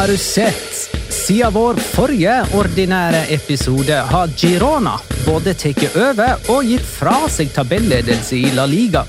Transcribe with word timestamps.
Har 0.00 0.16
sett? 0.16 0.96
Siden 1.08 1.52
vår 1.52 1.74
forrige 1.74 2.44
ordinære 2.54 3.18
episode 3.34 3.92
har 3.92 4.30
Girona 4.36 4.94
både 5.26 5.52
tatt 5.52 5.82
over 5.92 6.46
og 6.54 6.64
gitt 6.64 6.86
fra 6.88 7.26
seg 7.28 7.50
tabelledelse 7.52 8.38
i 8.38 8.54
La 8.56 8.64
Liga. 8.64 9.02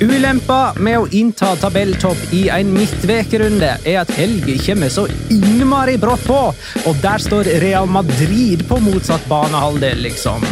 Ulempa 0.00 0.72
med 0.80 1.02
å 1.02 1.10
innta 1.12 1.50
tabelltopp 1.60 2.32
i 2.32 2.46
en 2.48 2.72
midtvekerunde 2.72 3.74
er 3.84 4.00
at 4.06 4.14
helga 4.16 4.56
kommer 4.64 4.94
så 4.96 5.04
innmari 5.28 5.98
brått 6.00 6.24
på, 6.24 6.40
og 6.88 7.04
der 7.04 7.20
står 7.28 7.52
Real 7.66 7.92
Madrid 7.92 8.64
på 8.72 8.80
motsatt 8.80 9.28
banehalvdel, 9.28 10.00
liksom. 10.08 10.48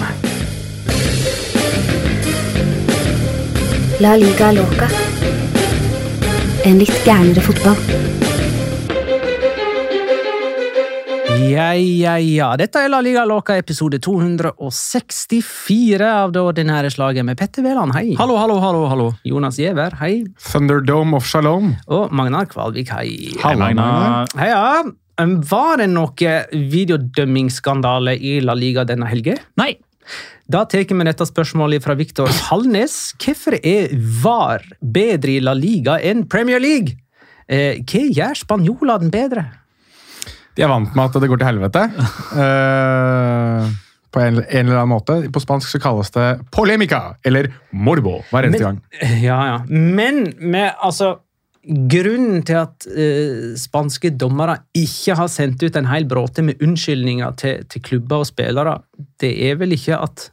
La 4.04 4.12
liga 4.20 4.52
loca. 4.60 4.92
En 6.68 6.84
litt 6.84 7.06
gærnere 7.08 7.48
fotball. 7.48 8.09
Ja, 11.40 11.72
ja, 11.74 12.18
ja. 12.20 12.50
Dette 12.60 12.82
er 12.84 12.90
La 12.92 13.00
Liga 13.00 13.22
Låka, 13.24 13.54
episode 13.56 13.96
264 14.04 16.04
av 16.04 16.34
det 16.34 16.40
ordinære 16.44 16.90
slaget 16.92 17.24
med 17.24 17.38
Petter 17.40 17.64
Veland, 17.64 17.94
hei. 17.96 18.12
Hallo, 18.18 18.36
hallo, 18.36 18.58
hallo. 18.60 18.82
hallo. 18.90 19.06
Jonas 19.24 19.56
Giæver, 19.60 19.94
hei. 20.02 20.24
Thunderdome 20.50 21.16
of 21.16 21.24
Shalom. 21.26 21.76
Og 21.88 22.12
Magnar 22.12 22.44
Kvalvik, 22.50 22.88
hei. 22.92 23.32
Hallo, 23.40 23.58
Magnar. 23.62 24.26
Heia. 24.36 24.56
ja. 24.56 24.82
Var 25.20 25.76
det 25.82 25.88
noe 25.92 26.34
videodømmingsskandale 26.74 28.14
i 28.16 28.38
La 28.44 28.54
Liga 28.56 28.84
denne 28.88 29.06
helga? 29.08 29.34
Nei. 29.60 29.74
Da 30.50 30.64
tar 30.68 30.84
vi 30.88 31.04
dette 31.06 31.26
spørsmålet 31.28 31.84
fra 31.84 31.94
Viktor 31.96 32.28
Hallnes. 32.48 33.14
Hvorfor 33.20 33.58
er 33.62 33.92
VAR 33.96 34.64
bedre 34.80 35.30
i 35.36 35.40
La 35.44 35.54
Liga 35.56 35.98
enn 36.00 36.26
Premier 36.28 36.60
League? 36.60 36.96
Eh, 37.50 37.80
hva 37.84 38.02
gjør 38.14 38.34
spanjolene 38.44 39.10
bedre? 39.12 39.44
De 40.60 40.66
er 40.66 40.68
vant 40.68 40.92
med 40.92 41.06
at 41.08 41.22
det 41.22 41.28
går 41.30 41.40
til 41.40 41.48
helvete. 41.48 41.82
Uh, 42.36 43.70
på 44.12 44.20
en, 44.20 44.42
en 44.42 44.66
eller 44.66 44.82
annen 44.82 44.92
måte. 44.92 45.16
På 45.32 45.40
spansk 45.40 45.72
så 45.72 45.80
kalles 45.80 46.12
det 46.12 46.26
polemica, 46.52 47.14
eller 47.24 47.48
morbo, 47.72 48.18
hver 48.28 48.50
eneste 48.50 48.66
gang. 48.66 48.80
Ja, 49.24 49.40
ja. 49.54 49.58
Men 49.70 50.26
med, 50.36 50.74
altså 50.76 51.16
Grunnen 51.60 52.40
til 52.48 52.56
at 52.56 52.86
uh, 52.88 53.56
spanske 53.60 54.14
dommere 54.16 54.62
ikke 54.76 55.16
har 55.18 55.28
sendt 55.28 55.60
ut 55.60 55.76
en 55.76 55.90
hel 55.90 56.06
bråte 56.08 56.44
med 56.44 56.60
unnskyldninger 56.64 57.34
til, 57.40 57.66
til 57.68 57.84
klubber 57.84 58.22
og 58.24 58.30
spillere, 58.30 58.78
det 59.20 59.34
er 59.48 59.58
vel 59.60 59.76
ikke 59.76 59.98
at 60.00 60.30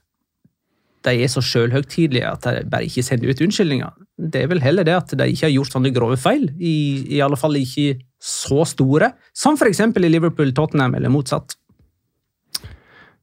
de 1.07 1.23
er 1.23 1.31
så 1.31 1.43
sjølhøytidelige 1.43 2.31
at 2.31 2.47
de 2.47 2.63
bare 2.71 2.87
ikke 2.87 3.03
sender 3.03 3.31
ut 3.31 3.43
unnskyldninger. 3.43 3.91
Det 4.17 4.41
er 4.41 4.49
vel 4.49 4.63
heller 4.63 4.85
det 4.87 4.95
at 4.97 5.13
de 5.13 5.29
ikke 5.29 5.45
har 5.45 5.53
gjort 5.53 5.75
sånne 5.75 5.93
grove 5.93 6.17
feil. 6.17 6.47
I, 6.57 6.75
i 7.17 7.21
alle 7.21 7.37
fall 7.37 7.59
ikke 7.59 7.99
så 8.17 8.63
store, 8.65 9.11
som 9.37 9.57
f.eks. 9.59 9.83
i 9.85 10.09
Liverpool, 10.09 10.53
Tottenham 10.57 10.97
eller 10.97 11.13
motsatt. 11.13 11.53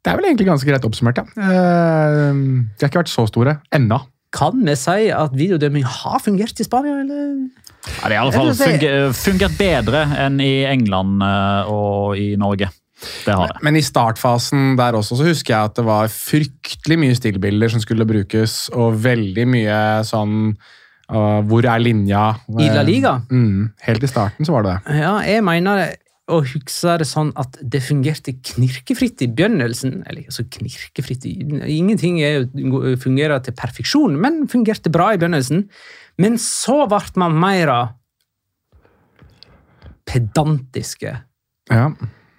Det 0.05 0.13
er 0.13 0.21
vel 0.21 0.29
egentlig 0.29 0.51
ganske 0.51 0.69
greit 0.69 0.85
oppsummert, 0.85 1.19
ja. 1.19 1.25
Eh, 1.49 2.31
de 2.37 2.85
har 2.85 2.93
ikke 2.93 3.03
vært 3.03 3.13
så 3.13 3.25
store 3.31 3.59
ennå. 3.75 4.03
Kan 4.35 4.63
vi 4.67 4.75
si 4.77 5.09
at 5.15 5.35
videodømming 5.35 5.87
har 5.87 6.21
fungert 6.23 6.59
i 6.61 6.67
Spania, 6.67 7.01
eller? 7.03 7.35
Ja, 7.85 8.09
det 8.09 8.15
har 8.15 8.15
i 8.15 8.21
alle 8.21 8.35
fall 8.35 8.55
funger, 8.59 8.97
fungert 9.17 9.59
bedre 9.59 10.05
enn 10.25 10.41
i 10.43 10.65
England 10.69 11.25
eh, 11.25 11.73
og 11.73 12.19
i 12.21 12.35
Norge. 12.41 12.71
Det 13.25 13.35
har 13.37 13.53
det. 13.53 13.63
Men 13.65 13.79
i 13.79 13.85
startfasen 13.85 14.77
der 14.79 14.97
også 14.99 15.19
så 15.19 15.27
husker 15.29 15.55
jeg 15.55 15.71
at 15.71 15.77
det 15.79 15.85
var 15.87 16.13
fryktelig 16.13 16.99
mye 17.01 17.17
stillbilder 17.19 17.73
som 17.73 17.83
skulle 17.83 18.07
brukes, 18.09 18.69
og 18.77 19.01
veldig 19.05 19.47
mye 19.51 19.79
sånn 20.09 20.55
uh, 21.11 21.41
Hvor 21.49 21.65
er 21.69 21.79
linja? 21.83 22.37
I 22.61 22.69
La 22.73 22.83
Liga? 22.83 23.17
Mm, 23.31 23.73
helt 23.83 24.03
i 24.03 24.07
starten 24.11 24.45
så 24.47 24.53
var 24.57 24.63
det 24.67 24.73
det. 24.87 24.97
Ja, 25.03 25.19
jeg 25.27 25.45
mener 25.45 25.85
å 26.33 26.39
huske 26.41 26.95
det 26.99 27.05
sånn 27.05 27.33
at 27.37 27.59
det 27.61 27.83
fungerte 27.85 28.33
knirkefritt 28.41 29.21
i 29.21 29.29
begynnelsen. 29.29 29.99
Eller 30.09 30.23
altså 30.25 30.47
knirkefritt 30.49 31.27
i- 31.29 31.77
Ingenting 31.77 32.23
er, 32.25 32.47
fungerer 32.97 33.43
til 33.45 33.53
perfeksjon, 33.53 34.17
men 34.19 34.47
fungerte 34.49 34.89
bra 34.91 35.11
i 35.13 35.19
begynnelsen. 35.21 35.67
Men 36.17 36.39
så 36.41 36.87
ble 36.89 37.03
man 37.21 37.37
mer 37.39 37.75
pedantiske 40.07 41.17
Ja. 41.71 41.91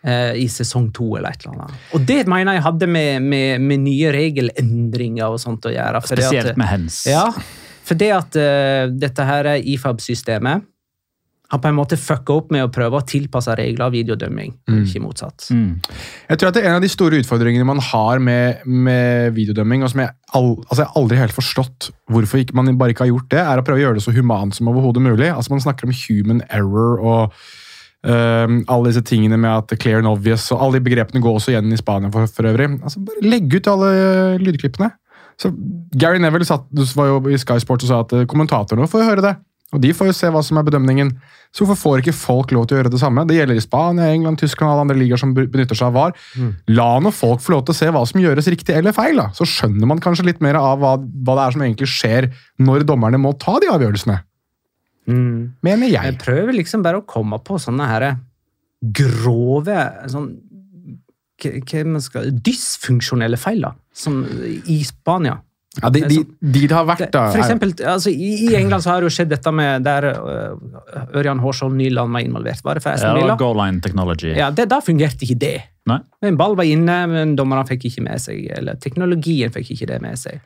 eh, 0.03 0.33
i 0.37 0.47
sesong 0.47 0.91
to 0.93 1.15
eller 1.17 1.29
et 1.29 1.45
eller 1.45 1.55
annet. 1.65 1.77
Og 1.93 2.05
det 2.05 2.27
mener 2.29 2.53
jeg 2.53 2.61
hadde 2.63 2.87
med, 2.87 3.21
med, 3.21 3.61
med 3.61 3.79
nye 3.85 4.11
regelendringer 4.13 5.25
og 5.33 5.39
sånt 5.41 5.65
å 5.65 5.73
gjøre. 5.73 6.01
Spesielt 6.05 6.51
at- 6.53 6.57
med 6.57 6.67
hens. 6.67 7.03
Ja, 7.09 7.31
for 7.85 7.99
det 7.99 8.13
at 8.15 8.39
uh, 8.39 8.93
dette 8.93 9.27
her 9.27 9.51
IFAB-systemet 9.61 10.71
har 11.51 11.61
på 11.61 11.69
en 11.69 11.77
måte 11.77 11.97
fucka 11.99 12.33
opp 12.39 12.53
med 12.53 12.65
å 12.65 12.71
prøve 12.73 12.97
å 12.97 13.05
tilpasse 13.05 13.53
regler 13.57 13.85
av 13.85 13.93
videodømming, 13.93 14.53
ikke 14.81 15.01
motsatt. 15.03 15.47
Mm. 15.53 15.75
Jeg 16.31 16.39
tror 16.41 16.49
at 16.49 16.57
det 16.57 16.63
er 16.63 16.69
En 16.71 16.77
av 16.79 16.85
de 16.85 16.89
store 16.89 17.19
utfordringene 17.21 17.67
man 17.69 17.81
har 17.91 18.21
med, 18.23 18.63
med 18.65 19.35
videodømming, 19.35 19.85
og 19.85 19.93
som 19.93 20.01
jeg, 20.01 20.15
al 20.33 20.49
altså 20.65 20.81
jeg 20.81 20.93
aldri 21.01 21.19
helt 21.21 21.37
forstått 21.37 21.91
hvorfor 22.11 22.41
ikke, 22.41 22.57
man 22.57 22.73
bare 22.79 22.95
ikke 22.95 23.05
har 23.05 23.13
gjort 23.13 23.29
det, 23.35 23.43
er 23.43 23.61
å 23.61 23.67
prøve 23.67 23.83
å 23.83 23.85
gjøre 23.85 23.99
det 23.99 24.07
så 24.07 24.15
humant 24.15 24.57
som 24.57 24.71
overhodet 24.73 25.05
mulig. 25.05 25.29
Altså 25.29 25.53
Man 25.53 25.61
snakker 25.63 25.87
om 25.87 25.95
human 26.05 26.41
error 26.49 27.05
og 27.05 27.37
Um, 28.05 28.59
alle 28.69 28.91
disse 28.91 29.01
tingene 29.01 29.37
med 29.41 29.49
at 29.49 29.79
clear 29.81 29.97
and 29.97 30.05
obvious 30.05 30.43
og 30.53 30.59
alle 30.61 30.77
de 30.77 30.85
begrepene 30.85 31.23
går 31.23 31.39
også 31.39 31.55
igjen 31.55 31.73
i 31.73 31.79
Spania 31.79 32.11
for, 32.13 32.29
for 32.29 32.45
øvrig. 32.45 32.67
Altså, 32.85 33.01
bare 33.01 33.23
legg 33.25 33.55
ut 33.55 33.69
alle 33.71 33.87
lydklippene. 34.43 34.91
Så 35.41 35.51
Gary 35.95 36.21
Neville 36.23 36.47
satt, 36.47 36.67
var 36.95 37.09
jo 37.11 37.19
i 37.31 37.39
Sky 37.39 37.59
Sport 37.63 37.83
og 37.83 37.91
sa 37.91 38.01
at 38.05 38.15
eh, 38.15 38.27
kommentatorene 38.29 38.87
får 38.91 39.07
høre 39.09 39.25
det. 39.25 39.35
Og 39.73 39.81
de 39.81 39.89
får 39.97 40.07
jo 40.07 40.13
se 40.15 40.29
hva 40.31 40.43
som 40.45 40.59
er 40.59 40.65
bedømningen. 40.67 41.09
Så 41.55 41.65
hvorfor 41.65 41.79
får 41.81 42.01
ikke 42.03 42.13
folk 42.15 42.51
lov 42.53 42.67
til 42.67 42.77
å 42.77 42.79
gjøre 42.79 42.91
det 42.93 42.99
samme? 43.01 43.25
Det 43.27 43.35
gjelder 43.39 43.57
i 43.57 43.63
Spania, 43.63 44.11
England, 44.13 44.39
Tyskland 44.39 44.69
og 44.69 44.75
alle 44.75 44.85
andre 44.85 44.97
ligaer 44.99 45.19
som 45.19 45.33
benytter 45.35 45.75
seg 45.75 45.89
av 45.89 45.95
VAR. 45.97 46.13
La 46.71 46.87
nå 47.01 47.11
folk 47.15 47.41
få 47.43 47.55
lov 47.55 47.65
til 47.65 47.75
å 47.75 47.79
se 47.79 47.89
hva 47.91 48.03
som 48.07 48.21
gjøres 48.21 48.47
riktig 48.53 48.75
eller 48.77 48.95
feil. 48.95 49.17
da. 49.19 49.31
Så 49.35 49.47
skjønner 49.49 49.89
man 49.89 50.03
kanskje 50.03 50.27
litt 50.29 50.43
mer 50.45 50.59
av 50.59 50.79
hva, 50.83 50.93
hva 51.01 51.37
det 51.39 51.47
er 51.47 51.57
som 51.57 51.65
egentlig 51.65 51.89
skjer 51.91 52.29
når 52.61 52.85
dommerne 52.87 53.19
må 53.19 53.33
ta 53.41 53.57
de 53.63 53.71
avgjørelsene. 53.73 54.19
Mener 55.65 55.91
jeg. 55.91 56.13
Jeg 56.13 56.19
prøver 56.21 56.55
liksom 56.61 56.85
bare 56.85 57.01
å 57.01 57.07
komme 57.09 57.41
på 57.43 57.59
sånne 57.61 57.89
her 57.89 58.07
grove 58.95 59.81
sånn, 60.11 60.29
skal, 61.39 62.31
Dysfunksjonelle 62.45 63.37
feil, 63.37 63.61
da. 63.61 63.73
Som 63.93 64.23
i 64.65 64.83
Spania. 64.83 65.41
Ja, 65.81 65.89
de, 65.91 66.05
de, 66.07 66.21
de 66.39 66.61
det 66.69 66.71
har 66.71 66.85
vært, 66.87 67.09
da 67.11 67.25
for 67.33 67.35
er- 67.41 67.43
eksempel, 67.43 67.73
altså, 67.83 68.09
i, 68.09 68.47
I 68.47 68.53
England 68.55 68.85
så 68.85 68.93
har 68.93 69.01
det 69.03 69.09
jo 69.09 69.15
skjedd 69.17 69.33
dette 69.33 69.51
med 69.51 69.83
der 69.83 70.05
uh, 70.15 71.09
Ørjan 71.19 71.41
Horsholm 71.43 71.75
Nyland 71.75 72.15
var 72.15 72.23
involvert. 72.23 72.61
Var 72.63 72.79
det 72.79 72.83
for 72.85 72.93
Aston 72.93 73.17
Villa? 73.19 73.33
Ja, 73.33 73.39
goal 73.41 73.57
line 73.59 73.81
technology. 73.83 74.31
Ja, 74.37 74.47
det, 74.55 74.69
Da 74.71 74.79
fungerte 74.79 75.27
ikke 75.27 75.35
det. 75.41 75.57
Nei. 75.91 75.99
En 76.23 76.37
ball 76.39 76.55
var 76.55 76.63
inne, 76.63 76.95
men 77.11 77.35
dommerne 77.35 77.67
fikk 77.67 77.83
ikke 77.91 78.01
med 78.07 78.17
seg 78.23 78.47
Eller 78.55 78.79
teknologien 78.81 79.51
fikk 79.53 79.75
ikke 79.75 79.85
det 79.91 79.99
med 80.01 80.17
seg. 80.17 80.39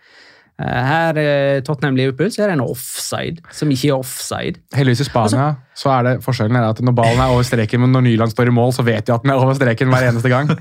Eh, 0.60 0.84
Her 0.90 1.20
eh, 1.22 1.62
Tottenham-Liverpool 1.64 2.32
så 2.34 2.44
er 2.44 2.52
det 2.52 2.58
en 2.60 2.66
offside 2.66 3.44
som 3.56 3.72
ikke 3.72 3.92
er 3.94 4.00
offside. 4.00 4.60
Heldigvis 4.76 5.06
i 5.06 5.10
Spania 5.10 5.50
så 5.80 5.94
er 5.96 6.08
det 6.08 6.16
forskjellen 6.26 6.58
er 6.60 6.70
at 6.70 6.82
når 6.84 6.96
ballen 6.98 7.22
er 7.24 7.32
over 7.32 7.46
streken, 7.48 7.80
men 7.86 7.94
når 7.96 8.04
Nyland 8.10 8.34
står 8.34 8.52
i 8.52 8.56
mål, 8.56 8.74
så 8.76 8.84
vet 8.84 9.08
de 9.08 9.16
at 9.16 9.24
den 9.24 9.32
er 9.32 9.40
over 9.40 9.56
streken 9.56 9.88
hver 9.94 10.10
eneste 10.10 10.32
gang. 10.32 10.52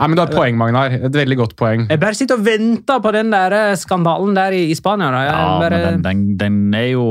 Nei, 0.00 0.06
men 0.08 0.16
Du 0.16 0.22
har 0.22 0.30
et 0.30 0.38
poeng, 0.38 0.56
Magnar. 0.56 0.94
Et 0.96 1.16
veldig 1.20 1.36
godt 1.36 1.52
poeng. 1.60 1.82
Jeg 1.90 2.00
bare 2.00 2.16
sitter 2.16 2.38
og 2.40 2.44
venter 2.46 3.02
på 3.04 3.12
den 3.12 3.32
der 3.34 3.52
eh, 3.52 3.76
skandalen 3.76 4.32
der 4.38 4.56
i, 4.56 4.62
i 4.72 4.76
Spania. 4.78 5.10
Da. 5.12 5.20
Jeg 5.26 5.34
Ja, 5.34 5.48
bare, 5.60 5.80
men 5.84 6.02
den, 6.02 6.04
den, 6.06 6.22
den 6.40 6.78
er 6.78 6.86
jo 6.94 7.06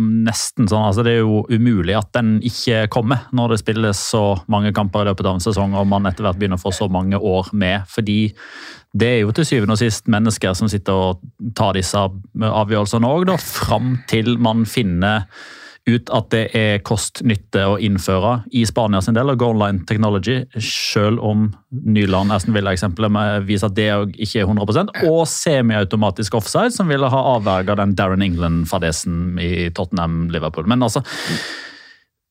nesten 0.00 0.66
sånn 0.70 0.88
altså 0.88 1.04
Det 1.06 1.12
er 1.14 1.22
jo 1.22 1.44
umulig 1.52 1.94
at 1.98 2.10
den 2.16 2.36
ikke 2.44 2.88
kommer 2.92 3.28
når 3.36 3.54
det 3.54 3.60
spilles 3.62 4.00
så 4.10 4.24
mange 4.50 4.74
kamper 4.74 5.04
i 5.04 5.10
løpet 5.12 5.28
av 5.30 5.38
en 5.38 5.44
sesong 5.44 5.76
og 5.78 5.86
man 5.90 6.10
etter 6.10 6.26
hvert 6.26 6.40
begynner 6.40 6.58
å 6.58 6.64
få 6.64 6.74
så 6.74 6.90
mange 6.90 7.20
år 7.20 7.52
med. 7.54 7.86
Fordi 7.94 8.18
det 8.94 9.10
er 9.10 9.20
jo 9.22 9.34
til 9.34 9.46
syvende 9.46 9.78
og 9.78 9.82
sist 9.82 10.10
mennesker 10.10 10.54
som 10.58 10.70
sitter 10.70 10.98
og 11.14 11.52
tar 11.58 11.78
disse 11.78 11.98
avgjørelsene 11.98 13.10
òg, 13.10 13.30
fram 13.42 14.00
til 14.10 14.34
man 14.42 14.66
finner 14.66 15.28
ut 15.84 16.10
at 16.16 16.30
det 16.32 16.44
er 16.56 16.78
kost-nytte 16.86 17.64
å 17.68 17.74
innføre 17.82 18.38
i 18.56 18.62
Spania 18.68 19.02
sin 19.04 19.16
del, 19.16 19.32
og 19.32 19.40
goal 19.40 19.58
line 19.60 19.84
technology, 19.88 20.40
selv 20.56 21.20
om 21.24 21.50
Nyland 21.70 22.32
Aston 22.32 22.56
Villa-eksempelet 22.56 23.44
viser 23.48 23.68
at 23.68 23.76
det 23.76 23.90
ikke 24.24 24.44
er 24.44 24.48
100% 24.48 24.94
og 25.10 25.20
semiautomatisk 25.28 26.38
offside, 26.40 26.72
som 26.72 26.88
ville 26.88 27.10
ha 27.12 27.26
avverga 27.34 27.76
den 27.82 27.92
Darren 27.98 28.24
England-fadesen 28.24 29.36
i 29.42 29.68
Tottenham-Liverpool. 29.76 30.68
Men 30.70 30.86
altså 30.86 31.04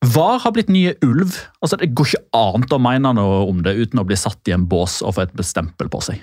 VAR 0.03 0.41
har 0.43 0.51
blitt 0.51 0.71
nye 0.73 0.95
ulv. 1.05 1.37
Altså, 1.63 1.77
Det 1.79 1.93
går 1.95 2.09
ikke 2.09 2.25
annet 2.35 2.75
å 2.75 2.81
mene 2.81 3.13
noe 3.15 3.43
om 3.47 3.61
det 3.63 3.77
uten 3.77 4.01
å 4.01 4.07
bli 4.07 4.17
satt 4.19 4.49
i 4.49 4.55
en 4.55 4.65
bås 4.67 4.99
og 5.01 5.15
få 5.15 5.27
et 5.27 5.37
bestempel 5.37 5.87
på 5.91 6.01
seg. 6.03 6.19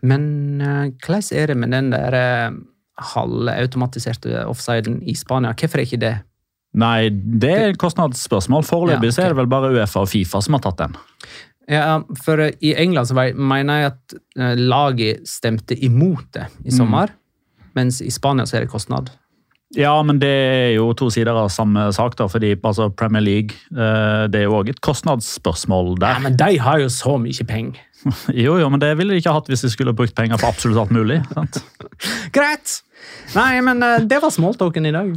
Men 0.00 0.62
eh, 0.64 0.94
hvordan 1.04 1.26
er 1.36 1.50
det 1.50 1.58
med 1.60 1.74
den 1.74 1.90
der 1.92 2.16
eh, 2.16 2.56
halvautomatiserte 3.12 4.46
offsiden 4.48 5.02
i 5.04 5.16
Spania? 5.18 5.52
Hvorfor 5.52 5.82
er 5.82 5.88
ikke 5.88 6.00
det? 6.00 6.14
Nei, 6.78 7.10
det 7.10 7.50
er 7.50 7.72
et 7.72 7.80
kostnadsspørsmål. 7.80 8.64
Foreløpig 8.66 9.10
Ja, 9.10 9.14
okay. 9.14 9.24
er 9.24 9.34
det 9.34 9.40
vel 9.40 9.50
bare 9.50 9.70
Uefa 9.74 10.04
og 10.04 10.10
Fifa 10.12 10.40
som 10.44 10.54
har 10.58 10.62
tatt 10.66 10.82
den. 10.84 10.98
Ja, 11.68 12.00
for 12.24 12.40
eh, 12.40 12.54
I 12.64 12.74
England 12.80 13.10
så 13.10 13.16
mener 13.36 13.82
jeg 13.82 13.92
at 13.92 14.18
eh, 14.38 14.60
laget 14.60 15.24
stemte 15.28 15.76
imot 15.76 16.30
det 16.36 16.48
i 16.64 16.74
sommer. 16.74 17.12
Mens 17.76 18.00
i 18.02 18.10
Spania 18.10 18.46
så 18.48 18.58
er 18.58 18.64
det 18.64 18.72
kostnad. 18.72 19.10
Ja, 19.76 19.92
men 20.02 20.16
det 20.16 20.30
er 20.32 20.70
jo 20.78 20.86
to 20.96 21.10
sider 21.12 21.36
av 21.36 21.50
samme 21.52 21.90
sak, 21.92 22.14
da, 22.16 22.24
fordi 22.32 22.54
altså, 22.56 22.88
Premier 22.88 23.20
League 23.20 23.58
eh, 23.76 24.24
det 24.32 24.40
er 24.40 24.46
jo 24.46 24.56
òg 24.62 24.70
et 24.72 24.80
kostnadsspørsmål 24.80 25.98
der. 26.00 26.16
Ja. 26.16 26.24
Men 26.24 26.38
de 26.40 26.54
har 26.64 26.80
jo 26.80 26.88
så 26.92 27.18
mye 27.20 27.48
penger. 27.48 27.84
Jo, 28.30 28.54
jo, 28.60 28.68
men 28.70 28.78
det 28.78 28.92
ville 28.94 29.10
de 29.10 29.18
ikke 29.18 29.32
hatt 29.34 29.48
hvis 29.50 29.64
de 29.66 29.68
skulle 29.72 29.92
brukt 29.92 30.14
penger 30.16 30.38
på 30.38 30.46
absolutt 30.46 30.78
alt 30.78 30.92
mulig. 30.94 31.18
sant? 31.34 31.58
Greit! 32.36 32.78
Nei, 33.34 33.58
men 33.66 33.82
det 34.08 34.22
var 34.22 34.30
smalltalken 34.32 34.86
i 34.86 34.94
dag. 34.94 35.10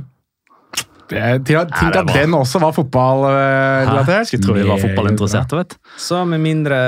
Jeg 1.11 1.43
Tenk 1.47 1.97
at 1.99 2.11
den 2.15 2.35
også 2.37 2.61
var 2.63 2.73
fotballrelatert. 2.75 4.29
Skulle 4.29 4.45
tro 4.45 4.57
vi 4.57 4.67
var 4.67 4.81
fotballinteresserte, 4.81 5.61
vet. 5.61 5.77
Så 5.99 6.23
med 6.27 6.43
mindre 6.43 6.81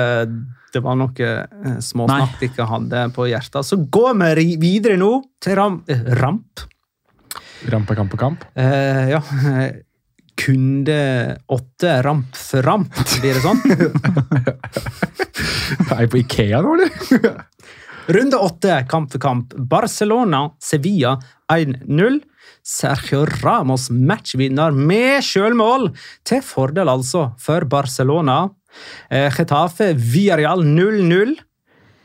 det 0.73 0.81
var 0.81 0.97
noe 0.97 1.13
eh, 1.29 1.79
småsnakk 1.85 2.41
ikke 2.47 2.65
hadde 2.65 3.03
på 3.13 3.27
hjertet, 3.29 3.61
så 3.67 3.77
går 3.77 4.15
vi 4.17 4.55
videre 4.61 4.97
nå 4.97 5.11
til 5.43 5.57
ram, 5.59 5.83
eh, 5.85 6.01
ramp. 6.17 6.63
Rampe, 7.69 7.95
kamp 7.95 8.15
og 8.15 8.19
kamp. 8.19 8.45
Eh, 8.57 9.09
ja. 9.13 9.21
eh, 9.53 9.67
Kunde 10.43 11.37
åtte 11.53 11.91
ramp 12.01 12.33
for 12.35 12.65
ramp, 12.65 12.95
blir 13.21 13.37
det 13.37 13.43
sånn? 13.43 13.59
Er 15.93 15.99
jeg 16.01 16.09
på 16.09 16.19
Ikea 16.23 16.61
nå, 16.65 16.73
eller? 16.73 16.89
Runde 18.17 18.39
åtte, 18.41 18.79
kamp 18.89 19.13
for 19.13 19.21
kamp. 19.21 19.53
Barcelona, 19.55 20.47
Sevilla 20.61 21.13
1-0. 21.53 22.17
Sergio 22.63 23.25
Ramos 23.42 23.89
matchvinner 23.92 24.71
med 24.71 25.24
sjølmål, 25.27 25.89
til 26.24 26.44
fordel 26.45 26.92
altså 26.92 27.33
for 27.42 27.68
Barcelona. 27.68 28.45
Eh, 29.12 29.27
Getafe 29.36 29.92
Villarreal 30.00 30.63
0-0. 30.63 31.36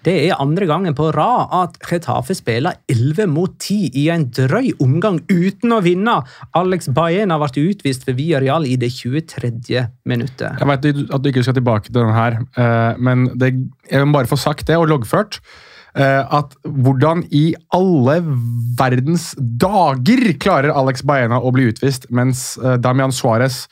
Det 0.07 0.15
er 0.29 0.41
andre 0.41 0.67
gangen 0.69 0.95
på 0.97 1.09
rad 1.15 1.53
at 1.55 1.79
Getafe 1.83 2.35
spiller 2.37 2.79
11 2.91 3.27
mot 3.31 3.55
10 3.59 3.91
i 3.99 4.07
en 4.15 4.29
drøy 4.35 4.71
omgang 4.83 5.19
uten 5.31 5.75
å 5.75 5.81
vinne. 5.85 6.15
Alex 6.59 6.91
Baena 6.95 7.39
ble 7.43 7.65
utvist 7.69 8.07
for 8.07 8.19
Villarreal 8.19 8.67
i 8.67 8.77
det 8.81 8.91
23. 8.95 9.85
minuttet. 10.09 10.59
Jeg 10.59 10.71
vet 10.71 10.91
at 11.07 11.23
du 11.23 11.31
ikke 11.31 11.47
skal 11.47 11.59
tilbake 11.59 11.91
til 11.91 12.01
den 12.01 12.15
her, 12.15 12.39
eh, 12.59 12.99
men 12.99 13.29
det, 13.39 13.55
jeg 13.91 14.07
må 14.07 14.19
bare 14.21 14.31
få 14.31 14.39
sagt 14.39 14.67
det, 14.67 14.79
og 14.79 14.89
loggført, 14.91 15.43
at 16.31 16.57
hvordan 16.63 17.25
i 17.35 17.53
alle 17.75 18.19
verdens 18.79 19.31
dager 19.39 20.33
klarer 20.41 20.75
Alex 20.75 21.05
Baena 21.07 21.41
å 21.41 21.53
bli 21.55 21.69
utvist, 21.73 22.09
mens 22.15 22.53
eh, 22.63 22.77
Damian 22.83 23.15
Suárez 23.15 23.67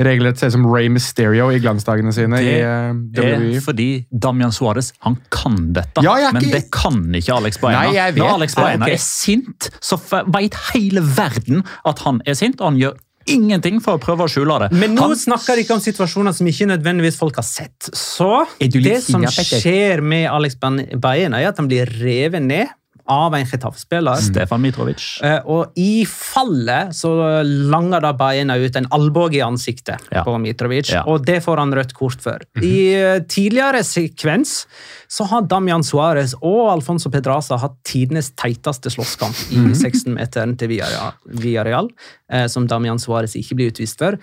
regelrett 0.00 0.40
ser 0.40 0.48
ut 0.48 0.54
som 0.54 0.66
Ray 0.70 0.88
Mysterio 0.92 1.50
i 1.52 1.58
glansdagene 1.60 2.12
sine 2.14 2.40
i 2.40 2.54
WWE. 2.56 3.10
Det 3.12 3.26
er 3.26 3.64
fordi 3.64 3.88
Damian 4.10 4.54
Suárez 4.54 4.92
han 5.04 5.18
kan 5.32 5.58
dette, 5.76 6.04
Ja, 6.04 6.16
er 6.16 6.32
men 6.36 6.48
det 6.52 6.66
kan 6.72 7.02
ikke 7.16 7.36
Alex 7.36 7.60
Baena. 7.60 7.84
Nei. 7.90 8.08
Når 8.16 8.34
Alex 8.38 8.56
Baena 8.56 8.86
ah, 8.86 8.88
okay. 8.88 8.96
er 8.96 9.04
sint, 9.04 9.70
så 9.84 10.00
veit 10.32 10.56
hele 10.70 11.04
verden 11.04 11.64
at 11.88 12.04
han 12.06 12.22
er 12.24 12.38
sint, 12.38 12.60
og 12.60 12.72
han 12.72 12.80
gjør 12.80 12.98
ingenting 13.34 13.80
for 13.84 13.98
å 13.98 14.02
prøve 14.02 14.26
å 14.26 14.30
skjule 14.30 14.58
det. 14.64 14.70
Men 14.76 14.96
nå 14.96 15.10
han, 15.10 15.16
snakker 15.18 15.58
de 15.58 15.64
ikke 15.64 15.76
om 15.78 15.84
situasjoner 15.84 16.36
som 16.36 16.48
ikke 16.50 16.68
nødvendigvis 16.72 17.18
folk 17.20 17.38
har 17.40 17.46
sett. 17.46 17.90
Så 17.96 18.44
det 18.60 18.98
som 19.06 19.24
skjer 19.30 20.02
med 20.04 20.28
Alex 20.30 20.58
Baena, 20.60 21.40
er 21.40 21.50
at 21.52 21.60
han 21.60 21.70
blir 21.70 21.90
revet 22.00 22.44
ned 22.44 22.76
av 23.10 23.34
en 23.34 23.44
Getafe-spiller. 23.46 24.20
Stefan 24.22 24.62
Mitrovic. 24.62 25.06
Eh, 25.26 25.40
Og 25.50 25.72
i 25.80 26.04
fallet 26.06 26.94
så 26.94 27.10
langer 27.44 28.04
da 28.04 28.12
Baena 28.16 28.56
ut 28.60 28.76
en 28.78 28.86
albue 28.94 29.34
i 29.36 29.42
ansiktet 29.44 29.98
Ja. 30.12 30.22
på 30.24 30.36
Mitrovic, 30.40 30.92
Ja. 30.92 31.02
og 31.06 31.24
det 31.26 31.40
får 31.44 31.58
han 31.58 31.72
rødt 31.74 31.94
kort 31.94 32.20
for. 32.22 32.38
I 32.62 32.94
eh, 32.94 33.20
tidligere 33.26 33.82
sekvens 33.84 34.66
så 35.10 35.26
har 35.26 35.42
Damian 35.42 35.82
Suárez 35.82 36.34
og 36.40 36.70
Alfonso 36.70 37.10
Pedraza 37.10 37.56
hatt 37.58 37.74
tidenes 37.84 38.30
teiteste 38.38 38.90
slåsskamp 38.94 39.34
i 39.50 39.74
16-meteren 39.74 40.56
til 40.60 40.68
Villarreal, 40.70 41.12
Villarreal 41.26 41.88
eh, 42.32 42.46
som 42.46 42.68
Damian 42.70 42.98
Suárez 43.02 43.34
ikke 43.34 43.56
blir 43.58 43.72
utvist 43.72 43.98
for. 43.98 44.16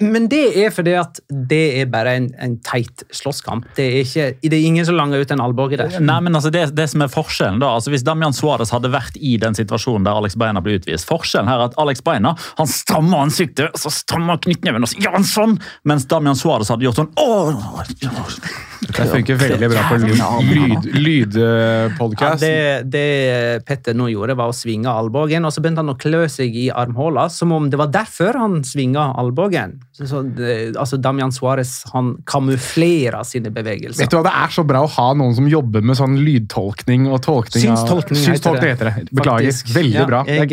Men 0.00 0.28
det 0.28 0.42
er 0.58 0.70
fordi 0.74 0.92
at 0.98 1.20
det 1.30 1.62
er 1.80 1.86
bare 1.86 2.16
en, 2.18 2.28
en 2.42 2.58
teit 2.66 3.04
slåsskamp. 3.14 3.64
Det 3.78 4.04
det 4.04 4.52
er 4.52 4.64
ingen 4.66 4.84
som 4.84 4.96
langer 4.98 5.22
ut 5.22 5.30
en 5.32 5.40
albue 5.40 5.76
der. 5.78 5.94
Nei, 6.02 6.18
men 6.20 6.34
altså 6.34 6.50
det, 6.52 6.66
det 6.76 6.88
som 6.90 7.00
er 7.04 7.08
forskjellen 7.12 7.60
da, 7.62 7.70
altså 7.78 7.92
Hvis 7.94 8.02
Damian 8.04 8.33
Suárez 8.36 8.72
hadde 8.74 8.92
vært 8.92 9.16
i 9.20 9.36
den 9.40 9.56
situasjonen 9.56 10.06
der 10.06 10.20
Alex 10.20 10.36
Beina 10.40 10.62
ble 10.64 10.78
utvist 10.80 11.08
Forskjellen 11.08 11.50
her 11.50 11.62
er 11.62 11.70
at 11.70 11.78
Alex 11.80 12.04
Beina 12.04 12.34
han 12.58 12.70
strammer 12.70 13.24
ansiktet, 13.24 13.74
så 13.78 13.92
strammer 13.92 14.40
knyttneven 14.44 14.84
og 14.84 14.90
så 14.90 15.00
gjør 15.02 15.18
han 15.18 15.28
sånn! 15.28 15.58
Mens 15.88 16.08
Damian 16.10 16.38
Suárez 16.38 16.70
hadde 16.72 16.88
gjort 16.88 17.02
sånn 17.02 17.12
Åh! 17.20 18.73
Det 18.84 19.06
funker 19.10 19.38
veldig 19.40 19.68
bra 19.72 19.82
på 19.88 19.96
lydpodkast. 20.02 20.88
Lyd, 20.94 21.36
Ja, 21.38 21.50
lydpodcast. 21.88 22.40
det, 22.40 22.82
det 22.92 23.64
Petter 23.66 23.94
nå 23.96 24.08
gjorde, 24.12 24.36
var 24.38 24.50
å 24.52 24.56
svinge 24.56 24.90
albuen, 24.92 25.44
og 25.48 25.52
så 25.54 25.62
begynte 25.64 25.82
han 25.84 25.92
å 25.92 25.96
klø 26.00 26.24
seg 26.30 26.54
i 26.56 26.66
armhula, 26.74 27.28
som 27.32 27.52
om 27.56 27.68
det 27.72 27.78
var 27.80 27.90
derfor 27.94 28.36
han 28.38 28.60
svinga 28.66 29.10
albuen. 29.20 29.78
Så, 29.94 30.06
så, 30.10 30.22
det, 30.36 30.74
altså 30.80 30.98
Damian 30.98 31.32
Suárez 31.34 31.76
han 31.92 32.14
kamuflerer 32.26 33.22
sine 33.26 33.50
bevegelser. 33.54 34.04
Vet 34.04 34.10
du 34.12 34.18
hva, 34.18 34.24
Det 34.26 34.34
er 34.44 34.54
så 34.56 34.64
bra 34.66 34.82
å 34.84 34.90
ha 34.96 35.08
noen 35.18 35.34
som 35.36 35.46
jobber 35.50 35.84
med 35.86 35.98
sånn 35.98 36.16
lydtolkning 36.24 37.06
og 37.10 37.20
tolkning. 37.24 37.68
av- 37.70 37.78
Synstolkning 37.84 38.20
Synstolkning 38.24 38.74
heter 38.74 38.90
det. 38.90 39.06
Beklager. 39.14 39.50
Faktisk. 39.52 39.72
Veldig 39.74 39.94
Ja, 40.00 40.06
bra. 40.08 40.22
Jeg, 40.26 40.50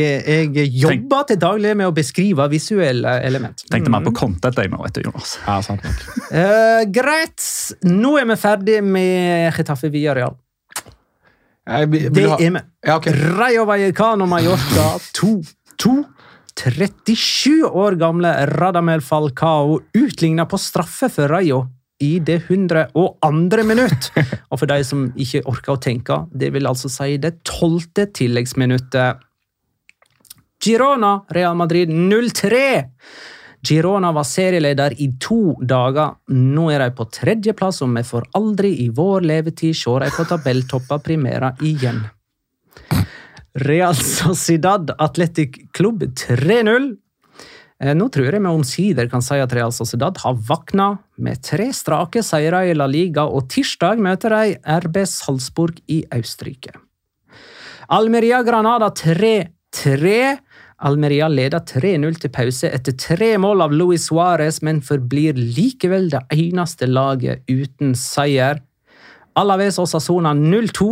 jeg 0.55 0.69
jobber 0.83 1.25
til 1.31 1.39
daglig 1.41 1.75
med 1.77 1.88
å 1.89 1.93
beskrive 1.95 2.47
visuelle 2.51 3.15
element. 3.25 3.63
Tenkte 3.71 3.89
mer 3.93 4.03
på 4.05 4.13
content 4.15 4.55
jeg 4.61 4.69
nå, 4.71 4.81
vet 4.85 4.93
du, 5.00 5.01
Jonas. 5.07 5.38
Ja, 5.47 5.57
sant 5.65 5.83
nok. 5.83 6.05
Uh, 6.31 6.83
greit, 6.93 7.41
nå 7.88 8.13
er 8.20 8.20
vi 8.29 8.35
ferdig 8.39 8.79
med 8.83 9.53
Getafe 9.55 9.89
vil- 11.87 12.09
vil 12.09 12.13
Det 12.13 12.23
er 12.25 12.51
vi. 12.55 12.61
Ja, 12.87 12.95
okay. 12.97 13.13
Rayo 13.37 13.65
Vallecano 13.65 14.25
Mallorca 14.25 14.97
2-2. 15.13 16.05
37 16.61 17.63
år 17.65 17.95
gamle 17.97 18.31
Radamel 18.59 19.01
Falcao 19.01 19.79
utligna 19.97 20.45
på 20.45 20.57
straffe 20.59 21.09
for 21.09 21.27
Rayo 21.31 21.67
i 22.01 22.19
det 22.19 22.43
102. 22.49 23.63
minutt. 23.63 24.11
Og 24.51 24.59
for 24.59 24.65
de 24.67 24.83
som 24.83 25.07
ikke 25.15 25.43
orker 25.47 25.73
å 25.75 25.79
tenke, 25.81 26.17
det 26.33 26.51
vil 26.53 26.67
altså 26.67 26.89
si 26.89 27.17
det 27.17 27.43
tolvte 27.47 28.07
tilleggsminuttet. 28.13 29.21
Girona 30.61 31.21
Real 31.33 31.55
Madrid 31.55 31.89
0-3. 31.89 32.83
Girona 33.68 34.12
var 34.12 34.25
serieleder 34.25 34.96
i 34.98 35.12
to 35.22 35.56
dager. 35.62 36.15
Nå 36.34 36.70
er 36.74 36.82
de 36.82 36.96
på 36.98 37.06
tredjeplass, 37.13 37.82
og 37.86 37.94
vi 37.94 38.03
får 38.08 38.25
aldri 38.38 38.72
i 38.86 38.89
vår 38.89 39.27
levetid 39.30 39.77
se 39.77 39.94
dem 40.01 40.15
på 40.15 40.25
tabelltoppa 40.30 40.98
Primera 41.06 41.53
igjen. 41.62 42.01
Real 43.53 43.96
Sociedad 43.96 44.94
Athletic 44.98 45.60
Club 45.75 46.03
3-0. 46.03 46.91
Eh, 47.82 47.94
Nå 47.98 48.08
tror 48.13 48.30
jeg 48.30 48.41
vi 48.41 48.51
omsider 48.51 49.10
kan 49.12 49.24
si 49.25 49.39
at 49.41 49.53
Real 49.53 49.74
Sociedad 49.75 50.18
har 50.24 50.38
våkna 50.48 50.94
med 51.18 51.41
tre 51.44 51.72
strake 51.75 52.24
seire 52.24 52.63
i 52.70 52.75
La 52.77 52.88
Liga, 52.88 53.25
og 53.27 53.50
tirsdag 53.51 54.01
møter 54.01 54.34
de 54.34 54.56
RB 54.86 55.03
Salzburg 55.10 55.82
i 55.91 56.03
Østerrike. 56.15 56.74
Almeria 57.91 58.41
Granada 58.48 58.88
3-3. 58.89 60.38
Almeria 60.81 61.27
leder 61.29 61.61
3-0 61.61 62.17
til 62.23 62.31
pause 62.33 62.69
etter 62.73 62.95
tre 62.97 63.35
mål 63.41 63.61
av 63.67 63.73
Luis 63.75 64.07
Suárez, 64.09 64.61
men 64.65 64.81
forblir 64.81 65.38
likevel 65.38 66.09
det 66.09 66.23
eneste 66.33 66.89
laget 66.89 67.45
uten 67.50 67.93
seier. 67.97 68.63
Alaves 69.38 69.77
Osasona 69.81 70.33
0-2. 70.38 70.88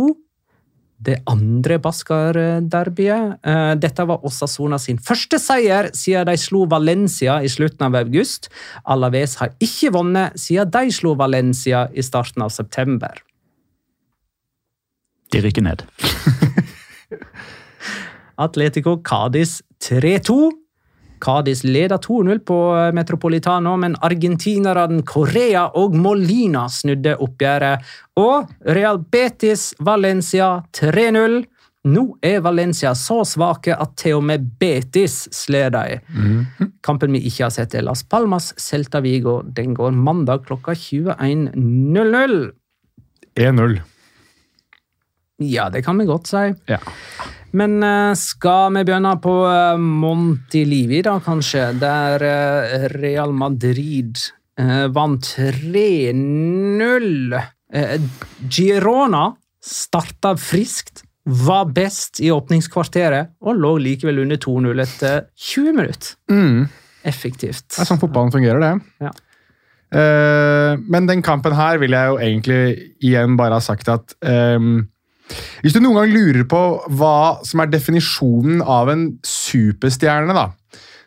Det 1.00 1.16
andre 1.32 1.78
Baskar-derbyet. 1.80 3.38
Eh, 3.40 3.72
Dette 3.80 4.04
var 4.04 4.24
Osasona 4.28 4.76
sin 4.78 4.98
første 5.00 5.38
seier 5.40 5.88
siden 5.96 6.28
de 6.28 6.36
slo 6.38 6.66
Valencia 6.68 7.38
i 7.40 7.48
slutten 7.48 7.86
av 7.88 7.96
august. 8.02 8.50
Alaves 8.84 9.38
har 9.40 9.54
ikke 9.64 9.94
vunnet 9.96 10.36
siden 10.38 10.70
de 10.74 10.92
slo 10.92 11.14
Valencia 11.16 11.86
i 11.96 12.04
starten 12.04 12.44
av 12.44 12.52
september. 12.52 13.24
De 15.32 15.40
rykker 15.40 15.64
ned. 15.64 15.86
Atletico 18.44 18.98
Cádiz 19.02 19.62
3-2. 19.88 20.50
Cádiz 21.20 21.64
leder 21.64 21.96
2-0 21.96 22.38
på 22.38 22.58
eh, 22.76 22.92
Metropolitano, 22.96 23.76
men 23.76 23.96
argentinerne 24.00 25.02
Korea 25.04 25.66
og 25.76 25.96
Molina 25.96 26.64
snudde 26.72 27.16
oppgjøret. 27.20 27.84
Og 28.20 28.48
Real 28.64 29.02
Betis 29.12 29.70
Valencia 29.78 30.62
3-0. 30.76 31.42
Nå 31.90 32.02
er 32.20 32.42
Valencia 32.44 32.92
så 32.96 33.22
svake 33.24 33.72
at 33.72 33.94
til 34.00 34.18
og 34.18 34.26
med 34.28 34.48
Betis 34.60 35.22
slår 35.32 35.70
dem. 35.72 36.42
Kampen 36.84 37.16
vi 37.16 37.22
ikke 37.24 37.46
har 37.46 37.54
sett, 37.54 37.74
er 37.74 37.86
Las 37.86 38.02
Palmas 38.04 38.50
Celta 38.60 39.00
Vigo. 39.00 39.38
Den 39.44 39.72
går 39.76 39.96
mandag 39.96 40.44
klokka 40.48 40.76
21.00. 40.76 42.50
1-0. 43.40 43.80
Ja, 45.40 45.70
det 45.72 45.84
kan 45.86 45.96
vi 45.96 46.04
godt 46.04 46.28
si. 46.28 46.50
Ja. 46.68 46.80
Men 47.56 47.82
eh, 47.82 48.14
skal 48.18 48.74
vi 48.76 48.84
begynne 48.86 49.14
på 49.22 49.34
uh, 49.46 49.78
Montilivi, 49.78 51.02
da, 51.06 51.20
kanskje? 51.24 51.72
Der 51.80 52.22
eh, 52.26 52.88
Real 52.94 53.32
Madrid 53.34 54.18
eh, 54.60 54.86
vant 54.94 55.34
3-0. 55.36 57.38
Eh, 57.72 58.00
Girona 58.48 59.36
starta 59.60 60.36
friskt, 60.40 61.04
var 61.30 61.68
best 61.76 62.16
i 62.24 62.30
åpningskvarteret 62.32 63.34
og 63.44 63.58
lå 63.60 63.74
likevel 63.84 64.22
under 64.22 64.38
2-0 64.40 64.80
etter 64.82 65.26
20 65.36 65.74
minutter. 65.76 66.14
Mm. 66.32 66.64
Effektivt. 67.06 67.66
Det 67.74 67.82
er 67.84 67.90
sånn 67.90 68.00
fotballen 68.00 68.32
fungerer, 68.34 68.64
det. 68.64 68.72
Ja. 69.04 69.12
Eh, 69.90 70.78
men 70.80 71.08
den 71.10 71.22
kampen 71.26 71.54
her 71.58 71.80
vil 71.82 71.96
jeg 71.96 72.12
jo 72.12 72.18
egentlig 72.22 72.62
igjen 73.02 73.36
bare 73.38 73.58
ha 73.58 73.64
sagt 73.64 73.88
at 73.90 74.14
ehm, 74.22 74.84
Hvis 75.62 75.74
du 75.76 75.80
noen 75.82 76.00
gang 76.00 76.14
lurer 76.14 76.46
på 76.48 76.62
hva 76.98 77.40
som 77.46 77.62
er 77.62 77.70
definisjonen 77.72 78.62
av 78.62 78.90
en 78.92 79.06
superstjerne, 79.26 80.34
da, 80.36 80.48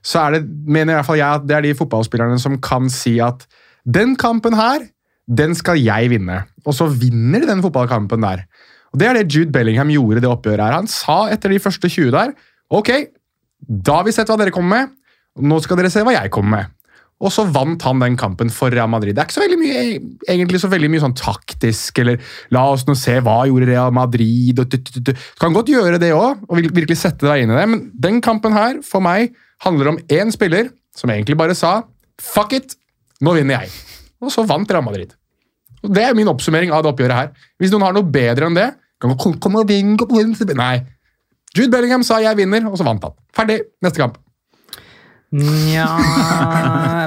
så 0.04 0.26
er 0.26 0.38
det, 0.38 0.44
mener 0.68 0.94
i 0.94 0.98
hvert 1.00 1.08
fall 1.08 1.22
jeg 1.22 1.40
at 1.40 1.46
det 1.48 1.58
er 1.58 1.68
de 1.68 1.78
fotballspillerne 1.80 2.40
som 2.42 2.60
kan 2.64 2.90
si 2.92 3.18
at 3.24 3.46
den 3.84 4.18
kampen 4.20 4.56
her, 4.58 4.84
den 5.28 5.56
skal 5.56 5.80
jeg 5.80 6.12
vinne. 6.12 6.42
Og 6.68 6.76
så 6.76 6.88
vinner 6.92 7.44
de 7.44 7.50
den 7.50 7.64
fotballkampen 7.64 8.24
der. 8.24 8.46
Og 8.94 9.00
Det 9.00 9.08
er 9.08 9.18
det 9.18 9.34
Jude 9.34 9.52
Bellingham 9.52 9.90
gjorde 9.90 10.22
det 10.22 10.30
oppgjøret. 10.30 10.62
her. 10.62 10.74
Han 10.74 10.88
sa 10.88 11.30
etter 11.32 11.50
de 11.50 11.60
første 11.60 11.90
20 11.90 12.12
der 12.12 12.34
Ok, 12.74 12.90
da 13.60 14.00
har 14.00 14.04
vi 14.04 14.12
sett 14.12 14.28
hva 14.28 14.38
dere 14.38 14.52
kommer 14.52 14.84
med. 14.84 14.94
Nå 15.40 15.60
skal 15.62 15.78
dere 15.78 15.92
se 15.94 16.02
hva 16.04 16.14
jeg 16.16 16.32
kommer 16.32 16.58
med. 16.58 16.66
Og 17.24 17.32
så 17.32 17.46
vant 17.56 17.84
han 17.88 18.02
den 18.04 18.18
kampen 18.20 18.52
for 18.52 18.74
Real 18.74 18.90
Madrid. 18.92 19.16
Det 19.16 19.24
er 19.24 19.30
ikke 19.30 19.38
så 19.38 19.44
veldig 19.46 19.60
mye, 19.62 19.84
egentlig 20.28 20.60
så 20.60 20.70
veldig 20.72 20.90
mye 20.92 21.04
sånn 21.06 21.16
taktisk, 21.16 22.02
eller 22.04 22.20
la 22.56 22.66
oss 22.74 22.84
nå 22.88 22.98
se 23.00 23.16
hva 23.24 23.38
gjorde 23.48 23.70
Real 23.70 23.96
Madrid 23.96 24.60
og 24.60 24.74
du, 24.74 24.78
du. 24.92 25.00
Du 25.14 25.14
kan 25.40 25.56
godt 25.56 25.72
gjøre 25.72 26.02
det 26.04 26.12
òg, 26.18 26.44
og 26.50 26.62
virkelig 26.76 27.00
sette 27.00 27.28
deg 27.30 27.46
inn 27.46 27.54
i 27.54 27.58
det, 27.58 27.66
men 27.72 27.86
den 28.06 28.20
kampen 28.26 28.56
her, 28.56 28.82
for 28.86 29.04
meg, 29.04 29.32
handler 29.64 29.94
om 29.94 30.00
én 30.12 30.34
spiller 30.36 30.74
som 30.98 31.12
egentlig 31.14 31.40
bare 31.40 31.56
sa 31.58 31.80
fuck 32.22 32.54
it, 32.58 32.76
nå 33.24 33.36
vinner 33.38 33.62
jeg. 33.62 33.72
Og 34.24 34.32
så 34.34 34.44
vant 34.48 34.70
Real 34.72 34.84
Madrid. 34.86 35.16
Og 35.84 35.92
Det 35.92 36.04
er 36.04 36.16
min 36.16 36.32
oppsummering 36.32 36.72
av 36.72 36.84
det 36.84 36.92
oppgjøret 36.94 37.18
her. 37.18 37.48
Hvis 37.60 37.72
noen 37.74 37.88
har 37.88 37.96
noe 37.96 38.08
bedre 38.08 38.48
enn 38.48 38.58
det, 38.58 38.70
kan 39.04 39.12
kom, 39.20 39.34
kom 39.36 39.40
kom 39.42 39.60
og 39.60 39.68
vinn. 39.68 39.98
Nei. 40.56 40.76
Jude 41.54 41.70
Bellingham 41.70 42.06
sa 42.08 42.22
jeg 42.24 42.40
vinner, 42.40 42.66
og 42.70 42.80
så 42.80 42.88
vant 42.88 43.04
han. 43.04 43.16
Ferdig. 43.36 43.60
Neste 43.84 44.00
kamp. 44.00 44.23
Nja 45.34 45.88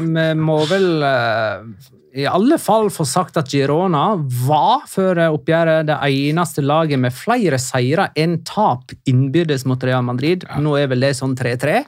Vi 0.02 0.24
må 0.40 0.56
vel 0.66 0.88
eh, 1.06 1.92
i 2.16 2.24
alle 2.24 2.56
fall 2.58 2.88
få 2.90 3.04
sagt 3.04 3.36
at 3.36 3.50
Girona 3.52 4.14
var 4.46 4.86
før 4.88 5.20
oppgjøret 5.26 5.84
det 5.90 5.98
eneste 6.08 6.64
laget 6.64 7.00
med 7.02 7.12
flere 7.12 7.58
seire 7.60 8.08
enn 8.16 8.38
tap 8.48 8.94
innbyrdes 9.04 9.66
mot 9.68 9.84
Real 9.84 10.04
Madrid. 10.06 10.46
Nå 10.64 10.78
er 10.80 10.88
vel 10.88 11.04
det 11.04 11.12
sånn 11.18 11.36
3-3? 11.36 11.82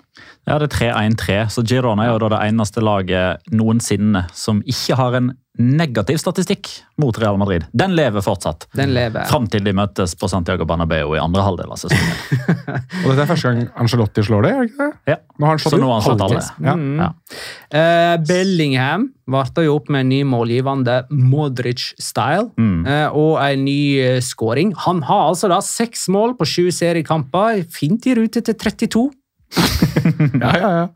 Ja, 0.44 0.58
det 0.60 0.68
er 0.68 0.74
3-1-3, 0.92 1.38
så 1.54 1.64
Girona 1.64 2.04
er 2.04 2.12
jo 2.12 2.20
da 2.26 2.32
det 2.34 2.42
eneste 2.50 2.84
laget 2.84 3.48
noensinne 3.48 4.26
som 4.36 4.60
ikke 4.68 5.00
har 5.00 5.16
en 5.16 5.32
negativ 5.58 6.20
statistikk 6.22 6.68
mot 7.02 7.16
Real 7.18 7.36
Madrid. 7.40 7.64
Den 7.74 7.94
lever 7.98 8.22
fortsatt. 8.22 8.68
Den 8.78 8.92
lever. 8.94 9.26
Fram 9.30 9.48
til 9.50 9.64
de 9.66 9.72
møtes 9.74 10.14
på 10.18 10.28
Santiago 10.30 10.64
Bernabeu 10.68 11.16
i 11.16 11.20
andre 11.22 11.42
halvdel 11.42 11.72
av 11.74 11.80
sesongen. 11.80 12.14
Og 13.02 13.08
dette 13.10 13.24
er 13.24 13.30
første 13.30 13.50
gang 13.50 13.64
Angelotti 13.82 14.22
slår 14.26 14.46
det? 14.46 14.52
er 14.54 14.60
det 14.62 14.70
ikke 14.70 14.86
det? 14.86 14.96
Ja. 15.12 15.16
Nå 15.38 15.48
har 15.48 15.56
han 15.56 15.62
slått 15.62 15.74
Så 15.74 15.80
nå 15.82 15.90
har 15.90 15.98
han 15.98 16.06
slått 16.06 16.24
alle. 16.28 16.44
Ja. 16.62 16.76
Ja. 17.02 17.10
Uh, 17.74 18.14
Bellingham 18.28 19.08
varta 19.28 19.62
jo 19.66 19.74
opp 19.80 19.90
med 19.92 20.06
en 20.06 20.12
ny 20.14 20.22
målgivende 20.24 21.00
Modric-style 21.10 22.48
Mm. 22.58 22.86
uh, 22.86 23.08
og 23.18 23.38
en 23.42 23.64
ny 23.66 23.80
uh, 24.16 24.20
scoring. 24.24 24.72
Han 24.86 25.02
har 25.06 25.28
altså 25.32 25.50
da 25.50 25.58
seks 25.64 26.06
mål 26.12 26.36
på 26.38 26.46
sju 26.48 26.68
seriekamper, 26.74 27.64
fint 27.74 28.06
i 28.06 28.14
rute 28.18 28.42
til 28.46 28.54
32. 28.54 29.08
Ja, 30.42 30.50
ja, 30.58 30.70
ja. 30.82 30.86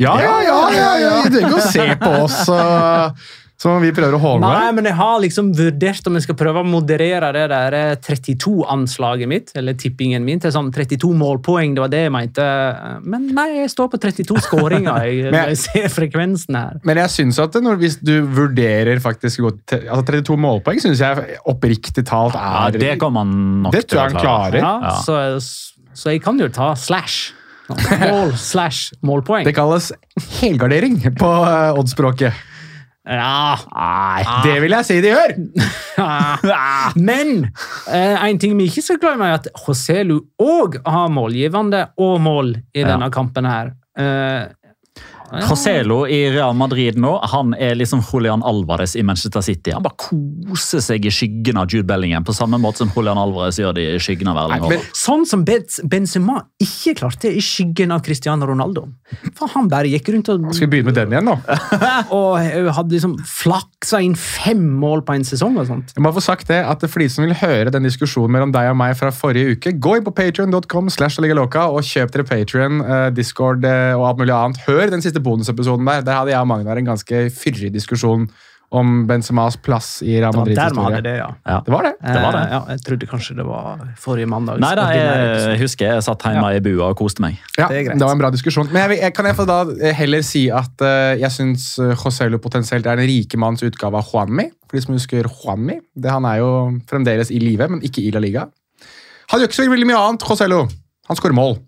Ja, 0.00 0.16
ja, 0.22 0.32
ja! 0.46 0.58
ja, 0.74 0.90
ja. 1.04 1.12
Du 1.26 1.36
trenger 1.36 1.52
ikke 1.52 1.60
å 1.60 1.70
se 1.70 1.86
på 2.00 2.10
oss 2.24 2.40
uh, 2.48 3.12
som 3.60 3.74
om 3.76 3.82
vi 3.84 3.90
prøver 3.92 4.14
å 4.16 4.20
håne 4.22 4.48
Nei, 4.48 4.68
men 4.72 4.86
jeg 4.88 4.96
har 4.96 5.18
liksom 5.20 5.50
vurdert 5.52 6.06
om 6.08 6.14
jeg 6.16 6.24
skal 6.24 6.36
prøve 6.40 6.62
å 6.62 6.64
moderere 6.64 7.28
det 7.36 7.42
der 7.52 7.74
32-anslaget 8.06 9.28
mitt, 9.28 9.50
eller 9.60 9.76
tippingen 9.76 10.24
min, 10.24 10.40
til 10.40 10.52
sånn 10.54 10.70
32 10.72 11.10
målpoeng. 11.20 11.74
Det 11.76 11.82
var 11.84 11.90
det 11.92 12.00
jeg 12.06 12.14
mente. 12.14 12.46
Men 13.04 13.26
nei, 13.36 13.44
jeg 13.58 13.72
står 13.74 13.90
på 13.92 14.00
32 14.00 14.40
skåringer 14.46 15.02
jeg, 15.10 15.26
jeg- 15.28 15.58
ser 15.60 15.92
frekvensen 15.92 16.56
her. 16.56 16.78
Men 16.88 17.02
jeg 17.02 17.12
synes 17.18 17.40
at 17.44 17.58
når, 17.60 17.76
hvis 17.82 17.98
du 18.00 18.14
vurderer 18.32 19.02
faktisk 19.04 19.42
å 19.42 19.50
gå 19.50 19.52
til, 19.74 19.84
altså 19.92 20.06
32 20.08 20.38
målpoeng, 20.46 20.80
syns 20.80 21.02
jeg 21.04 21.36
oppriktig 21.52 22.06
talt 22.08 22.38
er 22.40 22.48
Ja, 22.48 22.80
det 22.80 22.94
kommer 23.02 23.26
man 23.26 23.62
nok 23.66 23.76
Det 23.76 23.84
tror 23.90 24.06
jeg 24.06 24.14
han 24.14 24.24
klarer. 24.24 24.58
Ja, 24.64 24.72
Ja. 24.80 24.96
Så, 25.04 25.20
så 25.92 26.14
jeg 26.14 26.24
kan 26.24 26.40
jo 26.40 26.48
ta 26.48 26.72
slash. 26.80 27.34
Mål 28.00 28.32
slash 28.50 28.92
målpoeng. 29.06 29.44
Det 29.48 29.54
kalles 29.56 29.90
helgardering 30.40 31.00
på 31.18 31.30
uh, 31.44 31.72
oddsspråket. 31.78 32.46
Ja, 33.10 33.56
Nei. 33.72 34.24
Det 34.44 34.58
vil 34.62 34.74
jeg 34.76 34.86
si 34.86 34.98
de 35.02 35.10
gjør! 35.14 35.32
Men 37.10 37.30
eh, 37.90 38.16
en 38.28 38.38
ting 38.38 38.52
vi 38.58 38.68
ikke 38.68 38.84
skal 38.84 39.00
glemme, 39.02 39.26
er 39.30 39.38
at 39.40 39.48
Joselu 39.66 40.18
òg 40.44 40.76
har 40.86 41.08
målgivende 41.10 41.86
og 41.98 42.20
mål 42.22 42.52
i 42.74 42.82
Ja. 42.84 42.92
denne 42.92 43.08
kampen 43.14 43.48
her. 43.48 43.72
Joselo 45.38 46.02
i 46.10 46.30
Real 46.32 46.54
Madrid 46.58 46.98
nå, 46.98 47.12
han 47.32 47.54
er 47.54 47.76
liksom 47.78 48.02
Julian 48.02 48.42
Alvarez 48.46 48.96
i 48.98 49.02
Manchester 49.06 49.42
City. 49.44 49.72
Han 49.74 49.84
bare 49.84 49.98
koser 50.00 50.82
seg 50.84 51.06
i 51.06 51.12
skyggen 51.14 51.60
av 51.60 51.70
Jude 51.70 51.86
Bellingham, 51.88 52.26
på 52.26 52.34
samme 52.36 52.58
måte 52.60 52.82
som 52.82 52.90
Julian 52.94 53.18
Alvarez 53.20 53.60
gjør 53.60 53.76
det 53.78 53.86
i 53.94 54.00
skyggen 54.02 54.30
av 54.32 54.40
Erling 54.44 54.64
Haaland. 54.64 54.88
Sånn 54.96 55.26
som 55.28 55.44
Benzema 55.46 56.40
ikke 56.62 56.96
klarte 57.02 57.30
i 57.30 57.42
skyggen 57.44 57.94
av 57.94 58.02
Cristiano 58.06 58.48
Ronaldo. 58.48 58.88
For 59.38 59.50
han 59.54 59.70
bare 59.70 59.90
gikk 59.90 60.10
rundt 60.14 60.32
og, 60.32 60.50
Skal 60.56 60.68
vi 60.68 60.76
begynne 60.76 60.90
med 60.90 60.98
den 60.98 61.14
igjen, 61.14 61.30
nå? 61.30 61.36
og 62.16 62.74
hadde 62.76 62.96
liksom 62.96 63.16
flaksa 63.26 64.02
inn 64.04 64.16
fem 64.18 64.62
mål 64.80 65.04
på 65.06 65.16
en 65.16 65.26
sesong 65.26 65.58
og 65.60 65.68
sånt. 65.70 65.94
Jeg 65.96 66.04
må 66.04 66.12
få 66.14 66.24
sagt 66.24 66.50
det, 66.50 66.60
at 66.66 66.82
For 66.90 67.02
de 67.02 67.10
som 67.12 67.26
vil 67.26 67.36
høre 67.38 67.70
den 67.74 67.86
diskusjonen 67.86 68.34
mellom 68.34 68.54
deg 68.54 68.70
og 68.72 68.78
meg 68.80 68.96
fra 68.98 69.12
forrige 69.14 69.54
uke, 69.54 69.74
gå 69.78 69.96
inn 69.98 70.06
på 70.06 70.14
patreon.com 70.16 70.90
og 70.90 71.86
kjøp 71.86 72.12
dere 72.14 72.26
Patreon, 72.26 72.80
eh, 72.82 73.06
Discord 73.14 73.64
eh, 73.66 73.92
og 73.96 74.06
alt 74.08 74.20
mulig 74.22 74.34
annet. 74.34 74.60
Hør 74.66 74.90
den 74.92 75.04
siste 75.04 75.19
bonusepisoden 75.24 75.88
der. 75.88 76.06
Der 76.06 76.20
hadde 76.20 76.32
jeg 76.34 76.40
og 76.40 76.48
Magnar 76.50 76.80
en 76.80 76.88
ganske 76.92 77.26
fyrig 77.34 77.72
diskusjon 77.74 78.28
om 78.70 78.90
Benzemas 79.08 79.56
plass 79.58 79.98
i 80.06 80.12
Real 80.20 80.30
Det 80.30 80.38
var 80.38 80.50
der 80.54 80.74
vi 80.76 80.82
hadde 80.84 81.00
det, 81.02 81.14
ja. 81.18 81.26
Ja. 81.42 81.56
Det 81.66 81.72
var 81.74 81.86
det. 81.88 81.90
Det 82.04 82.20
var 82.22 82.36
det. 82.36 82.42
Eh, 82.44 82.52
Ja, 82.54 82.60
jeg 82.70 82.82
trodde 82.86 83.06
kanskje 83.10 83.34
det 83.40 83.46
var 83.46 83.80
forrige 83.98 84.28
mandag. 84.30 84.60
Nei 84.62 84.70
da, 84.78 84.84
jeg 84.94 85.58
husker 85.58 85.90
jeg 85.96 86.04
satt 86.06 86.22
hjemme 86.28 86.52
i 86.54 86.60
bua 86.62 86.92
og 86.92 87.00
koste 87.00 87.24
meg. 87.24 87.40
Ja, 87.58 87.66
Det 87.66 87.80
er 87.80 87.90
det, 87.96 88.04
var 88.04 88.14
en 88.14 88.22
bra 88.22 88.30
diskusjon. 88.30 88.70
Men 88.70 88.84
jeg, 88.84 89.00
jeg, 89.02 89.14
kan 89.16 89.26
jeg 89.26 89.38
få 89.40 89.46
da 89.50 89.58
eh, 89.74 89.96
heller 89.98 90.22
si 90.26 90.44
at 90.54 90.86
uh, 90.86 91.18
jeg 91.18 91.34
syns 91.34 91.66
Joselo 91.80 92.38
potensielt 92.38 92.86
er 92.86 93.00
den 93.00 93.10
rike 93.10 93.40
manns 93.42 93.66
utgave 93.66 93.98
av 93.98 94.06
Juanmi. 94.06 94.46
For 94.70 94.78
de 94.78 94.84
som 94.86 94.94
husker 94.94 95.26
Juanmi. 95.26 95.80
Det, 95.98 96.12
han 96.14 96.28
er 96.30 96.38
jo 96.38 96.52
fremdeles 96.90 97.34
i 97.34 97.42
live, 97.42 97.66
men 97.74 97.82
ikke 97.82 98.06
i 98.06 98.14
La 98.14 98.22
Liga. 98.22 98.46
Han 99.34 99.42
gjør 99.42 99.50
ikke 99.50 99.58
så 99.58 99.66
veldig 99.70 99.90
mye 99.90 99.98
annet, 99.98 100.30
Joselo. 100.30 100.62
Han 101.10 101.18
skårer 101.18 101.34
mål. 101.34 101.58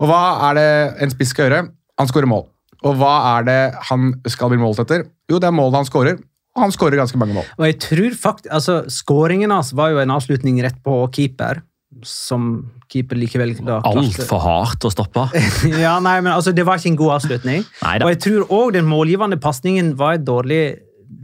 Og 0.00 0.08
hva 0.08 0.22
er 0.48 0.56
det 0.56 0.70
en 1.02 1.10
spiss 1.12 1.34
skal 1.34 1.48
gjøre? 1.48 1.64
Han 1.98 2.08
skårer 2.08 2.30
mål. 2.30 2.46
Og 2.86 2.96
hva 3.00 3.14
er 3.36 3.46
det 3.48 3.60
han 3.90 4.12
skal 4.30 4.52
bli 4.52 4.60
målt 4.60 4.80
etter? 4.82 5.06
Jo, 5.30 5.38
det 5.40 5.48
er 5.50 5.56
målene 5.56 5.82
han 5.82 5.88
skårer. 5.88 6.20
Og 6.56 6.64
han 6.64 6.72
skårer 6.74 6.98
ganske 6.98 7.18
mange 7.20 7.36
mål. 7.36 7.48
Og 7.60 7.66
jeg 7.68 7.78
tror 7.82 8.14
faktisk, 8.18 8.50
altså 8.50 8.80
Skåringen 8.90 9.52
hans 9.54 9.70
var 9.76 9.92
jo 9.92 10.00
en 10.02 10.10
avslutning 10.16 10.58
rett 10.64 10.80
på 10.82 10.96
keeper, 11.14 11.62
som 12.06 12.50
keeper 12.90 13.18
likevel 13.18 13.54
da. 13.62 13.78
Altfor 13.86 14.42
hardt 14.42 14.86
å 14.86 14.92
stoppe. 14.92 15.28
Ja, 15.84 15.98
nei, 16.02 16.18
men 16.22 16.32
altså, 16.32 16.54
Det 16.56 16.66
var 16.66 16.80
ikke 16.80 16.92
en 16.94 17.00
god 17.00 17.16
avslutning. 17.20 17.66
Neida. 17.84 18.06
Og 18.06 18.14
jeg 18.14 18.22
tror 18.26 18.54
òg 18.56 18.72
den 18.78 18.88
målgivende 18.90 19.38
pasningen 19.42 19.94
var 20.00 20.18
et 20.18 20.26
dårlig 20.26 20.62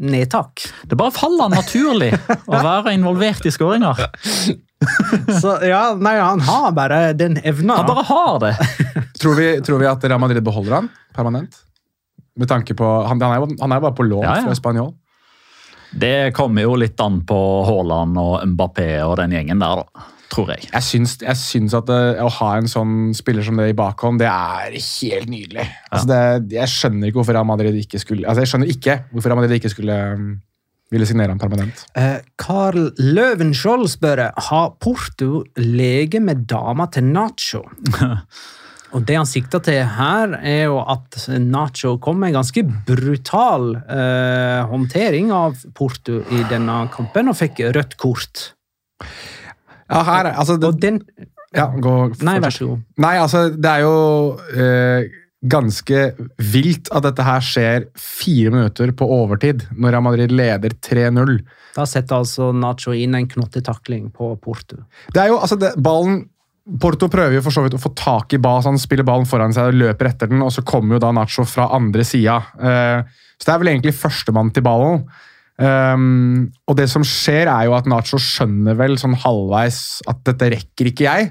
nedtak. 0.03 0.67
Det 0.87 0.99
bare 0.99 1.15
faller 1.15 1.51
naturlig 1.53 2.13
å 2.47 2.59
være 2.59 2.95
involvert 2.97 3.47
i 3.47 3.55
skåringer. 3.55 4.03
Så 5.41 5.57
ja, 5.67 5.83
nei, 5.99 6.17
han 6.21 6.43
har 6.47 6.73
bare 6.77 7.01
den 7.17 7.39
evna. 7.43 7.81
Han 7.81 7.89
bare 7.91 8.05
har 8.09 8.39
det. 8.43 8.53
Tror 9.21 9.39
vi, 9.39 9.49
tror 9.65 9.81
vi 9.81 9.89
at 9.89 10.05
Real 10.05 10.21
Madrid 10.21 10.45
beholder 10.45 10.81
han 10.81 10.89
permanent? 11.17 11.57
Med 12.37 12.49
tanke 12.51 12.75
på, 12.77 12.85
Han, 13.09 13.21
han 13.23 13.33
er 13.33 13.41
jo 13.41 13.47
han 13.63 13.73
er 13.73 13.81
bare 13.81 13.97
på 13.97 14.05
lån 14.05 14.25
Ja, 14.27 14.35
ja. 14.37 14.45
fra 14.45 14.57
Spanjol. 14.59 14.93
Det 15.97 16.35
kommer 16.37 16.67
jo 16.67 16.75
litt 16.77 17.01
an 17.01 17.23
på 17.25 17.39
Haaland 17.65 18.19
og 18.21 18.43
Mbappé 18.51 18.91
og 19.07 19.17
den 19.23 19.33
gjengen 19.33 19.63
der, 19.63 19.81
da. 19.81 20.07
Tror 20.33 20.51
jeg. 20.53 20.67
Jeg 20.67 20.83
syns, 20.83 21.15
jeg 21.23 21.39
syns 21.39 21.75
at 21.79 21.87
det, 21.89 21.99
å 22.21 22.29
ha 22.41 22.49
en 22.59 22.67
sånn 22.69 23.15
spiller 23.17 23.47
som 23.47 23.57
det 23.61 23.71
i 23.71 23.77
bakhånd, 23.79 24.19
det 24.21 24.27
er 24.29 24.75
helt 24.75 25.31
nydelig. 25.31 25.65
Altså 25.89 26.11
det, 26.11 26.57
jeg 26.59 26.73
skjønner 26.73 27.09
ikke 27.09 27.21
hvorfor 27.23 27.39
Real 27.39 27.49
Madrid 27.49 27.79
ikke 27.79 28.01
skulle 28.03 28.27
altså 28.27 28.43
jeg 28.43 28.51
skjønner 28.53 28.73
ikke 28.75 28.97
hvorfor 29.13 29.33
Real 29.33 29.41
Madrid 29.41 29.57
ikke 29.61 29.73
skulle 29.73 29.99
um, 30.19 30.27
ville 30.93 31.07
signere 31.09 31.35
ham 31.35 31.41
permanent. 31.41 31.87
Eh, 31.99 32.21
Carl 32.39 32.93
Løvenskiold 33.01 33.89
spør 33.91 34.29
har 34.49 34.69
Porto 34.83 35.43
lege 35.59 36.21
med 36.23 36.47
dama 36.51 36.89
til 36.93 37.09
Nacho. 37.11 37.65
Og 38.95 39.03
Det 39.05 39.17
han 39.19 39.27
sikter 39.29 39.61
til 39.61 39.83
her, 39.97 40.37
er 40.39 40.69
jo 40.71 40.79
at 40.81 41.19
Nacho 41.43 41.97
kom 42.01 42.21
med 42.23 42.31
en 42.31 42.39
ganske 42.39 42.63
brutal 42.87 43.75
eh, 43.83 44.63
håndtering 44.71 45.33
av 45.35 45.59
Porto 45.77 46.23
i 46.33 46.45
denne 46.49 46.85
kampen, 46.95 47.29
og 47.29 47.37
fikk 47.37 47.65
rødt 47.77 47.97
kort. 48.01 48.53
Ja, 49.91 50.01
her, 50.07 50.31
altså, 50.33 50.57
det, 50.57 50.71
den 50.81 51.03
ja, 51.55 51.67
gå, 51.67 51.93
Nei, 52.27 52.39
vær 52.43 52.55
så 52.55 52.71
god. 52.71 52.87
Nei, 53.03 53.15
altså, 53.21 53.43
det 53.53 53.75
er 53.75 53.85
jo 53.85 53.99
eh, 54.55 55.19
ganske 55.45 55.99
vilt 56.41 56.89
at 56.95 57.05
dette 57.05 57.25
her 57.25 57.43
skjer 57.45 57.89
fire 58.01 58.53
minutter 58.55 58.93
på 58.97 59.09
overtid, 59.19 59.67
når 59.77 59.95
Real 59.95 60.07
Madrid 60.07 60.33
leder 60.33 60.73
3-0. 60.83 61.37
Da 61.77 61.85
setter 61.89 62.23
altså 62.23 62.53
Nacho 62.57 62.95
inn 62.97 63.15
en 63.19 63.29
knottetakling 63.29 64.09
på 64.15 64.33
Porto. 64.43 64.81
Det 65.13 65.23
er 65.23 65.31
jo, 65.35 65.39
altså, 65.43 65.59
det, 65.61 65.75
ballen 65.77 66.25
Porto 66.83 67.07
prøver 67.13 67.37
jo 67.37 67.45
for 67.45 67.55
så 67.55 67.63
vidt 67.63 67.77
å 67.77 67.83
få 67.83 67.93
tak 67.95 68.35
i 68.35 68.41
ball, 68.43 68.59
så 68.65 68.73
han 68.73 68.81
spiller 68.83 69.07
ballen 69.07 69.29
foran 69.29 69.55
seg 69.55 69.71
og 69.71 69.79
løper 69.85 70.09
etter 70.09 70.33
den, 70.33 70.43
og 70.43 70.51
så 70.55 70.65
kommer 70.67 70.97
jo 70.97 71.05
da 71.05 71.13
Nacho 71.15 71.45
fra 71.47 71.69
andre 71.77 72.03
sida. 72.07 72.41
Eh, 72.59 73.21
så 73.37 73.47
det 73.47 73.53
er 73.53 73.63
vel 73.63 73.71
egentlig 73.75 73.95
førstemann 73.95 74.51
til 74.57 74.65
ballen. 74.67 75.05
Um, 75.57 76.51
og 76.69 76.75
det 76.77 76.85
som 76.93 77.05
skjer, 77.07 77.49
er 77.49 77.69
jo 77.69 77.77
at 77.79 77.87
Nacho 77.89 78.19
skjønner 78.21 78.77
vel 78.77 78.99
sånn 79.01 79.15
halvveis 79.23 80.03
at 80.11 80.19
dette 80.27 80.51
rekker 80.53 80.91
ikke 80.91 81.07
jeg, 81.07 81.31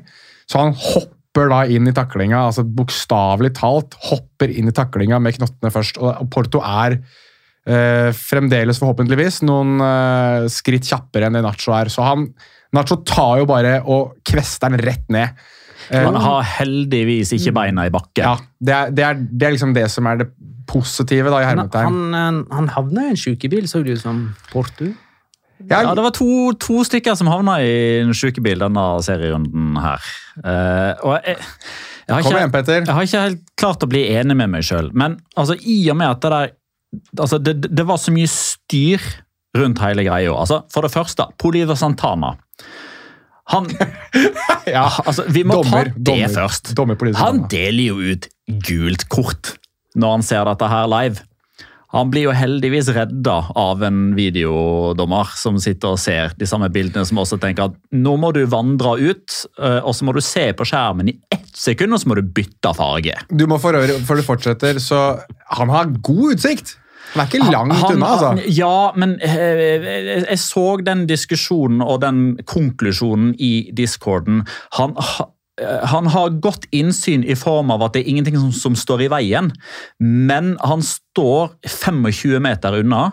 så 0.49 0.63
han 0.63 0.73
hopper 0.77 1.14
da 1.51 1.61
inn 1.67 1.87
i 1.89 1.93
taklinga, 1.95 2.45
altså 2.47 2.63
bokstavelig 2.63 3.51
talt 3.57 3.95
hopper 4.07 4.51
inn 4.53 4.71
i 4.71 4.75
taklinga 4.75 5.19
med 5.19 5.35
knottene 5.35 5.71
først. 5.73 5.99
Og, 5.99 6.23
Porto 6.31 6.61
er 6.63 6.95
eh, 6.99 8.11
fremdeles, 8.15 8.79
forhåpentligvis, 8.81 9.41
noen 9.47 9.75
eh, 9.83 10.47
skritt 10.53 10.87
kjappere 10.87 11.27
enn 11.29 11.35
det 11.39 11.43
Nacho 11.45 11.75
er. 11.75 11.91
Så 11.91 12.05
han, 12.05 12.29
Nacho 12.75 13.01
tar 13.07 13.43
jo 13.43 13.49
bare 13.49 13.77
og 13.83 14.15
kvester 14.27 14.71
den 14.73 14.83
rett 14.85 15.05
ned. 15.13 15.45
Eh, 15.91 16.01
Han 16.01 16.17
har 16.17 16.47
heldigvis 16.55 17.35
ikke 17.37 17.53
beina 17.59 17.85
i 17.85 17.93
bakken. 17.93 18.23
ja, 18.23 18.35
det 18.59 18.73
er, 18.73 18.91
det, 18.95 19.03
er, 19.05 19.23
det 19.29 19.47
er 19.47 19.57
liksom 19.57 19.73
det 19.75 19.89
som 19.93 20.07
er 20.09 20.23
det 20.23 20.31
positive, 20.65 21.29
da, 21.29 21.43
i 21.43 21.45
Han, 21.45 21.59
hermetegn. 21.59 21.97
han, 22.15 22.37
han 22.49 22.69
havna 22.73 23.03
i 23.05 23.11
en 23.13 23.19
sykebil, 23.21 23.67
så 23.69 23.83
det 23.85 23.99
ut 23.99 24.01
som 24.01 24.23
Porto. 24.49 24.87
Ja, 25.69 25.81
Ja, 25.81 25.95
Det 25.95 26.03
var 26.03 26.13
to, 26.15 26.53
to 26.59 26.83
stykker 26.83 27.15
som 27.15 27.29
havna 27.31 27.57
i 27.63 28.01
en 28.01 28.13
sykebil 28.13 28.59
denne 28.59 28.85
serierunden 29.05 29.77
her. 29.79 30.09
Uh, 30.43 30.91
og 31.05 31.13
jeg, 31.15 31.37
jeg, 32.05 32.11
har 32.11 32.19
ikke, 32.19 32.35
igjen, 32.35 32.85
jeg 32.85 32.93
har 32.97 33.07
ikke 33.07 33.25
helt 33.29 33.43
klart 33.57 33.85
å 33.85 33.89
bli 33.89 34.03
enig 34.13 34.35
med 34.37 34.51
meg 34.51 34.67
sjøl, 34.67 34.91
men 34.93 35.19
altså, 35.35 35.55
i 35.55 35.79
og 35.89 35.99
med 36.01 36.11
at 36.11 36.25
det 36.25 36.33
der 36.35 36.55
altså, 37.23 37.39
det, 37.39 37.55
det 37.71 37.87
var 37.87 38.01
så 38.01 38.13
mye 38.15 38.29
styr 38.29 39.03
rundt 39.55 39.81
hele 39.83 40.03
greia. 40.07 40.33
Altså, 40.35 40.61
for 40.73 40.85
det 40.85 40.91
første, 40.93 41.29
Polido 41.39 41.75
Santana. 41.79 42.35
Han 43.53 43.69
ja, 44.75 44.87
altså, 45.05 45.27
Vi 45.29 45.43
må 45.45 45.59
Dommer, 45.59 45.91
ta 45.91 45.93
det 45.93 46.05
dommer, 46.07 46.33
først. 46.33 46.73
dommer 46.77 47.13
Han 47.19 47.43
deler 47.51 47.91
jo 47.91 47.99
ut 48.01 48.27
gult 48.65 49.05
kort 49.13 49.55
når 49.95 50.17
han 50.17 50.25
ser 50.27 50.47
dette 50.49 50.67
her 50.67 50.89
live. 50.91 51.23
Han 51.95 52.09
blir 52.11 52.27
jo 52.27 52.33
heldigvis 52.35 52.89
redda 52.95 53.37
av 53.55 53.83
en 53.87 53.99
videodommer 54.17 55.29
som 55.39 55.57
sitter 55.63 55.95
og 55.95 55.99
ser 56.01 56.33
de 56.39 56.47
samme 56.49 56.67
bildene, 56.73 57.05
som 57.07 57.19
også 57.21 57.39
tenker 57.41 57.69
at 57.69 57.77
nå 57.95 58.15
må 58.19 58.33
du 58.35 58.41
vandre 58.51 58.97
ut, 58.99 59.35
eh, 59.59 59.79
og 59.81 59.95
så 59.95 60.07
må 60.07 60.13
du 60.15 60.21
se 60.25 60.49
på 60.57 60.67
skjermen 60.67 61.11
i 61.13 61.17
ett 61.31 61.51
sekund, 61.55 61.95
og 61.95 62.01
så 62.03 62.11
må 62.11 62.17
du 62.19 62.25
bytte 62.35 62.73
farge. 62.75 63.15
Du 63.31 63.45
må 63.47 63.57
for 63.63 63.77
øvrig, 63.79 63.95
før 64.07 64.19
du 64.19 64.25
fortsetter, 64.27 64.79
så 64.83 65.05
han 65.55 65.71
har 65.71 65.93
god 66.03 66.35
utsikt. 66.35 66.75
Han 67.13 67.21
er 67.23 67.29
ikke 67.29 67.51
langt 67.53 67.73
Han- 67.79 67.93
unna, 67.95 68.07
altså. 68.15 68.49
Ja, 68.51 68.91
men 68.97 69.15
eh, 69.21 69.61
jeg, 69.61 70.25
jeg 70.25 70.39
så 70.41 70.65
den 70.83 71.05
diskusjonen 71.07 71.79
og 71.85 72.01
den 72.03 72.23
konklusjonen 72.49 73.35
i 73.39 73.69
discorden. 73.77 74.43
Han, 74.79 74.95
ha- 74.97 75.27
eh, 75.29 75.31
han 75.61 76.09
har 76.11 76.33
godt 76.43 76.65
innsyn 76.75 77.23
i 77.23 77.35
form 77.39 77.71
av 77.71 77.85
at 77.85 77.95
det 77.95 78.03
er 78.03 78.11
ingenting 78.11 78.37
som, 78.39 78.51
som 78.51 78.75
står 78.75 79.05
i 79.05 79.11
veien, 79.13 79.51
men 79.99 80.55
han 80.59 80.83
står 80.83 81.53
25 81.63 82.41
meter 82.43 82.81
unna. 82.81 83.05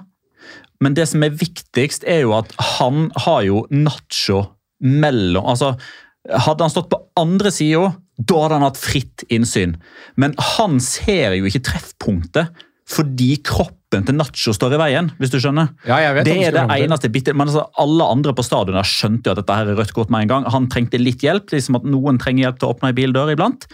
Men 0.82 0.96
det 0.98 1.06
som 1.12 1.22
er 1.22 1.36
viktigst, 1.38 2.06
er 2.08 2.24
jo 2.24 2.34
at 2.34 2.50
han 2.80 3.10
har 3.26 3.44
jo 3.46 3.66
Nacho 3.70 4.42
mellom 4.82 5.46
altså, 5.46 5.76
Hadde 6.22 6.62
han 6.62 6.70
stått 6.70 6.86
på 6.90 7.00
andre 7.18 7.50
sida, 7.50 7.88
da 8.14 8.42
hadde 8.44 8.54
han 8.54 8.64
hatt 8.68 8.78
fritt 8.78 9.24
innsyn. 9.34 9.72
Men 10.14 10.36
han 10.54 10.76
ser 10.82 11.34
jo 11.34 11.48
ikke 11.48 11.64
treffpunktet 11.66 12.62
fordi 12.92 13.32
kroppen 13.42 13.81
til 13.92 14.16
Nacho 14.16 14.54
står 14.56 14.76
i 14.76 14.80
veien. 14.80 15.10
hvis 15.20 15.32
du 15.32 15.38
skjønner. 15.42 15.72
Ja, 15.88 16.00
det 16.24 16.36
er 16.48 16.56
det 16.56 16.78
eneste 16.80 17.10
bitte, 17.12 17.34
men 17.36 17.48
altså, 17.48 17.66
Alle 17.78 18.08
andre 18.14 18.32
på 18.36 18.44
stadion 18.46 18.80
skjønte 18.86 19.28
jo 19.28 19.34
at 19.36 19.42
dette 19.42 19.58
her 19.58 19.72
er 19.72 19.78
rødt 19.78 19.92
kort 19.96 20.10
med 20.10 20.24
en 20.24 20.32
gang. 20.32 20.48
Han 20.52 20.70
trengte 20.72 21.00
litt 21.00 21.24
hjelp, 21.24 21.52
liksom 21.52 21.76
at 21.78 21.84
noen 21.88 22.20
trenger 22.22 22.48
hjelp 22.48 22.62
til 22.62 22.70
å 22.70 22.74
åpne 22.76 22.92
ei 22.92 22.96
bildør 22.96 23.34
iblant. 23.34 23.68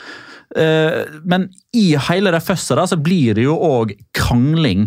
Eh, 0.57 1.05
men 1.29 1.49
i 1.77 1.93
hele 2.09 2.33
det 2.33 2.41
føsset 2.41 2.79
der 2.79 2.89
så 2.89 2.97
blir 2.97 3.37
det 3.37 3.45
jo 3.45 3.57
òg 3.61 3.93
krangling 4.17 4.87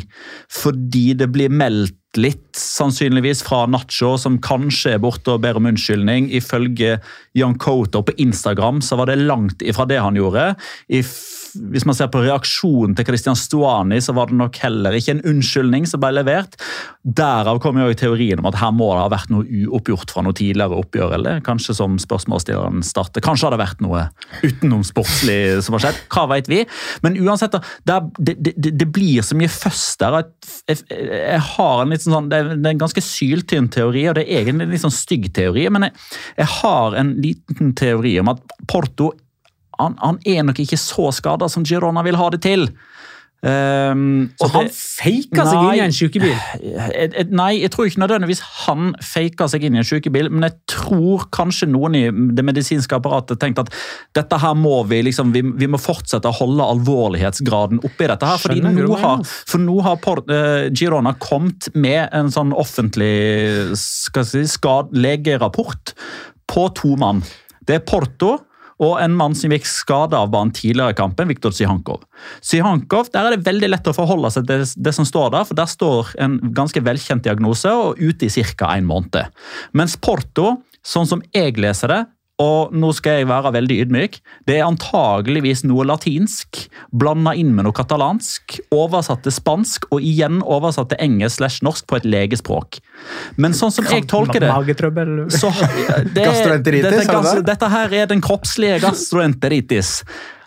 fordi 0.50 1.12
det 1.20 1.30
blir 1.36 1.54
meldt 1.54 1.98
litt, 2.20 2.50
sannsynligvis, 2.58 3.40
fra 3.48 3.64
Nacho, 3.72 4.18
som 4.20 4.40
kanskje 4.44 4.98
er 4.98 5.04
borte 5.04 5.32
og 5.32 5.44
ber 5.46 5.56
om 5.56 5.70
unnskyldning. 5.70 6.28
Ifølge 6.36 6.98
Jan 7.38 7.56
Coto 7.62 8.02
på 8.04 8.16
Instagram 8.20 8.82
så 8.84 8.98
var 9.00 9.08
det 9.08 9.22
langt 9.22 9.64
ifra 9.64 9.86
det 9.88 10.02
han 10.04 10.20
gjorde. 10.20 10.50
I 10.92 11.00
hvis 11.72 11.86
man 11.88 11.98
ser 11.98 12.10
på 12.12 12.22
reaksjonen 12.24 12.96
til 12.98 13.08
Christian 13.08 13.38
Stuani, 13.38 14.00
så 14.04 14.16
var 14.18 14.30
det 14.30 14.38
nok 14.40 14.58
heller 14.64 14.96
ikke 14.98 15.16
en 15.16 15.24
unnskyldning 15.34 15.88
som 15.90 16.02
ble 16.04 16.14
levert. 16.16 16.58
Derav 17.04 17.62
kom 17.64 17.80
jo 17.80 17.90
teorien 17.98 18.42
om 18.42 18.50
at 18.50 18.60
her 18.62 18.74
må 18.76 18.92
det 18.94 19.04
ha 19.04 19.12
vært 19.14 19.32
noe 19.34 19.46
uoppgjort 19.46 20.14
fra 20.14 20.24
noe 20.26 20.38
tidligere 20.38 20.78
oppgjør. 20.80 21.16
eller 21.18 21.42
Kanskje 21.46 21.76
som 21.78 21.98
spørsmålsstilleren 22.02 22.84
starter. 22.86 23.24
Kanskje 23.26 23.48
har 23.48 23.56
det 23.56 23.62
vært 23.64 23.84
noe 23.84 24.08
utenomsportslig 24.46 25.40
som 25.66 25.78
har 25.78 25.86
skjedd. 25.86 26.02
Hva 26.14 26.28
vet 26.34 26.52
vi? 26.52 26.62
Men 27.06 27.18
uansett, 27.22 27.58
det, 27.88 28.00
det, 28.20 28.38
det, 28.42 28.76
det 28.80 28.90
blir 28.94 29.26
så 29.26 29.38
mye 29.40 29.52
føss 29.52 29.86
der. 30.02 30.22
Jeg, 30.70 30.84
jeg, 30.90 31.42
har 31.52 31.84
en 31.84 31.96
litt 31.96 32.06
sånn, 32.06 32.30
det 32.32 32.42
er 32.42 32.54
en 32.56 32.84
ganske 32.84 33.04
syltynn 33.06 33.70
teori, 33.74 34.08
og 34.10 34.18
det 34.18 34.28
er 34.28 34.42
egentlig 34.42 34.68
en 34.68 34.76
litt 34.76 34.86
sånn 34.86 34.96
stygg 34.96 35.32
teori. 35.36 35.68
Men 35.74 35.90
jeg, 35.90 35.98
jeg 36.40 36.52
har 36.62 36.98
en 37.02 37.16
liten 37.22 37.76
teori 37.78 38.18
om 38.22 38.32
at 38.34 38.58
Porto 38.70 39.12
han, 39.82 39.98
han, 40.02 40.22
er 40.26 40.46
nok 40.48 40.62
ikke 40.64 40.80
så 40.80 41.10
skada 41.16 41.50
som 41.52 41.66
Girona 41.68 42.06
vil 42.06 42.20
ha 42.20 42.30
det 42.34 42.44
til. 42.46 42.70
Um, 43.42 44.28
så 44.38 44.52
han 44.54 44.68
det, 44.68 44.76
faka 44.78 45.44
seg 45.50 45.64
inn 45.64 45.80
i 45.80 45.82
en 45.82 45.96
sykebil? 45.98 46.36
Nei, 47.40 47.48
jeg 47.64 47.72
tror 47.74 47.88
ikke 47.90 48.04
nødvendigvis 48.04 48.42
han 48.68 48.92
faker 49.02 49.50
seg 49.50 49.66
inn 49.66 49.80
i 49.80 49.82
en 49.82 49.88
sykebil, 49.88 50.30
men 50.30 50.46
jeg 50.46 50.60
tror 50.70 51.26
kanskje 51.34 51.66
noen 51.74 51.98
i 51.98 52.04
det 52.38 52.46
medisinske 52.46 53.00
apparatet 53.00 53.42
tenkte 53.42 53.66
at 53.66 53.74
dette 54.20 54.40
her 54.44 54.54
må 54.54 54.84
vi 54.92 55.02
liksom, 55.08 55.34
vi, 55.34 55.42
vi 55.58 55.72
må 55.74 55.82
fortsette 55.82 56.30
å 56.30 56.38
holde 56.38 56.70
alvorlighetsgraden 56.76 57.82
oppe 57.82 58.06
i 58.06 58.12
dette 58.14 58.30
her. 58.30 58.44
fordi 58.46 58.62
nå 58.62 59.02
har, 59.02 59.26
for 59.26 59.66
nå 59.66 59.80
har 59.90 59.98
Port, 60.06 60.30
uh, 60.30 60.70
Girona 60.70 61.16
kommet 61.18 61.72
med 61.74 62.14
en 62.14 62.30
sånn 62.34 62.54
offentlig 62.54 63.74
skal 63.80 64.30
si, 64.30 64.46
skad, 64.54 64.94
legerapport 64.94 65.96
på 66.52 66.70
to 66.78 66.94
mann. 67.02 67.26
Det 67.66 67.80
er 67.80 67.86
Porto 67.90 68.36
og 68.82 68.98
en 69.02 69.14
mann 69.18 69.36
som 69.38 69.54
gikk 69.54 69.68
skada 69.70 70.24
av 70.24 70.32
banen 70.34 70.54
tidligere 70.56 70.96
i 70.96 70.98
kampen, 70.98 71.30
Viktor 71.30 71.54
Sihankov. 71.54 72.02
Sihankov, 72.42 73.12
Der 73.14 73.28
er 73.28 73.36
det 73.36 73.46
veldig 73.46 73.70
lett 73.70 73.88
å 73.88 73.94
forholde 73.94 74.32
seg 74.34 74.48
til 74.50 74.66
det, 74.66 74.94
som 74.98 75.06
står 75.06 75.32
der, 75.36 75.46
for 75.46 75.58
der 75.58 75.70
står 75.70 76.16
en 76.20 76.40
ganske 76.56 76.82
velkjent 76.82 77.24
diagnose 77.24 77.70
og 77.70 78.02
ute 78.02 78.26
i 78.26 78.46
ca. 78.58 78.74
en 78.76 78.90
måned. 78.90 79.30
Mens 79.74 79.96
Porto, 79.96 80.64
sånn 80.82 81.08
som 81.08 81.22
jeg 81.34 81.58
leser 81.62 81.94
det, 81.94 82.02
og 82.42 82.74
nå 82.74 82.90
skal 82.98 83.20
jeg 83.20 83.30
være 83.30 83.54
veldig 83.54 83.78
ydmyk. 83.86 84.18
Det 84.50 84.58
er 84.58 84.66
antageligvis 84.66 85.64
noe 85.68 85.86
latinsk 85.88 86.64
blanda 86.90 87.36
inn 87.38 87.54
med 87.56 87.68
noe 87.68 87.76
katalansk, 87.76 88.58
oversatt 88.74 89.24
til 89.26 89.36
spansk 89.36 89.88
og 89.92 90.02
igjen 90.06 90.42
oversatt 90.42 90.92
til 90.94 91.02
engelsk 91.04 91.42
slash 91.42 91.66
norsk 91.66 91.88
på 91.90 92.00
et 92.00 92.10
legespråk. 92.10 92.82
Men 93.42 93.56
sånn 93.58 93.74
som 93.74 93.88
jeg 93.90 94.08
tolker 94.10 94.42
det 94.42 94.52
så, 95.38 95.54
det, 96.16 96.28
dette, 96.28 96.60
dette, 96.82 97.42
dette 97.48 97.74
her 97.76 97.98
er 98.02 98.12
den 98.12 98.24
kroppslige 98.24 98.82
gastroenteritis. 98.84 100.00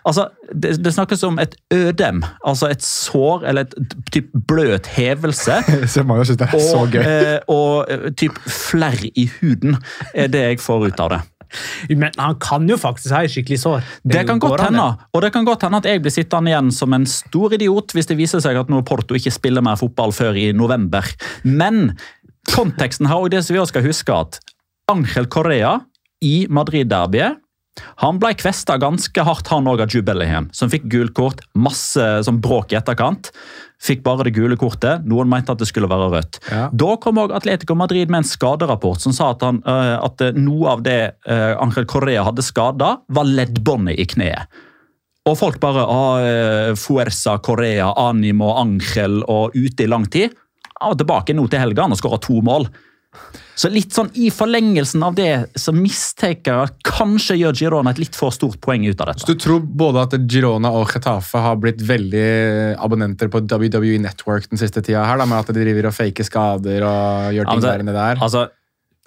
Altså, 0.05 0.27
det, 0.53 0.75
det, 0.85 0.93
snakkes 0.93 1.23
om 1.25 1.39
et 1.41 1.55
ødem, 1.73 2.23
altså 2.45 2.69
et 2.69 2.83
sår 2.85 3.47
eller 3.49 3.65
et 3.65 3.95
typ 4.13 4.27
bløt 4.47 4.85
hevelse. 4.93 5.55
og, 6.77 6.95
eh, 6.95 7.39
og 7.49 7.89
eh, 7.89 8.11
typ 8.13 8.37
flerr 8.45 9.07
i 9.15 9.25
huden 9.39 9.79
er 10.13 10.29
det 10.29 10.43
jeg 10.43 10.61
får 10.61 10.91
ut 10.91 11.01
av 11.07 11.15
det. 11.15 11.21
Men 11.89 12.15
han 12.19 12.37
kan 12.41 12.67
jo 12.69 12.77
faktisk 12.79 13.13
ha 13.15 13.23
et 13.25 13.33
skikkelig 13.33 13.59
sår. 13.61 13.85
Det, 14.03 14.13
det 14.17 14.25
kan 14.29 14.41
godt 14.41 14.65
hende. 14.67 14.87
Og 15.13 15.23
det 15.25 15.31
kan 15.35 15.47
godt 15.47 15.65
hende 15.67 15.81
at 15.81 15.89
jeg 15.89 16.03
blir 16.03 16.13
sittende 16.13 16.53
igjen 16.53 16.73
som 16.75 16.95
en 16.97 17.07
stor 17.09 17.55
idiot 17.57 17.95
hvis 17.95 18.11
det 18.11 18.19
viser 18.19 18.43
seg 18.43 18.59
at 18.59 18.71
nå 18.71 18.81
Porto 18.87 19.17
ikke 19.17 19.33
spiller 19.33 19.65
mer 19.65 19.79
fotball 19.79 20.13
før 20.15 20.37
i 20.39 20.49
november. 20.55 21.07
Men 21.43 21.95
konteksten 22.51 23.09
her, 23.09 23.23
og 23.23 23.33
det 23.33 23.45
som 23.45 23.55
vi 23.55 23.61
også 23.61 23.75
skal 23.75 23.87
huske, 23.87 24.19
at 24.25 24.39
Angel 24.91 25.27
Correa 25.31 25.79
i 26.25 26.45
Madrid-derbyet 26.53 27.41
han 27.99 28.19
ble 28.21 28.31
kvesta 28.39 28.77
ganske 28.79 29.23
hardt, 29.27 29.49
han 29.51 29.67
òg, 29.67 29.81
av 29.83 29.91
Jude 29.91 30.07
Bellingham, 30.07 30.47
som 30.55 30.71
fikk 30.71 30.87
gult 30.91 31.15
kort. 31.17 31.41
Masse 31.59 32.03
sånn 32.23 32.39
bråk 32.43 32.71
i 32.71 32.79
etterkant. 32.79 33.31
Fikk 33.85 34.03
bare 34.05 34.25
det 34.27 34.35
gule 34.35 34.57
kortet. 34.59 35.05
Noen 35.05 35.29
mente 35.29 35.53
at 35.53 35.61
det 35.61 35.67
skulle 35.69 35.89
være 35.91 36.09
rødt. 36.13 36.39
Ja. 36.49 36.67
Da 36.73 36.95
kom 37.01 37.19
også 37.21 37.37
Atletico 37.37 37.77
Madrid 37.77 38.09
med 38.09 38.23
en 38.23 38.29
skaderapport 38.29 39.03
som 39.03 39.13
sa 39.15 39.31
at, 39.35 39.45
han, 39.45 39.61
uh, 39.67 39.97
at 40.05 40.23
noe 40.37 40.71
av 40.73 40.85
det 40.85 40.99
uh, 41.29 41.53
Angel 41.61 41.85
Correa 41.89 42.25
hadde 42.25 42.45
skada, 42.45 42.95
var 43.07 43.29
leddbåndet 43.29 44.01
i 44.01 44.07
kneet. 44.15 44.63
Og 45.25 45.33
folk 45.39 45.55
bare 45.57 45.81
ah, 45.89 46.75
Fuerza, 46.77 47.39
Correa, 47.41 47.87
Animo, 47.97 48.51
Angel 48.61 49.23
og 49.23 49.55
ute 49.57 49.81
i 49.81 49.89
lang 49.89 50.05
tid. 50.13 50.35
var 50.77 50.93
tilbake 50.99 51.33
nå 51.33 51.47
til 51.49 51.63
helga 51.63 51.87
og 51.89 51.97
skåra 51.97 52.19
to 52.21 52.43
mål. 52.45 52.67
Så 53.55 53.69
litt 53.71 53.95
sånn 53.95 54.09
i 54.19 54.27
forlengelsen 54.35 55.03
av 55.07 55.13
det 55.15 55.29
så 55.59 55.71
mistenker 55.75 56.57
jeg 56.59 56.89
kanskje 56.89 57.37
gjør 57.39 57.55
Girona 57.55 57.93
et 57.95 58.01
litt 58.03 58.17
for 58.19 58.35
stort 58.35 58.59
poeng 58.63 58.83
ut 58.83 58.99
av 58.99 59.13
dette. 59.13 59.23
Så 59.23 59.31
du 59.31 59.39
tror 59.39 59.63
både 59.63 60.03
at 60.03 60.17
Girona 60.27 60.73
og 60.75 60.91
Getafe 60.91 61.39
har 61.39 61.55
blitt 61.63 61.79
veldig 61.87 62.27
abonnenter 62.83 63.31
på 63.31 63.45
WWE 63.47 64.01
Network 64.03 64.49
den 64.51 64.59
siste 64.59 64.83
tida 64.83 65.05
her, 65.07 65.21
da, 65.21 65.29
med 65.29 65.39
at 65.39 65.55
de 65.55 65.63
driver 65.63 65.87
og 65.87 65.95
faker 65.95 66.27
skader 66.27 66.83
og 66.83 67.31
gjør 67.37 67.51
ting 67.53 67.63
der 67.63 67.85
inne 67.85 67.95
der? 67.95 68.19
Altså, 68.19 68.49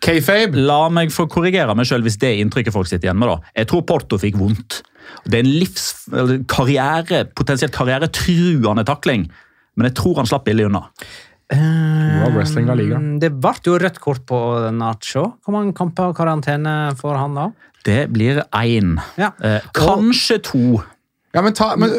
K-Fabe. 0.04 0.62
La 0.62 0.86
meg 0.94 1.12
få 1.12 1.26
korrigere 1.30 1.74
meg 1.76 1.88
sjøl 1.90 2.04
hvis 2.06 2.18
det 2.22 2.30
er 2.30 2.42
inntrykket 2.42 2.74
folk 2.74 2.88
sitter 2.88 3.10
igjen 3.10 3.20
med. 3.20 3.32
da. 3.32 3.52
Jeg 3.58 3.68
tror 3.72 3.84
Porto 3.88 4.18
fikk 4.22 4.38
vondt. 4.40 4.80
Det 5.28 5.40
er 5.40 5.44
en 5.44 5.54
livs, 5.58 5.88
karriere, 6.50 7.24
potensielt 7.36 7.74
karrieretruende 7.74 8.84
takling, 8.88 9.26
men 9.78 9.88
jeg 9.88 9.96
tror 9.98 10.20
han 10.20 10.28
slapp 10.28 10.46
billig 10.48 10.68
unna. 10.68 10.84
World 11.54 12.36
Wrestling 12.36 12.68
La 12.68 12.76
Liga. 12.76 12.98
Ehm, 12.98 13.16
det 13.22 13.32
ble 13.40 13.54
jo 13.64 13.78
rødt 13.80 13.98
kort 14.04 14.26
på 14.28 14.38
Nacho. 14.74 15.24
Hvor 15.44 15.56
mange 15.56 15.72
kamper 15.76 16.12
og 16.12 16.18
karantene 16.18 16.94
får 16.98 17.16
han 17.16 17.38
da? 17.38 17.48
Det 17.88 18.04
blir 18.12 18.42
én. 18.52 18.98
Ja. 19.16 19.32
Eh, 19.40 19.64
kanskje 19.72 20.42
to. 20.44 20.82
Ja, 21.36 21.42
men, 21.44 21.52
ta, 21.52 21.74
men 21.76 21.92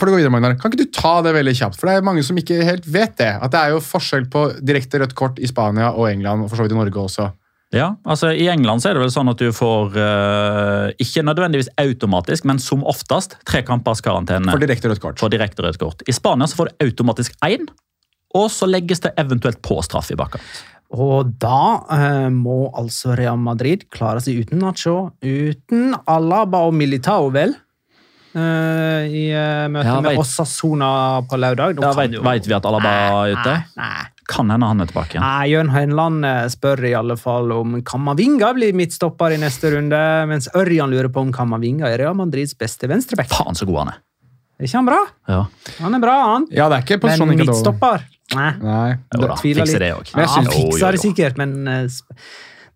for 0.00 0.08
å 0.08 0.14
gå 0.14 0.18
videre, 0.18 0.32
Magnar, 0.32 0.56
Kan 0.58 0.72
ikke 0.72 0.86
du 0.86 0.92
ta 0.96 1.20
det 1.24 1.34
veldig 1.36 1.52
kjapt? 1.56 1.76
For 1.78 1.88
det 1.88 1.98
er 1.98 2.06
mange 2.06 2.24
som 2.26 2.38
ikke 2.40 2.62
helt 2.64 2.88
vet 2.88 3.18
det. 3.20 3.32
At 3.36 3.52
det 3.52 3.60
er 3.60 3.74
jo 3.74 3.82
forskjell 3.84 4.24
på 4.32 4.46
direkte 4.64 5.02
rødt 5.02 5.14
kort 5.18 5.40
i 5.40 5.48
Spania 5.48 5.92
og 5.92 6.08
England, 6.10 6.44
og 6.44 6.50
for 6.50 6.60
så 6.60 6.66
vidt 6.66 6.74
i 6.74 6.80
Norge 6.80 7.04
også. 7.04 7.28
Ja, 7.70 7.92
altså 8.02 8.32
I 8.34 8.48
England 8.50 8.82
så 8.82 8.90
er 8.90 8.98
det 8.98 9.04
vel 9.04 9.12
sånn 9.14 9.30
at 9.30 9.38
du 9.38 9.52
får 9.54 9.94
uh, 9.94 10.88
ikke 10.98 11.22
nødvendigvis 11.22 11.70
automatisk, 11.78 12.48
men 12.50 12.58
som 12.58 12.82
oftest 12.88 13.36
tre 13.46 13.60
kampers 13.66 14.02
karantene. 14.02 14.50
For 14.50 14.62
direkte 14.62 14.90
rødt 14.90 15.02
kort. 15.04 15.20
For 15.22 15.30
direkte 15.30 15.62
rødt 15.62 15.78
kort. 15.78 16.02
I 16.10 16.16
Spania 16.16 16.50
så 16.50 16.58
får 16.58 16.72
du 16.72 16.88
automatisk 16.88 17.36
én, 17.46 17.68
og 18.36 18.50
så 18.52 18.68
legges 18.70 19.02
det 19.04 19.14
eventuelt 19.20 19.60
på 19.64 19.80
straff 19.86 20.10
i 20.12 20.18
bakkant. 20.18 20.60
Og 20.90 21.36
da 21.38 21.86
eh, 21.94 22.28
må 22.34 22.64
altså 22.74 23.14
Real 23.18 23.38
Madrid 23.38 23.86
klare 23.94 24.22
seg 24.22 24.42
uten 24.42 24.62
Nacho, 24.62 25.12
uten 25.22 25.94
Alaba 26.10 26.64
og 26.66 26.74
Militao, 26.74 27.30
vel? 27.34 27.54
Eh, 28.30 29.06
I 29.10 29.24
eh, 29.34 29.66
møte 29.70 29.86
ja, 29.86 30.00
med 30.02 30.18
Osasona 30.18 30.90
på 31.30 31.38
lørdag. 31.38 31.78
Ja, 31.82 31.94
vet 32.26 32.46
vi 32.46 32.56
at 32.58 32.66
Alaba 32.66 32.90
er 32.94 33.36
ute? 33.36 33.54
Nei, 33.78 33.84
nei. 33.86 34.08
Kan 34.30 34.50
hende 34.52 34.66
han 34.70 34.82
er 34.82 34.90
tilbake 34.90 35.16
igjen. 35.16 35.24
Nei, 35.26 35.46
Jørn 35.50 35.72
Henland 35.74 36.26
eh, 36.26 36.44
spør 36.50 36.84
i 36.86 36.94
alle 36.98 37.16
fall 37.18 37.50
om 37.54 37.80
Kamavinga 37.86 38.52
blir 38.58 38.74
midtstopper 38.78 39.34
i 39.34 39.40
neste 39.42 39.72
runde, 39.74 40.04
mens 40.30 40.50
Ørjan 40.58 40.90
lurer 40.90 41.10
på 41.10 41.22
om 41.22 41.32
Kamavinga 41.34 41.90
er 41.90 42.02
Real 42.02 42.18
Madrids 42.18 42.54
beste 42.58 42.90
venstreback. 42.90 43.30
Faen 43.30 43.58
så 43.58 43.66
god 43.66 43.84
han 43.84 43.92
er. 43.94 44.06
Er 44.60 44.68
ikke 44.68 44.76
han 44.76 44.90
bra? 44.90 45.02
Ja. 45.30 45.42
Han 45.80 45.96
er 45.96 46.02
bra, 46.02 46.16
han. 46.34 46.46
Ja, 46.54 46.66
det 46.68 46.80
er 46.80 46.86
ikke 46.86 47.00
Men 47.08 47.38
midtstopper 47.40 48.06
Nei. 48.36 48.52
Nei. 48.62 48.86
Jo 49.16 49.26
da, 49.26 49.36
fikser 49.40 49.82
det 49.82 49.90
òg. 49.96 50.12
Ja, 50.14 50.28
han 50.36 50.48
fikser 50.50 50.96
det 50.96 51.02
sikkert, 51.02 51.40
men 51.40 51.58
eh, 51.70 52.00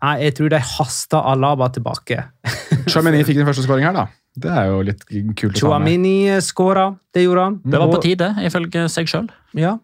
Nei, 0.04 0.18
jeg 0.26 0.34
tror 0.36 0.50
de 0.52 0.58
hasta 0.60 1.22
Alaba 1.30 1.70
tilbake. 1.72 2.18
Chamini 2.92 3.22
fikk 3.24 3.38
den 3.38 3.46
første 3.48 3.64
skåringen 3.64 3.88
her, 3.88 4.04
da. 4.04 4.24
Det 4.34 4.50
er 4.50 4.66
jo 4.68 4.82
litt 4.84 5.04
kult. 5.38 5.56
Chouamini 5.56 6.34
skåra, 6.44 6.88
det 7.14 7.22
gjorde 7.22 7.46
han. 7.46 7.58
Det 7.62 7.80
var 7.80 7.92
på 7.92 8.00
tide, 8.02 8.28
ifølge 8.44 8.88
seg 8.92 9.08
sjøl. 9.08 9.28
Ja. 9.56 9.76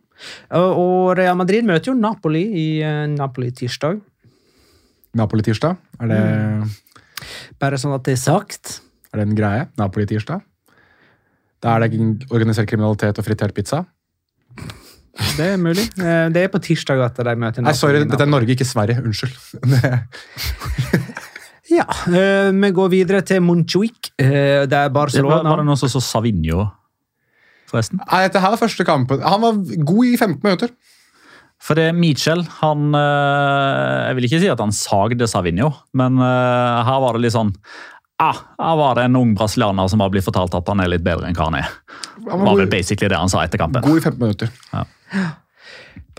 Og 0.58 1.14
Real 1.16 1.38
Madrid 1.38 1.64
møter 1.64 1.92
jo 1.92 1.96
Napoli 1.96 2.42
i 2.50 2.66
eh, 2.84 3.06
Napoli 3.14 3.52
tirsdag. 3.56 4.02
Napoli-tirsdag? 5.16 5.78
Er 6.02 6.10
det 6.10 6.20
mm. 6.20 6.66
Bare 7.60 7.78
sånn 7.80 7.94
at 7.96 8.04
det 8.06 8.14
er 8.14 8.20
sagt. 8.22 8.76
Er 9.10 9.20
det 9.20 9.26
en 9.26 9.38
greie? 9.38 9.64
Napoli-tirsdag? 9.80 10.44
Da 11.60 11.74
er 11.76 11.86
det 11.86 12.28
organisert 12.30 12.68
kriminalitet 12.70 13.18
og 13.20 13.26
fritert 13.26 13.56
pizza? 13.56 13.82
Det 15.18 15.46
er 15.54 15.58
mulig. 15.60 15.86
Eh, 15.98 16.28
det 16.32 16.44
er 16.44 16.52
på 16.52 16.60
tirsdag 16.62 17.00
at 17.04 17.18
de 17.26 17.34
møter 17.38 17.64
Nei, 17.64 17.74
sorry, 17.76 18.02
dette 18.06 18.24
er 18.24 18.30
Norge, 18.30 18.54
ikke 18.54 18.66
Sverige. 18.68 19.00
Unnskyld. 19.02 19.34
ja, 21.78 21.86
eh, 22.10 22.50
vi 22.54 22.70
går 22.76 22.92
videre 22.92 23.22
til 23.26 23.42
Montjuic. 23.44 24.12
Eh, 24.20 24.66
det 24.70 24.78
er 24.78 24.94
Barcelona. 24.94 25.42
Var 25.48 25.62
det 25.62 25.68
noen 25.70 25.80
som 25.80 25.92
så 25.92 26.02
Savinho, 26.04 26.68
forresten? 27.70 28.02
Nei, 28.04 28.24
dette 28.28 28.42
her 28.42 28.54
var 28.54 28.62
første 28.62 28.86
kampen. 28.86 29.22
Han 29.26 29.44
var 29.44 29.60
god 29.92 30.12
i 30.12 30.16
15 30.16 30.40
minutter. 30.46 30.74
For 31.60 31.76
det 31.76 31.90
er 31.90 31.92
Michel 31.92 32.40
han 32.62 32.94
Jeg 32.96 34.14
vil 34.16 34.24
ikke 34.24 34.38
si 34.40 34.46
at 34.48 34.62
han 34.62 34.70
sagde 34.72 35.26
Savinho, 35.28 35.66
men 35.92 36.16
her 36.16 37.00
var 37.04 37.18
det 37.18 37.26
litt 37.26 37.34
sånn 37.34 37.50
ah, 38.16 38.38
Her 38.56 38.78
var 38.80 38.96
det 38.96 39.04
en 39.04 39.18
ung 39.20 39.34
brasilianer 39.36 39.90
som 39.92 40.00
har 40.00 40.08
blitt 40.14 40.24
fortalt 40.24 40.56
at 40.56 40.72
han 40.72 40.80
er 40.80 40.88
litt 40.94 41.04
bedre 41.04 41.28
enn 41.28 41.36
hva 41.36 41.50
han 41.50 41.58
er. 41.60 41.74
Det 42.24 42.40
var 42.44 42.58
vel 42.58 42.70
basically 42.70 43.10
det 43.10 43.20
han 43.20 43.30
sa 43.32 43.44
etter 43.44 43.60
kampen. 43.60 43.84
God 43.86 44.00
i 44.00 44.04
15 44.04 44.20
minutter. 44.20 44.52
Ja. 44.72 44.84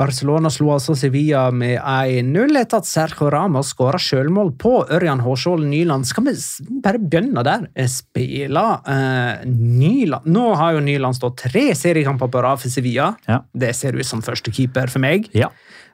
Barcelona 0.01 0.49
slo 0.51 0.71
altså 0.73 0.95
Sevilla 0.97 1.43
med 1.53 1.75
1-0 1.77 2.57
etter 2.61 2.79
at 2.79 2.87
Sergio 2.87 3.27
Ramos 3.31 3.73
skåra 3.73 3.99
sjølmål 4.01 4.53
på 4.61 4.73
Ørjan 4.95 5.21
Hårskjold 5.23 5.67
Nyland. 5.67 6.07
Skal 6.09 6.29
vi 6.29 6.35
bare 6.83 7.01
begynne 7.01 7.43
der? 7.45 7.67
Eh, 7.75 7.89
Spille 7.91 8.63
eh, 8.87 9.43
Nyland 9.51 10.29
Nå 10.31 10.45
har 10.59 10.77
jo 10.77 10.85
Nyland 10.85 11.19
stått 11.19 11.43
tre 11.43 11.67
seriekamper 11.77 12.31
på 12.31 12.43
rad 12.45 12.63
for 12.63 12.71
Sevilla. 12.73 13.11
Ja. 13.27 13.41
Det 13.53 13.73
ser 13.77 13.99
ut 13.99 14.07
som 14.07 14.23
førstekeeper 14.25 14.91
for 14.91 15.03
meg. 15.03 15.27
Ja. 15.37 15.51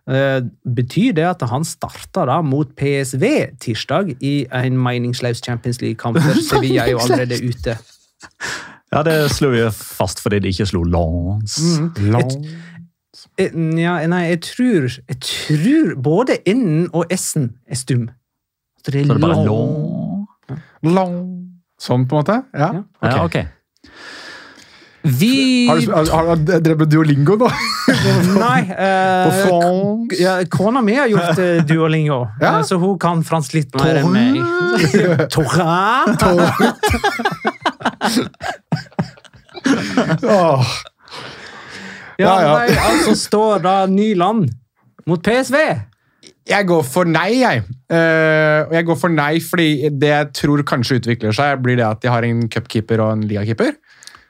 Eh, 0.07 0.39
betyr 0.63 1.17
det 1.17 1.27
at 1.33 1.43
han 1.49 1.67
starta 1.67 2.27
da 2.29 2.39
mot 2.45 2.69
PSV 2.77 3.25
tirsdag 3.59 4.13
i 4.23 4.35
en 4.55 4.77
meningsløs 4.79 5.43
Champions 5.43 5.81
League-kamp? 5.83 6.21
For 6.21 6.43
Sevilla 6.53 6.85
er 6.85 6.95
jo 6.95 7.03
allerede 7.03 7.41
ute. 7.43 7.79
Ja, 8.93 9.01
det 9.03 9.15
slo 9.35 9.49
vi 9.51 9.63
fast 9.75 10.21
fordi 10.23 10.39
de 10.45 10.51
ikke 10.53 10.67
slo 10.69 10.83
Lons. 10.87 11.57
Eh, 13.37 13.49
Ja, 13.81 13.97
nei, 14.07 14.23
jeg 14.29 14.41
tror, 14.45 14.87
jeg 15.09 15.17
tror 15.21 15.95
både 16.05 16.37
N-en 16.47 16.87
og 16.93 17.05
S-en 17.13 17.51
er 17.69 17.75
stum. 17.79 18.07
Så 18.83 18.91
det 18.91 19.01
er, 19.01 19.05
Så 19.07 19.13
det 19.13 19.23
er 19.23 19.27
bare 19.27 19.45
long. 19.45 20.27
Lons. 20.83 21.33
Sånn, 21.81 22.07
på 22.09 22.17
en 22.17 22.23
måte? 22.23 22.39
Ja. 22.57 22.71
Ja. 22.73 22.83
Ja, 23.11 23.23
ok. 23.25 23.37
Vi 25.07 25.67
Har 25.69 25.77
du 25.79 25.91
har, 25.93 26.09
har 26.27 26.35
du 26.35 26.49
drevet 26.59 26.79
med 26.81 26.89
duolingo 26.91 27.35
nå? 27.39 27.47
Nei, 28.41 28.63
På 28.67 29.43
eh, 29.45 30.17
ja, 30.19 30.33
kona 30.51 30.81
mi 30.83 30.97
har 30.97 31.07
gjort 31.07 31.37
eh, 31.39 31.61
duolingo, 31.69 32.23
Ja. 32.41 32.57
eh, 32.57 32.63
så 32.67 32.77
hun 32.81 32.97
kan 32.99 33.21
fransk 33.23 33.53
litt 33.55 33.77
mer 33.77 34.01
enn 34.01 34.11
meg. 34.11 34.41
Torrin. 35.31 36.17
Åh. 40.23 40.63
Ja, 42.17 42.25
Ja, 42.25 42.35
ja. 42.41 42.53
Nei, 42.57 42.77
altså 42.81 43.13
står 43.17 43.61
da 43.61 43.75
Nyland 43.91 44.49
mot 45.07 45.21
PSV. 45.23 45.57
Jeg 46.47 46.65
går 46.67 46.83
for 46.87 47.05
nei, 47.05 47.41
jeg. 47.43 47.61
Og 47.91 48.73
jeg 48.73 48.87
går 48.87 48.97
for 48.99 49.13
nei 49.13 49.33
fordi 49.43 49.89
det 50.01 50.09
jeg 50.09 50.31
tror 50.39 50.63
kanskje 50.67 50.97
utvikler 51.01 51.35
seg, 51.35 51.59
blir 51.63 51.77
det 51.79 51.85
at 51.85 52.01
de 52.01 52.09
har 52.11 52.25
en 52.25 52.47
cupkeeper 52.51 53.03
og 53.03 53.11
en 53.17 53.25
ligakeeper. 53.29 53.75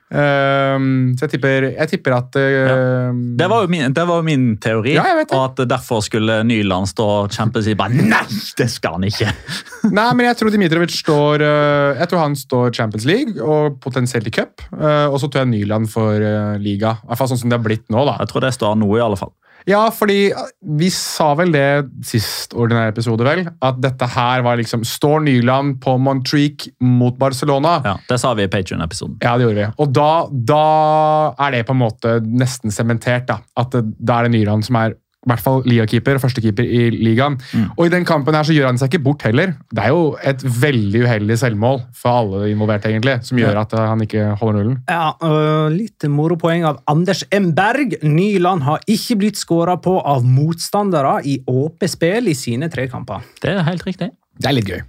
Eh, 0.08 0.76
så 1.20 1.26
jeg 1.26 1.34
tipper, 1.34 1.66
jeg 1.74 1.92
tipper 1.92 2.14
at 2.16 2.38
eh, 2.40 3.10
Det 3.40 3.48
var 3.52 3.66
min, 3.68 3.92
det 3.92 4.06
var 4.08 4.22
jo 4.22 4.28
min 4.28 4.46
teori. 4.64 4.96
Ja. 4.96 5.06
Og 5.26 5.42
at 5.42 5.64
derfor 5.68 6.04
skulle 6.06 6.40
Nyland 6.48 6.88
stå 6.94 7.08
og 7.18 7.36
kjempe 7.36 7.60
og 7.60 7.68
si 7.68 7.76
bare 7.78 7.96
nei, 7.98 8.24
det 8.60 8.70
skal 8.72 8.98
han 8.98 9.08
ikke. 9.08 9.34
Nei, 9.98 10.08
men 10.18 10.28
jeg 10.28 10.40
tror 10.40 10.52
Dimitrovic 10.52 10.92
står 10.98 11.44
uh, 11.46 11.96
Jeg 11.96 12.10
tror 12.12 12.20
han 12.20 12.34
står 12.36 12.74
Champions 12.76 13.06
League 13.08 13.44
og 13.44 13.78
potensielt 13.84 14.28
i 14.28 14.34
cup. 14.36 14.64
Uh, 14.74 15.08
og 15.08 15.20
så 15.22 15.30
tror 15.30 15.46
jeg 15.46 15.54
Nyland 15.54 15.88
for 15.92 16.24
liga. 16.62 16.98
I 17.04 17.12
hvert 17.12 17.22
fall 17.22 17.32
sånn 17.32 17.44
som 17.44 17.52
det 17.52 17.60
har 17.60 17.66
blitt 17.66 17.86
nå. 17.94 18.04
da. 18.08 18.18
Jeg 18.24 18.32
tror 18.32 18.44
det 18.44 18.54
står 18.56 18.80
noe, 18.80 18.98
i 19.00 19.04
alle 19.04 19.20
fall. 19.20 19.32
Ja, 19.68 19.90
fordi 19.92 20.30
vi 20.80 20.88
sa 20.94 21.34
vel 21.36 21.52
det 21.52 21.68
sist 22.08 22.54
ordinære 22.56 22.94
episode, 22.94 23.26
vel? 23.28 23.42
At 23.64 23.82
dette 23.84 24.08
her 24.14 24.46
var 24.46 24.60
liksom 24.60 24.86
Står 24.88 25.26
Nyland 25.26 25.82
på 25.84 25.98
Montreak 26.00 26.70
mot 26.80 27.18
Barcelona? 27.20 27.82
Ja, 27.84 27.98
Det 28.08 28.20
sa 28.22 28.32
vi 28.38 28.46
i 28.48 28.52
Patrion-episoden. 28.52 29.18
Ja, 29.24 29.36
det 29.36 29.48
gjorde 29.48 29.66
vi. 29.66 29.68
Og 29.84 29.92
da, 29.92 30.12
da 30.32 30.64
er 31.48 31.58
det 31.58 31.66
på 31.68 31.76
en 31.76 31.82
måte 31.84 32.16
nesten 32.24 32.72
sementert. 32.72 33.28
Da 33.28 33.42
At 33.60 33.76
det, 33.76 33.84
da 34.00 34.22
er 34.22 34.30
det 34.30 34.38
Nyland 34.38 34.64
som 34.68 34.80
er 34.80 34.96
i 35.28 35.32
hvert 35.34 35.44
fall 35.44 35.64
ligakeeper 35.68 36.18
og 36.18 36.24
førstekeeper 36.24 36.64
i 36.64 36.88
ligaen. 36.94 37.36
Og 37.76 37.86
i 37.88 37.92
den 37.92 38.06
kampen 38.08 38.36
her 38.38 38.48
så 38.48 38.56
gjør 38.56 38.70
han 38.72 38.80
seg 38.80 38.94
ikke 38.94 39.04
bort 39.10 39.26
heller. 39.28 39.54
Det 39.70 39.84
er 39.84 39.92
jo 39.92 40.16
et 40.24 40.44
veldig 40.62 41.04
uheldig 41.04 41.38
selvmål 41.42 41.82
for 41.98 42.22
alle 42.22 42.52
involverte, 42.54 42.92
egentlig, 42.94 43.18
som 43.28 43.42
gjør 43.42 43.62
at 43.66 43.76
uh, 43.76 43.84
han 43.92 44.04
ikke 44.06 44.30
holder 44.40 44.60
nullen. 44.62 44.80
Ja, 44.88 45.12
og 45.20 45.76
Litt 45.78 46.08
moropoeng 46.10 46.64
av 46.68 46.80
Anders 46.90 47.26
M. 47.36 47.52
Berg. 47.58 47.98
Nyland 48.08 48.64
har 48.68 48.84
ikke 48.90 49.20
blitt 49.20 49.40
skåra 49.40 49.78
på 49.84 49.98
av 50.00 50.26
motstandere 50.26 51.18
i 51.28 51.38
åpent 51.52 51.92
spill 51.92 52.32
i 52.32 52.36
sine 52.38 52.72
tre 52.74 52.88
kamper. 52.92 53.26
Det 53.44 53.54
er 53.54 53.66
helt 53.68 53.86
riktig. 53.88 54.12
Det 54.38 54.50
er 54.50 54.56
litt 54.56 54.72
gøy. 54.72 54.84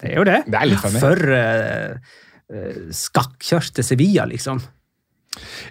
Det 0.00 0.10
er 0.12 0.16
jo 0.16 0.26
det. 0.28 0.42
Det 0.48 0.60
er 0.60 0.70
litt 0.70 0.84
funny. 0.84 1.02
For 1.02 1.32
uh, 1.34 2.92
skakkjørte 2.96 3.84
Sevilla, 3.86 4.26
liksom. 4.30 4.62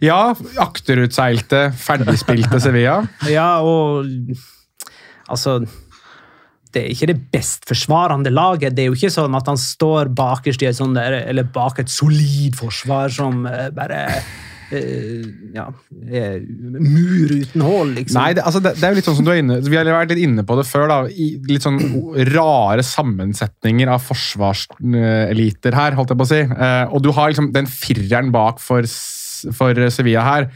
Ja, 0.04 0.36
akterutseilte, 0.62 1.70
ferdigspilte 1.76 2.62
Sevilla. 2.64 3.02
Ja, 3.38 3.60
og 3.62 4.08
Altså 5.30 5.60
Det 6.74 6.82
er 6.82 6.92
ikke 6.94 7.10
det 7.12 7.18
best 7.34 7.66
forsvarende 7.70 8.32
laget. 8.34 8.76
Det 8.78 8.84
er 8.84 8.92
jo 8.92 8.98
ikke 8.98 9.14
sånn 9.14 9.36
at 9.38 9.48
han 9.50 9.58
står 9.58 10.12
bakerst 10.14 10.62
i 10.62 10.70
et 10.70 10.78
sånt 10.78 10.98
der, 10.98 11.24
eller 11.30 11.48
bak 11.50 11.82
et 11.82 11.90
solid 11.90 12.58
forsvar 12.58 13.10
som 13.14 13.44
eh, 13.50 13.72
bare 13.74 14.06
Uh, 14.70 15.24
ja, 15.56 15.64
mur 15.90 17.32
uten 17.34 17.64
hull, 17.66 17.96
liksom. 17.96 18.20
Nei, 18.20 18.36
det, 18.38 18.44
altså 18.46 18.60
det, 18.62 18.76
det 18.78 18.86
er 18.86 18.92
jo 18.94 18.98
litt 19.00 19.08
sånn 19.08 19.16
som 19.18 19.26
du 19.26 19.32
er 19.34 19.40
inne 19.42 19.56
Vi 19.66 19.74
har 19.74 19.88
vært 19.90 20.12
litt 20.14 20.22
inne 20.28 20.44
på 20.46 20.60
det 20.60 20.66
før. 20.70 20.86
da, 20.92 20.98
i 21.10 21.32
Litt 21.50 21.66
sånn 21.66 21.80
rare 22.30 22.86
sammensetninger 22.86 23.90
av 23.90 24.04
forsvarseliter 24.06 25.74
her, 25.74 25.98
holdt 25.98 26.14
jeg 26.14 26.22
på 26.22 26.28
å 26.28 26.30
si. 26.30 26.44
Uh, 26.54 26.86
og 26.94 27.02
du 27.02 27.10
har 27.18 27.34
liksom 27.34 27.50
den 27.56 27.70
fireren 27.72 28.30
bak 28.36 28.62
for, 28.62 28.86
for 29.56 29.90
Sevilla 29.94 30.26
her. 30.26 30.50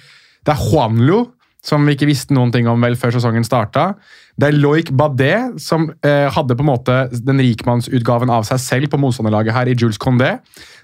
Det 0.43 0.53
er 0.53 0.63
Juanlo, 0.63 1.25
som 1.63 1.85
vi 1.87 1.95
ikke 1.95 2.09
visste 2.09 2.35
noen 2.35 2.51
ting 2.51 2.67
om 2.67 2.81
vel 2.83 2.97
før 2.99 3.15
sesongen 3.15 3.45
starta. 3.47 3.93
Det 4.33 4.47
er 4.49 4.55
Loic 4.57 4.89
Badet, 4.97 5.59
som 5.61 5.85
eh, 6.01 6.25
hadde 6.33 6.55
på 6.57 6.63
en 6.65 6.69
måte 6.71 6.93
den 7.13 7.41
rikmannsutgaven 7.43 8.31
av 8.33 8.47
seg 8.47 8.61
selv 8.63 8.89
på 8.89 8.97
motstanderlaget 8.97 9.53
her 9.53 9.69
i 9.69 9.75
Jules 9.77 9.99
Condé. 10.01 10.39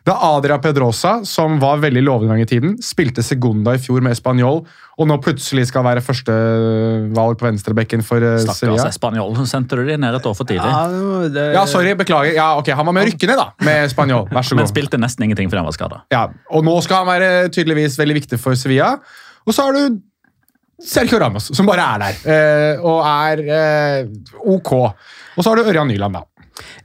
Det 0.06 0.14
er 0.14 0.26
Adria 0.26 0.60
Pedrosa, 0.62 1.16
som 1.26 1.58
var 1.62 1.82
veldig 1.82 2.04
lovende 2.06 2.38
i 2.44 2.46
tiden. 2.50 2.76
Spilte 2.86 3.24
Segunda 3.26 3.74
i 3.74 3.82
fjor 3.82 4.04
med 4.06 4.14
Español, 4.14 4.62
og 5.00 5.10
nå 5.10 5.18
plutselig 5.24 5.66
skal 5.72 5.84
være 5.88 6.04
førstevalg 6.06 7.40
på 7.40 7.48
venstrebekken 7.48 8.06
for 8.06 8.22
eh, 8.22 8.38
Stakkars 8.44 8.62
Sevilla. 8.62 8.86
Espanjol. 8.94 9.34
Så 9.40 9.48
sendte 9.56 9.80
du 9.80 9.84
de 9.88 9.98
ned 9.98 10.20
et 10.20 10.30
år 10.30 10.38
for 10.38 10.50
tidlig. 10.50 10.70
Ja, 10.70 11.24
det 11.34 11.48
Ja, 11.58 11.64
sorry, 11.70 11.96
beklager. 11.98 12.36
Ja, 12.38 12.52
ok, 12.60 12.70
Han 12.78 12.86
var 12.92 13.00
med 13.00 13.08
å 13.08 13.10
rykke 13.10 13.32
ned, 13.32 13.42
da, 13.42 13.50
med 13.66 13.90
Español. 13.90 14.30
Vær 14.30 14.46
så 14.46 14.60
Men 14.60 14.70
spilte 14.70 15.02
nesten 15.02 15.26
ingenting 15.26 15.50
fordi 15.50 15.64
han 15.64 15.72
var 15.72 15.78
skada. 15.78 16.04
Ja, 16.14 16.28
og 16.54 16.70
nå 16.70 16.78
skal 16.86 17.02
han 17.02 17.10
være 17.10 17.50
tydeligvis 17.50 17.98
veldig 17.98 18.20
viktig 18.22 18.42
for 18.42 18.54
Sevilla. 18.60 19.00
Og 19.48 19.56
så 19.58 19.66
har 19.66 19.74
du 19.74 20.00
Sergio 20.80 21.20
Ramos, 21.20 21.56
som 21.56 21.68
bare 21.68 21.84
er 21.84 22.04
der, 22.04 22.20
eh, 22.34 22.82
og 22.84 23.04
er 23.04 23.42
eh, 23.52 24.10
ok. 24.48 24.74
Og 25.36 25.44
så 25.44 25.52
har 25.52 25.60
du 25.60 25.70
Ørjan 25.70 25.90
Nyland, 25.92 26.20
da. 26.20 26.24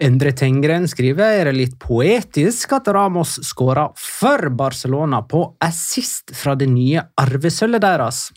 Endre 0.03 0.31
Tengren 0.39 0.87
skriver 0.91 1.41
er 1.41 1.51
det 1.51 1.57
litt 1.57 1.77
poetisk 1.83 2.77
at 2.77 2.89
Ramos 2.95 3.41
skåra 3.47 3.89
for 3.99 4.51
Barcelona 4.55 5.23
på 5.27 5.45
assist 5.63 6.35
fra 6.35 6.55
det 6.59 6.69
nye 6.71 7.03
arvesølvet 7.19 7.83
deres. 7.83 8.29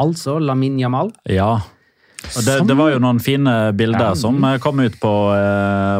Altså 0.00 0.38
Lamin 0.40 0.78
Jamal. 0.80 1.12
Ja. 1.28 1.58
Det, 2.26 2.56
det 2.66 2.74
var 2.74 2.90
jo 2.90 3.00
noen 3.04 3.20
fine 3.22 3.52
bilder 3.76 4.16
som 4.18 4.40
eh, 4.48 4.56
kom 4.60 4.80
ut 4.80 4.96
på, 5.00 5.14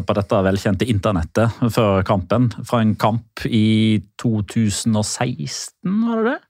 på 0.09 0.17
dette 0.17 0.43
velkjente 0.49 0.89
internettet 0.93 1.61
før 1.73 2.01
kampen. 2.09 2.49
Fra 2.69 2.81
en 2.85 2.97
kamp 3.01 3.45
i 3.49 4.01
2016, 4.21 5.77
var 6.09 6.25
det 6.25 6.35
det? 6.35 6.41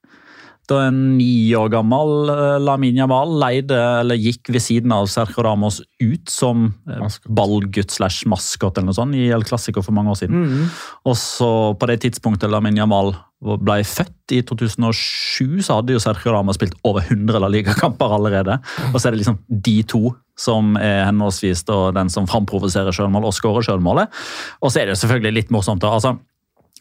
Da 0.67 0.81
en 0.89 1.01
ni 1.15 1.55
år 1.55 1.69
gammel 1.71 2.31
eh, 2.33 2.57
Lamin 2.63 2.99
Jamal 2.99 3.37
leide, 3.39 3.79
eller 4.01 4.19
gikk 4.19 4.51
ved 4.51 4.65
siden 4.65 4.95
av 4.95 5.07
Sergio 5.11 5.45
Ramos 5.47 5.79
ut 6.03 6.33
som 6.33 6.69
eh, 6.91 7.21
ballgutt 7.29 7.95
slash 7.95 8.27
maskot 8.31 8.77
eller 8.77 8.91
noe 8.91 8.99
sånt 8.99 9.19
i 9.19 9.29
El 9.35 9.47
Clásico 9.47 9.85
for 9.85 9.95
mange 9.97 10.15
år 10.15 10.21
siden. 10.25 10.67
Og 11.07 11.17
så 11.21 11.51
på 11.79 11.91
det 11.91 12.01
tidspunktet 12.07 12.51
Lamin 12.51 12.79
Jamal 12.79 13.15
ble 13.41 13.81
født 13.85 14.33
i 14.33 14.41
2007, 14.49 15.63
så 15.63 15.79
hadde 15.79 15.95
jo 15.95 16.03
Sergio 16.03 16.33
Ramos 16.35 16.59
spilt 16.59 16.75
over 16.89 17.05
100 17.05 17.39
La 17.43 17.51
Liga-kamper 17.53 18.17
allerede. 18.17 18.59
Og 18.93 18.99
så 18.99 19.09
er 19.09 19.15
det 19.15 19.23
liksom 19.23 19.39
de 19.47 19.81
to 19.87 20.09
som 20.37 20.75
er 20.81 21.05
henholdsvis 21.07 21.63
den 21.97 22.11
som 22.13 22.27
framprovoserer 22.29 22.97
sjølmål 22.97 23.29
og 23.29 23.37
skårer 23.37 23.65
sjølmålet. 23.65 24.25
Og 24.61 24.73
så 24.73 24.81
er 24.81 24.89
det 24.89 24.97
jo 24.97 25.03
selvfølgelig 25.05 25.39
litt 25.39 25.55
morsomt. 25.55 25.85
da, 25.85 25.95
altså 25.95 26.17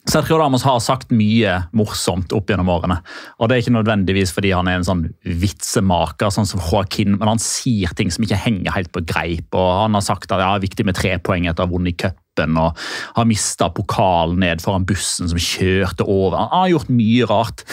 Sergio 0.05 0.37
Ramos 0.37 0.61
har 0.67 0.77
sagt 0.85 1.09
mye 1.09 1.55
morsomt 1.73 2.33
opp 2.37 2.51
gjennom 2.51 2.69
årene. 2.69 2.99
Og 3.39 3.49
det 3.49 3.55
er 3.55 3.63
ikke 3.63 3.73
nødvendigvis 3.73 4.33
fordi 4.35 4.51
han 4.53 4.69
er 4.69 4.77
en 4.77 4.85
sånn 4.85 5.03
vitsemaker, 5.25 6.29
sånn 6.33 6.45
som 6.45 6.61
Joaquin, 6.61 7.15
men 7.17 7.31
han 7.31 7.41
sier 7.41 7.93
ting 7.97 8.13
som 8.13 8.25
ikke 8.25 8.37
henger 8.43 8.75
helt 8.75 8.91
på 8.93 9.01
greip. 9.09 9.49
og 9.57 9.71
Han 9.81 9.97
har 9.97 10.05
sagt 10.05 10.29
at 10.29 10.37
det 10.37 10.45
er 10.45 10.65
viktig 10.67 10.85
med 10.85 10.99
tre 10.99 11.15
poeng 11.17 11.49
etter 11.49 11.65
å 11.65 11.67
ha 11.67 11.73
vunnet 11.73 11.97
cupen, 11.97 12.59
og 12.61 12.77
har 13.17 13.29
mista 13.29 13.71
pokalen 13.73 14.43
ned 14.45 14.61
foran 14.61 14.85
bussen 14.85 15.31
som 15.31 15.41
kjørte 15.41 16.05
over. 16.05 16.37
Han 16.53 16.67
har 16.67 16.75
gjort 16.75 16.93
mye 16.93 17.31
rart. 17.31 17.65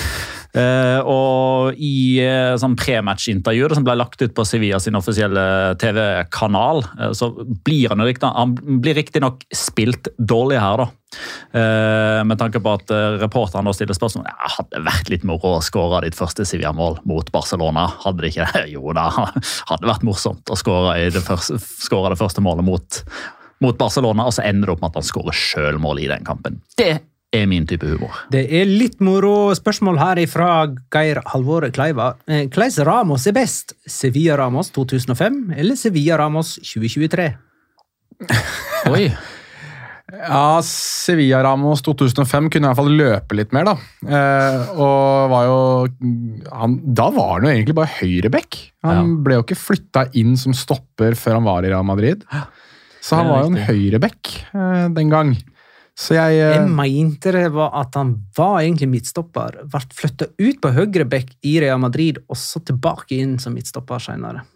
Eh, 0.52 1.00
og 1.08 1.78
i 1.80 2.20
uh, 2.20 2.54
sånn 2.60 2.74
prematch-intervjuet 2.76 3.78
som 3.78 3.84
ble 3.86 3.94
lagt 3.96 4.20
ut 4.20 4.34
på 4.36 4.44
Sevilla 4.44 4.76
sin 4.82 4.98
offisielle 4.98 5.44
TV-kanal, 5.80 6.82
eh, 6.98 7.12
så 7.16 7.30
blir 7.64 7.94
han 7.94 8.02
jo 8.02 8.08
riktig, 8.10 8.28
han 8.28 8.52
riktignok 8.84 9.46
spilt 9.56 10.10
dårlig 10.18 10.58
her, 10.60 10.82
da. 10.84 10.88
Eh, 11.56 12.20
med 12.28 12.40
tanke 12.40 12.60
på 12.64 12.72
at 12.72 12.92
reporteren 13.20 13.68
stiller 13.76 13.96
spørsmål 13.96 14.24
ja, 14.30 14.48
hadde 14.54 14.78
det 14.78 14.86
vært 14.86 15.10
litt 15.12 15.26
moro 15.28 15.58
å 15.58 15.64
skåre 15.64 16.00
ditt 16.06 16.16
første 16.16 16.46
Sevilla-mål 16.48 17.02
mot 17.08 17.28
Barcelona. 17.32 17.86
Hadde 18.04 18.24
det 18.24 18.32
ikke 18.32 18.48
det? 18.52 18.66
Jo 18.76 18.92
da, 18.96 19.08
hadde 19.12 19.88
vært 19.88 20.04
morsomt 20.08 20.52
å 20.52 20.58
skåre 20.58 20.98
det 21.00 21.12
det 21.16 22.20
første 22.20 22.44
målet 22.44 22.68
mot, 22.68 23.00
mot 23.64 23.80
Barcelona, 23.80 24.28
og 24.28 24.36
så 24.36 24.44
ender 24.44 24.68
det 24.68 24.76
opp 24.76 24.84
med 24.84 24.92
at 24.92 25.00
han 25.00 25.08
skårer 25.08 25.36
sjølmål 25.36 26.04
i 26.04 26.10
den 26.12 26.28
kampen. 26.28 26.60
Det 26.76 26.94
er 27.32 27.46
min 27.48 27.64
type 27.66 27.86
humor. 27.88 28.12
Det 28.32 28.42
er 28.52 28.66
litt 28.68 28.98
moro 29.00 29.52
spørsmål 29.56 29.98
her 30.02 30.20
fra 30.28 30.48
Geir 30.92 31.22
Halvore 31.32 31.70
Kleiva. 31.72 32.10
Eh, 32.28 32.46
Hvordan 32.52 32.84
Ramos 32.86 33.26
er 33.30 33.32
best? 33.36 33.72
Sevilla 33.88 34.36
Ramos 34.36 34.70
2005 34.76 35.54
eller 35.56 35.76
Sevilla 35.80 36.18
Ramos 36.20 36.58
2023? 36.60 37.30
Oi, 38.92 39.06
Ja, 40.12 40.60
Sevilla 40.66 41.38
Ramos 41.46 41.80
2005 41.86 42.50
kunne 42.52 42.66
i 42.66 42.68
hvert 42.68 42.76
fall 42.82 42.90
løpe 42.98 43.36
litt 43.38 43.54
mer, 43.56 43.64
da. 43.70 43.72
Eh, 44.04 44.72
og 44.76 45.30
var 45.32 45.46
jo 45.48 45.54
han, 46.52 46.74
Da 46.84 47.06
var 47.14 47.30
han 47.38 47.46
jo 47.48 47.52
egentlig 47.54 47.76
bare 47.78 47.94
høyreback. 47.96 48.58
Han 48.84 48.98
Ja. 48.98 49.22
ble 49.24 49.38
jo 49.38 49.44
ikke 49.46 49.56
flytta 49.56 50.04
inn 50.20 50.36
som 50.36 50.52
stopper 50.52 51.16
før 51.16 51.38
han 51.40 51.44
var 51.48 51.64
i 51.64 51.70
Real 51.72 51.86
Madrid. 51.88 52.26
Så 53.00 53.16
han 53.16 53.30
var 53.32 53.40
jo 53.46 53.54
en 53.54 53.62
høyreback 53.66 54.34
eh, 54.52 54.88
den 54.94 55.08
gang. 55.10 55.32
Så 55.98 56.16
jeg 56.16 56.40
eh, 56.40 56.56
Jeg 56.56 56.68
mente 56.72 57.34
det 57.34 57.46
var 57.52 57.74
at 57.82 57.94
han 57.98 58.16
var 58.36 58.62
egentlig 58.62 58.88
midtstopper. 58.94 59.62
Ble 59.68 59.84
flytta 59.92 60.30
ut 60.40 60.60
på 60.62 60.72
høyre 60.72 61.06
bekk 61.08 61.34
i 61.44 61.58
Real 61.62 61.80
Madrid, 61.82 62.22
og 62.28 62.38
så 62.40 62.62
tilbake 62.64 63.18
inn 63.20 63.38
som 63.42 63.56
midtstopper 63.56 64.02
senere. 64.02 64.46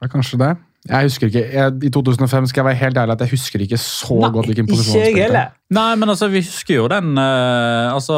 ja, 0.00 0.08
Kanskje 0.08 0.40
det. 0.40 0.54
Jeg 0.82 1.06
husker 1.06 1.28
ikke, 1.30 1.42
jeg, 1.46 1.74
I 1.86 1.90
2005 1.94 2.48
skal 2.50 2.58
jeg 2.58 2.66
være 2.66 2.78
helt 2.80 2.96
ærlig 2.98 3.14
at 3.14 3.20
jeg 3.22 3.30
husker 3.36 3.62
ikke 3.62 3.78
så 3.78 4.16
godt 4.34 4.48
hvilken 4.50 4.66
posisjon 4.66 4.96
han 4.98 5.12
spilte. 5.12 5.42
Nei, 5.76 5.92
men 6.00 6.10
altså, 6.10 6.26
vi 6.32 6.40
husker 6.42 6.74
jo 6.74 6.88
den 6.90 7.12
uh, 7.14 7.94
Altså 7.94 8.16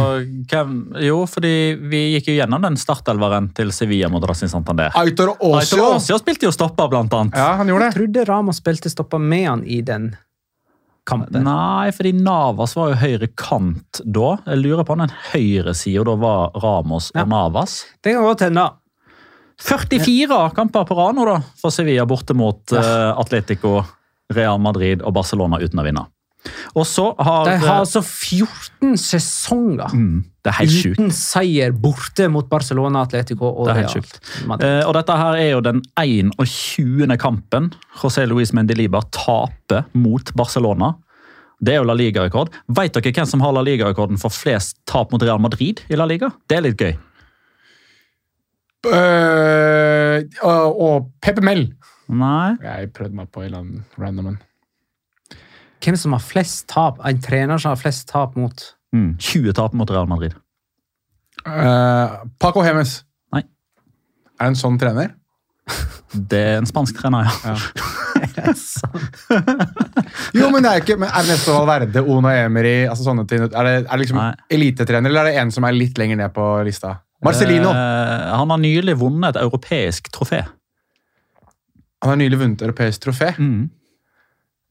hvem, 0.52 0.76
Jo, 1.02 1.16
fordi 1.26 1.50
vi 1.90 2.04
gikk 2.12 2.30
jo 2.30 2.36
gjennom 2.36 2.62
den 2.62 2.78
startelveren 2.78 3.48
til 3.58 3.74
Sevilla 3.74 4.12
mot 4.12 4.22
Racing 4.30 4.52
Santander. 4.52 4.94
Aitor 4.94 5.34
Aitor 5.34 5.58
Osio! 5.58 5.88
Osio 5.96 6.20
spilte 6.22 6.46
jo 6.46 6.54
stopper, 6.54 6.86
blant 6.92 7.18
annet. 7.18 7.34
Ja, 7.34 7.56
han 7.58 7.72
gjorde 7.72 7.88
det. 7.88 7.90
Jeg 7.90 7.96
det. 7.96 8.04
trodde 8.04 8.28
Rama 8.30 8.54
spilte 8.54 8.94
stopper 8.94 9.26
med 9.34 9.48
han 9.48 9.66
i 9.66 9.80
den 9.82 10.12
kampen. 11.08 11.44
Nei, 11.46 11.92
fordi 11.94 12.14
Navas 12.16 12.74
var 12.76 12.92
jo 12.92 13.00
høyre 13.02 13.28
kant 13.38 14.00
da. 14.04 14.36
Jeg 14.46 14.62
lurer 14.62 14.86
på 14.86 14.96
om 14.96 15.04
den 15.04 15.12
høyre 15.32 15.74
sida 15.76 16.06
da 16.08 16.16
var 16.20 16.56
Ramos 16.62 17.10
og 17.14 17.28
Navas. 17.30 17.82
Det 18.02 18.16
kan 18.16 18.26
godt 18.26 18.46
hende. 18.46 18.66
44 19.64 20.50
kamper 20.56 20.86
på 20.88 20.96
rad 20.98 21.14
nå 21.14 21.26
da, 21.28 21.36
for 21.60 21.70
Sevilla 21.70 22.06
borte 22.08 22.34
mot 22.34 22.72
uh, 22.74 23.14
Atletico, 23.20 23.84
Real 24.34 24.58
Madrid 24.58 25.04
og 25.04 25.14
Barcelona 25.14 25.60
uten 25.62 25.78
å 25.78 25.86
vinne. 25.86 26.04
Og 26.74 26.84
så 26.88 27.06
har, 27.24 27.44
De 27.48 27.54
har 27.62 27.80
altså 27.82 28.02
14 28.02 28.98
sesonger 29.00 29.92
mm, 29.94 30.18
Det 30.44 30.50
er 30.50 30.56
helt 30.58 30.74
sjukt. 30.74 30.98
uten 30.98 31.14
seier 31.14 31.72
borte 31.72 32.26
mot 32.32 32.48
Barcelona, 32.50 33.04
Atletico 33.06 33.48
og 33.48 33.70
Det 33.70 33.74
er 33.74 33.80
helt 33.80 33.94
Real 33.94 33.94
sjukt. 33.96 34.18
Eh, 34.58 34.82
og 34.84 34.92
dette 34.98 35.16
her 35.20 35.38
er 35.40 35.48
jo 35.54 35.62
den 35.64 35.80
21. 36.00 37.16
kampen 37.20 37.70
José 38.02 38.26
Luis 38.28 38.52
Mendelibar 38.56 39.08
taper 39.14 39.88
mot 39.96 40.34
Barcelona. 40.36 40.94
Det 41.64 41.74
er 41.74 41.80
jo 41.80 41.88
La 41.88 41.96
Liga-rekord. 41.96 42.52
Vet 42.76 42.96
dere 42.96 43.14
hvem 43.14 43.28
som 43.28 43.42
har 43.44 43.54
La 43.56 43.62
Liga-rekorden 43.64 44.20
for 44.20 44.34
flest 44.34 44.76
tap 44.90 45.14
mot 45.14 45.22
Real 45.22 45.40
Madrid 45.40 45.80
i 45.88 45.96
La 45.96 46.04
Liga? 46.08 46.32
Det 46.50 46.58
er 46.58 46.66
litt 46.66 46.80
gøy. 46.80 46.96
Uh, 48.84 50.20
og, 50.44 50.80
og 50.84 51.06
Pepe 51.24 51.44
Mel. 51.44 51.70
Nei. 52.12 52.56
Jeg 52.60 52.90
prøvde 52.96 53.16
meg 53.16 53.30
på 53.32 53.40
en 53.40 53.48
eller 53.48 53.62
annen 53.62 53.86
random 53.96 54.34
en. 54.34 54.42
Hvem 55.84 55.98
som 56.00 56.14
har 56.16 56.22
flest 56.24 56.64
tap? 56.72 57.02
En 57.04 57.20
trener 57.20 57.60
som 57.60 57.74
har 57.74 57.80
flest 57.80 58.08
tap 58.08 58.38
mot 58.40 58.70
Mm, 58.94 59.16
20 59.18 59.52
tap 59.52 59.72
mot 59.74 59.90
Real 59.90 60.06
Madrid. 60.06 60.34
Uh, 61.42 62.22
Paco 62.38 62.62
Hemes. 62.62 63.00
Nei. 63.34 63.42
Er 64.38 64.46
det 64.46 64.52
en 64.52 64.58
sånn 64.60 64.78
trener? 64.78 65.16
Det 66.14 66.38
er 66.38 66.60
en 66.60 66.68
spansk 66.68 67.00
trener, 67.00 67.26
ja. 67.42 67.56
Jo, 70.36 70.46
men 70.52 70.62
det 70.62 70.70
er 70.70 70.82
ikke 70.84 70.94
men 71.00 71.10
Ernesto 71.10 71.56
Valverde, 71.56 72.02
Ono 72.06 72.30
Emery 72.30 72.84
altså 72.86 73.08
sånne 73.08 73.24
ting. 73.26 73.42
Er 73.48 73.66
det, 73.66 73.72
er 73.80 73.88
det 73.88 73.98
liksom 74.04 74.20
Nei. 74.20 74.28
elitetrener, 74.54 75.10
eller 75.10 75.24
er 75.24 75.32
det 75.32 75.42
en 75.42 75.50
som 75.56 75.66
er 75.66 75.74
litt 75.74 75.98
lenger 75.98 76.20
ned 76.20 76.30
på 76.36 76.44
lista? 76.68 77.00
Marcelino. 77.26 77.72
Uh, 77.74 78.30
han 78.30 78.52
har 78.54 78.60
nylig 78.62 78.94
vunnet 79.00 79.34
et 79.34 79.42
europeisk 79.42 80.12
trofé. 80.14 80.44
Han 82.04 82.12
har 82.14 82.20
nylig 82.22 82.38
vunnet 82.44 82.62
et 82.62 82.68
europeisk 82.68 83.08
trofé. 83.08 83.32
Mm. 83.40 83.64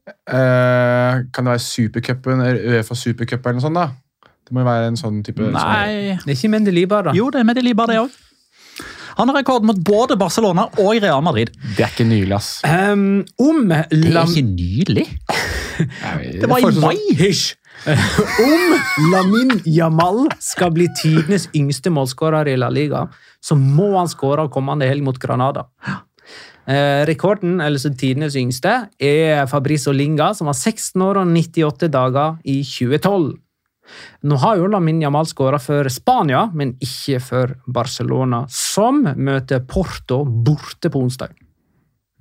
Eh, 0.07 1.23
kan 1.31 1.45
det 1.45 1.53
være 1.53 1.63
Supercupen, 1.63 2.41
eller 2.43 2.77
Uefa 2.77 2.95
Supercup 2.97 3.45
eller 3.45 3.59
noe 3.59 3.63
sånt? 3.63 3.79
da? 3.79 4.29
Det 4.43 4.51
må 4.51 4.63
jo 4.63 4.67
være 4.67 4.89
en 4.91 4.99
sånn 4.99 5.21
type 5.23 5.45
Nei 5.53 6.19
Det 6.19 6.27
er 6.27 6.35
ikke 6.35 6.51
Mendelibar, 6.51 7.07
da. 7.07 7.15
Jo, 7.15 7.29
det 7.31 7.39
er 7.39 7.47
Medelibar, 7.47 7.87
det 7.87 8.01
òg. 8.01 8.21
Han 9.13 9.29
har 9.29 9.37
rekord 9.39 9.65
mot 9.67 9.77
både 9.85 10.17
Barcelona 10.19 10.65
og 10.81 10.95
Real 10.97 11.21
Madrid. 11.23 11.53
Det 11.77 11.85
er 11.85 11.91
ikke 11.93 12.07
nylig, 12.09 12.33
ass. 12.35 12.55
Um, 12.65 13.23
om 13.39 13.67
Det 13.69 14.09
er 14.09 14.23
ikke 14.25 14.45
nylig. 14.47 15.05
Det 16.41 16.49
var 16.49 16.63
i 16.65 16.71
mai. 16.81 16.97
Hysj! 17.19 17.53
Om 18.43 19.09
Lamin 19.11 19.57
Jamal 19.67 20.27
skal 20.39 20.71
bli 20.71 20.85
tidenes 20.95 21.49
yngste 21.57 21.91
målskårer 21.91 22.47
i 22.47 22.53
La 22.55 22.69
Liga, 22.71 23.01
så 23.43 23.57
må 23.59 23.89
han 23.97 24.07
skåre 24.07 24.45
kommende 24.53 24.87
helg 24.87 25.03
mot 25.03 25.17
Granada. 25.19 25.65
Eh, 26.63 27.03
rekorden, 27.09 27.57
eller 27.61 27.81
så 27.81 27.91
tidenes 27.91 28.37
yngste, 28.39 28.87
er 28.99 29.45
Fabrizo 29.51 29.91
Linga, 29.91 30.31
som 30.33 30.47
var 30.47 30.55
16 30.55 31.01
år 31.03 31.19
og 31.19 31.27
98 31.27 31.89
dager 31.91 32.37
i 32.47 32.61
2012. 32.63 33.33
Nå 34.23 34.37
har 34.39 34.57
jo 34.57 34.69
Lamin 34.71 35.01
Jamal 35.03 35.27
skåra 35.27 35.59
for 35.59 35.89
Spania, 35.91 36.45
men 36.55 36.77
ikke 36.79 37.19
for 37.19 37.55
Barcelona, 37.67 38.45
som 38.47 39.03
møter 39.03 39.65
Porto 39.67 40.23
borte 40.23 40.89
på 40.89 41.03
onsdag. 41.03 41.35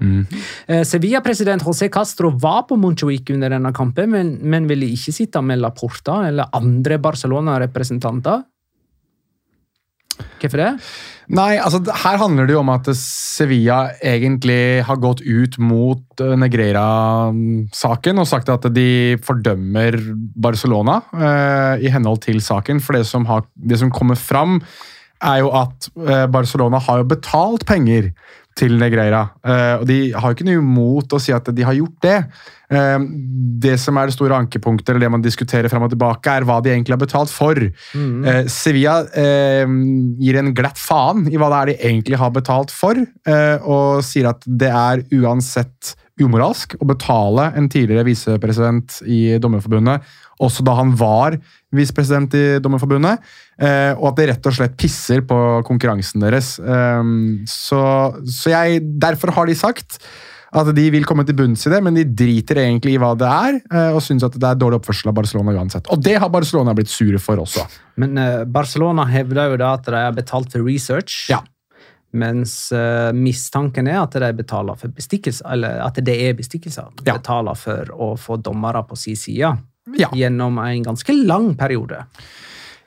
Eh, 0.02 0.83
Sevilla-president 0.83 1.62
José 1.62 1.88
Castro 1.92 2.33
var 2.42 2.64
på 2.66 2.76
Montjuic 2.76 3.31
under 3.31 3.52
denne 3.55 3.72
kampen, 3.72 4.11
men, 4.11 4.33
men 4.42 4.66
ville 4.66 4.90
ikke 4.90 5.14
sitte 5.14 5.42
med 5.44 5.62
Laporta 5.62 6.24
eller 6.26 6.50
andre 6.59 6.98
Barcelona-representanter. 6.98 8.42
Hvorfor 10.42 10.59
det? 10.59 10.72
Nei, 11.30 11.54
altså 11.62 11.78
her 11.87 12.18
handler 12.18 12.48
det 12.48 12.56
jo 12.56 12.62
om 12.64 12.72
at 12.72 12.88
Sevilla 12.98 13.92
egentlig 14.02 14.82
har 14.88 14.98
gått 15.02 15.22
ut 15.22 15.58
mot 15.62 16.22
eh, 16.22 16.35
Negreira-saken 16.40 18.18
og 18.18 18.28
sagt 18.28 18.50
at 18.50 18.66
de 18.74 19.18
fordømmer 19.22 19.98
Barcelona 20.35 20.98
eh, 21.14 21.87
i 21.87 21.92
henhold 21.94 22.24
til 22.26 22.42
saken. 22.42 22.82
For 22.82 22.98
det 22.98 23.06
som, 23.11 23.28
har, 23.30 23.46
det 23.54 23.78
som 23.78 23.92
kommer 23.94 24.18
fram, 24.18 24.58
er 25.22 25.42
jo 25.42 25.50
at 25.56 25.90
eh, 26.06 26.28
Barcelona 26.32 26.80
har 26.82 27.02
jo 27.02 27.11
betalt 27.14 27.66
penger 27.68 28.12
til 28.58 28.74
Negreira. 28.76 29.22
Eh, 29.48 29.76
og 29.80 29.87
de 29.88 29.98
har 30.12 30.26
jo 30.28 30.37
ikke 30.37 30.48
noe 30.48 30.61
imot 30.61 31.14
å 31.16 31.20
si 31.22 31.32
at 31.32 31.46
de 31.56 31.64
har 31.64 31.76
gjort 31.78 31.96
det. 32.04 32.18
Eh, 32.72 33.06
det 33.64 33.78
som 33.80 33.96
er 33.96 34.11
det 34.11 34.16
store 34.16 34.37
ankepunktet, 34.42 34.92
eller 34.92 35.06
det 35.06 35.12
man 35.14 35.24
diskuterer 35.24 35.72
frem 35.72 35.87
og 35.87 35.92
tilbake, 35.94 36.37
er 36.37 36.48
hva 36.48 36.58
de 36.64 36.74
egentlig 36.74 36.96
har 36.96 37.04
betalt 37.04 37.32
for. 37.32 37.62
Mm. 37.96 38.28
Sevilla 38.52 38.98
gir 39.08 40.40
en 40.40 40.52
glatt 40.56 40.80
faen 40.80 41.24
i 41.30 41.40
hva 41.40 41.48
det 41.52 41.62
er 41.62 41.72
de 41.72 41.80
egentlig 41.92 42.20
har 42.20 42.35
betalt 42.35 42.74
for, 42.74 42.98
og 42.98 44.04
sier 44.04 44.32
at 44.35 44.44
det 44.46 44.72
er 44.72 45.04
uansett 45.22 45.96
umoralsk 46.20 46.77
å 46.81 46.88
betale 46.88 47.48
en 47.57 47.68
tidligere 47.72 48.05
visepresident 48.07 48.98
i 49.09 49.38
Dommerforbundet, 49.40 50.05
også 50.42 50.64
da 50.66 50.75
han 50.77 50.92
var 50.98 51.38
visepresident 51.75 52.35
i 52.37 52.44
Dommerforbundet, 52.62 53.22
eh, 53.62 53.92
og 53.96 54.11
at 54.11 54.18
det 54.18 54.29
rett 54.33 54.51
og 54.51 54.59
slett 54.59 54.77
pisser 54.81 55.22
på 55.25 55.38
konkurransen 55.68 56.25
deres. 56.25 56.59
Eh, 56.61 57.09
så 57.48 57.83
så 58.22 58.53
jeg, 58.53 58.85
derfor 59.01 59.33
har 59.37 59.48
de 59.48 59.57
sagt 59.57 60.01
at 60.53 60.68
de 60.77 60.85
vil 60.92 61.07
komme 61.09 61.25
til 61.25 61.37
bunns 61.37 61.64
i 61.64 61.72
det, 61.72 61.81
men 61.85 61.96
de 61.96 62.05
driter 62.05 62.61
egentlig 62.66 62.96
i 62.96 63.01
hva 63.01 63.14
det 63.16 63.29
er, 63.29 63.59
eh, 63.72 63.94
og 63.96 64.03
syns 64.05 64.27
at 64.27 64.37
det 64.37 64.51
er 64.51 64.59
dårlig 64.61 64.83
oppførsel 64.83 65.09
av 65.09 65.16
Barcelona 65.16 65.55
uansett. 65.57 65.88
Og 65.92 66.03
det 66.05 66.18
har 66.20 66.33
Barcelona 66.33 66.75
blitt 66.77 66.92
sure 66.92 67.20
for 67.22 67.40
også. 67.40 67.64
Men 68.03 68.20
eh, 68.20 68.42
Barcelona 68.44 69.07
hevder 69.09 69.55
jo 69.55 69.62
da 69.62 69.72
at 69.79 69.88
de 69.88 69.96
har 69.96 70.12
betalt 70.16 70.53
for 70.53 70.64
research. 70.66 71.25
Ja. 71.33 71.40
Mens 72.12 72.55
eh, 72.77 73.11
mistanken 73.16 73.88
er 73.88 74.03
at 74.03 74.16
de 74.20 74.31
betaler 74.37 74.77
for 74.77 74.92
bestikkelse, 74.92 75.44
eller 75.48 75.81
at 75.87 76.01
det 76.05 76.16
er 76.27 76.37
bestikkelser. 76.37 76.90
Ja. 77.07 77.16
Betaler 77.16 77.57
for 77.59 77.92
å 77.96 78.12
få 78.20 78.37
dommere 78.42 78.85
på 78.88 78.98
sin 79.01 79.16
side 79.16 79.55
Ja. 79.98 80.09
gjennom 80.12 80.59
en 80.62 80.85
ganske 80.85 81.14
lang 81.25 81.55
periode. 81.59 82.05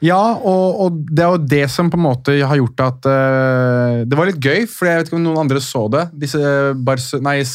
Ja, 0.04 0.36
og, 0.36 0.80
og 0.84 0.98
det 1.10 1.24
er 1.24 1.32
jo 1.34 1.46
det 1.50 1.66
som 1.72 1.90
på 1.90 1.98
en 1.98 2.04
måte 2.04 2.34
har 2.36 2.58
gjort 2.60 2.82
at 2.84 3.08
uh, 3.08 4.02
Det 4.06 4.18
var 4.20 4.28
litt 4.28 4.44
gøy, 4.44 4.66
for 4.70 4.90
jeg 4.90 5.00
vet 5.00 5.08
ikke 5.10 5.18
om 5.18 5.24
noen 5.24 5.40
andre 5.46 5.62
så 5.64 5.86
det. 5.90 6.10
Disse 6.26 6.42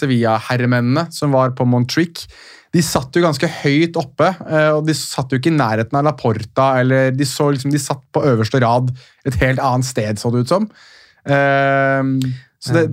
Sevilla-herremennene 0.00 1.10
som 1.14 1.36
var 1.36 1.52
på 1.54 1.66
Montrick. 1.68 2.24
De 2.70 2.82
satt 2.86 3.16
jo 3.16 3.24
ganske 3.24 3.48
høyt 3.60 3.96
oppe, 3.98 4.28
eh, 4.46 4.68
og 4.70 4.84
de 4.86 4.94
satt 4.94 5.32
jo 5.32 5.40
ikke 5.40 5.50
i 5.50 5.56
nærheten 5.56 5.96
av 5.98 6.06
La 6.06 6.12
Porta. 6.14 6.68
eller 6.78 7.10
De, 7.10 7.26
så 7.26 7.48
liksom, 7.50 7.72
de 7.74 7.80
satt 7.82 8.02
på 8.14 8.22
øverste 8.22 8.60
rad 8.62 8.92
et 9.26 9.38
helt 9.42 9.58
annet 9.58 9.88
sted, 9.88 10.20
så 10.22 10.30
det 10.30 10.44
ut 10.44 10.52
som. 10.54 10.68
Eh, 11.26 12.14
så 12.60 12.76
det, 12.76 12.84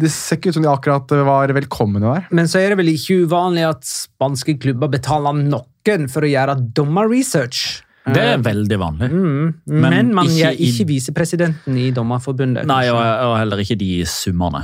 det 0.00 0.10
ser 0.10 0.40
ikke 0.40 0.50
ut 0.50 0.56
som 0.58 0.64
de 0.64 0.70
akkurat 0.72 1.12
var 1.26 1.52
velkomne 1.54 2.02
der. 2.02 2.26
Men 2.34 2.50
så 2.50 2.58
er 2.58 2.72
det 2.72 2.80
vel 2.82 2.90
ikke 2.96 3.20
uvanlig 3.28 3.62
at 3.68 3.86
spanske 3.86 4.56
klubber 4.62 4.90
betaler 4.90 5.38
noen 5.38 6.08
for 6.10 6.26
å 6.26 6.30
gjøre 6.30 6.56
dommerresearch. 6.74 7.82
Det 8.04 8.20
er 8.20 8.40
veldig 8.44 8.78
vanlig. 8.80 9.08
Mm, 9.08 9.52
Men 9.70 9.94
men, 9.94 10.10
man 10.16 10.28
ikke 10.28 10.40
gjør 10.42 10.58
ikke 10.66 10.86
visepresidenten 10.90 11.76
i 11.80 11.86
Dommerforbundet. 11.94 12.66
Nei, 12.68 12.82
og, 12.92 13.00
og 13.00 13.36
heller 13.38 13.62
ikke 13.62 13.78
de 13.80 14.02
summene. 14.08 14.60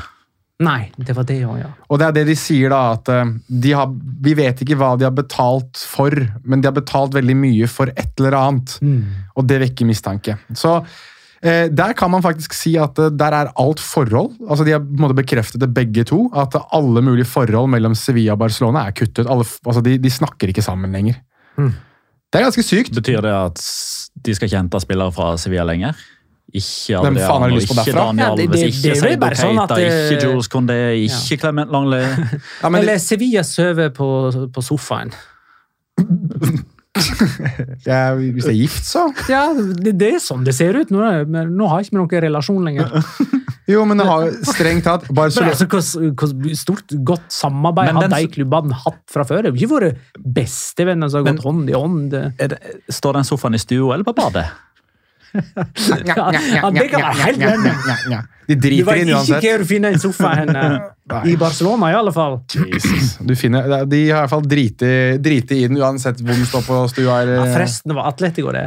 Nei, 0.61 0.91
det 1.01 1.15
var 1.17 1.25
det 1.25 1.39
òg, 1.49 1.55
ja. 1.63 1.71
Og 1.89 2.01
det 2.03 2.09
er 2.11 2.17
det 2.19 2.25
de 2.29 2.35
sier, 2.37 2.69
da, 2.69 2.81
at 2.99 3.09
eh, 3.09 3.31
de 3.65 3.71
har, 3.73 3.89
vi 4.27 4.35
vet 4.37 4.61
ikke 4.61 4.77
hva 4.77 4.91
de 5.01 5.07
har 5.09 5.15
betalt 5.17 5.81
for, 5.89 6.13
men 6.45 6.61
de 6.61 6.69
har 6.69 6.77
betalt 6.77 7.17
veldig 7.17 7.37
mye 7.47 7.71
for 7.71 7.89
et 7.95 8.13
eller 8.21 8.37
annet. 8.37 8.77
Og 9.41 9.49
det 9.49 9.63
vekker 9.63 9.89
mistanke. 9.89 10.37
Så 10.53 10.75
eh, 10.83 10.99
der 11.43 11.93
kan 11.97 12.11
man 12.13 12.23
faktisk 12.23 12.53
si 12.53 12.75
at 12.77 12.99
eh, 12.99 13.11
der 13.17 13.33
er 13.33 13.53
alt 13.59 13.81
forhold. 13.81 14.35
Altså 14.51 14.65
De 14.65 14.75
har 14.75 14.79
på 14.85 14.93
en 14.93 15.01
måte 15.07 15.15
bekreftet 15.17 15.61
det 15.63 15.71
begge 15.75 16.05
to. 16.05 16.27
At 16.37 16.55
alle 16.73 17.01
mulige 17.03 17.25
forhold 17.25 17.71
mellom 17.73 17.95
Sevilla 17.95 18.33
og 18.33 18.39
Barcelona 18.43 18.87
er 18.87 18.91
kuttet. 18.93 19.27
Alle, 19.27 19.45
altså 19.67 19.81
de, 19.81 19.99
de 19.99 20.11
snakker 20.11 20.49
ikke 20.53 20.63
sammen 20.63 20.93
lenger. 20.93 21.15
Det 21.59 22.39
er 22.39 22.45
ganske 22.47 22.63
sykt. 22.63 22.93
Betyr 22.95 23.21
det 23.25 23.33
at 23.35 23.61
de 24.25 24.35
skal 24.35 24.47
ikke 24.51 24.57
hente 24.61 24.81
spillere 24.81 25.13
fra 25.13 25.33
Sevilla 25.41 25.65
lenger? 25.65 25.97
Ikke 26.53 26.99
Hvem 27.01 27.17
faen 27.17 27.43
har 27.43 27.49
de 27.49 27.55
lyst 27.61 27.69
på 27.71 27.75
derfra? 27.79 28.05
Ja, 28.19 28.29
det- 28.37 28.51
det- 28.53 28.63
ikke 28.69 28.95
det 29.01 29.13
er 29.13 29.17
bare 29.23 29.37
sånn 29.39 29.57
Keita, 29.59 29.63
at 29.63 29.79
det- 29.79 30.13
ikke 30.13 30.29
Jules 30.29 30.49
Condé, 30.51 30.79
ikke 31.07 31.37
Clement 31.41 31.71
Langley. 31.71 32.03
Ja, 32.63 32.69
men 32.69 32.81
Eller 32.81 32.99
Sevilla 32.99 33.43
sover 33.43 33.89
på, 33.95 34.09
på 34.53 34.61
sofaen. 34.63 35.13
er, 36.99 38.17
hvis 38.35 38.45
det 38.47 38.53
er 38.53 38.57
gift, 38.59 38.85
så 38.89 39.05
Ja, 39.31 39.45
det, 39.55 39.93
det 40.01 40.09
er 40.17 40.23
sånn 40.23 40.43
det 40.47 40.55
ser 40.57 40.75
ut 40.81 40.91
nå. 40.95 41.05
Men 41.31 41.53
nå 41.57 41.69
har 41.71 41.85
ikke 41.85 41.95
vi 41.95 42.01
noen 42.01 42.25
relasjon 42.27 42.67
lenger. 42.67 42.91
Jo, 43.71 43.85
men 43.87 44.01
det 44.01 44.07
har 44.09 44.25
strengt 44.49 44.83
tatt 44.89 45.05
Men 45.15 45.29
altså, 45.31 45.67
hvor, 45.71 45.85
hvor 46.19 46.57
stort 46.59 46.95
godt 47.07 47.29
samarbeid 47.31 47.93
Men 47.93 48.01
har 48.01 48.09
den- 48.09 48.17
de 48.27 48.33
klubbene 48.35 48.75
hatt 48.85 48.99
fra 49.13 49.23
før? 49.29 49.45
Det 49.47 49.53
har 49.53 49.61
ikke 49.61 49.77
vært 49.77 50.25
bestevenner 50.41 51.13
som 51.13 51.23
har 51.25 51.33
gått 51.33 51.45
hånd 51.47 51.71
i 51.71 51.77
hånd. 51.79 52.17
Er 52.19 52.51
det, 52.57 52.59
står 52.91 53.21
den 53.21 53.29
sofaen 53.29 53.55
i 53.55 53.63
stua 53.63 53.95
eller 53.95 54.05
på 54.09 54.17
badet? 54.19 54.49
Ja, 55.35 56.71
det 56.75 56.87
kan 56.91 57.03
være 57.03 57.25
helt 57.25 57.43
random. 57.45 58.29
De 58.51 58.57
Du 58.57 58.61
driter 58.67 58.87
vet 58.89 59.01
inn 59.05 59.09
ikke 59.13 59.19
uansett. 59.21 59.45
hvor 59.47 59.59
du 59.63 59.69
finner 59.69 59.93
en 59.95 60.01
sofa 60.03 60.31
hen. 60.41 60.51
I 61.31 61.37
Barcelona, 61.39 61.91
i 61.93 61.95
alle 61.95 62.13
fall. 62.15 62.41
Jesus. 62.57 63.13
Du 63.23 63.35
finner, 63.39 63.85
de 63.87 64.01
har 64.11 64.17
i 64.17 64.21
hvert 64.25 64.33
fall 64.33 64.47
driti, 64.51 64.91
driti 65.23 65.61
i 65.65 65.69
den 65.71 65.79
uansett 65.79 66.19
hvor 66.23 66.35
den 66.35 66.47
står 66.51 66.65
på 66.67 66.81
stua. 66.91 67.21
Eller, 67.23 67.39
Ja, 67.45 67.49
forresten, 67.55 67.93
det 67.93 67.99
var 68.01 68.09
Atletico, 68.11 68.51
det. 68.57 68.65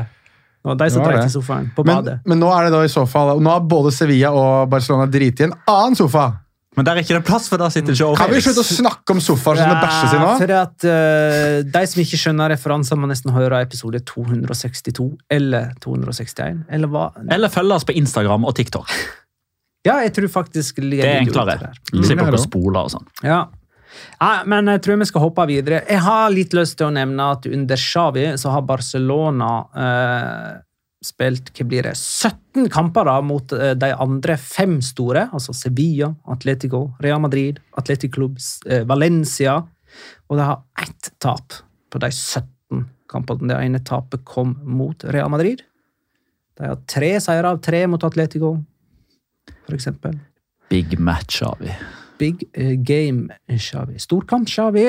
Det 0.64 0.72
var 0.72 0.76
de 0.80 0.88
som 0.94 1.04
dreit 1.04 1.26
i 1.28 1.32
sofaen 1.34 1.66
på 1.76 1.84
men, 1.84 1.98
badet. 2.00 2.20
men 2.26 2.40
nå 2.40 2.48
er 2.56 2.70
det 2.70 2.72
da 2.72 2.84
i 2.88 2.92
så 2.92 3.02
fall 3.12 3.42
Nå 3.44 3.52
har 3.52 3.66
både 3.68 3.92
Sevilla 3.92 4.30
og 4.32 4.70
Barcelona 4.72 5.10
driti 5.12 5.44
i 5.44 5.50
en 5.50 5.56
annen 5.68 5.98
sofa. 6.00 6.30
Men 6.74 6.88
der 6.88 6.98
er 6.98 7.06
ikke 7.06 7.18
det 7.20 7.26
plass, 7.28 7.48
for 7.52 7.62
da 7.62 7.68
sitter 7.74 7.94
Joe 7.98 8.18
Kan 8.18 8.32
vi 8.34 8.42
slutte 8.42 8.64
å 8.64 8.68
snakke 8.68 9.14
om 9.14 9.20
sofaer 9.22 9.60
som 9.62 9.70
det 9.70 9.80
bæsjes 9.84 10.14
i 10.16 10.22
nå? 10.22 10.30
for 10.42 10.54
at 10.58 10.86
uh, 10.90 11.58
De 11.76 11.84
som 11.92 12.04
ikke 12.04 12.20
skjønner 12.20 12.54
referanser, 12.56 13.00
må 13.00 13.10
nesten 13.12 13.34
høre 13.36 13.62
episode 13.66 14.02
262 14.10 15.10
eller 15.34 15.74
261. 15.84 16.64
Eller 16.74 16.90
hva? 16.90 17.10
Eller 17.30 17.54
følge 17.54 17.78
oss 17.78 17.86
på 17.90 17.98
Instagram 18.02 18.50
og 18.50 18.58
TikTok. 18.60 18.90
Ja, 19.84 19.98
jeg 20.00 20.14
tror 20.16 20.30
faktisk 20.32 20.78
Det 20.80 21.02
er 21.04 21.18
enklere. 21.20 21.74
Slipper 21.92 22.30
dere 22.30 22.38
å 22.38 22.40
spole 22.40 22.86
og 22.86 22.92
sånn. 22.94 23.04
Ja. 23.20 23.42
ja, 24.16 24.30
men 24.48 24.70
jeg 24.72 24.80
tror 24.86 25.02
vi 25.02 25.08
skal 25.10 25.26
hoppe 25.26 25.44
videre. 25.50 25.82
Jeg 25.90 26.00
har 26.06 26.30
litt 26.32 26.56
lyst 26.56 26.78
til 26.80 26.88
å 26.88 26.94
nevne 26.96 27.26
at 27.36 27.50
under 27.50 27.82
Xavi 27.82 28.30
så 28.40 28.54
har 28.54 28.64
Barcelona 28.64 29.50
eh, 29.76 30.54
spilt 31.04 31.52
hva 31.54 31.66
blir 31.68 31.88
det, 31.88 31.94
17 32.00 32.70
kamper 32.74 33.08
da, 33.10 33.18
mot 33.26 33.54
eh, 33.56 33.74
de 33.80 33.92
andre 33.94 34.38
fem 34.40 34.80
store, 34.84 35.28
altså 35.36 35.56
Sevilla, 35.58 36.14
Atletico, 36.32 36.86
Real 37.04 37.22
Madrid, 37.24 37.60
Atletic 37.80 38.14
Club, 38.16 38.40
eh, 38.70 38.86
Valencia. 38.88 39.60
Og 40.30 40.40
de 40.40 40.48
har 40.48 40.64
ett 40.82 41.12
tap 41.22 41.60
på 41.94 42.02
de 42.02 42.10
17 42.10 42.86
kampene. 43.12 43.52
Det 43.52 43.60
ene 43.62 43.84
tapet 43.86 44.24
kom 44.26 44.56
mot 44.64 45.06
Real 45.14 45.32
Madrid. 45.34 45.62
De 46.58 46.70
har 46.70 46.80
tre 46.90 47.16
seire 47.22 47.50
av 47.50 47.62
tre 47.66 47.86
mot 47.90 48.04
Atletico, 48.06 48.56
for 49.66 49.76
eksempel. 49.76 50.18
Big 50.70 50.98
match 51.00 51.42
Shawi. 51.42 51.74
Big 52.22 52.46
eh, 52.54 52.78
game, 52.80 53.34
Shawi. 53.60 54.00
Storkamp, 54.02 54.50
Xavi. 54.50 54.88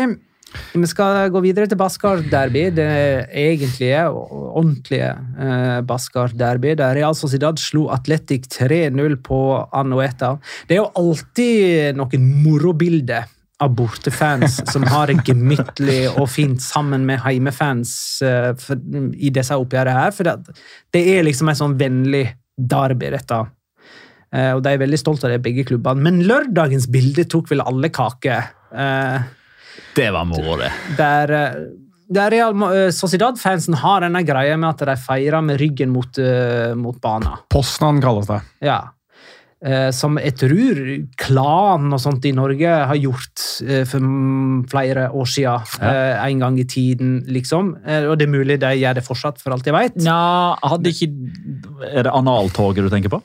Vi 0.74 0.88
skal 0.90 1.30
gå 1.34 1.42
videre 1.44 1.68
til 1.70 1.78
Baskar 1.78 2.22
Derby, 2.30 2.66
det 2.74 2.88
egentlige 3.30 4.06
og 4.10 4.32
ordentlige 4.60 5.10
eh, 5.12 5.78
Baskar 5.86 6.34
Derby, 6.38 6.74
der 6.78 6.96
Real 6.98 7.16
Sociedad 7.18 7.60
slo 7.62 7.88
Atletic 7.94 8.48
3-0 8.56 9.18
på 9.24 9.40
Anoeta. 9.74 10.34
Det 10.68 10.78
er 10.78 10.82
jo 10.82 10.90
alltid 10.98 11.98
noen 12.00 12.28
morobilder 12.44 13.30
av 13.62 13.74
bortefans 13.78 14.58
som 14.72 14.84
har 14.90 15.10
det 15.10 15.22
gemyttlig 15.28 16.08
og 16.10 16.26
fint 16.32 16.62
sammen 16.62 17.04
med 17.06 17.22
heimefans 17.24 17.94
eh, 18.26 18.52
for, 18.60 18.80
i 19.14 19.30
disse 19.34 19.56
oppgjørene 19.56 19.98
her. 19.98 20.14
For 20.16 20.26
det, 20.26 20.56
det 20.94 21.04
er 21.14 21.26
liksom 21.26 21.52
en 21.52 21.60
sånn 21.60 21.78
vennlig 21.80 22.26
derby, 22.54 23.12
dette. 23.14 23.44
Eh, 24.34 24.50
og 24.56 24.64
de 24.64 24.74
er 24.74 24.82
veldig 24.82 24.98
stolte 25.00 25.28
av 25.28 25.36
det, 25.36 25.42
begge 25.44 25.66
klubbene. 25.68 26.02
Men 26.02 26.24
lørdagens 26.26 26.88
bilde 26.92 27.26
tok 27.30 27.52
vel 27.52 27.62
alle 27.64 27.90
kake. 27.94 28.40
Eh, 28.74 29.18
Det 29.94 30.10
var 30.14 30.24
moro, 30.28 30.58
det. 30.60 30.72
der 30.98 31.34
eh, 31.38 31.64
der 32.14 32.30
Real 32.30 32.64
eh, 32.68 32.90
Sociedad-fansen 32.92 33.78
har 33.80 34.04
denne 34.04 34.24
greia 34.26 34.58
med 34.60 34.74
at 34.74 34.84
de 34.90 34.96
feirer 35.00 35.44
med 35.44 35.60
ryggen 35.60 35.94
mot, 35.94 36.18
eh, 36.18 36.74
mot 36.76 36.98
banen. 37.00 37.40
Poznan 37.52 38.02
kalles 38.04 38.28
det. 38.28 38.40
Ja. 38.64 38.80
Eh, 39.64 39.88
som 39.96 40.18
jeg 40.20 40.36
tror 40.36 40.80
klan 41.16 41.88
og 41.88 42.02
sånt 42.02 42.26
i 42.28 42.34
Norge 42.36 42.68
har 42.68 42.98
gjort 43.00 43.46
for 43.88 44.08
flere 44.68 45.06
år 45.08 45.30
siden. 45.30 45.70
Ja. 45.80 46.26
en 46.26 46.42
gang 46.42 46.58
i 46.60 46.66
tiden, 46.68 47.22
liksom. 47.26 47.72
Og 48.10 48.18
det 48.18 48.26
er 48.26 48.34
mulig 48.34 48.58
de 48.60 48.74
gjør 48.76 48.98
det 48.98 49.06
fortsatt, 49.06 49.40
for 49.40 49.54
alt 49.54 49.66
jeg 49.66 49.74
ikke 50.92 51.08
Er 51.94 52.04
det 52.04 52.12
analtoget 52.12 52.84
du 52.84 52.92
tenker 52.92 53.16
på? 53.16 53.22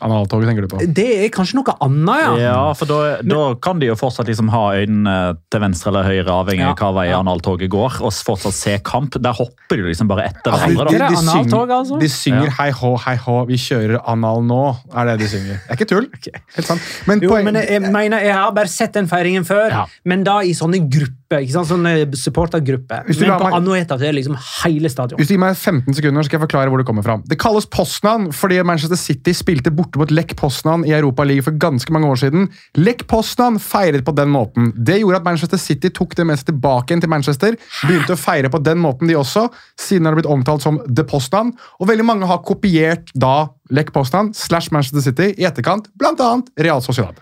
Analtoget 0.00 0.48
tenker 0.48 0.62
du 0.64 0.68
på. 0.72 0.78
Det 0.94 1.24
er 1.24 1.28
kanskje 1.28 1.58
noe 1.60 1.74
annet, 1.84 2.22
ja. 2.22 2.30
Ja, 2.40 2.72
for 2.78 2.86
da, 2.86 3.00
da 3.22 3.54
kan 3.62 3.78
de 3.78 3.86
jo 3.90 3.94
fortsatt 3.94 4.26
liksom 4.26 4.48
ha 4.50 4.62
øynene 4.80 5.36
til 5.52 5.60
venstre 5.60 5.90
eller 5.92 6.04
høyre, 6.08 6.32
avhengig 6.32 6.64
av 6.64 6.72
Ja, 6.72 6.74
hva 6.80 6.92
vei 6.96 7.06
ja. 7.10 7.18
analtoget 7.20 7.68
går, 7.70 8.00
og 8.02 8.12
fortsatt 8.12 8.54
se 8.56 8.78
kamp. 8.84 9.18
Der 9.22 9.32
hopper 9.36 9.76
de 9.76 9.82
liksom 9.90 10.08
bare 10.08 10.24
etter 10.30 10.52
Altså, 10.52 10.68
de, 10.68 10.76
hverandre. 10.76 11.08
de, 11.08 11.14
de, 11.14 11.22
synger, 11.28 11.74
altså? 11.76 11.98
de 12.00 12.08
synger 12.08 12.44
Ja. 12.48 12.50
'hei 12.58 12.70
hå, 12.72 12.92
hei 13.04 13.16
hå, 13.16 13.36
vi 13.46 13.54
kjører 13.56 14.00
anal 14.08 14.42
nå', 14.42 14.76
er 14.96 15.04
det 15.12 15.18
de 15.20 15.28
synger. 15.28 15.60
Det 15.60 15.70
er 15.70 15.76
ikke 15.76 15.88
tull. 15.88 16.08
Helt 16.56 16.66
sant. 16.66 16.80
Men, 17.06 17.20
Jo, 17.20 17.30
poeng- 17.30 17.44
men 17.44 17.54
jeg, 17.54 17.68
jeg 17.70 17.92
mener, 17.92 18.18
jeg 18.20 18.34
har 18.34 18.50
bare 18.52 18.68
sett 18.68 18.92
den 18.94 19.06
feiringen 19.08 19.44
før, 19.44 19.68
Ja. 19.70 19.86
men 20.04 20.24
da 20.24 20.40
i 20.40 20.52
sånne 20.52 20.80
grupper. 20.88 21.18
Ikke 21.40 21.54
sant? 21.56 21.68
sånn 21.70 21.86
supportergruppe. 22.12 23.02
Men 23.06 23.16
på 23.16 23.48
meg- 23.48 23.88
så 23.88 23.94
er 23.94 24.12
det 24.12 24.14
liksom 24.18 24.36
hele 24.64 24.88
stadion. 24.88 25.18
Hvis 25.18 25.28
du 25.28 25.34
gir 25.34 25.40
meg 25.40 25.56
15 25.56 25.94
sekunder, 25.94 26.22
skal 26.24 26.38
jeg 26.40 26.48
forklare 26.48 26.68
hvor 26.68 26.78
det 26.78 26.86
kommer 26.86 27.02
fra. 27.02 27.16
Det 27.26 27.38
kalles 27.38 27.66
Poznan 27.66 28.30
fordi 28.32 28.62
Manchester 28.64 28.96
City 28.96 29.32
spilte 29.32 29.70
borte 29.70 29.96
mot 29.98 30.10
Lech 30.10 30.34
Poznan 30.36 30.84
i 30.84 30.92
Europa 30.92 31.24
League 31.24 31.42
for 31.42 31.52
ganske 31.52 31.90
mange 31.90 32.06
år 32.10 32.16
siden. 32.16 32.48
Lech 32.76 33.06
Poznan 33.06 33.58
feiret 33.58 34.04
på 34.04 34.14
den 34.14 34.28
måten. 34.28 34.72
Det 34.76 35.00
gjorde 35.00 35.16
at 35.16 35.24
Manchester 35.24 35.58
City 35.58 35.88
tok 35.90 36.14
det 36.14 36.26
med 36.26 36.38
seg 36.38 36.52
tilbake 36.52 36.90
igjen 36.92 37.00
til 37.00 37.12
Manchester. 37.12 37.56
Begynte 37.86 38.16
å 38.16 38.20
feire 38.20 38.50
på 38.52 38.62
den 38.62 38.78
måten, 38.78 39.08
de 39.08 39.14
også. 39.14 39.48
Siden 39.78 40.06
har 40.06 40.14
det 40.14 40.22
blitt 40.22 40.32
omtalt 40.32 40.62
som 40.62 40.80
The 40.88 41.04
Poznan. 41.04 41.52
Og 41.80 41.88
veldig 41.88 42.04
mange 42.04 42.26
har 42.26 42.42
kopiert 42.46 43.12
da 43.14 43.48
Lech 43.70 43.92
Poznan 43.92 44.32
slash 44.34 44.72
Manchester 44.72 45.00
City 45.00 45.34
i 45.38 45.46
etterkant, 45.48 45.88
annet 46.02 46.50
Real 46.58 46.80
Sociedad. 46.82 47.14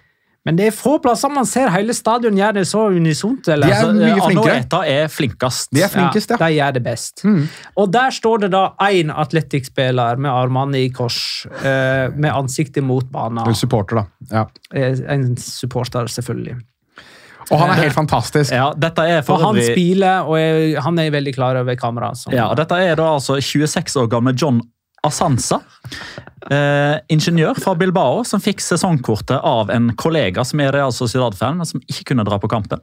Men 0.49 0.57
det 0.57 0.71
er 0.71 0.73
få 0.73 0.95
plasser 1.05 1.29
man 1.29 1.45
ser 1.45 1.69
hele 1.69 1.93
stadion 1.93 2.33
gjøre 2.39 2.55
det 2.55 2.63
så 2.71 2.87
unisont. 2.97 3.49
eller? 3.53 3.67
De 3.69 3.73
er 3.75 3.83
Altså, 3.83 3.93
mye 3.93 4.23
flinkere. 4.25 4.79
Er 4.89 5.11
flinkest. 5.13 5.69
De 5.77 5.83
er 5.85 5.89
flinkest, 5.93 6.31
ja. 6.33 6.39
De 6.41 6.49
gjør 6.57 6.73
det 6.79 6.83
best. 6.87 7.25
Og 7.77 7.91
der 7.93 8.11
står 8.17 8.41
det 8.47 8.51
da 8.55 8.63
én 8.89 9.13
Atletic-spiller 9.13 10.17
med 10.17 10.31
armene 10.33 10.81
i 10.81 10.89
kors, 10.97 11.47
eh, 11.61 12.09
med 12.17 12.33
ansiktet 12.33 12.83
mot 12.83 13.05
banen. 13.13 13.43
En 13.47 13.55
supporter, 13.55 14.01
da. 14.01 14.07
Ja. 14.33 14.47
Eh, 14.73 14.97
En 15.13 15.37
supporter, 15.37 16.09
selvfølgelig. 16.09 16.57
Og 17.51 17.59
han 17.59 17.71
er 17.71 17.83
helt 17.83 17.95
fantastisk. 17.97 18.53
Ja, 18.55 18.73
dette 18.79 19.03
er 19.03 19.23
for 19.27 19.35
og 19.41 19.55
han 19.57 19.63
spiler, 19.65 20.23
og 20.25 20.39
er, 20.39 20.81
han 20.81 20.99
er 21.03 21.11
veldig 21.11 21.35
klar 21.35 21.57
over 21.61 21.75
kamera. 21.77 22.13
Ja, 22.31 22.47
og 22.53 22.57
Dette 22.57 22.77
er 22.79 22.95
da 22.97 23.09
altså 23.17 23.41
26 23.43 23.97
år 24.05 24.07
gamle 24.09 24.33
John 24.39 24.61
Asansa, 25.07 25.61
eh, 26.51 26.99
ingeniør 27.09 27.57
fra 27.61 27.75
Bilbao, 27.75 28.23
som 28.29 28.41
fikk 28.43 28.61
sesongkortet 28.61 29.39
av 29.43 29.71
en 29.73 29.93
kollega 29.97 30.45
som 30.45 30.61
er 30.61 30.73
Real 30.77 30.93
Sociedad-fan, 30.93 31.57
men 31.57 31.67
som 31.69 31.81
ikke 31.89 32.11
kunne 32.13 32.25
dra 32.29 32.39
på 32.43 32.51
kampen. 32.53 32.81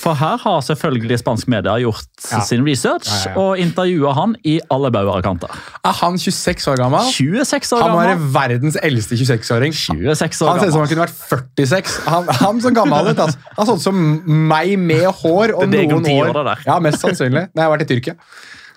For 0.00 0.14
her 0.16 0.38
har 0.40 0.62
selvfølgelig 0.64 1.18
spansk 1.20 1.48
media 1.52 1.74
gjort 1.82 2.06
Ja. 2.30 2.38
sin 2.40 2.62
research 2.64 3.04
Ja, 3.26 3.32
ja, 3.34 3.38
og 3.38 3.58
intervjua 3.60 4.14
han 4.16 4.34
i 4.42 4.54
alle 4.70 4.88
bauger 4.90 5.18
og 5.18 5.22
kanter. 5.26 5.50
Er 5.84 5.92
han 5.92 6.16
26 6.16 6.64
år 6.72 6.76
gammel? 6.80 7.00
26 7.12 7.72
år 7.76 7.82
Han 7.82 7.90
må 7.92 7.98
være 8.00 8.32
verdens 8.32 8.78
eldste 8.82 9.18
26-åring. 9.20 9.74
26 9.76 10.40
år 10.46 10.48
Han 10.48 10.60
ser 10.60 10.68
ut 10.68 10.72
som 10.72 10.80
han 10.80 10.88
kunne 10.88 11.04
vært 11.04 11.20
46. 11.58 11.98
Han, 12.06 12.24
han 12.40 12.60
som 12.64 12.74
gammel 12.74 13.10
ut. 13.12 13.18
Altså. 13.18 13.36
Han 13.58 13.66
så 13.66 13.74
ut 13.76 13.82
som 13.82 14.48
meg 14.48 14.78
med 14.78 15.04
hår 15.20 15.52
og 15.54 15.68
noen 15.68 16.08
år. 16.16 16.32
år. 16.46 16.64
Ja, 16.64 16.78
Mest 16.80 17.00
sannsynlig. 17.04 17.50
Når 17.52 17.60
jeg 17.60 17.68
har 17.68 17.76
vært 17.76 17.84
i 17.84 17.92
Tyrkia. 17.92 18.14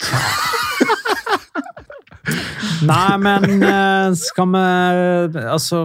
Nei, 2.87 3.17
men 3.21 3.63
eh, 3.63 4.13
skal 4.17 4.47
vi 4.53 4.61
Altså, 5.45 5.83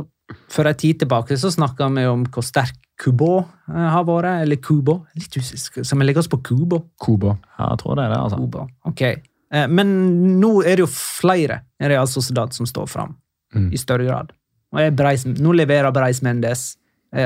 for 0.53 0.67
en 0.69 0.75
tid 0.79 0.99
tilbake 1.03 1.37
så 1.39 1.51
snakka 1.55 1.89
vi 1.95 2.07
om 2.11 2.25
hvor 2.33 2.45
sterk 2.47 2.77
Kubo 2.99 3.31
eh, 3.43 3.89
har 3.93 4.05
vært. 4.09 4.43
Eller 4.47 4.57
Kubo. 4.63 4.99
Litt 5.19 5.37
usikker. 5.37 5.85
Skal 5.85 6.01
vi 6.01 6.09
legge 6.09 6.23
oss 6.23 6.31
på 6.33 6.41
Kubo? 6.43 6.83
Kubo. 7.03 7.37
Ja, 7.59 7.71
jeg 7.75 7.83
tror 7.83 7.99
det 7.99 8.07
er 8.07 8.15
det, 8.15 8.21
altså. 8.25 8.41
Kubo. 8.41 8.67
Ok. 8.89 9.03
Eh, 9.07 9.69
Men 9.69 9.93
nå 10.41 10.57
er 10.65 10.77
det 10.81 10.87
jo 10.87 10.91
flere 10.91 11.61
Real 11.81 12.09
Sociedad 12.09 12.53
som 12.57 12.67
står 12.67 12.89
fram, 12.91 13.17
Mm. 13.55 13.71
i 13.73 13.79
større 13.79 14.05
grad. 14.05 14.33
Og 14.75 14.97
Breis, 14.97 15.23
nå 15.25 15.53
leverer 15.55 15.93
Breis 15.95 16.19
Mendes 16.23 16.77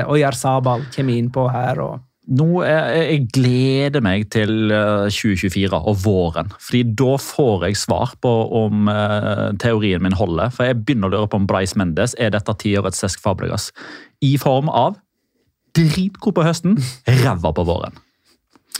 og 0.05 0.13
Jarzabal 0.19 0.83
Sabal 0.83 0.93
kommer 0.95 1.17
innpå 1.17 1.47
her. 1.51 1.79
og 1.81 1.99
Nå 2.29 2.61
jeg, 2.61 2.99
jeg 3.01 3.21
gleder 3.33 4.03
meg 4.05 4.27
til 4.29 4.69
eh, 4.71 5.07
2024 5.09 5.73
og 5.79 5.95
våren. 6.03 6.51
fordi 6.61 6.83
da 6.93 7.15
får 7.17 7.65
jeg 7.65 7.79
svar 7.81 8.13
på 8.21 8.29
om 8.61 8.87
eh, 8.91 9.47
teorien 9.59 10.03
min 10.05 10.13
holder. 10.13 10.51
For 10.53 10.69
jeg 10.69 10.83
begynner 10.85 11.09
å 11.09 11.15
lure 11.15 11.31
på 11.31 11.39
om 11.41 11.47
Bryce 11.49 11.75
Mendes 11.81 12.13
er 12.21 12.29
dette 12.35 12.53
tiårets 12.61 13.01
Cesc 13.01 13.23
Fabregas. 13.25 13.71
I 14.21 14.35
form 14.37 14.69
av 14.69 14.99
dritgod 15.75 16.35
på 16.37 16.45
høsten, 16.45 16.77
ræva 17.07 17.51
på 17.57 17.65
våren. 17.65 17.97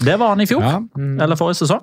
Det 0.05 0.15
var 0.21 0.35
han 0.35 0.41
i 0.41 0.47
fjor, 0.47 0.61
Ja. 0.63 0.77
eller 1.23 1.35
forrige 1.39 1.63
sesong. 1.63 1.81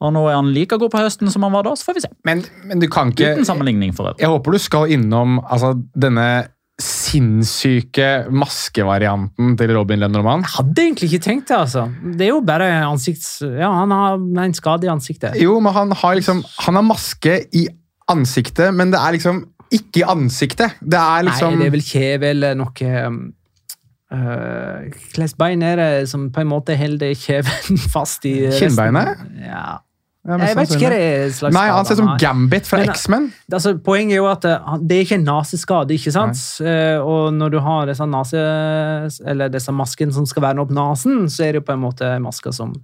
Og 0.00 0.12
nå 0.16 0.22
er 0.30 0.34
han 0.38 0.48
like 0.52 0.76
god 0.80 0.90
på 0.90 1.00
høsten 1.00 1.28
som 1.30 1.42
han 1.44 1.52
var 1.52 1.62
da, 1.66 1.74
så 1.76 1.84
får 1.90 1.94
vi 1.98 2.02
se. 2.06 2.08
Men, 2.24 2.42
men 2.64 2.80
du 2.80 2.88
kan 2.88 3.10
ikke 3.12 3.34
Uten 3.36 3.44
sammenligning 3.44 3.92
for 3.94 4.08
øvrig. 4.10 4.20
Jeg 4.24 4.32
håper 4.32 4.52
du 4.56 4.58
skal 4.58 4.90
innom 4.96 5.38
altså, 5.44 5.74
denne 5.94 6.48
sinnssyke 6.80 8.08
maskevarianten 8.32 9.54
til 9.60 9.72
Robin 9.76 10.00
Lenormand. 10.02 10.48
Hadde 10.56 10.84
egentlig 10.86 11.10
ikke 11.10 11.24
tenkt 11.28 11.50
det, 11.50 11.58
altså. 11.58 11.86
Det 12.02 12.26
er 12.26 12.32
jo 12.32 12.40
bare 12.46 12.68
ansikts... 12.86 13.40
Ja, 13.44 13.70
han 13.76 13.92
har 13.94 14.16
en 14.18 14.56
skade 14.56 14.88
i 14.88 14.92
ansiktet. 14.92 15.38
Jo, 15.40 15.58
men 15.62 15.76
han 15.76 15.92
har 15.96 16.18
liksom 16.18 16.42
Han 16.66 16.78
har 16.80 16.86
maske 16.86 17.36
i 17.56 17.66
ansiktet, 18.10 18.74
men 18.74 18.92
det 18.92 19.00
er 19.00 19.16
liksom 19.16 19.44
ikke 19.70 20.02
i 20.02 20.06
ansiktet. 20.08 20.80
Det 20.80 20.98
er 20.98 21.28
liksom 21.28 21.54
Nei, 21.54 21.60
det 21.60 21.68
er 21.68 21.76
vel 21.76 21.84
kjeve 21.86 22.32
eller 22.34 22.56
noe 22.58 22.72
Hvilket 24.10 25.36
uh, 25.36 25.38
bein 25.38 25.62
er 25.62 25.78
det 25.78 26.08
som 26.10 26.26
på 26.34 26.42
en 26.42 26.50
måte 26.50 26.74
holder 26.78 27.14
kjeven 27.14 27.78
fast 27.94 28.26
i? 28.26 28.34
Kinnbeinet? 28.58 29.22
Ja. 29.44 29.78
Ja, 30.28 30.36
Jeg 30.36 30.56
vet 30.58 30.72
ikke 30.74 30.84
hva 30.84 30.88
det 30.92 31.04
er 31.04 31.30
slags 31.32 31.54
Nei, 31.56 31.62
han 31.72 31.86
ser 31.88 31.96
ut 31.96 32.00
som 32.02 32.10
Gambit 32.20 32.66
fra 32.68 32.82
X-Men. 32.84 33.30
Altså, 33.48 33.72
poenget 33.80 34.18
er 34.18 34.20
jo 34.20 34.26
at 34.28 34.44
uh, 34.44 34.74
det 34.84 34.98
er 34.98 35.06
ikke 35.06 35.16
en 35.16 35.24
naseskade, 35.24 35.96
ikke 35.96 36.12
sant? 36.12 36.42
Nei. 36.60 36.98
og 37.00 37.30
når 37.32 37.54
du 37.54 37.58
har 37.64 37.88
disse, 37.88 38.04
nase, 38.04 38.42
eller 39.32 39.48
disse 39.52 39.72
maskene 39.72 40.12
som 40.12 40.28
skal 40.28 40.44
verne 40.44 40.60
opp 40.60 40.74
nesen, 40.76 41.24
så 41.32 41.46
er 41.46 41.56
det 41.56 41.62
jo 41.62 41.68
på 41.70 41.76
en 41.78 41.84
måte 41.86 42.12
masker 42.20 42.52
som, 42.52 42.76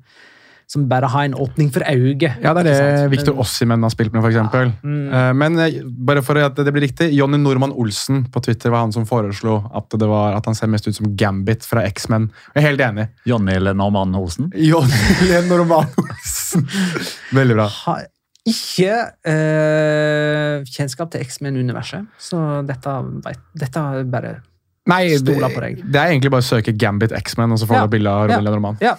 som 0.67 0.89
bare 0.91 1.07
har 1.07 1.25
en 1.29 1.35
åpning 1.39 1.69
for 1.71 1.85
øyet. 1.87 2.25
Ja, 2.43 2.51
det 2.57 2.65
er 2.67 2.67
det? 2.67 3.11
Victor 3.13 3.35
Men- 3.37 3.43
Ossimen 3.45 3.83
har 3.87 3.91
spilt 3.95 4.13
med, 4.13 4.23
for 4.25 4.31
eksempel. 4.33 4.73
Mm. 4.83 5.13
Eh, 5.15 5.33
Men 5.39 5.59
eh, 5.63 5.77
bare 5.87 6.23
for 6.27 6.37
at 6.43 6.57
det 6.59 6.73
blir 6.75 6.83
riktig, 6.89 7.13
Jonny 7.15 7.39
Normann 7.39 7.71
Olsen 7.73 8.25
på 8.35 8.43
Twitter 8.43 8.71
var 8.75 8.81
han 8.83 8.93
som 8.93 9.07
foreslo 9.07 9.61
at, 9.73 9.87
det 9.95 10.09
var, 10.11 10.35
at 10.35 10.45
han 10.51 10.55
ser 10.59 10.67
mest 10.73 10.89
ut 10.89 10.97
som 10.99 11.15
Gambit 11.17 11.63
fra 11.65 11.85
X-Men. 11.87 12.31
Jeg 12.57 12.65
er 12.65 12.67
helt 12.69 12.81
enig. 12.83 13.07
Jonny 13.31 13.61
Lenormann 13.63 14.15
Olsen. 14.19 14.51
Jonny 14.59 15.41
Normann 15.49 15.87
Olsen. 16.03 16.67
Veldig 17.33 17.55
bra. 17.61 17.69
har 17.87 18.05
ikke 18.47 18.91
eh, 19.27 20.67
kjennskap 20.71 21.11
til 21.15 21.23
X-Men-universet, 21.27 22.07
så 22.23 22.43
dette, 22.67 22.93
vet, 23.25 23.41
dette 23.59 23.87
er 23.87 24.05
bare 24.11 24.35
Nei, 24.87 25.01
det, 25.11 25.23
Stoler 25.25 25.51
på 25.51 25.63
deg. 25.65 25.81
det 25.91 25.99
er 25.99 26.13
egentlig 26.13 26.31
bare 26.31 26.45
å 26.45 26.47
søke 26.47 26.75
Gambit 26.79 27.11
X-Men, 27.19 27.55
og 27.55 27.59
så 27.59 27.67
får 27.67 27.81
Ja, 27.81 27.87
du 27.89 27.95
bilde 27.97 28.11
av 28.13 28.31
ja. 28.31 28.39
Normann. 28.47 28.79
Ja. 28.83 28.93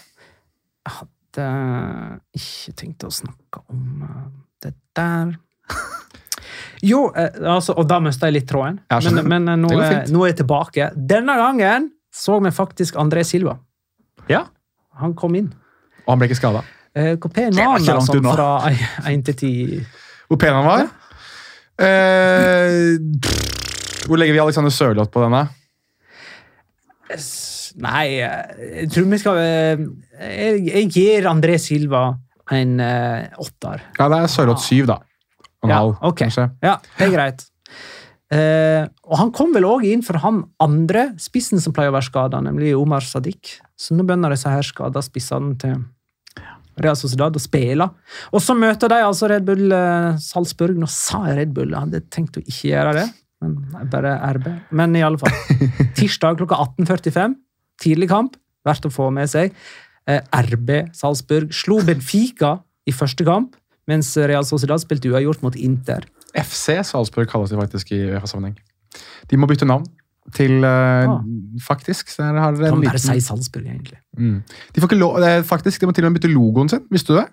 Hadde 1.38 2.19
ikke 2.38 2.73
tenkt 2.81 3.03
å 3.05 3.11
snakke 3.13 3.61
om 3.69 4.03
eh, 4.07 4.23
det 4.65 4.73
der. 4.97 5.35
Jo, 6.85 7.07
eh, 7.17 7.33
altså, 7.49 7.73
og 7.77 7.88
da 7.89 7.97
mista 8.03 8.27
jeg 8.29 8.35
litt 8.38 8.47
tråden. 8.49 8.77
Men 8.89 9.27
men 9.27 9.47
eh, 9.49 9.57
nå, 9.59 9.69
er, 9.81 9.95
nå 10.13 10.23
er 10.23 10.31
jeg 10.31 10.38
tilbake. 10.43 10.91
Denne 10.95 11.33
gangen 11.39 11.89
så 12.13 12.38
vi 12.41 12.51
faktisk 12.53 12.95
André 13.01 13.23
Silva. 13.25 13.57
Ja. 14.29 14.43
Han 15.01 15.13
kom 15.17 15.35
inn. 15.38 15.49
Og 16.05 16.13
han 16.13 16.21
ble 16.21 16.29
ikke 16.29 16.39
skada. 16.39 16.61
Hvor 16.97 17.29
pen 17.33 17.53
var 17.53 17.75
han 17.75 17.85
da, 17.85 17.97
sånn 18.01 18.25
fra 18.25 18.47
1 19.11 19.25
til 19.27 19.35
10? 19.38 19.81
Hvor 20.31 20.39
pen 20.41 20.55
han 20.57 20.65
var? 20.65 20.88
Eh, 21.77 22.95
hvor 24.07 24.17
legger 24.17 24.33
vi 24.33 24.41
Alexander 24.41 24.73
Sørloth 24.73 25.11
på 25.13 25.21
denne? 25.25 25.43
S- 27.17 27.57
Nei, 27.84 28.05
eh, 28.25 28.63
jeg 28.82 28.89
tror 28.93 29.09
vi 29.11 29.19
skal 29.21 29.38
eh, 29.41 29.84
Jeg, 30.23 30.63
jeg 30.65 30.88
gir 30.95 31.28
André 31.30 31.59
Silva 31.61 32.07
en 32.55 32.78
uh, 32.80 33.28
åtter. 33.43 33.82
Ja, 33.97 34.05
det 34.07 34.21
er 34.23 34.30
Sørloth 34.32 34.63
syv, 34.63 34.86
da. 34.88 35.01
Og 35.59 35.67
en 35.67 35.73
Ja, 35.73 35.80
halv, 35.82 35.97
okay. 35.99 36.30
kanskje. 36.30 36.45
Ja, 36.63 36.78
det 36.95 37.07
er 37.09 37.11
greit. 37.11 37.41
Uh, 38.32 38.88
og 39.07 39.17
han 39.19 39.34
kom 39.36 39.51
vel 39.55 39.67
òg 39.67 39.84
inn 39.88 40.03
for 40.03 40.19
han 40.23 40.45
andre 40.63 41.09
spissen 41.19 41.59
som 41.63 41.75
pleier 41.75 41.91
å 41.91 41.95
være 41.97 42.07
skada, 42.07 42.39
nemlig 42.43 42.71
Omar 42.80 43.03
Sadiq. 43.03 43.57
Så 43.75 43.97
nå 43.97 44.05
begynner 44.07 44.32
disse 44.32 44.51
her 44.51 44.63
skada 44.63 45.03
spissene 45.03 45.57
til 45.59 45.75
Real 46.80 46.95
Sociedad 46.99 47.36
å 47.36 47.41
spille. 47.41 47.89
Og 48.32 48.43
så 48.43 48.55
møter 48.55 48.91
de 48.93 49.01
altså 49.03 49.28
Red 49.32 49.43
Bull 49.47 49.67
uh, 49.75 50.15
Salzburg. 50.21 50.80
Nå 50.80 50.88
sa 50.91 51.25
jeg 51.28 51.41
Red 51.41 51.55
Bull, 51.57 51.75
jeg 51.75 51.84
hadde 51.84 52.03
tenkt 52.13 52.39
å 52.39 52.45
ikke 52.45 52.71
gjøre 52.71 52.95
det. 53.01 53.07
Men 53.43 53.91
bare 53.91 54.15
RB. 54.39 54.47
Men 54.78 54.95
i 54.97 55.03
alle 55.05 55.19
fall. 55.21 55.36
Tirsdag 55.99 56.39
klokka 56.39 56.63
18.45. 56.80 57.36
Tidlig 57.82 58.09
kamp. 58.11 58.36
Verdt 58.67 58.88
å 58.89 58.91
få 58.93 59.09
med 59.13 59.30
seg. 59.32 59.53
Eh, 60.07 60.21
RB 60.34 60.89
Salzburg 60.95 61.51
slo 61.55 61.80
Benfica 61.84 62.57
i 62.88 62.93
første 62.95 63.25
kamp, 63.28 63.55
mens 63.88 64.13
Real 64.17 64.45
Sociedad 64.47 64.80
spilte 64.84 65.09
uavgjort 65.11 65.43
mot 65.43 65.55
Inter. 65.59 66.05
FC 66.38 66.78
Salzburg 66.88 67.30
kalles 67.32 67.51
de 67.51 67.59
faktisk 67.59 67.91
i 67.95 68.01
UEFA-sammenheng. 68.11 68.57
De 69.30 69.38
må 69.39 69.47
bytte 69.49 69.67
navn 69.67 69.86
til 70.36 70.63
eh, 70.63 71.07
Ah. 71.07 71.21
Faktisk. 71.63 72.09
Så 72.11 72.23
der 72.23 72.39
har 72.39 72.51
dere 72.55 72.69
Kan 72.73 72.82
bare 72.84 72.99
si 72.99 73.19
Salzburg, 73.23 73.65
egentlig. 73.65 73.97
mm. 74.17 74.41
De 74.73 74.82
får 74.82 74.89
ikke 74.89 74.99
lov, 74.99 75.19
faktisk, 75.47 75.80
de 75.80 75.88
må 75.88 75.93
til 75.95 76.05
og 76.05 76.11
med 76.11 76.19
bytte 76.21 76.32
logoen 76.34 76.69
sin. 76.69 76.84
Visste 76.91 77.13
du 77.13 77.19
det? 77.21 77.28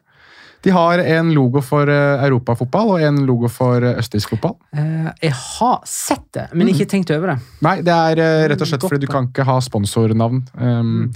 De 0.64 0.72
har 0.72 0.98
en 0.98 1.30
logo 1.36 1.60
for 1.60 1.90
eh, 1.92 2.22
europafotball 2.24 2.94
og 2.94 3.02
en 3.04 3.18
logo 3.28 3.50
for 3.52 3.84
eh, 3.84 3.98
østerriksk 4.00 4.32
fotball. 4.32 4.54
Eh, 4.72 5.10
jeg 5.26 5.34
har 5.36 5.82
sett 5.88 6.24
det, 6.36 6.46
men 6.56 6.70
ikke 6.72 6.86
tenkt 6.88 7.12
over 7.12 7.34
det. 7.34 7.38
Nei, 7.66 7.74
det 7.84 7.92
er 7.92 8.22
rett 8.54 8.60
og 8.64 8.70
slett 8.70 8.80
Mm, 8.80 8.86
Godt 8.86 8.94
fordi 8.94 9.04
du 9.06 9.12
kan 9.12 9.28
ikke 9.28 9.44
ha 9.46 9.58
sponsornavn. 9.62 10.40
Um, 10.58 11.10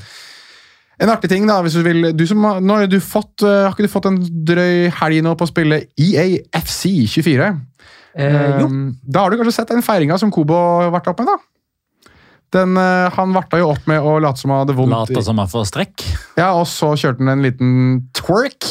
En 1.00 1.10
artig 1.12 1.30
ting, 1.30 1.44
da, 1.46 1.60
hvis 1.62 1.76
du 1.78 1.82
vil 1.86 2.08
du 2.16 2.24
som, 2.26 2.42
Nå 2.42 2.74
har, 2.74 2.88
du 2.90 2.98
fått, 3.00 3.44
har 3.46 3.70
ikke 3.70 3.86
du 3.86 3.92
fått 3.92 4.08
en 4.10 4.16
drøy 4.18 4.88
helg 4.98 5.20
nå 5.22 5.34
på 5.38 5.46
å 5.46 5.50
spille 5.50 5.84
EAFC 5.94 7.06
24? 7.06 7.52
Eh, 8.18 8.38
jo. 8.58 8.66
Um, 8.66 8.80
da 9.06 9.22
har 9.22 9.30
du 9.30 9.38
kanskje 9.38 9.54
sett 9.60 9.70
den 9.70 9.84
feiringa 9.86 10.18
som 10.18 10.32
Kobo 10.34 10.58
varta 10.90 11.14
opp 11.14 11.22
med, 11.22 11.30
da? 11.30 11.38
Den, 12.58 12.74
han 13.14 13.32
varta 13.36 13.60
jo 13.60 13.68
opp 13.74 13.86
med 13.86 14.00
å 14.00 14.16
late 14.24 14.40
som 14.40 14.50
han 14.54 14.62
hadde 14.64 14.74
vondt 14.76 14.94
Late 14.96 15.22
som 15.22 15.38
han 15.38 15.50
får 15.52 15.66
strekk. 15.70 16.04
Ja, 16.40 16.50
Og 16.56 16.66
så 16.66 16.94
kjørte 16.96 17.20
han 17.22 17.34
en 17.36 17.44
liten 17.46 17.72
twerk. 18.16 18.66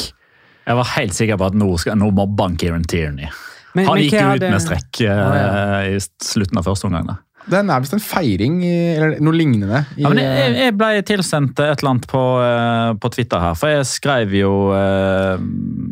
Jeg 0.68 0.76
var 0.76 0.90
helt 0.98 1.16
sikker 1.16 1.38
på 1.40 1.48
at 1.48 1.56
nå, 1.56 1.68
skal, 1.80 1.96
nå 2.00 2.10
mobber 2.12 2.50
han 2.50 2.58
Kieran 2.60 2.84
Tierney. 2.84 3.30
Men- 3.76 3.86
Han 3.88 3.96
men 3.96 4.04
gikk 4.04 4.18
jo 4.18 4.34
ut 4.34 4.44
med 4.48 4.62
strekk 4.64 5.00
uh, 5.06 5.08
Å, 5.08 5.32
ja. 5.38 5.80
i 5.94 5.98
slutten 6.24 6.60
av 6.60 6.68
første 6.68 6.88
omgang. 6.88 7.08
da. 7.08 7.18
Den 7.48 7.70
er 7.72 7.80
visst 7.80 7.94
en 7.96 8.02
feiring, 8.02 8.58
eller 8.66 9.20
noe 9.24 9.36
lignende. 9.36 9.80
I, 9.96 10.02
Ja, 10.02 10.10
men 10.12 10.20
jeg, 10.20 10.54
jeg 10.58 10.74
ble 10.76 10.88
tilsendt 11.08 11.60
et 11.64 11.80
eller 11.80 11.92
annet 11.94 12.08
på, 12.10 12.22
eh, 12.44 12.90
på 13.00 13.10
Twitter 13.14 13.40
her, 13.40 13.56
for 13.56 13.72
jeg 13.72 13.86
skrev 13.88 14.34
jo 14.36 14.50
eh, 14.76 15.40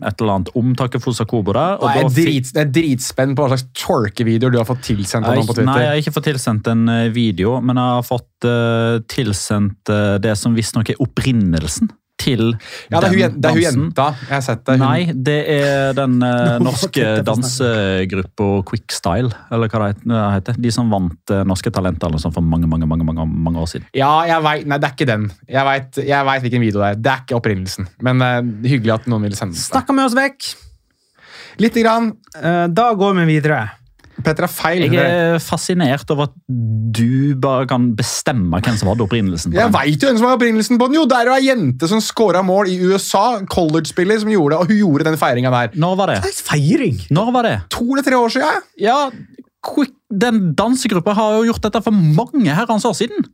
et 0.05 0.21
eller 0.21 0.35
annet 0.35 0.51
om 0.59 0.75
Takefusa 0.77 1.25
Kobo 1.29 1.55
der. 1.57 1.79
og 1.81 1.89
jeg, 1.89 2.03
er 2.03 2.09
da 2.11 2.15
drit, 2.19 2.51
jeg 2.53 2.65
er 2.67 2.73
dritspent 2.77 3.39
på 3.39 3.47
hva 3.47 3.55
slags 3.55 3.67
twerkevideoer 3.81 4.53
du 4.53 4.61
har 4.61 4.69
fått 4.69 4.85
tilsendt 4.91 5.31
Jeg, 5.31 5.47
på 5.47 5.55
Twitter. 5.55 5.71
Nei, 5.71 5.79
jeg 5.81 5.93
har 5.95 6.03
ikke 6.05 6.17
fått 6.19 6.29
tilsendt 6.29 6.73
en 6.75 6.85
video, 7.15 7.57
men 7.65 7.81
jeg 7.81 7.95
har 8.01 8.05
fått 8.05 8.49
uh, 8.49 8.99
tilsendt 9.09 9.95
uh, 9.95 10.17
det 10.21 10.37
som 10.37 10.57
visstnok 10.57 10.93
er 10.93 11.01
opprinnelsen 11.01 11.89
til 12.27 12.43
Ja, 12.91 12.99
det 12.99 13.07
er 13.07 13.09
hun, 13.09 13.17
den 13.17 13.23
jen- 13.23 13.39
det 13.41 13.49
er 13.49 13.55
hun 13.55 13.63
dansen. 13.63 13.87
jenta. 13.87 14.07
Jeg 14.27 14.35
har 14.35 14.45
sett 14.49 14.65
det. 14.67 14.77
Hun, 14.77 14.85
Nei, 14.87 15.13
det 15.31 15.39
er 15.55 15.97
den 15.97 16.19
eh, 16.27 16.59
norske 16.67 17.07
dansegruppa 17.27 18.49
Quickstyle, 18.69 19.31
eller 19.55 19.71
hva 19.73 19.91
det 19.95 20.21
heter. 20.37 20.59
De 20.67 20.73
som 20.75 20.91
vant 20.93 21.33
eh, 21.35 21.45
Norske 21.47 21.71
Talenter 21.73 22.11
eller 22.11 22.23
sånt 22.23 22.35
for 22.37 22.45
mange, 22.45 22.67
mange, 22.71 22.89
mange, 22.91 23.07
mange, 23.07 23.27
mange 23.47 23.63
år 23.63 23.71
siden. 23.71 23.87
Ja, 23.97 24.11
jeg 24.29 24.43
vet, 24.45 24.67
Nei, 24.67 24.79
det 24.83 24.91
er 24.91 24.97
ikke 24.99 25.09
den. 25.15 25.29
Jeg 25.49 25.67
vet, 25.71 26.03
jeg 26.11 26.27
vet 26.33 26.45
hvilken 26.47 26.65
video 26.67 26.83
det 26.83 26.89
er. 26.93 27.01
Det 27.07 27.13
er 27.15 27.25
ikke 27.25 27.39
opprinnelsen. 27.41 27.89
Men 28.03 28.23
eh, 28.27 28.39
hyggelig 28.73 28.97
at 29.01 29.11
noen 29.13 29.23
ville 29.29 29.39
sende 29.39 29.55
den. 29.57 29.63
Snakka 29.63 29.95
med 29.97 30.09
oss 30.11 30.17
vekk. 30.19 30.51
Lite 31.63 31.83
grann. 31.87 32.11
Eh, 32.37 32.67
da 32.77 32.91
går 32.99 33.15
vi 33.23 33.29
videre. 33.37 33.63
Petter 34.27 34.47
er 34.47 34.51
feil. 34.51 34.85
Jeg 34.91 35.07
er 35.07 35.39
fascinert 35.43 36.11
over 36.11 36.29
at 36.29 36.35
du 36.97 37.37
bare 37.39 37.67
kan 37.71 37.93
bestemme 37.99 38.59
hvem 38.65 38.79
som 38.81 38.91
hadde 38.91 39.05
opprinnelsen. 39.07 39.53
på 39.53 39.55
den. 39.55 39.63
Jeg 39.63 39.75
veit 39.77 40.03
jo 40.03 40.11
hvem 40.11 40.19
som 40.19 40.27
hadde 40.27 40.39
opprinnelsen 40.41 40.81
på 40.81 40.89
den! 40.91 40.99
jo! 40.99 41.07
Det 41.07 41.21
er 41.21 41.31
jo 41.31 41.37
ei 41.37 41.47
jente 41.47 41.91
som 41.91 42.03
scora 42.03 42.43
mål 42.47 42.73
i 42.73 42.77
USA. 42.91 43.25
College-spiller 43.53 44.21
som 44.25 44.33
gjorde 44.33 44.57
det, 44.57 44.61
og 44.61 44.73
hun 44.73 44.81
gjorde 44.83 45.09
den 45.11 45.21
feiringa 45.21 45.55
der. 45.55 45.79
Når 45.79 45.97
var 46.03 46.13
det? 46.13 46.21
Det 46.27 46.35
er 46.35 46.45
feiring! 46.51 47.01
Når 47.15 47.33
var 47.39 47.49
det? 47.51 47.57
To 47.77 47.87
eller 47.87 48.07
tre 48.07 48.19
år 48.19 48.37
siden. 48.37 48.69
Ja, 48.83 48.99
Quick, 49.67 49.95
Den 50.11 50.55
dansegruppa 50.55 51.15
har 51.19 51.41
jo 51.41 51.49
gjort 51.49 51.65
dette 51.67 51.83
for 51.83 51.91
mange 51.91 52.55
herrens 52.55 52.85
år 52.87 52.95
siden. 52.95 53.27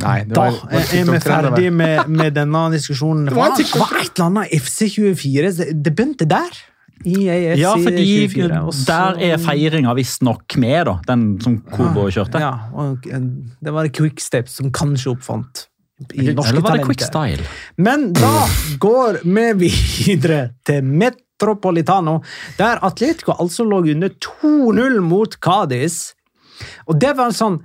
Nei, 0.00 0.22
det 0.26 0.34
Da 0.36 0.48
var, 0.48 0.56
da 0.72 0.80
er 0.80 1.04
vi 1.08 1.20
ferdig 1.22 1.68
med, 1.72 2.08
med 2.08 2.34
denne 2.36 2.64
diskusjonen. 2.74 3.28
Det 3.28 3.36
var 3.36 3.54
det 3.56 3.68
var 3.78 3.94
et 4.00 4.10
eller 4.16 4.26
annet 4.26 4.56
FC24. 4.58 5.52
Det, 5.60 5.68
det 5.84 5.94
begynte 5.94 6.28
der. 6.28 6.58
I 7.04 7.24
Ja, 7.60 7.74
fordi 7.76 8.28
24. 8.28 8.60
også... 8.70 8.84
der 8.88 9.22
er 9.30 9.38
feiringa 9.42 9.94
visstnok 9.94 10.56
med, 10.58 10.84
da. 10.88 10.98
Den 11.06 11.26
som 11.42 11.58
Kobo 11.70 12.08
kjørte. 12.10 12.40
Ja, 12.42 12.52
og 12.74 13.06
eh, 13.06 13.26
det 13.64 13.74
var 13.74 13.90
Quickstep 13.94 14.50
som 14.50 14.72
kanskje 14.74 15.14
oppfant 15.14 15.68
i 16.14 16.30
norske 16.30 16.52
Eller 16.52 16.62
var 16.62 16.78
det. 16.78 16.84
Quickstyle? 16.86 17.48
Men 17.76 18.12
da 18.16 18.44
går 18.78 19.20
vi 19.24 19.70
videre 20.06 20.50
til 20.66 20.84
Metropolitano, 20.84 22.20
der 22.58 22.84
Atletico 22.86 23.34
altså 23.38 23.66
lå 23.66 23.82
under 23.94 24.08
2-0 24.08 25.00
mot 25.00 25.36
Cádiz. 25.44 26.14
Og 26.86 26.98
det 27.00 27.16
var 27.16 27.30
en 27.30 27.38
sånn 27.38 27.60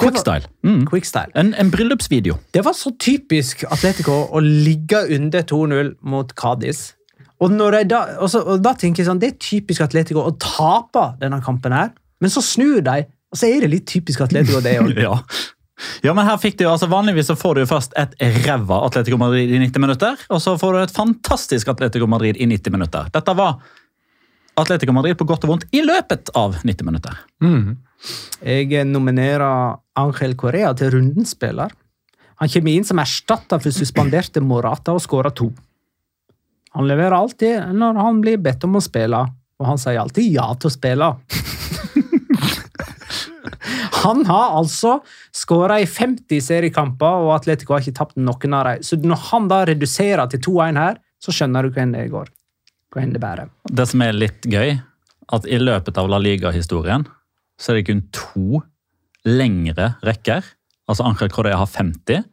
Quickstyle. 0.00 0.48
Mm. 0.66 0.86
Quick 0.90 1.06
En, 1.34 1.54
en 1.54 1.70
bryllupsvideo. 1.70 2.38
Det 2.50 2.64
var 2.64 2.72
så 2.74 2.90
typisk 2.98 3.64
Atletico 3.70 4.26
å 4.32 4.40
ligge 4.42 5.04
under 5.14 5.42
2-0 5.42 5.94
mot 6.02 6.34
Cádiz. 6.34 6.94
Og, 7.44 7.52
når 7.52 7.78
de 7.78 7.82
da, 7.92 8.02
og, 8.22 8.30
så, 8.32 8.40
og 8.40 8.62
da 8.64 8.72
tenker 8.78 9.02
jeg 9.02 9.10
sånn, 9.10 9.20
Det 9.20 9.34
er 9.34 9.40
typisk 9.42 9.84
Atletico 9.84 10.24
å 10.24 10.32
tape 10.40 11.10
denne 11.20 11.42
kampen, 11.44 11.74
her, 11.76 11.92
men 12.22 12.32
så 12.32 12.42
snur 12.44 12.80
de, 12.84 13.02
og 13.04 13.40
så 13.40 13.50
er 13.50 13.66
det 13.66 13.72
litt 13.72 13.86
typisk 13.90 14.24
Atletico. 14.24 14.62
det 14.64 14.78
også. 14.80 14.96
Ja. 15.04 15.18
ja, 16.06 16.12
men 16.14 16.24
her 16.24 16.36
fikk 16.38 16.54
du, 16.60 16.68
altså 16.70 16.86
Vanligvis 16.86 17.26
så 17.26 17.34
får 17.36 17.56
du 17.56 17.64
jo 17.64 17.70
først 17.72 17.96
et 17.98 18.12
ræva 18.46 18.78
Atletico 18.86 19.18
Madrid 19.20 19.50
i 19.50 19.58
90 19.58 19.82
minutter, 19.82 20.20
og 20.30 20.40
så 20.40 20.54
får 20.60 20.76
du 20.76 20.82
et 20.84 20.94
fantastisk 20.94 21.72
Atletico 21.72 22.06
Madrid 22.08 22.38
i 22.38 22.46
90 22.46 22.76
minutter. 22.76 23.10
Dette 23.12 23.34
var 23.36 23.58
Atletico 24.62 24.94
Madrid 24.94 25.18
på 25.18 25.26
godt 25.26 25.44
og 25.44 25.50
vondt 25.50 25.66
i 25.74 25.82
løpet 25.82 26.30
av 26.38 26.60
90 26.62 26.86
minutter. 26.86 27.18
Jeg 28.46 28.86
nominerer 28.86 29.80
Angel 29.98 30.36
Correa 30.38 30.70
til 30.78 30.94
rundens 30.94 31.34
spiller. 31.34 31.74
Han 32.42 32.50
kommer 32.50 32.74
inn 32.74 32.86
som 32.86 33.02
erstatter 33.02 33.62
for 33.62 33.74
suspenderte 33.74 34.42
Morata 34.42 34.94
og 34.94 35.02
skårer 35.02 35.34
to. 35.34 35.50
Han 36.74 36.88
leverer 36.90 37.14
alltid 37.14 37.74
når 37.76 37.98
han 38.02 38.20
blir 38.22 38.40
bedt 38.42 38.64
om 38.66 38.78
å 38.78 38.82
spille, 38.82 39.20
og 39.60 39.68
han 39.68 39.78
sier 39.80 40.00
alltid 40.02 40.26
ja 40.34 40.48
til 40.58 40.70
å 40.70 40.74
spille. 40.74 41.10
Han 44.04 44.26
har 44.28 44.56
altså 44.58 44.98
skåra 45.32 45.78
i 45.80 45.86
50 45.88 46.42
seriekamper, 46.44 47.22
og 47.24 47.30
Atletico 47.38 47.72
har 47.72 47.80
ikke 47.80 47.96
tapt 47.96 48.18
noen 48.20 48.56
av 48.56 48.66
dem. 48.68 48.82
Så 48.84 48.98
når 49.00 49.22
han 49.30 49.46
da 49.48 49.62
reduserer 49.70 50.28
til 50.28 50.42
2-1 50.44 50.80
her, 50.80 50.98
så 51.24 51.32
skjønner 51.32 51.64
du 51.64 51.70
hvor 51.72 51.94
det 51.94 52.02
går. 52.12 52.28
Hvor 52.92 53.08
det 53.14 53.22
bærer. 53.22 53.48
Det 53.72 53.86
som 53.88 54.04
er 54.04 54.12
litt 54.12 54.44
gøy, 54.44 54.76
at 55.32 55.48
i 55.48 55.56
løpet 55.56 55.96
av 55.96 56.10
La 56.12 56.20
Liga-historien 56.20 57.06
så 57.56 57.72
er 57.72 57.80
det 57.80 57.86
kun 57.88 58.04
to 58.12 58.60
lengre 59.24 59.94
rekker. 60.04 60.44
Altså 60.90 61.06
Angel 61.08 61.32
Correa 61.32 61.56
har 61.62 61.70
50. 61.70 62.26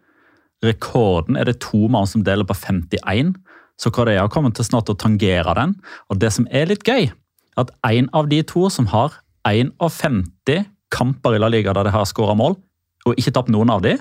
Rekorden 0.66 1.40
er 1.40 1.48
det 1.48 1.62
to 1.64 1.86
mann 1.94 2.10
som 2.10 2.26
deler 2.28 2.48
på 2.48 2.58
51. 2.58 3.32
Så 3.80 3.92
Correa 3.94 4.28
kommer 4.30 4.54
til 4.54 4.66
snart 4.66 4.90
å 4.90 4.98
tangere 4.98 5.54
den. 5.58 5.76
Og 6.10 6.20
det 6.20 6.32
som 6.34 6.48
er 6.52 6.66
litt 6.68 6.84
gøy, 6.84 7.12
at 7.58 7.72
en 7.88 8.10
av 8.14 8.30
de 8.30 8.42
to 8.44 8.70
som 8.70 8.88
har 8.88 9.12
51 9.48 10.66
kamper 10.92 11.36
i 11.36 11.40
La 11.42 11.48
Liga 11.50 11.74
der 11.74 11.84
de 11.84 11.94
har 11.96 12.06
skåra 12.06 12.36
mål, 12.38 12.58
og 13.06 13.16
ikke 13.18 13.34
tapt 13.34 13.50
noen 13.50 13.70
av 13.74 13.82
de, 13.82 13.98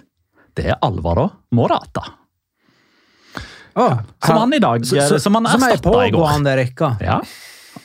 det 0.58 0.66
er 0.66 0.78
Alvaro 0.82 1.30
Morata. 1.52 2.02
Som 3.74 4.36
han 4.36 4.52
i 4.52 4.58
dag 4.58 4.84
Så- 4.84 5.00
så- 5.08 5.18
som 5.20 5.34
han 5.34 5.46
er 5.46 5.50
erstatta 5.56 6.06
i 6.06 6.10
går. 6.10 6.18
pågående 6.20 6.56
rekka. 6.56 6.96
Ja. 7.00 7.20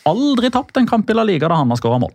Aldri 0.05 0.49
tapt 0.51 0.77
en 0.77 0.87
kamp 0.87 1.09
i 1.09 1.13
La 1.13 1.23
Liga 1.23 1.47
der 1.47 1.55
han 1.55 1.69
har 1.69 1.77
skåra 1.77 1.99
mål. 1.99 2.11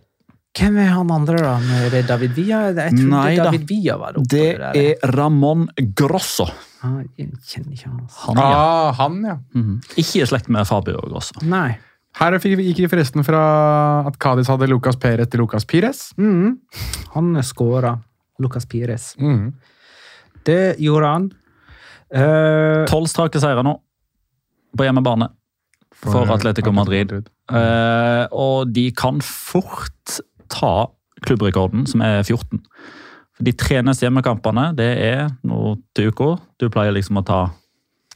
Hvem 0.57 0.77
er 0.83 0.89
han 0.91 1.11
andre, 1.15 1.37
da? 1.39 1.53
Er 1.79 1.93
det 1.93 2.01
David 2.09 2.33
Villa? 2.35 2.57
Jeg 2.73 2.91
trodde 2.97 3.07
Nei 3.13 3.35
da. 3.37 3.45
David 3.47 3.63
Villa 3.69 3.95
var 4.01 4.17
oppe 4.19 4.27
Det 4.33 4.47
der. 4.59 4.75
er 4.81 5.13
Ramón 5.15 5.67
Grosso. 5.95 6.47
Ah, 6.83 6.97
Jeg 7.17 7.29
kjenner 7.47 7.71
ikke 7.77 7.87
han. 7.87 8.01
altså. 8.03 8.19
Han 8.25 8.41
ja. 8.41 8.49
Ah, 8.51 8.91
han, 8.99 9.21
ja. 9.29 9.37
mhm. 9.55 9.79
ikke 9.95 10.21
i 10.21 10.27
slekt 10.27 10.49
med 10.51 10.67
Fabio 10.67 10.99
Grosso. 11.07 11.39
Nei. 11.47 11.77
Her 12.19 12.35
gikk 12.43 12.81
vi 12.83 12.87
forresten 12.91 13.23
fra 13.23 13.41
at 14.09 14.17
Cádiz 14.19 14.49
hadde 14.51 14.67
Lucas 14.67 14.97
Perez 14.99 15.29
til 15.31 15.39
Lucas 15.39 15.63
Pires. 15.63 16.09
Mhm. 16.17 16.57
Han 17.15 17.35
skåra. 17.47 17.95
Lucas 18.41 18.65
Pires. 18.65 19.13
Mm. 19.21 19.53
Det 20.43 20.75
gjorde 20.81 21.07
han. 21.07 21.31
Eh, 22.11 22.85
Tolv 22.89 23.07
strake 23.07 23.39
seire 23.39 23.63
nå 23.63 23.77
på 24.75 24.83
hjemmebane 24.87 25.29
for 26.01 26.27
Atletico 26.33 26.71
Madrid. 26.73 27.11
Uh, 27.51 28.25
og 28.31 28.71
de 28.73 28.87
kan 28.95 29.19
fort 29.21 30.17
ta 30.51 30.89
klubbrekorden, 31.25 31.85
som 31.89 32.03
er 32.05 32.21
14. 32.21 32.59
For 33.37 33.47
De 33.47 33.53
tre 33.57 33.81
neste 33.85 34.05
hjemmekampene 34.05 34.71
det 34.77 34.91
er 35.01 35.25
nå 35.47 35.75
til 35.97 36.11
uka. 36.11 36.35
Du 36.61 36.69
pleier 36.73 36.95
liksom 36.95 37.21
å 37.21 37.25
ta 37.25 37.41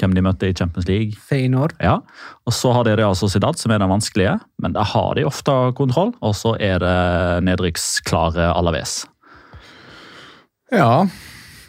hvem 0.01 0.15
de 0.15 0.23
møtte 0.25 0.49
i 0.49 0.55
Champions 0.55 0.87
League. 0.89 1.15
Feinor. 1.29 1.71
Ja, 1.79 1.99
og 2.43 2.55
så 2.55 2.73
har 2.75 2.87
de 2.87 2.97
Real 2.99 3.15
Sociedad, 3.15 3.55
som 3.59 3.71
er 3.71 3.79
den 3.79 3.91
vanskelige, 3.91 4.35
men 4.61 4.75
der 4.75 4.87
har 4.91 5.15
de 5.15 5.23
ofte 5.27 5.53
kontroll. 5.77 6.11
Og 6.19 6.35
så 6.35 6.55
er 6.59 6.81
det 6.83 6.97
nedrykksklare 7.47 8.49
Alaves. 8.51 9.05
Ja, 10.73 11.05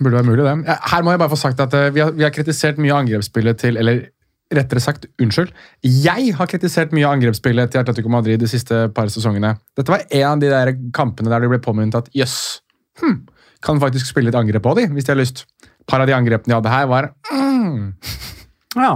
burde 0.01 0.19
være 0.19 0.27
mulig 0.27 0.45
det. 0.45 0.57
Her 0.91 1.05
må 1.05 1.15
jeg 1.15 1.23
bare 1.23 1.33
få 1.33 1.39
sagt 1.41 1.63
at 1.63 1.75
eh, 1.77 1.93
vi 1.95 2.03
har, 2.03 2.13
vi 2.17 2.25
har 2.27 2.35
kritisert 2.35 2.81
mye 2.83 2.97
angrepsspillet 2.97 3.61
til 3.61 3.77
Eller 3.81 4.09
rettere 4.55 4.81
sagt, 4.83 5.09
unnskyld. 5.23 5.51
Jeg 5.83 6.35
har 6.39 6.47
kritisert 6.51 6.93
mye 6.95 7.09
angrepsspillet 7.09 7.73
til 7.73 7.81
Atletico 7.83 8.11
Madrid 8.13 8.39
de 8.39 8.47
siste 8.51 8.85
par 8.95 9.11
sesongene. 9.11 9.57
Dette 9.77 9.91
var 9.91 10.05
en 10.07 10.29
av 10.37 10.43
de 10.43 10.51
der 10.53 10.73
kampene 10.95 11.33
der 11.33 11.43
de 11.43 11.51
ble 11.51 11.59
påminnet 11.65 11.99
at 11.99 12.11
jøss, 12.15 12.61
hm, 13.03 13.25
kan 13.67 13.81
faktisk 13.83 14.07
spille 14.13 14.31
litt 14.31 14.39
angrep 14.39 14.63
på 14.63 14.75
de, 14.79 14.87
hvis 14.95 15.09
de 15.09 15.15
har 15.15 15.19
lyst. 15.19 15.47
Et 15.67 15.87
par 15.91 16.03
av 16.05 16.07
de 16.07 16.15
angrepene 16.15 16.53
de 16.53 16.59
hadde 16.61 16.71
her, 16.77 16.87
var 16.91 17.11
mm, 17.33 17.95
Ja. 18.77 18.93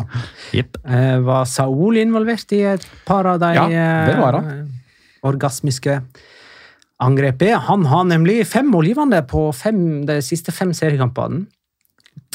Yep. 0.53 0.77
Eh, 0.85 1.19
var 1.25 1.47
Saul 1.49 1.97
involvert 1.97 2.53
i 2.53 2.61
et 2.75 2.85
par 3.09 3.25
av 3.27 3.39
de 3.41 3.55
Ja, 3.57 3.65
det 4.07 4.19
var 4.21 4.37
han. 4.37 4.51
eh, 4.51 4.67
orgasmiske 5.27 6.03
angrepene? 7.01 7.57
Han 7.67 7.87
har 7.89 8.05
nemlig 8.05 8.43
fem 8.47 8.69
målgivende 8.71 9.23
på 9.27 9.49
fem, 9.57 10.05
de 10.07 10.19
siste 10.23 10.53
fem 10.53 10.75
seriekampene. 10.77 11.47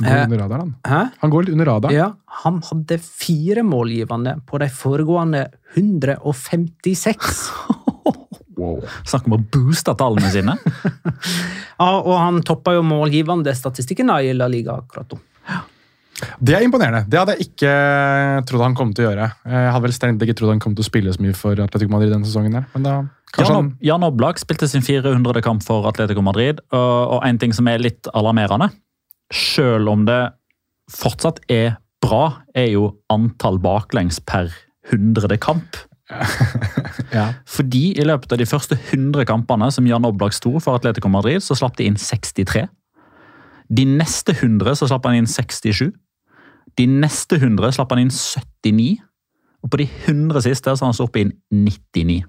Går 0.01 0.11
Eh, 0.11 0.23
under 0.25 0.37
radaren. 0.43 0.73
han. 0.83 0.91
Hæ? 0.91 1.01
Han 1.21 1.29
går 1.31 1.43
litt 1.45 1.53
under 1.55 1.65
radaren. 1.69 1.95
Ja, 1.95 2.07
han 2.43 2.61
hadde 2.69 2.97
fire 2.99 3.63
målgivende 3.63 4.35
på 4.45 4.59
de 4.59 4.67
foregående 4.69 5.45
156. 5.75 7.49
Snakk 9.05 9.25
om 9.27 9.35
å 9.37 9.41
booste 9.51 9.95
tallene 9.99 10.31
sine. 10.33 10.57
Ja, 11.75 11.89
og 11.99 12.13
han 12.15 12.37
toppa 12.47 12.71
jo 12.71 12.85
målgivende 12.87 13.51
statistikken 13.51 14.07
da 14.07 14.21
i 14.23 14.29
La 14.31 14.45
Liga 14.47 14.77
akkurat 14.79 15.11
nå. 15.11 15.17
Det 16.39 16.53
er 16.55 16.63
imponerende. 16.63 17.01
Det 17.11 17.19
hadde 17.19 17.33
jeg 17.35 17.49
ikke 17.49 17.71
trodd 18.47 18.63
han 18.63 18.77
kom 18.79 18.93
til 18.95 19.03
å 19.03 19.09
gjøre. 19.09 19.25
Jeg 19.51 19.71
hadde 19.73 19.83
vel 19.83 19.95
strengt 19.97 20.23
ikke 20.23 20.37
trodd 20.39 20.53
han 20.53 20.61
kom 20.63 20.71
til 20.77 20.85
å 20.85 20.87
spille 20.87 21.11
så 21.11 21.19
mye 21.19 21.35
for 21.35 21.59
Atletico 21.59 21.91
Madrid 21.91 22.13
denne 22.15 22.23
sesongen. 22.29 22.55
Der. 22.55 22.69
Men 22.77 22.87
da, 22.87 22.93
Jan, 23.35 23.51
han... 23.51 23.67
Jan 23.83 24.07
Oblak 24.07 24.39
spilte 24.39 24.69
sin 24.71 24.85
400. 24.87 25.43
kamp 25.43 25.65
for 25.67 25.83
Atletico 25.91 26.23
Madrid, 26.23 26.63
og, 26.71 27.19
en 27.27 27.41
ting 27.43 27.51
som 27.57 27.67
er 27.67 27.83
litt 27.83 28.07
alarmerende, 28.15 28.69
selv 29.33 29.89
om 29.91 30.05
det 30.07 30.21
fortsatt 30.91 31.41
er 31.51 31.77
bra, 32.03 32.41
er 32.53 32.69
jo 32.75 32.89
antall 33.09 33.57
baklengs 33.61 34.19
per 34.21 34.51
100. 34.91 35.37
kamp. 35.41 35.79
Ja. 37.13 37.31
Fordi 37.55 37.95
i 37.97 38.05
løpet 38.05 38.35
av 38.35 38.41
de 38.41 38.47
første 38.49 38.77
100 38.77 39.25
kampene 39.29 39.71
som 39.73 39.87
Jan 39.89 40.05
Oblak 40.05 40.35
sto 40.37 40.53
for 40.59 40.77
Atletico 40.77 41.09
Madrid, 41.09 41.41
så 41.41 41.57
slapp 41.57 41.77
de 41.79 41.87
inn 41.89 41.97
63. 41.97 42.67
De 43.73 43.85
neste 43.89 44.35
100 44.35 44.77
så 44.77 44.89
slapp 44.89 45.07
han 45.09 45.17
inn 45.17 45.29
67. 45.29 45.89
De 46.77 46.85
neste 46.89 47.39
100 47.39 47.77
slapp 47.77 47.93
han 47.95 48.03
inn 48.05 48.13
79. 48.13 48.99
Og 49.65 49.71
på 49.73 49.81
de 49.81 49.87
100 50.05 50.45
siste 50.45 50.69
så 50.69 50.85
har 50.85 50.91
han 50.91 50.97
sluppet 50.97 51.25
inn 51.25 51.65
99. 51.65 52.21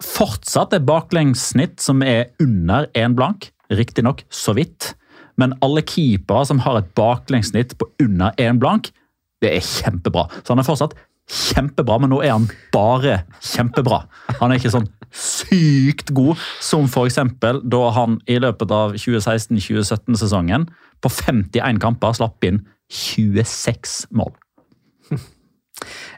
Fortsatt 0.00 0.74
et 0.74 0.86
baklengssnitt 0.88 1.78
som 1.84 2.02
er 2.02 2.32
under 2.42 2.88
én 2.98 3.14
blank, 3.14 3.52
riktignok 3.70 4.24
så 4.32 4.56
vidt. 4.56 4.94
Men 5.40 5.56
alle 5.64 5.82
keepere 5.86 6.44
som 6.48 6.60
har 6.64 6.80
et 6.80 6.90
baklengssnitt 6.98 7.76
på 7.80 7.88
under 8.02 8.36
én 8.40 8.60
blank, 8.60 8.92
det 9.40 9.54
er 9.56 9.64
kjempebra. 9.64 10.26
Så 10.42 10.52
han 10.52 10.60
er 10.60 10.68
fortsatt 10.68 10.96
kjempebra, 11.30 12.00
men 12.02 12.12
nå 12.12 12.20
er 12.24 12.34
han 12.34 12.48
bare 12.74 13.22
kjempebra. 13.44 14.02
Han 14.40 14.50
er 14.50 14.60
ikke 14.60 14.74
sånn 14.74 14.90
sykt 15.10 16.12
god 16.14 16.38
som 16.62 16.86
f.eks. 16.86 17.18
da 17.40 17.82
han 17.96 18.18
i 18.30 18.38
løpet 18.42 18.74
av 18.74 18.94
2016-2017-sesongen 18.98 20.68
på 21.00 21.12
51 21.14 21.80
kamper 21.82 22.14
slapp 22.18 22.46
inn 22.46 22.62
26 22.90 24.10
mål. 24.18 24.34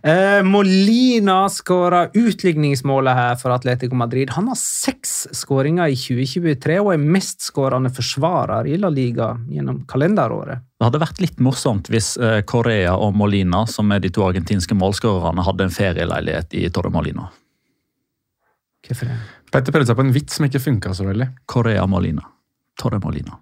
Eh, 0.02 0.40
Molina 0.42 1.44
skåra 1.52 2.08
utligningsmålet 2.14 3.14
her 3.14 3.36
for 3.40 3.54
Atletico 3.54 3.94
Madrid. 3.98 4.32
Han 4.36 4.50
har 4.50 4.58
seks 4.58 5.28
skåringer 5.38 5.92
i 5.92 5.96
2023 5.98 6.80
og 6.82 6.92
er 6.96 7.06
mestskårende 7.18 7.92
forsvarer 7.94 8.68
i 8.68 8.76
La 8.80 8.90
Liga 8.92 9.32
gjennom 9.50 9.84
kalenderåret. 9.90 10.66
Det 10.82 10.88
hadde 10.88 11.02
vært 11.04 11.20
litt 11.22 11.38
morsomt 11.44 11.86
hvis 11.92 12.16
Korea 12.18 12.82
Correa 12.82 12.96
og 12.96 13.14
Molina, 13.16 13.66
som 13.66 13.90
er 13.92 14.00
de 14.00 14.10
to 14.10 14.24
argentinske 14.26 14.74
målskårerne, 14.74 15.44
hadde 15.44 15.66
en 15.66 15.74
ferieleilighet 15.74 16.54
i 16.54 16.68
Torre 16.70 16.90
Molina. 16.90 17.28
Hvorfor 18.82 19.10
det? 19.10 19.18
Petter 19.52 19.74
prøvde 19.74 19.90
seg 19.90 19.98
på 19.98 20.06
en 20.06 20.14
vits 20.14 20.38
som 20.38 20.46
ikke 20.48 20.62
funka 20.62 20.94
så 20.96 21.06
veldig. 21.06 21.28
Correa 21.46 21.86
Molina. 21.86 22.24
Torre 22.78 22.98
Molina. 23.02 23.38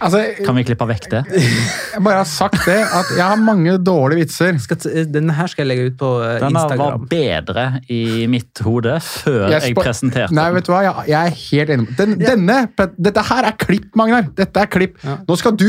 Altså, 0.00 0.20
Kan 0.46 0.56
vi 0.56 0.62
klippe 0.64 0.86
vekk 0.88 1.06
det? 1.12 1.20
Jeg 1.94 2.02
bare 2.06 2.20
har 2.22 2.28
sagt 2.30 2.60
det, 2.64 2.78
at 2.80 3.08
jeg 3.16 3.24
har 3.26 3.36
mange 3.42 3.74
dårlige 3.84 4.22
vitser. 4.24 4.56
Skal 4.62 4.78
denne 5.12 5.34
her 5.36 5.50
skal 5.50 5.66
jeg 5.66 5.70
legge 5.72 5.90
ut 5.90 5.96
på 6.00 6.10
Instagram. 6.22 6.70
Denne 6.70 6.78
var 6.80 6.98
bedre 7.10 7.64
i 7.92 8.00
mitt 8.30 8.62
hode 8.64 8.94
før 9.04 9.50
jeg, 9.50 9.62
jeg 9.68 9.76
presenterte 9.76 10.32
Nei, 10.36 10.46
den. 10.48 10.56
vet 10.60 10.68
du 10.68 10.72
hva? 10.72 10.80
Jeg, 10.86 11.06
jeg 11.10 11.20
er 11.20 11.38
helt 11.42 11.74
enig. 11.76 11.88
Den, 11.98 12.14
Denne, 12.22 12.58
Dette 12.96 13.24
her 13.32 13.50
er 13.50 13.56
klipp, 13.60 13.90
Magnar. 13.98 14.28
Dette 14.38 14.62
er 14.64 14.70
klipp. 14.72 14.96
Ja. 15.04 15.18
Nå 15.28 15.36
skal 15.40 15.56
du 15.60 15.66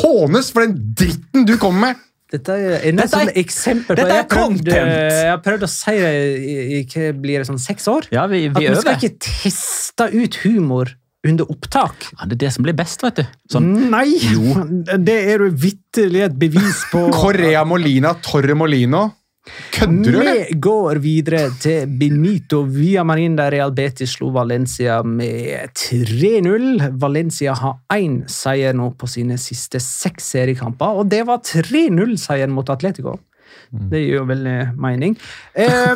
hånes 0.00 0.52
for 0.54 0.64
den 0.68 0.76
dritten 0.96 1.48
du 1.48 1.56
kommer 1.60 1.88
med! 1.90 2.02
Dette 2.34 2.54
er 2.56 2.80
et 2.88 2.96
Dette 2.98 3.18
er- 3.20 3.34
eksempel. 3.38 3.94
dette 3.98 4.08
er 4.10 4.14
jeg, 4.16 4.22
har 4.24 4.30
prøvd, 4.32 4.56
content. 4.58 4.90
eh, 4.90 5.18
jeg 5.22 5.30
har 5.30 5.42
prøvd 5.44 5.66
å 5.66 5.68
si 5.70 5.92
det 6.00 6.12
i, 6.34 6.54
i 6.78 6.78
i 6.82 7.10
blir 7.12 7.42
det 7.42 7.46
sånn 7.46 7.60
seks 7.62 7.86
år. 7.92 8.08
Ja, 8.14 8.24
vi, 8.30 8.46
At 8.48 8.56
vi 8.58 8.66
øver. 8.70 8.80
skal 8.80 8.96
ikke 8.98 9.18
teste 9.22 10.08
ut 10.14 10.38
humor 10.42 10.90
under 11.24 11.50
opptak. 11.50 12.08
Ja, 12.14 12.28
det 12.28 12.38
er 12.38 12.42
det 12.46 12.52
som 12.56 12.66
blir 12.66 12.76
best, 12.76 13.02
vet 13.04 13.22
du. 13.22 13.26
Sånn, 13.52 13.72
Nei! 13.92 14.08
Det 15.00 15.18
er 15.32 15.44
du 15.44 15.60
vitterlig 15.64 16.24
et 16.28 16.38
bevis 16.38 16.84
på. 16.92 17.06
Correa 17.22 17.64
Molina, 17.68 18.14
Torre 18.24 18.56
Molino. 18.58 19.06
Kødder 19.74 20.08
du, 20.08 20.20
eller? 20.22 20.38
Vi 20.48 20.56
går 20.64 20.98
videre 21.04 21.42
til 21.60 21.90
Benito 22.00 22.62
Villamarin, 22.64 23.34
der 23.36 23.52
Real 23.52 23.74
Betis 23.76 24.14
slo 24.16 24.30
Valencia 24.32 25.02
med 25.04 25.74
3-0. 25.76 26.88
Valencia 27.02 27.52
har 27.60 27.76
én 27.92 28.22
seier 28.30 28.72
nå 28.76 28.88
på 28.96 29.08
sine 29.10 29.36
siste 29.40 29.82
seks 29.84 30.32
seriekamper, 30.32 31.02
og 31.02 31.12
det 31.12 31.26
var 31.28 31.44
3-0-seieren 31.44 32.56
mot 32.56 32.72
Atletico. 32.72 33.18
Det 33.74 34.00
gir 34.00 34.20
jo 34.20 34.26
veldig 34.28 34.58
mening. 34.80 35.16
Eh, 35.54 35.94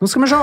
nå 0.00 0.10
skal 0.10 0.24
vi 0.24 0.30
se. 0.30 0.40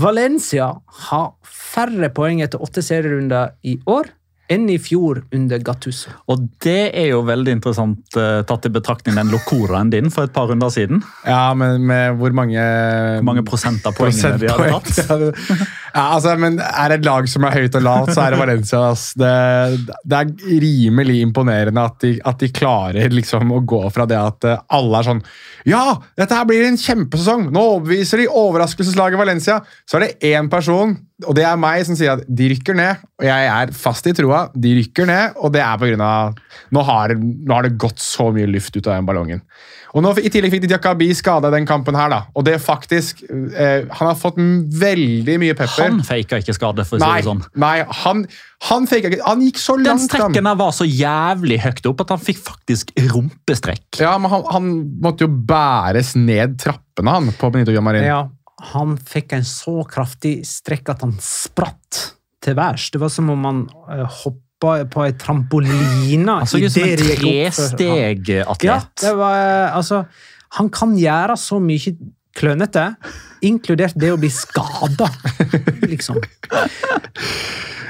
Valencia 0.00 0.70
har 1.08 1.32
færre 1.44 2.08
poeng 2.14 2.40
etter 2.44 2.62
åtte 2.62 2.84
serierunder 2.84 3.56
i 3.66 3.76
år 3.86 4.12
enn 4.52 4.68
i 4.70 4.76
fjor 4.78 5.24
under 5.34 5.62
Gattuso. 5.64 6.12
og 6.30 6.44
det 6.62 6.92
er 6.94 7.08
jo 7.10 7.22
veldig 7.26 7.56
interessant 7.56 8.18
uh, 8.18 8.44
tatt 8.46 8.68
i 8.68 8.70
betraktning 8.70 9.16
den 9.18 9.32
locoraen 9.32 9.90
din 9.90 10.10
for 10.14 10.28
et 10.28 10.34
par 10.34 10.46
runder 10.50 10.70
siden. 10.70 11.02
Ja, 11.26 11.50
men 11.58 11.82
med 11.86 12.20
hvor 12.20 12.34
mange 12.36 12.62
Hvor 12.62 13.26
mange 13.26 13.44
prosent 13.46 13.86
av 13.86 13.96
poengene 13.98 14.38
de 14.38 14.50
hadde 14.50 14.70
tatt. 14.78 15.50
Ja, 15.96 16.10
altså, 16.12 16.34
men 16.36 16.58
er 16.60 16.92
det 16.92 16.98
et 16.98 17.06
lag 17.06 17.28
som 17.30 17.46
er 17.48 17.54
høyt 17.56 17.76
og 17.78 17.84
lavt, 17.86 18.10
så 18.12 18.26
er 18.26 18.34
det 18.34 18.40
Valencia. 18.42 18.80
Altså. 18.90 19.16
Det, 19.22 19.94
det 20.04 20.18
er 20.18 20.58
rimelig 20.66 21.22
imponerende 21.24 21.84
at 21.88 21.96
de, 22.04 22.10
at 22.20 22.42
de 22.42 22.50
klarer 22.52 23.14
liksom 23.14 23.54
å 23.56 23.62
gå 23.64 23.80
fra 23.94 24.04
det 24.08 24.18
at 24.20 24.44
eh, 24.44 24.60
alle 24.76 25.00
er 25.00 25.08
sånn 25.08 25.22
Ja, 25.66 25.96
dette 26.20 26.36
her 26.36 26.44
blir 26.48 26.66
en 26.66 26.76
kjempesesong! 26.80 27.48
Nå 27.54 27.62
overbeviser 27.70 28.20
de 28.20 28.28
overraskelseslaget 28.28 29.22
Valencia! 29.22 29.62
Så 29.88 29.96
er 29.96 30.04
det 30.04 30.34
én 30.34 30.50
person, 30.52 30.92
og 31.24 31.38
det 31.38 31.46
er 31.48 31.56
meg, 31.60 31.80
som 31.88 31.96
sier 31.96 32.18
at 32.18 32.28
de 32.28 32.50
rykker 32.52 32.76
ned. 32.76 33.00
Og 33.16 33.28
jeg 33.30 33.48
er 33.54 33.72
fast 33.72 34.08
i 34.10 34.12
troa. 34.16 34.42
De 34.52 34.74
rykker 34.82 35.08
ned, 35.08 35.40
og 35.40 35.54
det 35.56 35.64
er 35.64 35.80
på 35.80 35.88
grunn 35.88 36.04
av 36.04 36.36
Nå 36.76 36.82
har, 36.84 37.14
nå 37.16 37.54
har 37.54 37.64
det 37.64 37.78
gått 37.80 38.02
så 38.02 38.28
mye 38.34 38.48
luft 38.50 38.74
ut 38.76 38.84
av 38.84 38.98
den 38.98 39.08
ballongen. 39.08 39.40
Og 39.96 40.04
nå, 40.04 40.12
I 40.20 40.28
tillegg 40.32 40.52
fikk 40.52 40.66
de 40.66 40.68
Diakabi 40.74 41.08
skada 41.16 41.48
den 41.54 41.66
kampen 41.68 41.96
her, 41.96 42.10
da. 42.12 42.18
Og 42.36 42.44
det 42.44 42.56
er 42.58 42.60
faktisk 42.62 43.22
eh, 43.24 43.86
Han 43.96 44.10
har 44.10 44.18
fått 44.20 44.36
veldig 44.36 45.38
mye 45.40 45.56
pepper. 45.56 45.88
Han 45.88 46.02
faka 46.04 46.40
ikke 46.42 46.54
skade, 46.56 46.84
for 46.84 46.98
å 46.98 47.00
si 47.00 47.08
det 47.08 47.28
sånn. 47.30 47.40
nei, 47.62 47.78
han, 48.02 48.26
han 48.68 48.88
faka 48.90 49.10
ikke 49.10 49.22
Han 49.24 49.44
gikk 49.46 49.60
så 49.62 49.78
Den 49.78 49.88
langt, 49.88 50.04
den 50.04 50.10
strekken 50.10 50.50
var 50.60 50.76
så 50.76 50.84
jævlig 50.88 51.60
høyt 51.64 51.88
opp 51.88 52.04
at 52.04 52.12
han 52.12 52.22
fikk 52.22 52.42
faktisk 52.44 52.92
rumpestrekk. 53.08 53.86
Ja, 54.02 54.16
men 54.20 54.32
han, 54.32 54.44
han 54.52 54.72
måtte 55.02 55.24
jo 55.24 55.32
bæres 55.32 56.12
ned 56.18 56.58
trappene, 56.60 57.16
han, 57.16 57.32
på 57.40 57.50
Benito 57.54 57.72
Villamarin. 57.72 58.04
Ja, 58.04 58.22
han 58.74 58.96
fikk 59.00 59.32
en 59.36 59.48
så 59.48 59.80
kraftig 59.88 60.38
strekk 60.48 60.92
at 60.92 61.04
han 61.06 61.16
spratt 61.24 62.02
til 62.44 62.56
værs. 62.58 62.90
Det 62.92 63.00
var 63.00 63.12
som 63.12 63.32
om 63.32 63.48
han 63.48 63.64
uh, 63.88 64.04
hoppa 64.22 64.45
på 64.62 65.04
ei 65.04 65.12
trampoline. 65.20 66.38
Han 66.40 66.48
så 66.48 66.58
i 66.60 66.70
som 66.70 66.82
en 66.82 66.96
trestegatlet. 66.96 68.64
Ja, 68.64 68.80
det 69.02 69.14
var 69.18 69.72
Altså, 69.76 70.04
han 70.56 70.70
kan 70.72 70.96
gjøre 70.98 71.36
så 71.40 71.60
mye 71.60 71.96
klønete, 72.36 72.90
inkludert 73.46 73.96
det 73.96 74.10
å 74.12 74.18
bli 74.20 74.28
skada, 74.32 75.08
liksom. 75.88 76.20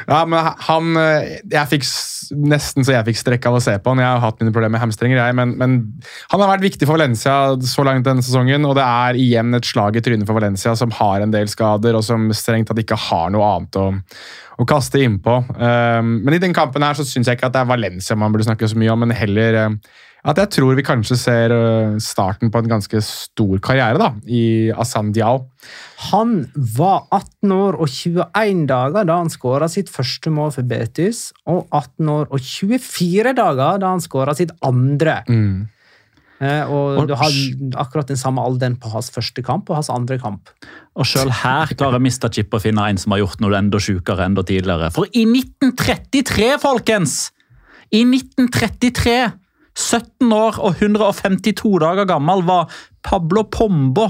Ja, 0.07 0.21
men 0.29 0.39
han 0.69 0.99
eh, 1.01 1.39
Jeg 1.51 1.71
fikk 1.71 1.87
nesten 2.51 2.87
så 2.87 2.95
jeg 2.95 3.07
fikk 3.09 3.19
strekk 3.21 3.49
av 3.51 3.59
å 3.59 3.63
se 3.63 3.75
på 3.79 3.93
han. 3.93 4.03
Jeg 4.03 4.09
har 4.09 4.23
hatt 4.23 4.41
mine 4.41 4.55
problemer 4.55 4.77
med 4.77 4.83
hamstringer, 4.83 5.19
jeg, 5.19 5.37
men, 5.39 5.53
men 5.61 5.77
han 6.33 6.43
har 6.43 6.51
vært 6.55 6.65
viktig 6.65 6.87
for 6.89 6.99
Valencia 6.99 7.35
så 7.63 7.85
langt 7.87 8.07
denne 8.07 8.25
sesongen, 8.25 8.67
og 8.67 8.75
det 8.79 8.87
er 8.87 9.19
igjen 9.21 9.55
et 9.59 9.69
slag 9.69 9.99
i 9.99 10.03
trynet 10.03 10.27
for 10.29 10.39
Valencia, 10.39 10.75
som 10.79 10.95
har 10.99 11.23
en 11.23 11.35
del 11.35 11.51
skader, 11.51 11.99
og 11.99 12.03
som 12.07 12.27
strengt 12.35 12.71
tatt 12.71 12.83
ikke 12.83 12.99
har 13.09 13.31
noe 13.35 13.47
annet 13.53 13.79
å, 13.79 13.87
å 14.59 14.67
kaste 14.69 15.03
innpå. 15.05 15.37
Um, 15.55 16.17
men 16.27 16.35
i 16.35 16.43
den 16.43 16.57
kampen 16.57 16.87
her 16.87 16.99
så 16.99 17.07
syns 17.07 17.31
jeg 17.31 17.39
ikke 17.39 17.51
at 17.51 17.57
det 17.59 17.63
er 17.63 17.71
Valencia 17.71 18.19
man 18.19 18.35
burde 18.35 18.49
snakke 18.49 18.71
så 18.71 18.79
mye 18.81 18.95
om, 18.95 19.05
men 19.05 19.15
heller 19.15 19.61
eh, 19.63 19.95
at 20.27 20.41
jeg 20.43 20.51
tror 20.57 20.75
vi 20.75 20.83
kanskje 20.87 21.17
ser 21.21 21.53
eh, 21.55 21.97
starten 22.03 22.51
på 22.51 22.59
en 22.59 22.71
ganske 22.73 22.99
stor 23.07 23.61
karriere 23.63 24.01
da, 24.01 24.09
i 24.27 24.73
Asan 24.75 25.13
Diao. 25.15 25.45
Han 26.11 26.41
var 26.77 27.07
18 27.15 27.53
år 27.55 27.79
og 27.79 27.87
21 27.93 28.67
dager 28.67 29.07
da 29.07 29.21
han 29.23 29.31
skåra 29.31 29.69
sitt 29.71 29.89
første 29.93 30.33
mål 30.35 30.51
for 30.57 30.67
Betis, 30.67 31.29
og 31.47 31.69
18 31.71 32.11
år 32.19 32.27
og 32.35 32.43
24 32.43 33.33
dager 33.39 33.81
da 33.83 33.95
han 33.95 34.03
skåra 34.05 34.35
sitt 34.35 34.51
andre. 34.67 35.21
Eh, 36.37 36.69
og 36.69 36.99
Og- 37.01 37.07
du 37.09 37.15
har 37.17 37.31
akkurat 37.81 38.07
den 38.11 38.17
samme 38.21 38.43
alderen 38.45 38.77
på 38.77 38.91
hans 38.93 39.09
første 39.11 39.43
kamp 39.43 39.71
og 39.71 39.77
hans 39.77 39.89
andre 39.89 40.19
kamp. 40.19 40.51
Og 40.95 41.07
sjøl 41.07 41.31
her 41.31 41.67
klarer 41.73 41.99
Mista 42.03 42.29
Chip 42.29 42.51
å 42.53 42.61
finne 42.61 42.83
en 42.91 42.99
som 42.99 43.13
har 43.13 43.21
gjort 43.21 43.41
noe 43.41 43.57
enda 43.57 43.79
sjukere 43.79 44.27
enda 44.27 44.43
tidligere. 44.43 44.91
For 44.93 45.07
i 45.15 45.25
1933, 45.25 46.59
folkens! 46.61 47.31
I 47.93 48.03
1933, 48.05 49.33
17 49.77 50.33
år 50.33 50.57
og 50.65 50.79
152 50.81 51.75
dager 51.83 52.09
gammel, 52.09 52.43
var 52.49 52.71
Pablo 53.07 53.45
Pombo 53.53 54.09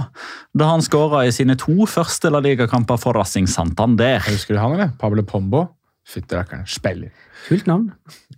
da 0.57 0.71
han 0.71 0.85
skåra 0.85 1.25
i 1.27 1.33
sine 1.35 1.57
to 1.59 1.89
første 1.91 2.31
La 2.33 2.41
Liga-kamper 2.45 3.01
for 3.03 3.19
Racing 3.19 3.49
Santander. 3.51 4.23
Husker 4.31 4.55
du 4.57 4.63
han, 4.63 4.77
eller? 4.79 4.95
Pablo 5.01 5.27
Pombo. 5.27 5.67
Fytti 6.07 6.37
rakkeren. 6.39 6.63
Spiller. 6.71 7.11
Kult 7.49 7.67
navn. 7.67 7.89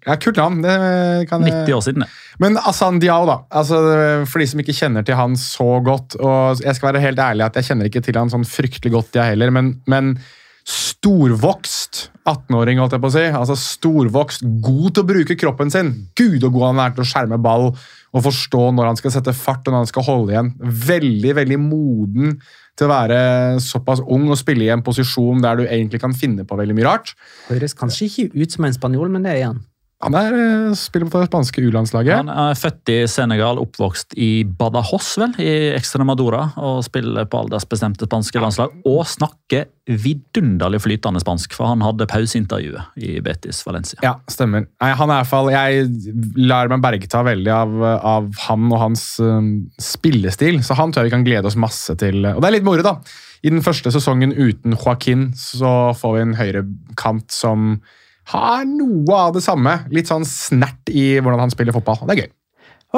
Ja, 0.07 0.17
Kult 0.21 0.39
navn. 0.41 0.63
det 0.65 1.29
kan 1.29 1.45
90 1.45 1.75
år 1.77 1.85
siden, 1.85 2.05
det. 2.05 2.09
Men 2.41 2.57
Asan 2.57 2.99
Diao, 3.03 3.27
da. 3.29 3.43
Altså, 3.53 3.77
for 4.29 4.41
de 4.41 4.47
som 4.49 4.63
ikke 4.63 4.77
kjenner 4.77 5.05
til 5.05 5.19
han 5.19 5.37
så 5.37 5.67
godt 5.85 6.17
og 6.21 6.63
Jeg 6.65 6.77
skal 6.79 6.93
være 6.93 7.03
helt 7.05 7.21
ærlig 7.21 7.45
at 7.45 7.57
jeg 7.61 7.69
kjenner 7.69 7.89
ikke 7.91 8.03
til 8.05 8.17
han 8.17 8.33
sånn 8.33 8.47
fryktelig 8.49 8.93
godt, 8.95 9.17
jeg 9.21 9.35
heller. 9.35 9.53
Men, 9.53 9.75
men 9.91 10.15
storvokst 10.69 12.09
18-åring, 12.29 12.81
holdt 12.83 12.97
jeg 12.97 13.03
på 13.03 13.09
å 13.09 13.15
si. 13.15 13.25
Altså 13.33 13.57
Storvokst, 13.59 14.45
god 14.65 14.91
til 14.93 15.05
å 15.05 15.09
bruke 15.09 15.37
kroppen 15.41 15.73
sin. 15.73 15.95
Gud 16.19 16.45
og 16.45 16.53
god 16.57 16.67
han 16.71 16.83
er 16.85 16.95
til 16.97 17.05
å 17.05 17.09
skjerme 17.09 17.41
ball 17.41 17.71
og 17.71 18.25
forstå 18.25 18.63
når 18.77 18.91
han 18.91 19.01
skal 19.01 19.15
sette 19.15 19.37
fart 19.37 19.67
og 19.69 19.75
når 19.75 19.85
han 19.85 19.91
skal 19.91 20.07
holde 20.07 20.35
igjen. 20.35 20.53
Veldig, 20.89 21.33
veldig 21.41 21.61
moden 21.63 22.37
til 22.79 22.87
å 22.87 22.93
være 22.93 23.19
såpass 23.65 24.03
ung 24.05 24.29
og 24.29 24.39
spille 24.39 24.69
i 24.69 24.73
en 24.75 24.85
posisjon 24.87 25.43
der 25.43 25.59
du 25.59 25.65
egentlig 25.67 26.03
kan 26.05 26.15
finne 26.17 26.47
på 26.47 26.59
veldig 26.59 26.77
mye 26.79 26.89
rart. 26.89 27.15
Høres 27.49 27.77
kanskje 27.79 28.07
ikke 28.09 28.29
ut 28.37 28.55
som 28.55 28.69
en 28.69 28.77
spanjol, 28.77 29.11
men 29.15 29.27
det 29.27 29.35
er 29.35 29.49
han. 29.49 29.65
Han 29.99 30.15
er, 30.15 30.35
eh, 30.35 30.75
spiller 30.79 31.11
på 31.11 31.19
det 31.19 31.27
spanske 31.27 31.63
U-landslaget. 31.67 32.21
Han 32.21 32.29
er 32.31 32.55
født 32.55 32.91
i 32.95 32.99
Senegal, 33.11 33.59
oppvokst 33.59 34.15
i 34.15 34.45
Badajoz, 34.45 35.09
vel, 35.19 35.35
i 35.43 35.75
Extremadura, 35.75 36.53
og 36.57 36.85
spiller 36.87 37.27
på 37.27 37.41
aldersbestemte 37.43 38.07
spanske 38.07 38.39
landslag. 38.39 38.77
Og 38.87 39.03
snakker 39.11 39.67
vidunderlig 39.89 40.83
flytende 40.85 41.19
spansk, 41.25 41.53
for 41.57 41.73
han 41.73 41.83
hadde 41.83 42.07
pauseintervjuet 42.07 43.03
i 43.03 43.19
Betis 43.25 43.65
Valencia. 43.67 43.99
Ja, 44.05 44.15
stemmer. 44.31 44.69
Nei, 44.81 44.95
han 44.95 45.11
er 45.11 45.25
i 45.25 45.29
fall, 45.29 45.51
Jeg 45.51 45.91
lar 46.37 46.69
meg 46.69 46.83
bergta 46.85 47.25
veldig 47.27 47.51
av, 47.51 47.83
av 47.99 48.33
han 48.47 48.71
og 48.71 48.79
hans 48.79 49.19
um, 49.19 49.71
spillestil, 49.81 50.63
så 50.63 50.77
han 50.79 50.93
tror 50.93 51.03
jeg 51.03 51.11
vi 51.11 51.17
kan 51.17 51.27
glede 51.27 51.51
oss 51.51 51.59
masse 51.59 51.97
til. 51.99 52.23
Og 52.23 52.39
det 52.39 52.47
er 52.47 52.61
litt 52.61 52.69
moro, 52.69 52.85
da. 52.87 53.01
I 53.43 53.51
den 53.51 53.63
første 53.63 53.91
sesongen 53.91 54.31
uten 54.37 54.77
Joaquin 54.77 55.33
så 55.35 55.95
får 55.99 56.15
vi 56.15 56.23
en 56.23 56.39
høyrekant 56.39 57.33
som 57.35 57.81
har 58.33 58.65
noe 58.69 59.21
av 59.29 59.37
det 59.37 59.45
samme. 59.45 59.79
Litt 59.95 60.11
sånn 60.11 60.27
snert 60.29 60.91
i 60.93 61.17
hvordan 61.19 61.47
han 61.47 61.55
spiller 61.55 61.77
fotball. 61.77 62.03
Det 62.09 62.17
er 62.17 62.25
gøy. 62.25 62.33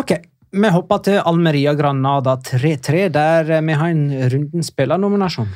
Ok, 0.01 0.15
vi 0.51 0.71
hopper 0.75 1.05
til 1.07 1.21
Almeria 1.27 1.75
Granada 1.79 2.37
3-3, 2.47 3.07
der 3.15 3.53
vi 3.63 3.79
har 3.79 3.93
en 3.93 4.09
runden 4.33 4.67
spillernominasjon. 4.67 5.53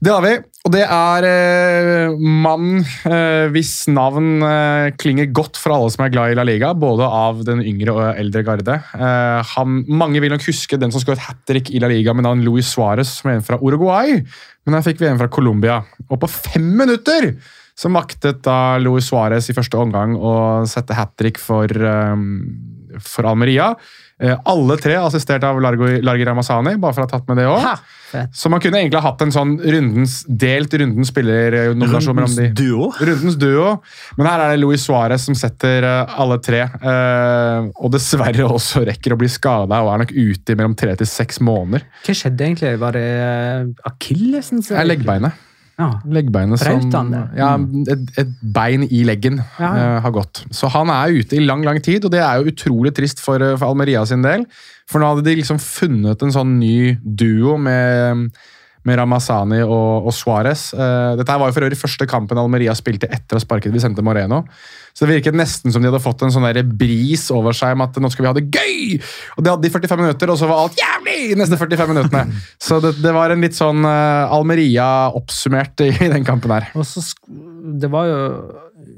Det 0.00 0.08
har 0.08 0.22
vi, 0.24 0.30
og 0.64 0.72
det 0.72 0.80
er 0.86 1.24
eh, 1.28 2.14
mannen 2.16 2.78
eh, 3.04 3.50
hvis 3.52 3.82
navn 3.92 4.40
eh, 4.46 4.86
klinger 4.96 5.28
godt 5.36 5.60
for 5.60 5.74
alle 5.74 5.90
som 5.92 6.06
er 6.06 6.14
glad 6.14 6.32
i 6.32 6.38
La 6.38 6.46
Liga, 6.48 6.70
både 6.72 7.04
av 7.04 7.42
den 7.44 7.60
yngre 7.60 7.92
og 7.92 8.06
eldre 8.14 8.40
garde. 8.46 8.78
Eh, 8.96 9.50
han, 9.50 9.82
mange 9.92 10.22
vil 10.24 10.32
nok 10.32 10.46
huske 10.48 10.78
den 10.80 10.94
som 10.94 11.04
skåret 11.04 11.20
hat 11.26 11.42
trick 11.44 11.68
i 11.68 11.82
La 11.84 11.90
Liga 11.92 12.14
med 12.16 12.24
navn 12.24 12.46
Luis 12.46 12.72
Suárez, 12.72 13.12
som 13.18 13.28
er 13.28 13.42
en 13.42 13.44
fra 13.44 13.60
Uruguay, 13.60 14.22
men 14.64 14.78
han 14.78 14.86
fikk 14.86 15.02
VM 15.02 15.20
fra 15.20 15.28
Colombia. 15.28 15.82
Og 16.08 16.16
på 16.22 16.32
fem 16.32 16.72
minutter 16.80 17.34
så 17.80 17.88
maktet 17.92 18.42
da 18.44 18.76
Luis 18.82 19.08
Suárez 19.08 19.48
i 19.48 19.56
første 19.56 19.78
omgang 19.80 20.12
å 20.18 20.34
sette 20.68 20.96
hat 20.98 21.14
trick 21.16 21.40
for, 21.40 21.70
um, 21.72 22.26
for 23.00 23.28
Almeria. 23.30 23.72
Eh, 24.20 24.36
alle 24.52 24.76
tre 24.76 24.98
assistert 25.00 25.46
av 25.48 25.56
Largo, 25.64 25.88
Largi 26.04 26.26
Ramazani, 26.28 26.74
bare 26.76 26.92
for 26.92 27.06
å 27.06 27.08
ha 27.08 27.12
tatt 27.14 27.30
med 27.30 27.40
det 27.40 27.46
òg. 27.48 27.64
Så 28.36 28.50
man 28.52 28.60
kunne 28.60 28.82
egentlig 28.82 28.98
ha 29.00 29.06
hatt 29.06 29.22
en 29.24 29.32
sånn 29.32 29.54
rundens, 29.62 30.18
delt 30.26 30.74
rundens 30.76 31.08
spillernominasjon 31.12 32.18
mellom 32.18 32.36
de. 32.36 32.48
duo. 32.58 32.90
Rundens 33.00 33.38
duo. 33.40 33.76
Men 34.18 34.28
her 34.28 34.44
er 34.44 34.52
det 34.52 34.60
Luis 34.60 34.84
Suárez 34.84 35.24
som 35.24 35.38
setter 35.38 35.86
eh, 35.86 36.16
alle 36.20 36.40
tre. 36.44 36.66
eh, 36.68 37.70
og 37.80 37.94
dessverre 37.94 38.44
også 38.50 38.84
rekker 38.90 39.14
å 39.14 39.20
bli 39.22 39.30
skada 39.30 39.80
og 39.80 39.94
er 39.94 40.04
nok 40.04 40.12
ute 40.12 40.52
i 40.52 40.58
mellom 40.58 40.76
tre 40.76 40.98
til 41.00 41.08
seks 41.08 41.40
måneder. 41.40 41.86
Hva 42.04 42.18
skjedde 42.18 42.50
egentlig? 42.50 42.74
Var 42.82 42.98
det 42.98 43.06
akillesen? 43.88 44.66
Er 44.74 44.90
leggbeinet. 44.90 45.46
Ja. 45.80 45.88
Leggbeinet 46.12 46.60
som? 46.60 46.90
Ja, 47.38 47.54
et, 47.88 48.10
et 48.20 48.34
bein 48.54 48.84
i 48.84 49.02
leggen 49.08 49.40
Ja. 49.58 49.70
uh, 49.70 49.96
har 50.04 50.12
gått. 50.14 50.42
Så 50.54 50.68
han 50.74 50.92
er 50.92 51.14
ute 51.16 51.38
i 51.38 51.44
lang, 51.44 51.64
lang 51.66 51.80
tid, 51.82 52.04
og 52.04 52.12
det 52.14 52.20
er 52.20 52.40
jo 52.42 52.52
utrolig 52.52 52.92
trist 52.96 53.22
for, 53.24 53.40
eh, 53.40 53.56
for 53.56 53.72
Almeria 53.72 54.04
sin 54.08 54.22
del. 54.26 54.44
For 54.90 55.00
nå 55.00 55.08
hadde 55.14 55.24
de 55.28 55.38
liksom 55.40 55.60
funnet 55.62 56.22
en 56.26 56.34
sånn 56.34 56.58
ny 56.60 56.96
duo 57.02 57.56
med, 57.56 58.28
med 58.88 58.96
Ramazani 59.00 59.60
og, 59.64 60.08
og 60.08 60.14
Suárez. 60.16 60.70
Uh, 60.72 61.16
dette 61.18 61.32
her 61.32 61.40
var 61.40 61.50
jo 61.50 61.56
for 61.56 61.66
øvrig 61.66 61.78
første 61.80 62.06
kampen 62.08 62.40
Almeria 62.40 62.74
spilte 62.76 63.10
etter 63.12 63.36
å 63.36 63.42
sparket 63.42 63.74
Vicente 63.74 64.04
Moreno. 64.04 64.42
Så 64.94 65.06
det 65.06 65.18
virket 65.18 65.36
nesten 65.38 65.72
som 65.72 65.82
de 65.82 65.90
hadde 65.90 66.02
fått 66.02 66.24
en 66.26 66.32
sånn 66.34 66.48
bris 66.76 67.28
over 67.34 67.54
seg 67.56 67.76
om 67.76 67.84
at 67.84 67.98
nå 68.02 68.10
skal 68.12 68.24
vi 68.24 68.30
ha 68.30 68.36
det 68.36 68.46
gøy! 68.48 68.96
Og 69.36 69.44
det 69.44 69.52
hadde 69.52 69.66
de 69.66 69.72
45 69.72 70.02
minutter, 70.02 70.32
og 70.32 70.40
så 70.40 70.48
var 70.50 70.64
alt 70.64 70.80
jævlig 70.80 71.18
de 71.30 71.38
neste 71.40 71.60
45 71.60 71.92
minuttene. 71.92 72.40
Så 72.70 72.80
det, 72.82 72.96
det 73.02 73.12
var 73.14 73.32
en 73.32 73.44
litt 73.44 73.56
sånn 73.56 73.84
uh, 73.86 74.32
Almeria 74.34 75.10
oppsummert 75.16 75.84
i, 75.84 75.92
i 75.92 76.10
den 76.12 76.26
kampen 76.26 76.52
her. 76.54 76.70
Og 76.78 76.86
så 76.88 77.02
Det 77.80 77.88
var 77.92 78.08
jo 78.08 78.18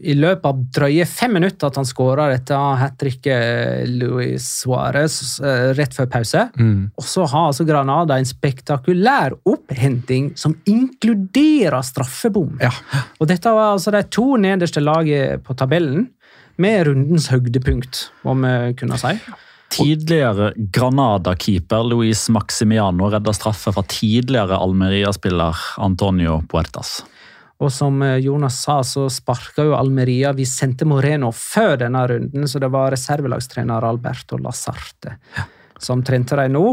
i 0.03 0.15
løpet 0.19 0.47
av 0.49 0.63
drøye 0.75 1.07
fem 1.07 1.37
minutter 1.37 1.69
at 1.69 1.79
han 1.79 1.87
skåra 1.87 2.29
dette 2.33 2.57
hat 2.57 2.97
tricket 3.01 3.89
Luis 3.91 4.47
Suárez 4.63 5.19
eh, 5.43 5.69
rett 5.79 5.95
før 5.97 6.09
pause. 6.13 6.47
Og 6.99 7.07
så 7.07 7.27
har 7.31 7.51
altså 7.51 7.67
Granada 7.69 8.19
en 8.19 8.29
spektakulær 8.29 9.37
opphenting 9.49 10.33
som 10.39 10.57
inkluderer 10.69 11.83
straffebom. 11.87 12.59
Ja. 12.63 12.73
Og 13.21 13.31
dette 13.31 13.53
var 13.55 13.77
altså 13.77 13.95
de 13.95 14.03
to 14.11 14.35
nederste 14.41 14.83
lagene 14.83 15.39
på 15.43 15.57
tabellen, 15.59 16.11
med 16.61 16.87
rundens 16.87 17.31
høydepunkt, 17.33 18.11
må 18.27 18.35
vi 18.43 18.75
kunne 18.77 18.99
si. 19.01 19.15
Tidligere 19.73 20.51
Granada-keeper 20.57 21.87
Luis 21.89 22.27
Maximiano 22.29 23.09
redda 23.13 23.33
straffe 23.33 23.73
fra 23.73 23.85
tidligere 23.89 24.59
Almeria-spiller 24.61 25.57
Antonio 25.81 26.43
Puertas. 26.51 27.01
Og 27.63 27.71
som 27.71 28.03
eh, 28.03 28.19
Jonas 28.25 28.59
sa, 28.65 28.81
så 28.87 29.07
sparka 29.13 29.67
jo 29.69 29.77
Almeria 29.79 30.35
Vicente 30.37 30.89
Moreno 30.89 31.31
før 31.37 31.77
denne 31.85 32.05
runden, 32.11 32.47
så 32.49 32.61
det 32.63 32.73
var 32.75 32.91
reservelagstrener 32.95 33.87
Alberto 33.87 34.41
Lazarte 34.43 35.19
som 35.83 36.03
trente 36.07 36.39
dem 36.39 36.57
nå. 36.57 36.67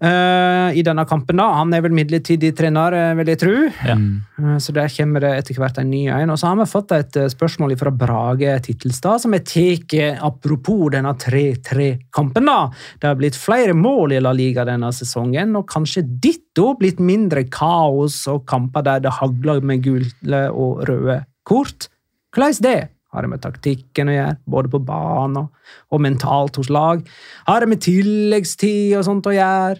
Eh, 0.00 0.78
I 0.78 0.82
denne 0.82 1.04
kampen, 1.06 1.38
da. 1.38 1.46
Han 1.60 1.72
er 1.74 1.82
vel 1.84 1.94
midlertidig 1.94 2.52
trener, 2.56 2.92
eh, 2.94 3.14
vil 3.14 3.26
jeg 3.32 3.38
tro. 3.38 3.54
Ja. 3.86 3.94
Eh, 3.94 4.56
Så 4.58 4.72
der 4.72 4.88
kommer 4.88 5.20
det 5.20 5.32
etter 5.38 5.54
hvert 5.54 5.78
en 5.78 5.90
ny 5.90 6.06
en. 6.08 6.30
Og 6.30 6.38
så 6.38 6.48
har 6.48 6.56
vi 6.56 6.64
fått 6.70 6.92
et 6.92 7.12
spørsmål 7.30 7.76
fra 7.78 7.90
Brage 7.90 8.60
Tittelstad, 8.62 9.20
som 9.20 9.34
er 9.34 9.40
tatt 9.40 9.94
apropos 10.20 10.90
denne 10.90 11.14
3-3-kampen. 11.14 12.44
da. 12.44 12.70
Det 13.00 13.08
har 13.08 13.14
blitt 13.14 13.36
flere 13.36 13.74
mål 13.74 14.12
i 14.12 14.20
La 14.20 14.32
Liga 14.32 14.64
denne 14.64 14.90
sesongen, 14.92 15.56
og 15.56 15.66
kanskje 15.66 16.02
ditto 16.20 16.74
blitt 16.78 16.98
mindre 16.98 17.44
kaos 17.44 18.26
og 18.28 18.46
kamper 18.46 18.82
der 18.82 19.00
det 19.00 19.12
hagler 19.12 19.62
med 19.62 19.82
gule 19.82 20.50
og 20.50 20.86
røde 20.88 21.24
kort. 21.44 21.88
Hvordan 22.34 22.62
det? 22.62 22.88
Har 23.14 23.24
det 23.24 23.30
med 23.30 23.42
taktikken 23.44 24.10
å 24.10 24.16
gjøre, 24.16 24.36
både 24.50 24.72
på 24.72 24.82
banen 24.84 25.46
og 25.46 26.02
mentalt 26.02 26.58
hos 26.58 26.70
lag? 26.74 27.04
Har 27.46 27.62
det 27.62 27.70
med 27.70 27.82
tilleggstid 27.84 28.96
og 28.98 29.06
sånt 29.06 29.30
å 29.30 29.34
gjøre? 29.34 29.78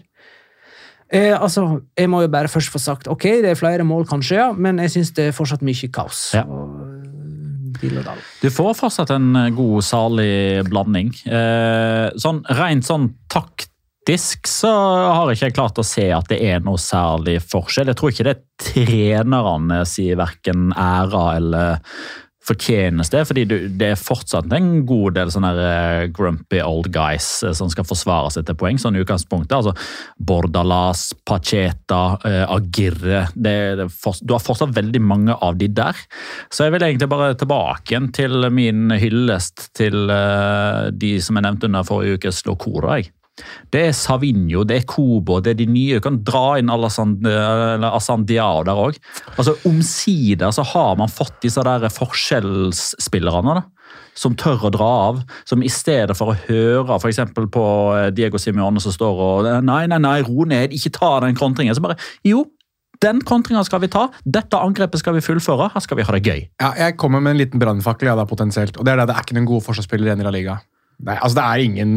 Eh, 1.13 1.35
altså, 1.37 1.81
Jeg 1.97 2.09
må 2.09 2.23
jo 2.23 2.31
bare 2.33 2.49
først 2.49 2.71
få 2.73 2.81
sagt 2.81 3.07
ok, 3.11 3.27
det 3.43 3.51
er 3.53 3.59
flere 3.59 3.85
mål, 3.85 4.07
kanskje, 4.09 4.39
ja, 4.39 4.49
men 4.51 4.81
jeg 4.81 4.95
syns 4.95 5.13
det 5.17 5.29
er 5.29 5.37
fortsatt 5.37 5.65
mye 5.65 5.91
kaos. 5.93 6.31
Ja. 6.33 6.45
Og, 6.49 6.79
og. 6.79 8.23
Du 8.41 8.49
får 8.53 8.73
fortsatt 8.79 9.13
en 9.13 9.35
eh, 9.35 9.51
god, 9.55 9.83
salig 9.85 10.65
blanding. 10.69 11.13
Eh, 11.27 12.09
sånn, 12.21 12.41
rent 12.57 12.87
sånn 12.87 13.11
taktisk 13.31 14.49
så 14.49 14.71
har 14.71 15.29
jeg 15.29 15.39
ikke 15.39 15.57
klart 15.59 15.81
å 15.81 15.85
se 15.85 16.07
at 16.13 16.29
det 16.31 16.39
er 16.45 16.63
noe 16.65 16.81
særlig 16.81 17.39
forskjell. 17.45 17.91
Jeg 17.91 17.99
tror 17.99 18.13
ikke 18.13 18.27
det 18.27 18.35
er 18.35 18.43
trenerne 18.65 19.81
sier 19.89 20.19
verken 20.19 20.71
æra 20.71 21.25
eller 21.37 21.97
fortjeneste, 22.45 23.23
fordi 23.25 23.43
du, 23.49 23.55
det 23.79 23.87
er 23.93 23.99
fortsatt 23.99 24.51
en 24.53 24.85
god 24.85 25.15
del 25.17 25.31
sånne 25.33 25.51
eh, 25.65 26.03
grumpy 26.13 26.59
old 26.61 26.91
guys 26.93 27.27
eh, 27.43 27.55
som 27.57 27.71
skal 27.73 27.87
forsvare 27.89 28.29
seg 28.35 28.45
til 28.45 28.57
poeng. 28.59 28.77
sånn 28.81 28.99
utgangspunktet. 29.01 29.55
altså 29.57 29.73
Bordalas, 30.21 31.07
Pacheta, 31.25 32.19
eh, 32.25 32.43
Agirre 32.53 33.25
det, 33.35 33.55
det, 33.81 33.89
for- 33.91 34.21
Du 34.21 34.33
har 34.35 34.43
fortsatt 34.45 34.75
veldig 34.75 35.01
mange 35.01 35.33
av 35.41 35.57
de 35.57 35.67
der. 35.67 35.97
Så 36.53 36.65
jeg 36.67 36.75
vil 36.75 36.85
egentlig 36.87 37.09
bare 37.09 37.33
tilbake 37.35 38.01
til 38.13 38.49
min 38.53 38.89
hyllest 38.91 39.69
til 39.75 40.07
de 40.07 41.11
som 41.21 41.35
jeg 41.37 41.43
nevnte 41.45 41.65
under 41.69 41.83
forrige 41.87 42.19
ukes 42.19 42.45
Locora. 42.45 42.99
jeg. 43.01 43.11
Det 43.73 43.81
er 43.89 43.95
Savinho, 43.95 44.63
det 44.67 44.77
er 44.79 44.87
Kobo, 44.87 45.41
det 45.43 45.55
er 45.55 45.59
de 45.59 45.67
nye. 45.67 45.99
Du 45.99 46.05
kan 46.05 46.21
dra 46.23 46.55
inn 46.59 46.71
Alassane 46.71 48.27
Diao 48.29 48.63
der 48.67 48.81
òg. 48.87 48.99
Altså, 49.35 49.57
Omsider 49.67 50.53
så 50.55 50.63
har 50.73 50.95
man 50.99 51.11
fått 51.11 51.41
disse 51.43 51.63
der 51.65 51.89
forskjellsspillerne. 51.91 53.59
da 53.59 53.65
som 54.15 54.35
tør 54.39 54.67
å 54.67 54.71
dra 54.73 54.89
av. 55.09 55.21
Som 55.47 55.63
i 55.63 55.71
stedet 55.71 56.15
for 56.17 56.31
å 56.31 56.37
høre 56.47 56.97
f.eks. 56.97 57.21
på 57.35 57.65
eh, 57.97 58.09
Diego 58.15 58.39
Simione 58.41 58.81
som 58.83 58.95
står 58.95 59.23
og 59.27 59.49
Nei, 59.65 59.85
nei, 59.91 59.99
nei, 60.01 60.19
ro 60.25 60.47
ned, 60.49 60.75
ikke 60.75 60.93
ta 60.95 61.17
den 61.25 61.37
kontringen. 61.37 61.75
Så 61.75 61.83
bare 61.83 61.99
Jo, 62.27 62.45
den 63.03 63.19
kontringa 63.27 63.63
skal 63.67 63.83
vi 63.83 63.91
ta. 63.91 64.07
Dette 64.23 64.59
angrepet 64.61 65.01
skal 65.01 65.17
vi 65.17 65.23
fullføre. 65.25 65.69
Her 65.73 65.83
skal 65.83 65.99
vi 65.99 66.07
ha 66.07 66.15
det 66.15 66.23
gøy. 66.23 66.45
Ja, 66.61 66.71
jeg 66.79 66.95
kommer 67.01 67.23
med 67.23 67.35
en 67.35 67.43
liten 67.43 67.61
brannfakkel, 67.61 68.09
ja, 68.11 68.15
da, 68.17 68.27
potensielt. 68.29 68.79
Og 68.79 68.87
det 68.87 68.95
er 68.95 69.03
det, 69.03 69.09
det 69.11 69.17
er 69.17 69.27
ikke 69.27 69.37
noen 69.37 69.51
gode 69.51 69.67
forsvarsspillere 69.67 70.13
igjen 70.13 70.23
i 70.23 70.27
La 70.27 70.33
Liga. 70.33 70.57
Nei, 71.03 71.17
altså 71.19 71.35
det 71.35 71.43
er 71.43 71.61
ingen 71.65 71.89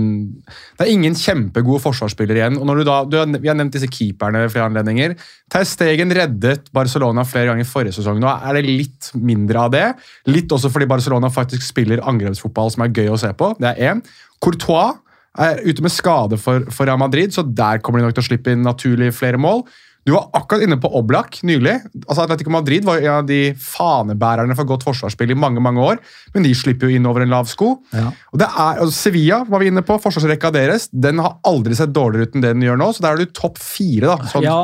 Det 0.43 0.83
er 0.83 0.91
ingen 0.91 1.15
kjempegode 1.15 1.79
forsvarsspillere 1.85 2.41
igjen. 2.41 2.57
og 2.59 2.67
når 2.67 2.81
du 2.81 2.85
da, 2.89 2.97
du 3.07 3.17
har, 3.21 3.31
Vi 3.39 3.49
har 3.49 3.55
nevnt 3.55 3.77
disse 3.77 3.87
keeperne 3.87 4.43
ved 4.43 4.51
flere 4.51 4.67
anledninger. 4.67 5.15
Ter 5.51 5.67
Stegen 5.69 6.11
reddet 6.17 6.67
Barcelona 6.75 7.23
flere 7.25 7.53
ganger 7.53 7.69
forrige 7.69 7.95
sesong. 8.01 8.19
Nå 8.19 8.29
er 8.29 8.59
det 8.59 8.65
litt 8.67 9.11
mindre 9.15 9.67
av 9.67 9.75
det. 9.75 9.87
Litt 10.27 10.51
også 10.51 10.73
fordi 10.75 10.91
Barcelona 10.91 11.31
faktisk 11.31 11.63
spiller 11.63 12.03
angrepsfotball 12.03 12.73
som 12.75 12.85
er 12.85 12.95
gøy 12.95 13.13
å 13.15 13.21
se 13.21 13.31
på. 13.39 13.53
Det 13.63 13.71
er 13.71 13.93
én. 13.93 14.03
Courtois 14.43 14.99
er 15.39 15.63
ute 15.63 15.85
med 15.85 15.95
skade 15.95 16.39
for, 16.41 16.67
for 16.75 16.89
Real 16.89 16.99
Madrid, 16.99 17.31
så 17.35 17.45
der 17.47 17.79
kommer 17.79 18.01
de 18.01 18.09
nok 18.09 18.17
til 18.17 18.25
å 18.25 18.29
slippe 18.33 18.55
inn 18.55 18.67
naturlig 18.67 19.13
flere 19.15 19.39
mål. 19.41 19.63
Du 20.09 20.15
var 20.15 20.31
akkurat 20.33 20.65
inne 20.65 20.79
på 20.81 20.89
Oblak 20.97 21.43
nylig. 21.45 21.75
Altså 22.07 22.25
Atletico 22.25 22.53
Madrid 22.55 22.87
var 22.89 23.03
en 23.03 23.11
av 23.19 23.27
de 23.29 23.53
fanebærerne 23.61 24.55
for 24.57 24.69
godt 24.71 24.87
forsvarsspill 24.87 25.35
i 25.35 25.37
mange 25.37 25.61
mange 25.61 25.83
år, 25.85 25.99
men 26.33 26.47
de 26.47 26.55
slipper 26.57 26.89
jo 26.89 26.97
inn 26.97 27.07
over 27.11 27.25
en 27.27 27.33
lav 27.33 27.49
sko. 27.51 27.75
Og 27.93 28.41
det 28.41 28.47
er, 28.49 28.81
altså 28.81 28.95
Sevilla 28.97 29.43
var 29.49 29.61
vi 29.61 29.69
inne 29.69 29.83
på, 29.85 29.99
forsvarsrekka 30.01 30.51
deres. 30.55 30.89
Den 30.93 31.21
har 31.21 31.37
aldri 31.49 31.77
sett 31.77 31.93
dårligere 31.93 32.31
ut 32.31 32.39
enn 32.39 32.47
det 32.47 32.55
den 32.57 32.65
gjør 32.65 32.81
nå, 32.81 32.89
så 32.97 33.05
der 33.05 33.19
er 33.19 33.21
du 33.21 33.35
topp 33.37 33.61
fire. 33.61 34.15
da. 34.15 34.31
Sånn, 34.33 34.47
Ja, 34.47 34.57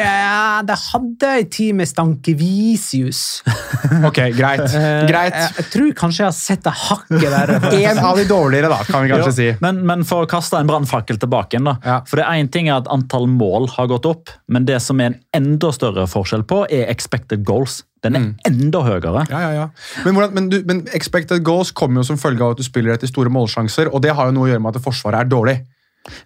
ja, 0.00 0.62
det 0.66 0.78
hadde 0.86 1.34
ei 1.36 1.44
tid 1.52 1.76
med 1.82 1.90
Stankevisius. 1.90 3.22
Ok, 4.06 4.18
greit. 4.36 4.62
Eh, 4.76 5.04
greit. 5.08 5.34
Jeg, 5.34 5.52
jeg 5.56 5.66
tror 5.72 5.92
kanskje 5.98 6.22
jeg 6.22 6.28
har 6.28 6.36
sett 6.36 6.64
det 6.64 6.72
hakket 6.86 7.26
verre. 7.32 7.58
En 7.90 7.98
av 8.04 8.18
de 8.18 8.24
dårligere, 8.28 8.70
da, 8.72 8.80
kan 8.86 9.04
vi 9.04 9.10
kanskje 9.12 9.32
si. 9.36 9.48
Men, 9.64 9.80
men 9.88 10.04
for 10.08 10.24
å 10.24 10.30
kaste 10.30 10.60
en 10.60 10.68
brannfakkel 10.68 11.18
tilbake 11.20 11.56
igjen, 11.56 11.68
da. 11.68 11.76
Ja. 11.84 11.96
For 12.08 12.20
det 12.20 12.26
er 12.26 12.40
én 12.42 12.50
ting 12.52 12.70
er 12.70 12.80
at 12.80 12.90
antall 12.92 13.26
mål 13.30 13.68
har 13.76 13.88
gått 13.90 14.08
opp, 14.08 14.29
men 14.48 14.66
det 14.68 14.80
som 14.84 15.00
er 15.00 15.12
en 15.12 15.18
enda 15.36 15.70
større 15.74 16.06
forskjell 16.10 16.44
på, 16.48 16.64
er 16.70 16.90
expected 16.92 17.44
goals. 17.46 17.82
Den 18.04 18.16
er 18.16 18.28
enda 18.48 18.80
høyere. 18.84 19.26
Ja, 19.28 19.40
ja, 19.44 19.50
ja. 19.54 19.66
Men, 20.06 20.16
hvordan, 20.16 20.36
men, 20.36 20.48
du, 20.52 20.60
men 20.68 20.84
expected 20.96 21.42
goals 21.44 21.72
kommer 21.76 22.00
jo 22.00 22.08
som 22.08 22.20
følge 22.20 22.44
av 22.44 22.54
at 22.54 22.60
du 22.62 22.64
spiller 22.64 22.94
etter 22.94 23.10
store 23.10 23.32
målsjanser, 23.32 23.92
og 23.92 24.02
det 24.04 24.14
har 24.16 24.30
jo 24.30 24.36
noe 24.36 24.48
å 24.48 24.52
gjøre 24.52 24.64
med 24.64 24.76
at 24.76 24.84
Forsvaret 24.84 25.24
er 25.24 25.30
dårlig. 25.30 25.58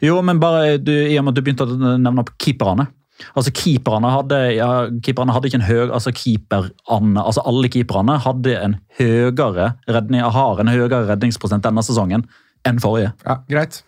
Jo, 0.05 0.21
men 0.23 0.39
bare 0.43 0.77
du, 0.79 0.93
i 0.93 1.17
og 1.19 1.27
med 1.27 1.35
at 1.35 1.41
du 1.41 1.47
begynte 1.47 1.67
å 1.67 1.79
nevne 1.99 2.23
opp 2.23 2.37
keeperne. 2.39 2.87
Altså 3.35 3.53
Keeperne 3.55 4.11
hadde, 4.11 4.39
ja, 4.57 4.69
keeperne 5.05 5.35
hadde 5.35 5.47
ikke 5.47 5.61
en 5.61 5.69
høy 5.69 5.83
altså 5.85 6.11
keeperne, 6.15 7.23
altså 7.23 7.45
Alle 7.47 7.71
keeperne 7.71 8.17
hadde 8.25 8.57
en 8.59 8.75
høyere 8.99 9.69
redning, 9.87 10.25
har 10.35 10.63
en 10.63 10.73
høyere 10.73 11.05
redningsprosent 11.13 11.65
denne 11.67 11.85
sesongen 11.87 12.27
enn 12.67 12.81
forrige. 12.83 13.13
Ja, 13.23 13.39
greit. 13.51 13.83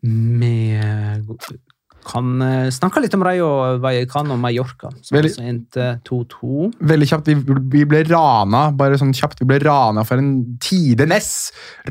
Vi 0.00 0.54
kan 2.06 2.42
eh, 2.42 2.68
snakke 2.72 3.02
litt 3.04 3.14
om 3.14 3.22
Rayo 3.26 3.48
Vallecano 3.82 4.36
Mallorca, 4.40 4.90
som 5.02 5.16
Veldig- 5.16 5.30
altså 5.32 5.46
endte 5.46 5.86
2-2. 6.08 6.70
Veldig 6.90 7.08
kjapt, 7.10 7.30
vi, 7.30 7.56
vi 7.76 7.84
ble 7.88 8.02
rana 8.08 8.66
bare 8.76 8.98
sånn 9.00 9.14
kjapt, 9.16 9.42
vi 9.42 9.48
ble 9.50 9.60
rana 9.64 10.04
for 10.08 10.20
en 10.22 10.58
tidenes 10.62 11.30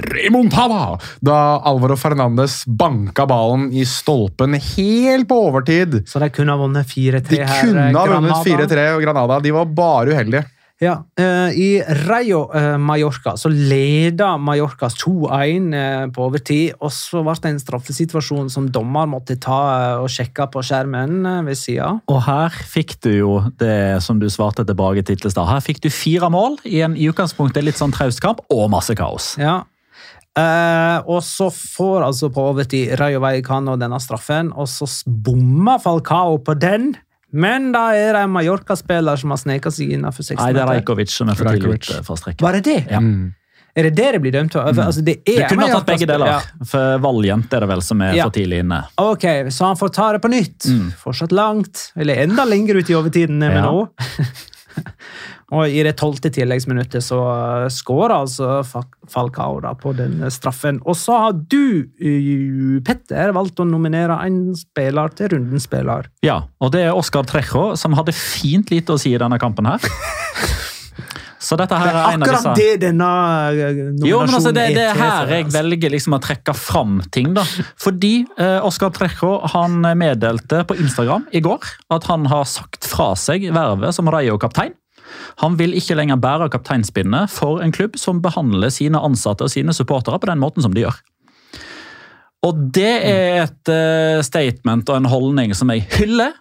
remontada 0.10 0.98
da 1.26 1.40
Alvaro 1.70 1.98
Fernandes 2.00 2.62
banka 2.68 3.26
ballen 3.30 3.70
i 3.74 3.86
stolpen 3.88 4.58
helt 4.58 5.28
på 5.30 5.42
overtid. 5.50 6.02
Så 6.10 6.22
de 6.24 6.32
kunne 6.34 6.56
ha 6.56 6.62
vunnet 6.62 6.88
4-3 6.90 7.44
her? 7.44 7.66
De 7.66 7.76
kunne 7.76 8.00
ha 8.00 8.08
vunnet 8.16 8.48
4-3, 8.48 8.88
og 8.98 9.04
Granada 9.06 9.40
de 9.44 9.54
var 9.56 9.70
bare 9.78 10.16
uheldige. 10.16 10.46
Ja, 10.80 10.94
eh, 11.20 11.52
I 11.60 11.84
Rayo 12.08 12.46
eh, 12.56 12.78
Mallorca 12.80 13.34
så 13.38 13.50
leda 13.52 14.38
Mallorca 14.40 14.88
2-1 14.88 15.74
eh, 15.76 16.06
på 16.16 16.24
overtid. 16.24 16.78
Og 16.80 16.94
så 16.96 17.20
ble 17.26 17.36
det 17.44 17.52
en 17.52 17.60
straffesituasjon 17.60 18.48
som 18.54 18.70
dommer 18.72 19.10
måtte 19.12 19.36
ta 19.44 19.60
og 20.00 20.08
sjekke 20.14 20.48
på 20.54 20.64
skjermen 20.64 21.28
ved 21.48 21.60
sida. 21.60 21.92
Og 22.08 22.22
her 22.24 22.56
fikk 22.72 22.96
du 23.04 23.12
jo 23.12 23.34
det 23.60 24.00
som 24.06 24.22
du 24.24 24.30
svarte 24.32 24.64
til 24.64 24.80
Brage 24.80 25.04
Titlestad. 25.04 25.50
Her 25.52 25.60
fikk 25.66 25.84
du 25.84 25.90
fire 25.92 26.32
mål 26.32 26.56
i 26.64 26.80
en 26.86 26.96
i 26.96 27.10
utgangspunktet 27.12 27.68
litt 27.68 27.80
sånn 27.80 27.94
traust 27.96 28.24
kamp, 28.24 28.40
og 28.48 28.70
masse 28.72 28.96
kaos. 28.96 29.34
Ja. 29.40 29.60
Uh, 30.40 31.02
og 31.10 31.24
så 31.26 31.50
får 31.52 32.06
altså 32.06 32.30
på 32.32 32.44
overtid 32.54 32.94
Rayo 33.02 33.20
Vallecano 33.20 33.76
denne 33.80 34.00
straffen, 34.00 34.54
og 34.56 34.70
så 34.72 34.88
bommer 35.04 35.82
Falcao 35.84 36.38
på 36.46 36.56
den. 36.56 36.94
Men 37.32 37.72
da 37.72 37.92
er 37.94 38.14
det 38.14 38.22
en 38.26 38.32
Mallorca-spiller 38.34 39.16
som 39.22 39.30
har 39.30 39.38
sneket 39.38 39.74
seg 39.76 39.92
innenfor 39.98 40.24
16 40.26 40.40
Nei, 40.40 40.54
det 40.54 40.62
er 40.62 40.66
meter. 40.66 40.80
Rajkovic 40.82 41.12
som 41.14 41.30
er 41.30 41.36
for 41.36 41.46
tidlig 41.52 41.76
ute 41.80 42.00
fra 42.08 42.16
strekket. 42.18 42.42
Var 42.42 42.58
det 42.58 42.64
det? 42.66 42.80
Ja. 42.90 43.00
Er 43.78 43.84
det 43.86 43.92
det 43.96 44.08
det 44.16 44.20
blir 44.24 44.32
dømt 44.34 44.52
for? 44.58 44.66
Altså, 44.66 45.04
det 45.06 45.20
er 45.30 45.44
Du 45.48 45.54
kunne 45.54 45.68
ha 45.70 45.76
tatt 45.78 45.86
begge 45.92 46.08
deler, 46.10 46.26
Ja. 46.26 46.40
for 46.66 46.98
Valjent 47.00 47.54
er 47.54 47.60
det 47.60 47.70
vel 47.70 47.82
som 47.86 48.02
er 48.02 48.16
Ja. 48.18 48.24
for 48.26 48.32
tidlig 48.32 48.60
inne. 48.64 48.80
Ok, 48.98 49.22
så 49.54 49.66
han 49.68 49.78
får 49.78 49.94
ta 49.94 50.12
det 50.14 50.22
på 50.22 50.28
nytt. 50.34 50.66
Mm. 50.66 50.92
Fortsatt 50.98 51.32
langt, 51.32 51.92
eller 51.96 52.16
enda 52.16 52.44
lenger 52.46 52.76
ut 52.82 52.90
i 52.90 52.94
overtiden 52.98 53.42
enn 53.44 53.54
Ja. 53.54 53.62
nå. 53.70 53.90
Og 55.56 55.72
i 55.74 55.82
det 55.86 55.96
tolvte 55.98 56.32
tilleggsminuttet 56.34 57.04
så 57.04 57.20
uh, 57.26 57.68
skårer 57.74 58.16
altså 58.20 58.60
Falcao 59.10 59.60
da 59.64 59.74
på 59.78 59.96
den 59.98 60.22
straffen. 60.34 60.82
Og 60.86 60.98
så 61.00 61.18
har 61.26 61.38
du, 61.40 61.90
uh, 61.90 62.78
Petter, 62.86 63.34
valgt 63.36 63.62
å 63.62 63.68
nominere 63.68 64.20
en 64.28 64.42
spiller 64.58 65.16
til 65.18 65.34
rundens 65.34 65.66
spiller. 65.70 66.12
Ja, 66.26 66.44
og 66.62 66.74
det 66.76 66.86
er 66.86 66.98
Oskar 66.98 67.26
Trejo, 67.30 67.72
som 67.80 67.98
hadde 67.98 68.16
fint 68.16 68.70
lite 68.74 68.96
å 68.96 69.02
si 69.02 69.16
i 69.16 69.22
denne 69.22 69.42
kampen 69.42 69.70
her. 69.70 69.84
Så 71.40 71.56
dette 71.56 71.78
her 71.80 71.88
er 71.88 72.14
en 72.14 72.24
av 72.24 72.28
disse... 72.28 72.52
Akkurat 72.52 72.60
det 72.60 72.72
denne 72.84 73.06
nominasjonen 73.08 74.10
Jo, 74.10 74.18
men 74.26 74.36
altså, 74.36 74.52
det, 74.56 74.66
det 74.76 74.84
er 74.84 74.90
er 74.92 75.00
her 75.00 75.32
jeg 75.32 75.46
altså. 75.46 75.56
velger 75.56 75.94
liksom 75.96 76.18
å 76.18 76.20
trekke 76.24 76.56
fram 76.58 76.98
ting. 77.16 77.32
da. 77.38 77.46
Fordi 77.80 78.12
eh, 78.36 78.58
Oskar 78.68 78.92
Trejo 78.96 79.38
han 79.56 79.80
meddelte 79.98 80.66
på 80.68 80.76
Instagram 80.84 81.30
i 81.32 81.42
går 81.46 81.72
at 81.96 82.10
han 82.12 82.28
har 82.30 82.44
sagt 82.50 82.84
fra 82.92 83.14
seg 83.20 83.48
vervet 83.56 83.96
som 83.96 84.12
Rayo-kaptein. 84.12 84.76
Han 85.44 85.56
vil 85.60 85.74
ikke 85.78 85.98
lenger 85.98 86.20
bære 86.22 86.50
kapteinspinnet 86.54 87.32
for 87.34 87.64
en 87.64 87.72
klubb 87.76 87.98
som 88.00 88.22
behandler 88.24 88.74
sine 88.74 89.00
ansatte 89.00 89.48
og 89.48 89.54
sine 89.54 89.76
supportere 89.76 90.20
på 90.20 90.30
den 90.32 90.42
måten 90.42 90.66
som 90.66 90.76
de 90.76 90.86
gjør. 90.88 91.00
Og 92.48 92.60
det 92.76 92.92
er 93.04 93.42
et 93.44 93.72
eh, 93.74 94.22
statement 94.24 94.88
og 94.90 95.02
en 95.02 95.10
holdning 95.12 95.56
som 95.58 95.72
jeg 95.74 95.84
hyller. 95.98 96.38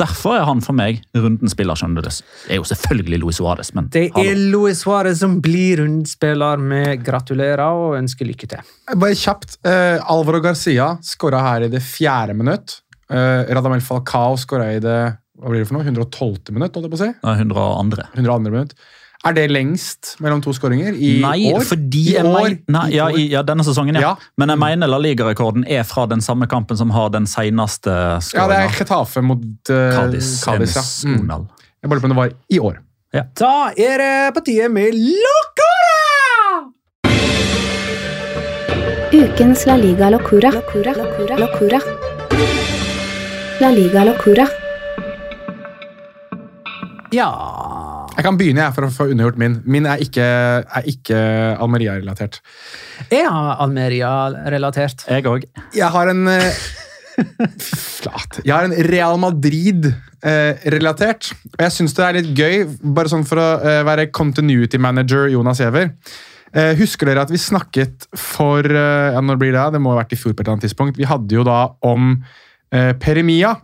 Derfor 0.00 0.34
er 0.34 0.46
han 0.48 0.62
for 0.64 0.74
meg 0.74 1.02
rundens 1.14 1.52
spiller. 1.54 1.78
skjønner 1.78 2.02
du. 2.02 2.08
Det 2.10 2.56
er 2.56 2.58
jo 2.58 2.66
selvfølgelig 2.66 3.18
Luis 3.22 3.38
Suárez, 3.38 3.70
men 3.76 3.86
Det 3.92 4.08
hallo. 4.16 4.30
er 4.30 4.40
Luis 4.50 4.80
Suárez 4.82 5.20
som 5.20 5.36
blir 5.44 5.78
rundens 5.78 6.16
spiller. 6.16 6.58
Vi 6.58 6.96
gratulerer 7.06 7.62
og 7.68 7.98
ønsker 8.00 8.26
lykke 8.26 8.48
til. 8.50 8.72
Bare 8.96 9.14
kjapt. 9.14 9.60
Uh, 9.62 10.00
Alvaro 10.10 10.40
Garcia 10.42 10.96
skåra 11.06 11.44
her 11.44 11.68
i 11.68 11.70
det 11.70 11.84
fjerde 11.86 12.34
minutt. 12.34 12.80
Uh, 13.12 13.44
Radamel 13.52 13.84
Falcao 13.84 14.34
skåra 14.40 14.72
i 14.74 14.80
det 14.82 14.98
hva 15.42 15.50
blir 15.50 15.62
det 15.62 15.68
for 15.68 15.78
noe? 15.78 15.84
112. 15.84 16.52
minutt. 16.54 16.74
holdt 16.76 16.86
jeg 16.86 16.92
på 16.92 16.98
å 16.98 17.02
si. 17.02 17.12
Er 17.12 17.40
102. 17.42 18.04
102. 18.14 18.50
minutt. 18.50 18.74
Er 19.22 19.36
det 19.36 19.44
lengst 19.52 20.16
mellom 20.22 20.40
to 20.42 20.50
skåringer 20.54 20.96
i 20.98 21.12
nei, 21.22 21.52
år? 21.54 21.62
fordi 21.66 22.00
I 22.10 22.14
jeg 22.16 22.26
år? 22.26 22.56
nei, 22.74 22.86
ja, 22.90 23.04
i, 23.14 23.28
ja, 23.30 23.44
denne 23.46 23.62
sesongen, 23.62 23.94
ja. 23.94 24.02
Ja. 24.02 24.30
Men 24.40 24.50
jeg 24.50 24.58
mener 24.58 24.90
La 24.90 24.98
Liga-rekorden 24.98 25.62
er 25.70 25.84
fra 25.86 26.08
den 26.10 26.22
samme 26.24 26.48
kampen 26.50 26.78
som 26.78 26.90
har 26.90 27.12
den 27.14 27.28
seneste 27.30 27.92
Ja, 28.34 28.48
det 28.50 28.58
er 28.64 28.74
Chetafe 28.74 29.22
mot 29.22 29.44
uh, 29.70 29.94
Cádiz. 29.94 30.32
Cádiz, 30.42 30.74
ja. 30.74 30.82
Mm. 31.06 31.30
Jeg 31.30 31.90
bare 31.90 32.00
lurer 32.00 32.02
på 32.02 32.10
om 32.10 32.14
det 32.16 32.18
var 32.18 32.34
i 32.50 32.58
år. 32.62 32.80
Ja. 33.14 33.22
Da 33.38 33.52
er 33.78 34.02
det 34.02 34.34
på 34.34 34.42
tide 34.48 34.66
med 34.74 34.96
Locora! 34.98 36.00
Ukens 39.12 39.66
La 39.70 39.76
Liga 39.76 40.10
Locura. 40.10 40.50
Locura. 40.50 40.96
Locura. 40.98 41.38
Locura. 41.38 41.80
La 43.62 43.70
Liga 43.70 44.02
Locura. 44.08 44.48
Ja 47.12 47.28
Jeg 48.16 48.24
kan 48.26 48.38
begynne 48.40 48.64
jeg, 48.64 48.74
for 48.76 48.82
å 48.86 48.90
få 48.92 49.04
unnagjort 49.12 49.38
min. 49.40 49.54
Min 49.64 49.86
er 49.88 49.96
ikke, 50.04 50.24
er 50.62 50.82
ikke 50.88 51.18
Almeria-relatert. 51.62 52.34
Jeg 53.08 53.26
har 53.28 53.56
Almeria-relatert? 53.64 54.98
Jeg 55.08 55.26
òg. 55.28 55.42
Jeg 55.76 55.88
har 55.94 56.06
en 56.12 56.22
eh, 56.28 56.52
Flat. 58.02 58.40
Jeg 58.44 58.52
har 58.52 58.64
en 58.68 58.76
Real 58.88 59.16
Madrid-relatert. 59.20 61.32
og 61.54 61.60
jeg 61.64 61.72
syns 61.74 61.94
det 61.96 62.04
er 62.06 62.18
litt 62.18 62.30
gøy, 62.36 62.56
bare 62.96 63.08
sånn 63.12 63.26
for 63.28 63.36
å 63.40 63.48
eh, 63.60 63.82
være 63.86 64.10
continuity 64.14 64.78
manager 64.80 65.22
Jonas 65.32 65.60
Giæver. 65.62 65.86
Eh, 66.52 66.72
husker 66.76 67.08
dere 67.08 67.22
at 67.24 67.32
vi 67.32 67.40
snakket 67.40 68.06
for 68.18 68.60
eh, 68.68 69.12
ja, 69.14 69.20
Når 69.24 69.36
blir 69.40 69.52
det? 69.56 69.64
Det 69.72 69.80
må 69.80 69.90
ha 69.94 70.00
vært 70.02 70.12
i 70.12 70.20
fjor 70.20 70.34
på 70.34 70.40
et 70.42 70.44
eller 70.44 70.54
annet 70.58 70.66
tidspunkt. 70.68 70.98
Vi 71.00 71.08
hadde 71.08 71.32
jo 71.38 71.44
da 71.48 71.60
om 71.88 72.02
eh, 72.12 72.20
Peremia, 72.72 73.56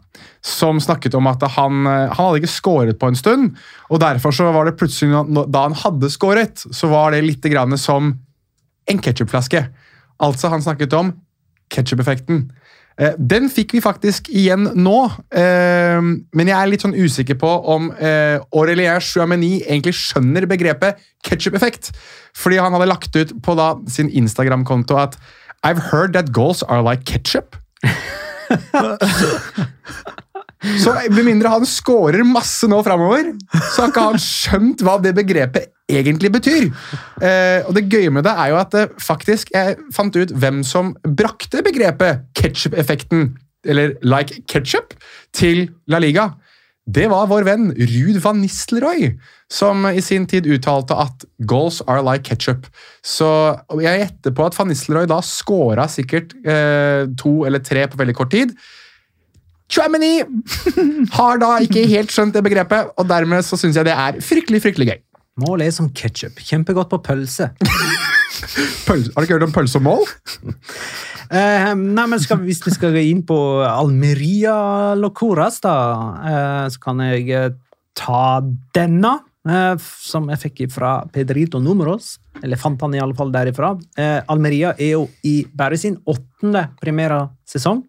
som 0.44 0.80
snakket 0.80 1.14
om 1.18 1.26
at 1.30 1.42
han, 1.56 1.86
eh, 1.86 2.08
han 2.12 2.26
hadde 2.26 2.42
ikke 2.42 2.52
skåret 2.52 2.98
på 3.00 3.10
en 3.10 3.18
stund. 3.18 3.56
Og 3.90 4.00
derfor 4.00 4.34
så 4.34 4.52
var 4.52 4.68
det 4.68 4.76
plutselig, 4.78 5.24
da 5.50 5.66
han 5.66 5.76
hadde 5.76 6.10
skåret, 6.12 6.64
så 6.70 6.90
var 6.92 7.12
det 7.12 7.24
litt 7.24 7.42
grann 7.42 7.76
som 7.78 8.14
en 8.88 9.02
ketsjupflaske. 9.04 9.66
Altså, 10.20 10.48
han 10.48 10.62
snakket 10.62 10.94
om 10.96 11.12
ketsjup-effekten. 11.72 12.48
Eh, 12.98 13.14
Den 13.18 13.48
fikk 13.50 13.76
vi 13.76 13.80
faktisk 13.84 14.28
igjen 14.28 14.70
nå, 14.74 14.98
eh, 15.30 16.00
men 16.00 16.50
jeg 16.50 16.56
er 16.56 16.70
litt 16.70 16.82
sånn 16.82 16.96
usikker 16.96 17.38
på 17.38 17.50
om 17.74 17.90
eh, 17.92 18.40
Aurelien 18.52 19.00
Chouameni 19.00 19.60
egentlig 19.62 19.94
skjønner 19.94 20.48
begrepet 20.50 20.98
ketchup-effekt. 21.26 21.92
Fordi 22.34 22.58
han 22.58 22.72
hadde 22.72 22.90
lagt 22.90 23.14
ut 23.16 23.36
på 23.42 23.58
sin 23.88 24.10
Instagram-konto 24.10 24.98
at 24.98 25.18
I've 25.64 25.90
heard 25.90 26.12
that 26.14 26.32
goals 26.32 26.62
are 26.62 26.82
like 26.82 27.04
ketchup. 27.04 27.56
Så 30.82 30.92
med 31.14 31.22
mindre 31.22 31.50
han 31.52 31.66
scorer 31.68 32.24
masse 32.26 32.66
nå 32.70 32.80
framover, 32.82 33.30
så 33.52 33.84
har 33.84 33.92
ikke 33.92 34.06
han 34.08 34.22
skjønt 34.22 34.82
hva 34.82 34.96
det 35.02 35.12
begrepet 35.14 35.70
egentlig 35.88 36.32
betyr. 36.34 36.66
Eh, 37.22 37.62
og 37.62 37.76
det 37.76 37.86
gøye 37.92 38.10
med 38.12 38.26
det 38.26 38.34
er 38.34 38.50
jo 38.52 38.58
at 38.60 38.74
eh, 38.76 38.90
faktisk 39.02 39.52
jeg 39.54 39.78
fant 39.94 40.18
ut 40.18 40.34
hvem 40.34 40.64
som 40.66 40.92
brakte 41.06 41.62
begrepet 41.64 42.26
ketchup-effekten, 42.38 43.30
eller 43.68 43.94
like 44.02 44.42
ketchup, 44.50 44.96
til 45.32 45.68
La 45.90 46.02
Liga. 46.02 46.32
Det 46.88 47.04
var 47.12 47.26
vår 47.28 47.44
venn 47.44 47.68
Ruud 47.76 48.16
van 48.24 48.38
Nistelrooy, 48.40 49.10
som 49.52 49.84
i 49.90 50.00
sin 50.04 50.24
tid 50.30 50.46
uttalte 50.48 50.96
at 50.96 51.26
goals 51.50 51.82
are 51.84 52.00
like 52.00 52.24
ketchup. 52.24 52.64
Så 53.04 53.28
jeg 53.82 54.00
gjetter 54.00 54.32
på 54.32 54.46
at 54.48 54.56
van 54.56 54.70
Nistelrooy 54.72 55.08
da 55.10 55.20
scora 55.24 55.84
sikkert 55.92 56.32
eh, 56.48 57.04
to 57.20 57.42
eller 57.44 57.60
tre 57.64 57.84
på 57.92 58.00
veldig 58.00 58.16
kort 58.16 58.32
tid. 58.32 58.54
Chouameni 59.68 60.22
har 61.18 61.42
da 61.42 61.58
ikke 61.60 61.84
helt 61.90 62.14
skjønt 62.14 62.38
det 62.38 62.44
begrepet, 62.46 62.94
og 62.96 63.10
dermed 63.10 63.44
så 63.44 63.60
syns 63.60 63.76
jeg 63.76 63.90
det 63.90 63.92
er 63.92 64.22
fryktelig 64.24 64.62
fryktelig 64.64 64.88
gøy. 64.94 65.02
Målet 65.44 65.68
er 65.68 65.76
som 65.76 65.92
ketsjup. 65.92 66.40
Kjempegodt 66.40 66.88
på 66.90 67.02
pølse. 67.04 67.52
Pølse, 68.88 69.12
har 69.14 69.22
du 69.22 69.26
ikke 69.26 69.36
hørt 69.36 69.46
om 69.48 69.54
pølse 69.54 69.80
og 69.80 69.86
mål? 69.86 70.04
Uh, 71.28 71.72
nei, 71.76 72.04
men 72.08 72.20
skal, 72.22 72.40
Hvis 72.46 72.62
vi 72.64 72.72
skal 72.72 72.94
gå 72.94 73.02
inn 73.10 73.24
på 73.28 73.36
Almeria 73.66 74.94
Locoras, 74.98 75.60
da, 75.64 75.76
uh, 76.24 76.66
så 76.72 76.82
kan 76.82 77.02
jeg 77.04 77.28
eh, 77.34 77.50
ta 77.98 78.40
denne. 78.76 79.18
Uh, 79.48 79.78
som 79.80 80.26
jeg 80.28 80.42
fikk 80.42 80.64
fra 80.74 80.98
Pedrito 81.14 81.60
Numeros. 81.62 82.16
Eller 82.44 82.60
fant 82.60 82.80
han 82.84 82.94
i 82.94 83.00
alle 83.02 83.16
fall 83.18 83.30
derifra. 83.34 83.72
Eh, 83.98 84.18
Almeria 84.30 84.74
er 84.76 84.94
jo 84.96 85.06
i 85.26 85.40
bare 85.56 85.78
sin 85.80 85.96
åttende 86.08 86.68
primære 86.82 87.22
sesong. 87.48 87.82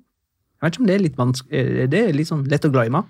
Jeg 0.60 0.66
vet 0.66 0.76
ikke 0.76 0.84
om 0.84 0.90
det 0.90 0.96
er 0.96 1.04
litt 1.04 1.20
vanskelig 1.20 1.86
Det 1.92 2.00
er 2.04 2.16
litt 2.16 2.28
sånn 2.28 2.48
lett 2.52 2.66
å 2.68 2.72
glemme. 2.74 3.04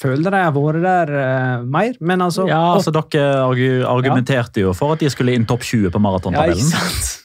Føler 0.00 0.32
de 0.32 0.42
har 0.46 0.52
vært 0.56 0.82
der 0.82 1.10
uh, 1.12 1.64
mer, 1.68 1.92
men 2.00 2.22
altså 2.24 2.46
Ja, 2.48 2.60
altså 2.74 2.92
Dere 2.94 3.24
argu- 3.44 3.84
argumenterte 3.86 4.62
jo 4.64 4.72
for 4.76 4.94
at 4.94 5.02
de 5.04 5.10
skulle 5.12 5.34
inn 5.36 5.44
topp 5.48 5.60
20 5.66 5.90
på 5.90 5.90
Ja, 5.90 5.90
ikke 5.90 6.04
maratontabellen. 6.06 6.70
sant? 6.72 7.16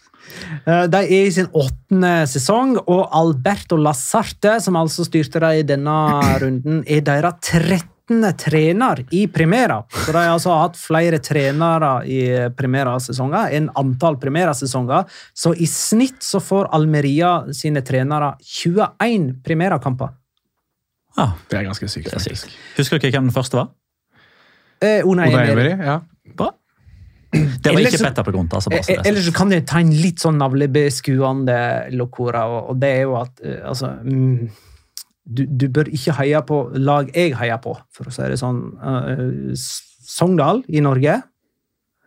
Eh, 0.67 0.85
De 0.91 0.97
er 0.97 1.25
i 1.27 1.31
sin 1.31 1.47
åttende 1.55 2.25
sesong, 2.27 2.75
og 2.87 3.07
Alberto 3.15 3.77
Lassarte, 3.79 4.57
som 4.61 4.75
altså 4.79 5.05
styrte 5.07 5.39
dem 5.39 5.61
i 5.61 5.63
denne 5.67 5.95
runden, 6.41 6.83
er 6.87 7.01
deres 7.05 7.39
13. 7.41 8.33
trener 8.37 8.99
i 9.15 9.23
Primera. 9.33 9.79
Så 9.89 10.11
de 10.11 10.17
har 10.19 10.33
altså 10.35 10.53
hatt 10.59 10.75
flere 10.77 11.17
trenere 11.23 11.93
i 12.05 12.19
Primera-sesonger 12.53 13.55
enn 13.57 13.69
antall 13.81 14.19
Primera-sesonger. 14.21 15.07
Så 15.33 15.55
i 15.57 15.65
snitt 15.65 16.21
så 16.21 16.41
får 16.43 16.69
Almeria 16.75 17.31
sine 17.55 17.81
trenere 17.81 18.35
21 18.43 19.31
Primera-kamper. 19.47 20.11
Ja, 21.17 21.29
Det 21.49 21.59
er 21.59 21.63
ganske 21.63 21.87
sykt. 21.87 22.07
er 22.07 22.19
faktisk. 22.19 22.45
sykt. 22.49 22.53
Husker 22.77 22.99
dere 22.99 23.11
hvem 23.11 23.29
den 23.29 23.35
første 23.35 23.53
var? 23.61 23.69
Eh, 24.81 25.01
Unai 25.07 25.29
Emery. 25.31 25.69
Ja. 25.79 25.99
Bra. 26.37 26.49
Det 27.33 27.71
var 27.73 27.79
ikke 27.79 27.97
så- 27.97 28.05
Petter 28.07 28.23
på 28.23 28.31
grunn 28.31 28.47
altså, 28.51 28.69
bare 28.69 28.83
Eh, 28.89 28.95
er 28.99 29.07
Ellers 29.09 29.29
kan 29.35 29.51
jeg 29.51 29.65
ta 29.65 29.79
en 29.79 29.91
litt 29.91 30.19
sånn 30.19 30.37
navlebeskuende 30.37 31.91
lokora, 31.91 32.45
og 32.47 32.69
og 32.69 32.79
det 32.79 32.89
er 32.89 33.01
jo 33.01 33.15
at 33.15 33.31
eh, 33.43 33.59
altså 33.67 33.89
mm, 34.03 34.49
du, 35.33 35.45
du 35.45 35.67
bør 35.69 35.83
ikke 35.91 36.13
heie 36.19 36.41
på 36.41 36.71
lag 36.77 37.09
jeg 37.15 37.33
heier 37.35 37.57
på, 37.57 37.75
for 37.91 38.03
å 38.05 38.11
si 38.13 38.21
det 38.21 38.37
sånn. 38.39 38.77
Eh, 38.77 39.55
Sogndal 40.05 40.63
i 40.69 40.79
Norge. 40.79 41.23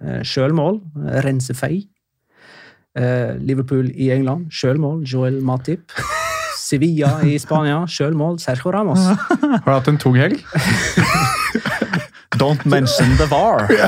Uh, 0.01 0.21
Sjølmål. 0.23 0.81
eh, 1.09 1.21
Rense 1.25 1.53
Fei. 1.55 1.89
Eh, 2.97 3.35
Liverpool 3.41 3.91
i 3.91 4.11
England. 4.13 4.51
Sjølmål. 4.53 5.03
Joel 5.05 5.41
Matip. 5.43 5.91
Sevilla 6.69 7.15
i 7.25 7.39
Spania. 7.41 7.83
Sjølmål. 7.89 8.39
Sergio 8.43 8.73
Ramos. 8.75 9.01
Har 9.41 9.65
du 9.65 9.73
hatt 9.73 9.89
en 9.89 10.01
tung 10.01 10.19
helg? 10.21 10.43
Don't 12.41 12.65
mention 12.69 13.17
the 13.21 13.29
VAR. 13.31 13.69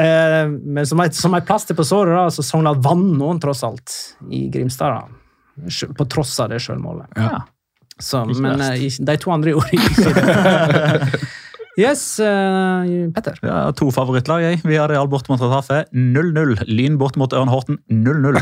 Eh, 0.00 0.46
men 0.48 0.86
som 0.86 1.00
et, 1.02 1.12
som 1.12 1.34
et 1.36 1.44
plaster 1.44 1.76
på 1.76 1.84
såret, 1.84 2.14
da, 2.14 2.30
så 2.32 2.40
Sogndal 2.46 2.78
vant 2.80 3.10
noen 3.18 3.40
tross 3.42 3.60
alt 3.66 3.92
i 4.32 4.46
Grimstad. 4.48 4.94
da. 4.96 5.90
På 5.98 6.06
tross 6.08 6.30
av 6.40 6.48
det 6.54 6.62
sjølmålet. 6.64 7.10
Ja. 7.20 7.42
Så, 8.00 8.22
men 8.30 8.62
eh, 8.64 8.86
de 8.96 9.16
to 9.20 9.34
andre 9.34 9.52
gjorde 9.52 9.76
ikke 9.76 10.14
det. 10.16 11.20
Yes, 11.80 12.02
uh, 12.22 13.12
Petter. 13.12 13.36
Ja, 13.44 13.58
to 13.76 13.90
favorittlag. 13.92 14.46
jeg. 14.46 14.62
Vi 14.64 14.80
har 14.80 14.88
Real 14.88 15.08
bort 15.10 15.28
mot 15.28 15.42
Retafe 15.42 15.84
0-0. 15.92 16.56
Lyn 16.70 16.96
bort 17.00 17.20
mot 17.20 17.36
Ørn 17.36 17.52
Horten 17.52 17.82
0-0. 17.92 18.40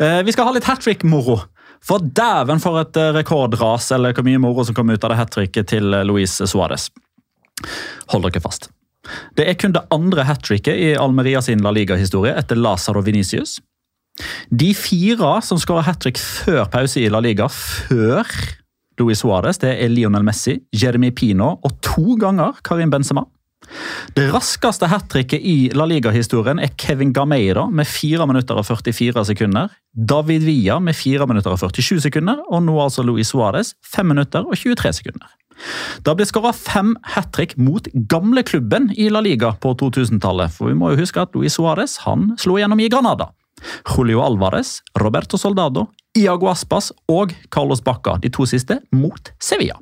Eh, 0.00 0.22
Vi 0.24 0.32
skal 0.32 0.48
ha 0.48 0.52
litt 0.56 0.68
hat 0.68 0.82
trick-moro. 0.84 1.40
For 1.84 2.00
dæven 2.00 2.60
for 2.60 2.80
et 2.82 2.96
eh, 3.00 3.12
rekordras, 3.16 3.90
eller 3.96 4.12
hvor 4.16 4.26
mye 4.26 4.40
moro 4.40 4.64
som 4.64 4.76
kom 4.76 4.90
ut 4.92 5.04
av 5.04 5.12
det 5.12 5.20
hat 5.20 5.32
tricket 5.36 5.70
til 5.72 5.94
eh, 5.96 6.04
Luis 6.08 6.36
Suárez. 6.40 6.90
Hold 8.12 8.28
dere 8.28 8.42
fast. 8.44 8.68
Det 9.36 9.46
er 9.48 9.56
kun 9.56 9.72
det 9.72 9.86
andre 9.92 10.26
hat 10.28 10.42
tricket 10.44 10.76
i 10.76 10.92
Almeria 11.00 11.40
sin 11.44 11.62
La 11.64 11.72
Liga-historie 11.72 12.34
etter 12.36 12.58
Lazaro 12.60 13.00
Vinicius. 13.04 13.58
De 14.52 14.74
fire 14.76 15.38
som 15.44 15.60
skåra 15.60 15.86
hat 15.86 16.02
trick 16.04 16.20
før 16.20 16.66
pause 16.72 17.00
i 17.00 17.08
La 17.08 17.22
Liga, 17.24 17.48
før 17.48 18.28
Luis 19.00 19.22
Suárez, 19.22 19.56
det 19.62 19.72
er 19.80 19.88
Lionel 19.88 20.26
Messi, 20.26 20.58
Jeremy 20.76 21.08
Pino 21.16 21.54
og 21.64 21.78
to 21.84 22.18
ganger 22.20 22.60
Karim 22.66 22.92
Benzema. 22.92 23.24
Det 24.16 24.26
raskeste 24.32 24.88
hat 24.90 25.08
tricket 25.12 25.42
i 25.46 25.70
La 25.76 25.86
Liga-historien 25.86 26.58
er 26.62 26.72
Kevin 26.80 27.12
Gameira 27.14 27.66
med 27.70 27.86
4 27.88 28.26
minutter 28.26 28.58
og 28.58 28.66
44 28.66 29.24
sekunder. 29.30 29.70
David 29.94 30.46
Villa 30.46 30.80
med 30.82 30.96
4 30.98 31.26
minutter 31.30 31.54
og 31.54 31.60
47 31.62 32.00
sekunder, 32.08 32.42
og 32.50 32.64
nå 32.66 32.78
altså 32.82 33.04
Luis 33.06 33.30
Suárez 33.32 33.74
5 33.94 34.10
minutter 34.10 34.46
og 34.46 34.58
23 34.58 34.92
sekunder. 35.00 35.30
Det 36.04 36.14
ble 36.16 36.24
skåra 36.24 36.52
fem 36.56 36.94
hat 37.14 37.32
trick 37.36 37.56
mot 37.60 37.86
gamleklubben 38.10 38.90
i 38.96 39.10
La 39.12 39.20
Liga 39.24 39.52
på 39.60 39.74
2000-tallet. 39.76 40.52
For 40.54 40.70
vi 40.70 40.78
må 40.78 40.92
jo 40.92 41.02
huske 41.02 41.20
at 41.22 41.36
Luis 41.36 41.58
Suárez 41.58 41.98
han 42.06 42.32
slo 42.40 42.56
gjennom 42.58 42.80
i 42.80 42.88
Granada. 42.92 43.30
Julio 43.84 44.22
Alvarez, 44.24 44.78
Roberto 44.98 45.36
Soldado, 45.36 45.90
Iago 46.16 46.48
Aspas 46.48 46.90
og 47.12 47.34
Carlos 47.52 47.84
Bacca, 47.84 48.16
de 48.22 48.32
to 48.32 48.48
siste, 48.48 48.80
mot 48.90 49.32
Sevilla. 49.38 49.76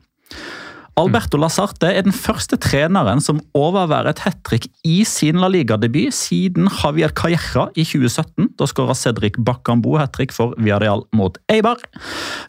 Alberto 0.98 1.38
Lazarte 1.38 1.86
er 1.94 2.02
den 2.02 2.14
første 2.14 2.56
treneren 2.58 3.20
som 3.22 3.38
overværer 3.54 4.10
et 4.10 4.22
hat 4.24 4.40
trick 4.46 4.64
i 4.82 5.04
sin 5.06 5.38
La 5.38 5.46
Liga-debut 5.46 6.10
siden 6.14 6.66
Javier 6.80 7.12
Calleja 7.14 7.68
i 7.78 7.84
2017. 7.86 8.48
Da 8.58 8.66
skåra 8.66 8.96
Cedric 8.98 9.38
Bakambo 9.38 9.94
hat 10.00 10.16
trick 10.16 10.34
for 10.34 10.56
Villarreal 10.58 11.04
mot 11.14 11.38
Eibar. 11.52 11.78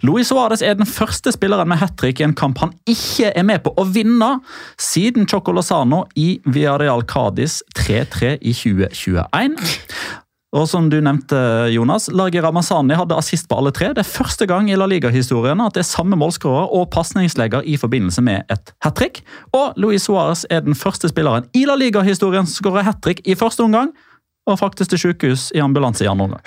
Luis 0.01 0.31
Suárez 0.31 0.63
er 0.65 0.79
den 0.79 0.89
første 0.89 1.35
spilleren 1.35 1.69
med 1.69 1.77
hat 1.83 1.93
trick 2.01 2.23
i 2.23 2.25
en 2.25 2.33
kamp 2.33 2.57
han 2.63 2.73
ikke 2.89 3.29
er 3.29 3.45
med 3.45 3.61
på 3.67 3.75
å 3.77 3.85
vinne, 3.85 4.31
siden 4.81 5.29
Choco 5.29 5.53
Lozano 5.53 6.07
i 6.17 6.39
Villarreal 6.49 7.05
Cádiz 7.05 7.61
3-3 7.77 8.39
i 8.41 8.55
2021. 8.57 9.61
Og 10.49 10.65
som 10.65 10.87
du 10.89 10.97
nevnte, 10.97 11.37
Jonas, 11.69 12.07
Largi 12.09 12.41
Ramazani 12.41 12.95
hadde 12.97 13.17
assist 13.19 13.45
på 13.49 13.57
alle 13.59 13.69
tre. 13.75 13.91
Det 13.93 14.01
er 14.01 14.09
første 14.09 14.47
gang 14.49 14.69
i 14.71 14.77
La 14.79 14.87
Liga-historien 14.89 15.61
at 15.61 15.75
det 15.77 15.83
er 15.83 15.89
samme 15.89 16.17
målskårer 16.17 16.71
og 16.73 16.87
pasningslegger 16.93 17.67
i 17.69 17.75
forbindelse 17.77 18.23
med 18.25 18.49
et 18.49 18.73
hat 18.81 18.97
trick. 18.97 19.21
Og 19.53 19.77
Luis 19.77 20.07
Suárez 20.09 20.47
er 20.49 20.63
den 20.65 20.77
første 20.77 21.11
spilleren 21.11 21.45
i 21.53 21.67
La 21.69 21.77
Liga-historien 21.77 22.49
som 22.49 22.63
skårer 22.63 22.87
hat 22.87 22.97
trick 23.05 23.21
i 23.29 23.37
første 23.37 23.61
omgang, 23.67 23.93
og 24.49 24.57
faktisk 24.57 24.95
til 24.95 25.03
sykehus 25.03 25.51
i 25.53 25.61
ambulanse 25.61 26.07
i 26.07 26.09
andre 26.09 26.31
omgang. 26.31 26.41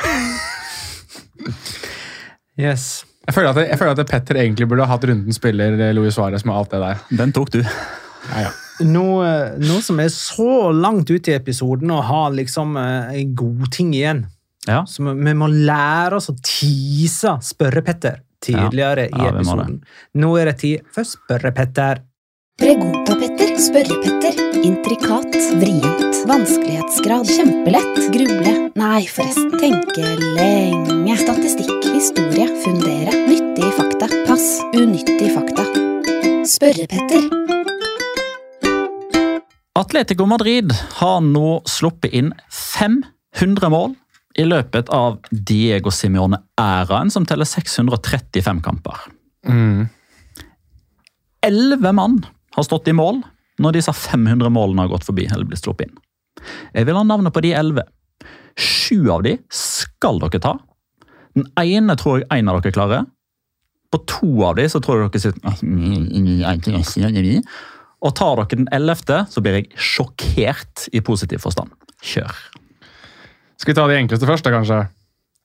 Yes. 2.59 3.05
Jeg 3.23 3.37
føler, 3.37 3.55
at, 3.55 3.69
jeg 3.71 3.79
føler 3.79 3.95
at 3.95 4.11
Petter 4.11 4.43
egentlig 4.43 4.67
burde 4.69 4.83
ha 4.83 4.97
hatt 4.97 5.07
rundens 5.07 5.39
spiller 5.39 5.79
eh, 5.79 5.95
Luis 5.95 6.19
Suárez 6.19 6.43
med 6.43 6.59
alt 6.59 6.75
det 6.75 6.83
der. 6.83 7.07
Den 7.23 7.31
tok 7.33 7.55
du. 7.55 7.63
Ja, 7.63 8.49
ja. 8.49 8.51
Noe, 8.81 9.27
noe 9.61 9.83
som 9.85 10.01
er 10.01 10.09
så 10.15 10.71
langt 10.73 11.11
ute 11.13 11.33
i 11.33 11.37
episoden 11.37 11.93
og 11.93 12.07
har 12.09 12.33
liksom 12.35 12.77
eh, 12.81 13.19
en 13.21 13.35
god 13.37 13.67
ting 13.75 13.93
igjen. 13.95 14.25
Ja. 14.67 14.85
Så 14.87 15.03
vi, 15.03 15.35
må 15.35 15.49
lære 15.51 16.19
oss 16.19 16.31
å 16.31 16.37
tease 16.39 17.35
Spørre-Petter 17.43 18.23
tidligere 18.43 19.09
Ja, 19.11 19.19
i 19.19 19.29
episoden. 19.33 19.83
Nå 20.19 20.33
er 20.39 20.51
det 20.51 20.57
tid 20.63 20.89
for 20.95 21.07
Spørre-Petter. 21.07 22.03
Pregunta-Petter, 22.63 23.55
Spørre-Petter, 23.59 24.37
intrikat, 24.63 25.39
vrient, 25.59 26.19
vanskelighetsgrad, 26.29 27.31
kjempelett, 27.33 27.99
gruble, 28.15 28.53
nei 28.79 29.03
forresten, 29.11 29.51
tenke 29.63 30.13
lenge, 30.37 31.17
statistikk, 31.23 31.73
historie, 31.95 32.47
fundere, 32.63 33.17
nyttige 33.27 33.73
fakta, 33.79 34.11
pass, 34.29 34.49
unyttige 34.77 35.33
fakta. 35.35 35.67
Spørre-Petter. 36.53 37.72
Atletico 39.83 40.27
Madrid 40.31 40.71
har 41.01 41.21
nå 41.27 41.63
sluppet 41.67 42.13
inn 42.15 42.31
500 42.55 43.71
mål 43.73 43.97
i 44.39 44.45
løpet 44.47 44.89
av 44.95 45.17
Diego 45.31 45.91
Simione-æraen, 45.91 47.11
som 47.11 47.27
teller 47.27 47.49
635 47.49 48.63
kamper. 48.63 49.01
Mm. 49.49 49.89
Elleve 51.43 51.93
mann 51.93 52.21
har 52.55 52.67
stått 52.69 52.89
i 52.89 52.95
mål 52.95 53.25
når 53.63 53.79
disse 53.81 53.93
500 53.97 54.53
målene 54.55 54.85
har 54.85 54.93
gått 54.93 55.09
forbi 55.09 55.27
eller 55.27 55.49
blitt 55.51 55.65
sluppet 55.65 55.89
inn. 55.89 55.99
Jeg 56.77 56.87
vil 56.87 56.99
ha 57.01 57.03
navnet 57.07 57.35
på 57.35 57.43
de 57.43 57.53
elleve. 57.59 57.85
Sju 58.55 59.11
av 59.11 59.27
de 59.27 59.35
skal 59.51 60.23
dere 60.23 60.43
ta. 60.47 60.55
Den 61.35 61.49
ene 61.59 61.99
tror 61.99 62.23
jeg 62.23 62.31
en 62.31 62.53
av 62.53 62.63
dere 62.63 62.77
klarer. 62.77 63.11
På 63.93 63.99
to 64.07 64.31
av 64.47 64.57
de 64.61 64.69
så 64.71 64.79
tror 64.85 65.03
jeg 65.03 65.11
dere 65.11 65.25
sitter 65.27 65.43
Og 68.03 68.15
tar 68.19 68.41
dere 68.41 68.59
den 68.59 68.71
ellevte, 68.75 69.23
så 69.31 69.43
blir 69.45 69.61
jeg 69.61 69.69
sjokkert 69.79 70.89
i 70.93 71.03
positiv 71.05 71.45
forstand. 71.45 71.71
Kjør. 72.03 72.33
Skal 73.61 73.71
vi 73.71 73.79
ta 73.79 73.87
de 73.87 73.99
enkleste 74.01 74.27
først, 74.27 74.47
da, 74.47 74.51
kanskje? 74.57 74.81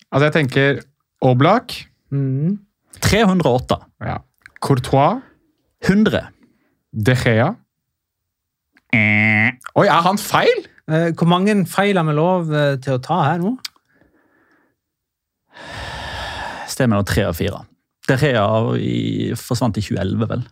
Altså, 0.10 0.24
jeg 0.26 0.36
tenker 0.40 0.82
Oblak. 1.22 1.76
Mm. 2.10 2.58
308. 3.04 3.78
Ja. 4.08 4.18
Courtois. 4.64 5.22
100. 5.86 6.26
De 6.98 7.14
Gea. 7.14 7.52
Oi, 9.78 9.86
er 9.86 10.02
han 10.08 10.18
feil? 10.18 10.66
Eh, 10.90 11.12
hvor 11.14 11.30
mange 11.30 11.54
feil 11.70 12.00
har 12.00 12.06
vi 12.08 12.16
lov 12.18 12.54
eh, 12.56 12.78
til 12.82 12.96
å 12.96 13.02
ta 13.04 13.20
her 13.28 13.42
nå? 13.44 13.54
Stemmer 16.72 16.98
nå 16.98 17.06
tre 17.06 17.28
av 17.28 17.38
fire. 17.38 17.62
De 18.08 18.18
Gea 18.18 18.46
forsvant 19.38 19.78
i 19.78 19.84
2011, 19.84 20.30
vel. 20.32 20.46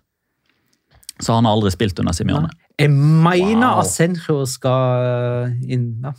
Så 1.23 1.33
han 1.37 1.45
har 1.47 1.55
aldri 1.55 1.71
spilt 1.71 1.99
under 2.01 2.13
Simione. 2.13 2.49
Jeg 2.79 2.91
mener 2.91 3.69
Wow. 3.69 3.81
Asenjo 3.85 4.41
skal 4.49 5.05
eh, 5.47 5.73
inn, 5.75 6.01
da. 6.03 6.11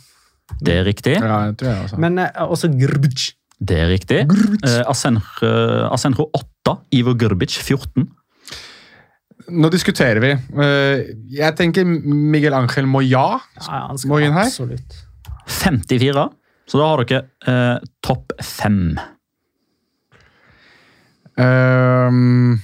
Det 0.63 0.73
er 0.79 0.85
riktig. 0.87 1.17
Ja, 1.19 1.41
jeg 1.49 1.57
tror 1.59 1.69
jeg 1.69 1.83
også. 1.85 1.99
Men 2.01 2.17
eh, 2.23 2.31
også 2.47 2.69
Grbic. 2.73 3.27
Det 3.59 3.77
er 3.83 3.89
riktig. 3.91 4.19
Eh, 4.65 4.81
Asenjo, 4.89 5.51
Asenjo 5.93 6.27
8, 6.33 6.77
Ivo 6.97 7.13
Grbic 7.17 7.57
14. 7.61 8.07
Nå 9.47 9.69
diskuterer 9.71 10.19
vi. 10.19 10.31
Eh, 10.33 11.03
Jeg 11.37 11.55
tenker 11.59 11.85
Miguel 11.87 12.53
Angel 12.57 12.85
Moya. 12.89 13.27
Ja, 13.61 13.83
han 13.91 14.01
Må 14.09 14.17
inn 14.19 14.33
her? 14.33 14.49
absolutt. 14.49 14.97
54. 15.47 16.25
Så 16.67 16.81
da 16.81 16.89
har 16.89 17.05
dere 17.07 17.21
eh, 17.47 17.85
topp 18.03 18.33
fem. 18.43 18.97
Um, 21.37 22.57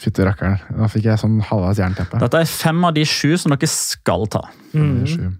Fytti 0.00 0.24
rakkeren. 0.26 0.58
Da 0.76 0.88
fikk 0.92 1.06
jeg 1.08 1.20
sånn 1.22 1.38
halvveis 1.48 1.78
jernteppe. 1.80 2.20
Dette 2.20 2.42
er 2.44 2.50
fem 2.50 2.82
av 2.84 2.92
de 2.96 3.04
sju 3.08 3.36
som 3.40 3.54
dere 3.54 3.68
skal 3.70 4.26
ta. 4.32 4.42
Mm. 4.76 5.36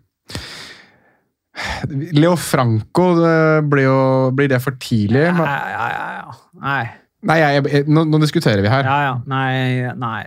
Leo 2.17 2.37
Franco, 2.41 3.11
det 3.21 3.37
blir, 3.71 3.87
jo, 3.87 3.99
blir 4.37 4.49
det 4.53 4.61
for 4.65 4.77
tidlig? 4.81 5.27
Ja, 5.29 5.45
ja, 5.45 5.85
ja, 5.93 6.09
ja. 6.21 6.39
Nei. 6.65 6.81
Nei, 7.27 7.37
jeg, 7.43 7.63
jeg, 7.73 7.87
nå, 7.91 8.05
nå 8.09 8.21
diskuterer 8.23 8.61
vi 8.65 8.71
her. 8.73 8.87
Ja, 8.87 8.97
ja. 9.07 9.15
Nei. 9.29 9.93
Nei. 9.99 10.25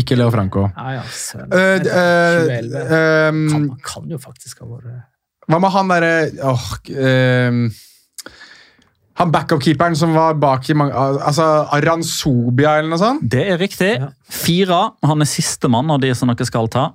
Ikke 0.00 0.16
Leo 0.18 0.30
Franco. 0.32 0.66
Ja, 0.76 0.98
ja. 0.98 1.04
søren. 1.12 1.52
Eh, 1.56 1.76
eh, 1.80 2.40
2011. 2.44 2.80
ehm, 2.96 3.44
Kan, 3.52 3.68
kan 3.84 4.12
jo 4.12 4.20
faktisk 4.20 4.60
ha 4.64 4.68
vært 4.74 5.06
hva 5.50 5.58
med 5.58 5.72
han 5.74 5.88
derre 5.90 6.10
åh, 6.46 6.66
ehm, 6.94 7.64
Han 9.20 9.32
backup-keeperen 9.34 9.96
som 9.98 10.14
var 10.16 10.38
bak 10.40 10.70
i 10.72 10.76
mange 10.78 10.96
Altså 10.96 11.44
Aransobia 11.76 12.78
eller 12.80 12.94
noe 12.94 13.02
sånt? 13.02 13.26
Det 13.30 13.44
er 13.52 13.60
riktig. 13.60 13.92
Ja. 14.00 14.10
Fire. 14.32 14.80
Han 15.04 15.20
er 15.20 15.28
sistemann 15.28 15.92
av 15.92 16.00
de 16.00 16.14
som 16.16 16.32
dere 16.32 16.48
skal 16.48 16.70
ta. 16.72 16.90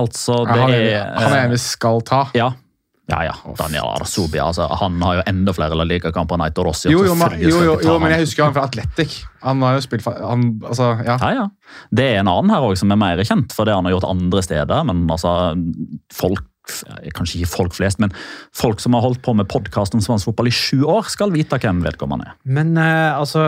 Altså, 0.00 0.40
Ja, 0.46 0.54
det 0.54 0.62
han, 0.62 0.74
er 0.74 0.88
er, 0.94 1.14
han 1.18 1.32
er 1.34 1.46
en 1.48 1.54
vi 1.56 1.60
skal 1.60 2.00
ta. 2.06 2.24
Ja. 2.38 2.52
Ja, 3.10 3.24
ja. 3.26 3.32
Daniel 3.58 3.88
Arsobia. 3.98 4.44
Altså, 4.46 4.68
han 4.80 5.00
har 5.02 5.18
jo 5.18 5.22
enda 5.26 5.54
flere 5.56 5.74
La 5.78 5.86
Liga-kamper 5.88 6.38
enn 6.38 6.44
Aitor 6.46 6.68
Rossi. 6.70 6.90
Jo, 6.92 7.02
jo, 7.08 7.16
men, 7.18 7.26
selvfølgelig 7.26 7.50
jo, 7.50 7.62
jo, 7.66 7.74
jo, 7.82 7.94
men 7.98 8.06
han. 8.06 8.14
jeg 8.14 8.26
husker 8.28 8.44
han 8.46 8.54
fra 8.54 8.66
Atletic. 8.68 9.16
Han 9.42 9.64
har 9.66 9.78
jo 9.78 9.82
spilt 9.82 10.04
for 10.04 10.20
han, 10.22 10.44
altså, 10.68 10.92
ja. 11.02 11.16
Ja, 11.18 11.30
ja. 11.40 11.80
Det 11.90 12.06
er 12.06 12.20
en 12.22 12.30
annen 12.30 12.54
her 12.54 12.66
også, 12.66 12.84
som 12.84 12.94
er 12.94 13.00
mer 13.02 13.24
kjent 13.26 13.56
for 13.56 13.66
det 13.66 13.74
han 13.74 13.88
har 13.88 13.96
gjort 13.96 14.06
andre 14.12 14.44
steder. 14.46 14.86
Men 14.86 15.02
altså, 15.10 15.34
folk 16.14 16.46
Kanskje 17.16 17.40
ikke 17.40 17.52
folk 17.52 17.76
flest, 17.76 18.00
men 18.02 18.12
folk 18.56 18.78
som 18.82 18.96
har 18.96 19.04
holdt 19.04 19.22
på 19.24 19.34
med 19.36 19.48
podkast 19.50 19.96
om 19.96 20.02
svensk 20.04 20.30
fotball 20.30 20.50
i 20.50 20.54
sju 20.54 20.84
år, 20.88 21.08
skal 21.12 21.32
vite 21.34 21.58
hvem 21.60 21.82
vedkommende 21.84 22.30
er. 22.30 22.34
Men 22.44 22.76
eh, 22.80 23.10
altså 23.14 23.44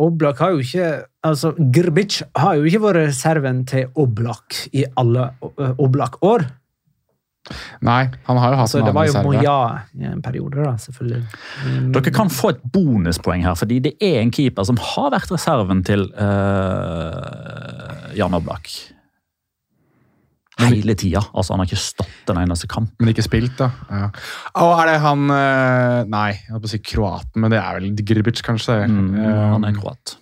Oblak 0.00 0.40
har 0.42 0.56
jo 0.56 0.64
ikke 0.64 0.88
altså 1.22 1.52
Grbic 1.58 2.22
har 2.38 2.54
jo 2.58 2.64
ikke 2.66 2.82
vært 2.82 3.00
reserven 3.06 3.62
til 3.68 3.84
Oblak 4.00 4.66
i 4.74 4.84
alle 4.98 5.22
eh, 5.52 5.72
Oblak-år. 5.82 6.40
Nei, 7.82 8.06
han 8.28 8.38
har 8.38 8.52
jo 8.52 8.56
hatt 8.60 8.68
altså, 8.68 8.78
en 8.78 8.84
det 8.86 8.92
var 8.94 9.08
annen 9.10 9.18
jo. 9.18 9.22
Moya 9.32 9.56
i 9.98 10.00
en 10.12 10.20
periode, 10.22 10.62
da, 10.62 10.76
selvfølgelig. 10.78 11.22
Mm. 11.66 11.88
Dere 11.96 12.12
kan 12.14 12.30
få 12.30 12.52
et 12.54 12.62
bonuspoeng 12.74 13.42
her, 13.42 13.54
fordi 13.58 13.76
det 13.82 13.96
er 13.98 14.20
en 14.20 14.30
keeper 14.34 14.62
som 14.68 14.78
har 14.78 15.10
vært 15.14 15.30
reserven 15.34 15.82
til 15.86 16.02
uh, 16.14 16.22
Jan 18.18 18.34
Oblak. 18.38 18.70
Hele 20.70 20.94
tida. 20.94 21.20
Altså, 21.34 21.52
han 21.54 21.60
har 21.62 21.66
ikke 21.66 21.80
stått 21.82 22.30
en 22.30 22.38
eneste 22.42 22.68
kamp. 22.70 22.90
Men 23.00 23.08
ikke 23.14 23.24
spilt, 23.26 23.56
da. 23.58 23.70
Ja. 23.90 24.08
Og 24.62 24.72
er 24.82 24.86
det 24.92 25.00
han 25.02 25.24
eh, 25.30 26.04
Nei, 26.12 26.28
jeg 26.38 26.52
holdt 26.54 26.62
på 26.66 26.70
å 26.70 26.72
si 26.74 26.78
kroaten, 26.78 27.40
men 27.42 27.50
det 27.50 27.58
er 27.62 27.78
vel 27.80 27.90
Grbic, 28.12 28.42
kanskje. 28.46 28.78
Mm, 28.88 29.14
Eh, 29.22 29.46
han 29.56 29.64
er 29.64 29.72
kroat. 29.80 30.16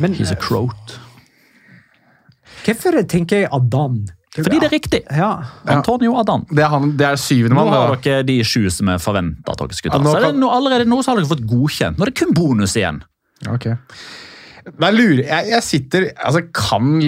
Men 0.00 0.14
He's 0.16 0.32
a 0.32 0.36
croat. 0.40 0.98
hvorfor 2.64 2.96
tenker 3.10 3.42
jeg 3.44 3.48
Adan? 3.52 4.04
Fordi 4.32 4.56
det 4.62 4.68
er 4.70 4.72
riktig. 4.72 5.00
Ja. 5.12 5.32
Antonio 5.68 6.14
Adan. 6.16 6.46
Det 6.48 6.62
er, 6.64 6.70
han, 6.72 6.94
det 6.96 7.04
er 7.04 7.18
syvende 7.20 7.52
Nå 7.58 7.66
har 7.68 7.98
dere 8.00 8.22
de 8.24 8.38
sju 8.48 8.62
som 8.72 8.88
er 8.88 9.00
forventa 9.02 9.52
at 9.52 9.60
dere 9.60 9.76
skulle 9.76 9.92
ta. 9.92 9.98
Ja, 9.98 10.04
nå 10.06 10.14
Så 10.14 10.16
er 10.16 10.24
det 10.24 10.30
kan- 10.30 10.40
nå, 10.40 10.48
allerede 10.56 10.86
nå 10.88 11.02
så 11.04 11.12
har 11.12 11.20
dere 11.20 11.28
fått 11.28 11.44
godkjent. 11.50 11.98
Nå 12.00 12.06
er 12.06 12.12
det 12.12 12.16
kun 12.22 12.32
bonus 12.32 12.76
igjen. 12.80 13.02
Ok. 13.52 13.66
Da 14.78 14.88
lurer 14.94 15.24
jeg, 15.26 15.48
jeg 15.50 15.62
sitter 15.66 16.04
Altså, 16.16 16.44
kan 16.54 17.00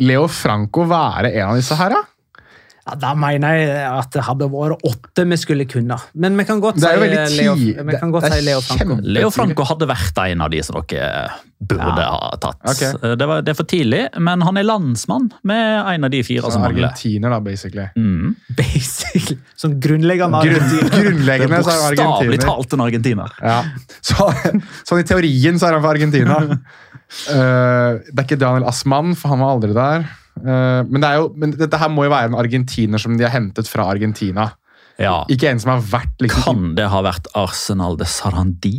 Leo 0.00 0.26
Franco 0.32 0.86
være 0.88 1.34
en 1.36 1.50
av 1.52 1.60
disse 1.60 1.76
her, 1.78 1.94
da? 1.96 2.02
Ja, 2.88 2.94
Da 2.96 3.10
mener 3.14 3.58
jeg 3.60 3.74
at 3.84 4.08
det 4.16 4.22
hadde 4.24 4.46
vært 4.50 4.80
åtte 4.88 5.26
vi 5.28 5.36
skulle 5.36 5.66
kunne. 5.68 5.98
Men 6.16 6.38
vi 6.40 6.46
kan 6.48 6.62
godt 6.64 6.78
si 6.80 6.86
Leo, 6.88 7.02
godt 8.08 8.24
det 8.24 8.32
si 8.32 8.44
Leo 8.46 8.60
Franco. 8.64 8.96
Leo 9.04 9.30
Franco 9.30 9.66
hadde 9.68 9.86
vært 9.90 10.20
en 10.24 10.40
av 10.46 10.50
de 10.50 10.62
som 10.64 10.80
dere 10.80 11.28
burde 11.60 12.00
Ja. 12.00 12.08
ha 12.16 12.30
tatt. 12.40 12.56
Okay. 12.64 13.14
Det, 13.20 13.26
var, 13.28 13.42
det 13.44 13.52
er 13.52 13.58
for 13.58 13.68
tidlig, 13.68 14.00
men 14.18 14.40
han 14.40 14.56
er 14.56 14.64
landsmann 14.64 15.28
med 15.44 15.60
en 15.92 16.08
av 16.08 16.10
de 16.10 16.22
fire 16.24 16.48
som 16.50 16.62
mangler. 16.64 16.88
argentiner, 16.88 17.28
da, 17.36 17.40
basically. 17.44 17.84
Mm. 18.00 18.34
Basically. 18.56 19.36
Som 19.60 19.76
grunnleggende 19.78 20.40
argentiner. 20.40 20.90
grunnleggende 20.96 21.60
så 21.62 21.74
er 21.74 21.82
han 21.84 21.96
Bokstavelig 22.00 22.40
argentiner. 22.40 22.46
talt 22.48 22.72
en 22.78 22.80
argentiner. 22.88 23.36
Ja. 23.44 23.58
Så, 24.00 24.30
sånn 24.88 25.04
i 25.04 25.06
teorien 25.12 25.60
så 25.60 25.68
er 25.68 25.76
han 25.76 25.84
fra 25.84 25.92
Argentina. 25.92 26.40
Eh, 27.10 27.98
det 28.06 28.16
er 28.16 28.26
ikke 28.26 28.40
Daniel 28.40 28.68
Asman, 28.70 29.14
for 29.18 29.34
han 29.34 29.42
var 29.42 29.56
aldri 29.56 29.74
der. 29.76 30.08
Uh, 30.40 30.86
men, 30.88 31.02
det 31.02 31.10
jo, 31.18 31.26
men 31.36 31.52
dette 31.58 31.76
her 31.76 31.90
må 31.92 32.06
jo 32.06 32.12
være 32.14 32.30
en 32.30 32.38
argentiner 32.38 33.02
som 33.02 33.16
de 33.18 33.26
har 33.26 33.34
hentet 33.34 33.68
fra 33.68 33.88
Argentina. 33.92 34.46
Ja. 35.00 35.24
Ikke 35.32 35.50
en 35.50 35.60
som 35.60 35.74
har 35.74 35.82
vært 35.84 36.22
liksom 36.22 36.44
Kan 36.44 36.70
det 36.78 36.86
ha 36.92 37.00
vært 37.04 37.28
Arsenal 37.36 37.98
de 38.00 38.06
Sarandi? 38.08 38.76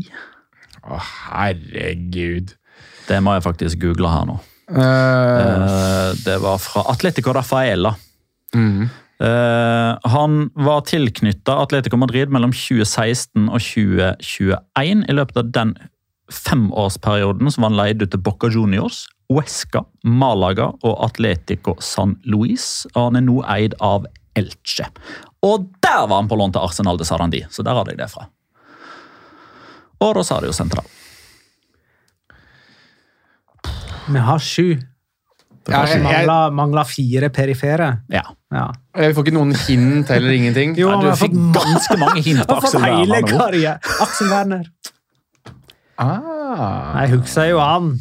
Å, 0.81 0.97
herregud. 1.33 2.55
Det 3.07 3.19
må 3.25 3.35
jeg 3.35 3.45
faktisk 3.45 3.81
google 3.81 4.09
her 4.09 4.25
nå. 4.29 4.39
Uh... 4.71 6.13
Det 6.23 6.37
var 6.41 6.61
fra 6.63 6.87
Atletico 6.93 7.35
Rafaela. 7.35 7.95
mm. 8.55 8.97
Uh, 9.21 9.99
han 10.09 10.47
var 10.57 10.79
tilknytta 10.89 11.59
Atletico 11.61 11.99
Madrid 12.01 12.31
mellom 12.33 12.49
2016 12.55 13.51
og 13.51 13.59
2021. 13.61 15.03
I 15.05 15.13
løpet 15.13 15.37
av 15.37 15.51
den 15.53 15.75
femårsperioden 16.31 17.51
så 17.51 17.61
var 17.61 17.71
han 17.71 17.79
leid 17.79 18.03
ut 18.03 18.11
til 18.13 18.21
Boca 18.23 18.49
Juniors, 18.51 19.05
Huesca, 19.31 19.83
Malaga 20.03 20.71
og 20.81 20.97
Atletico 21.05 21.77
San 21.83 22.17
Luis. 22.27 22.87
Og 22.95 23.09
han 23.09 23.19
er 23.21 23.25
nå 23.27 23.39
eid 23.51 23.77
av 23.83 24.07
Elche. 24.37 24.87
Og 25.45 25.67
der 25.83 26.05
var 26.07 26.21
han 26.21 26.29
på 26.31 26.37
lån 26.39 26.55
til 26.55 26.63
Arsenal 26.63 26.99
de 26.99 27.07
Sarandi, 27.07 27.43
så 27.49 27.65
der 27.65 27.77
hadde 27.77 27.95
jeg 27.95 28.01
det 28.03 28.09
fra. 28.11 28.27
Og 30.01 30.15
Rosario 30.17 30.53
Central. 30.55 30.87
Vi 34.11 34.19
har 34.19 34.41
sju. 34.41 34.79
Ja, 35.69 35.83
jeg, 35.85 35.99
jeg, 35.99 36.01
Mangler, 36.01 36.53
mangler 36.57 36.87
fire 36.89 37.29
perifere. 37.33 37.91
Ja. 38.09 38.23
Ja. 38.51 38.65
Vi 38.97 39.11
får 39.15 39.27
ikke 39.27 39.35
noen 39.35 39.53
hint 39.67 40.09
eller 40.11 40.33
ingenting. 40.33 40.73
Jo, 40.79 40.89
Nei, 40.89 41.03
du 41.03 41.11
har 41.11 41.19
fikk 41.19 41.35
fått 41.35 41.59
ganske 41.59 41.97
mange 42.01 42.23
hint 42.25 42.41
på 42.49 42.57
Aksel 42.57 42.81
Werner 42.83 43.77
Aksel 44.01 44.31
Werner. 44.31 44.65
Ah. 46.01 47.01
Jeg 47.01 47.09
husker 47.17 47.43
jo 47.53 47.59
han. 47.59 47.91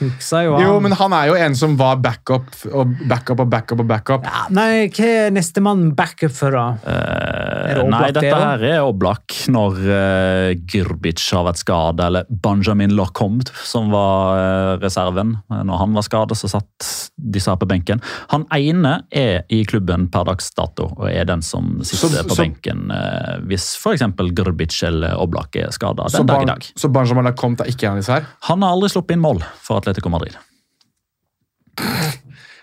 Husker 0.00 0.44
jo 0.46 0.54
han. 0.56 0.62
Jo, 0.64 0.74
men 0.80 0.92
han 0.96 1.12
er 1.12 1.26
jo 1.30 1.34
en 1.36 1.54
som 1.54 1.76
var 1.76 1.96
backup 2.02 2.48
og 2.72 2.94
backup 3.08 3.40
og 3.44 3.50
backup. 3.52 3.80
og 3.80 3.86
backup. 3.90 4.24
ja, 4.24 4.46
Nei, 4.50 4.88
hva 4.88 5.08
er 5.26 5.30
nestemann 5.36 5.94
backup 5.94 6.32
for, 6.32 6.50
da? 6.56 6.66
Er 6.84 7.74
det 7.74 7.84
Eh, 7.84 7.88
Nei, 7.90 8.00
det 8.10 8.22
dette 8.22 8.38
her 8.40 8.62
er 8.66 8.80
Oblak 8.82 9.34
når 9.52 9.76
uh, 9.86 10.54
Grbic 10.68 11.22
har 11.32 11.44
vært 11.46 11.60
skada, 11.60 12.06
eller 12.10 12.24
Benjamin 12.28 12.90
Lacombe, 12.96 13.46
som 13.64 13.90
var 13.92 14.34
uh, 14.36 14.78
reserven. 14.82 15.36
Eh, 15.52 15.62
Når 15.68 15.78
han 15.84 15.94
var 15.94 16.02
skada, 16.06 16.34
så 16.34 16.48
satt 16.50 16.88
disse 17.20 17.50
her 17.52 17.58
på 17.60 17.68
benken. 17.70 18.00
Han 18.32 18.46
ene 18.56 18.96
er 19.12 19.44
i 19.52 19.62
klubben 19.68 20.08
per 20.10 20.24
dags 20.28 20.50
dato, 20.56 20.88
og 20.96 21.06
er 21.10 21.24
den 21.28 21.42
som 21.46 21.78
sitter 21.84 22.08
Så- 22.08 22.24
på 22.26 22.34
så- 22.34 22.42
benken 22.42 22.90
uh, 22.90 23.38
hvis 23.46 23.76
f.eks. 23.78 24.02
Grbic 24.34 24.82
eller 24.86 25.14
Oblak 25.20 25.56
er 25.56 25.70
skada 25.74 26.08
den 26.10 26.26
dag 26.26 26.42
i 26.42 26.50
dag. 26.50 26.66
så 26.76 26.88
Benjamin 26.92 27.24
Lacombe 27.28 27.64
er 27.64 27.70
ikke 27.72 27.86
en 27.86 27.92
av 27.98 28.02
disse 28.02 28.12
her? 28.18 28.26
Han 28.48 28.62
har 28.62 28.74
aldri 28.74 28.88
sluppet 28.92 29.16
inn 29.16 29.22
mål 29.22 29.42
for 29.62 29.80
Atletico 29.90 30.12
Madrid. 30.12 30.38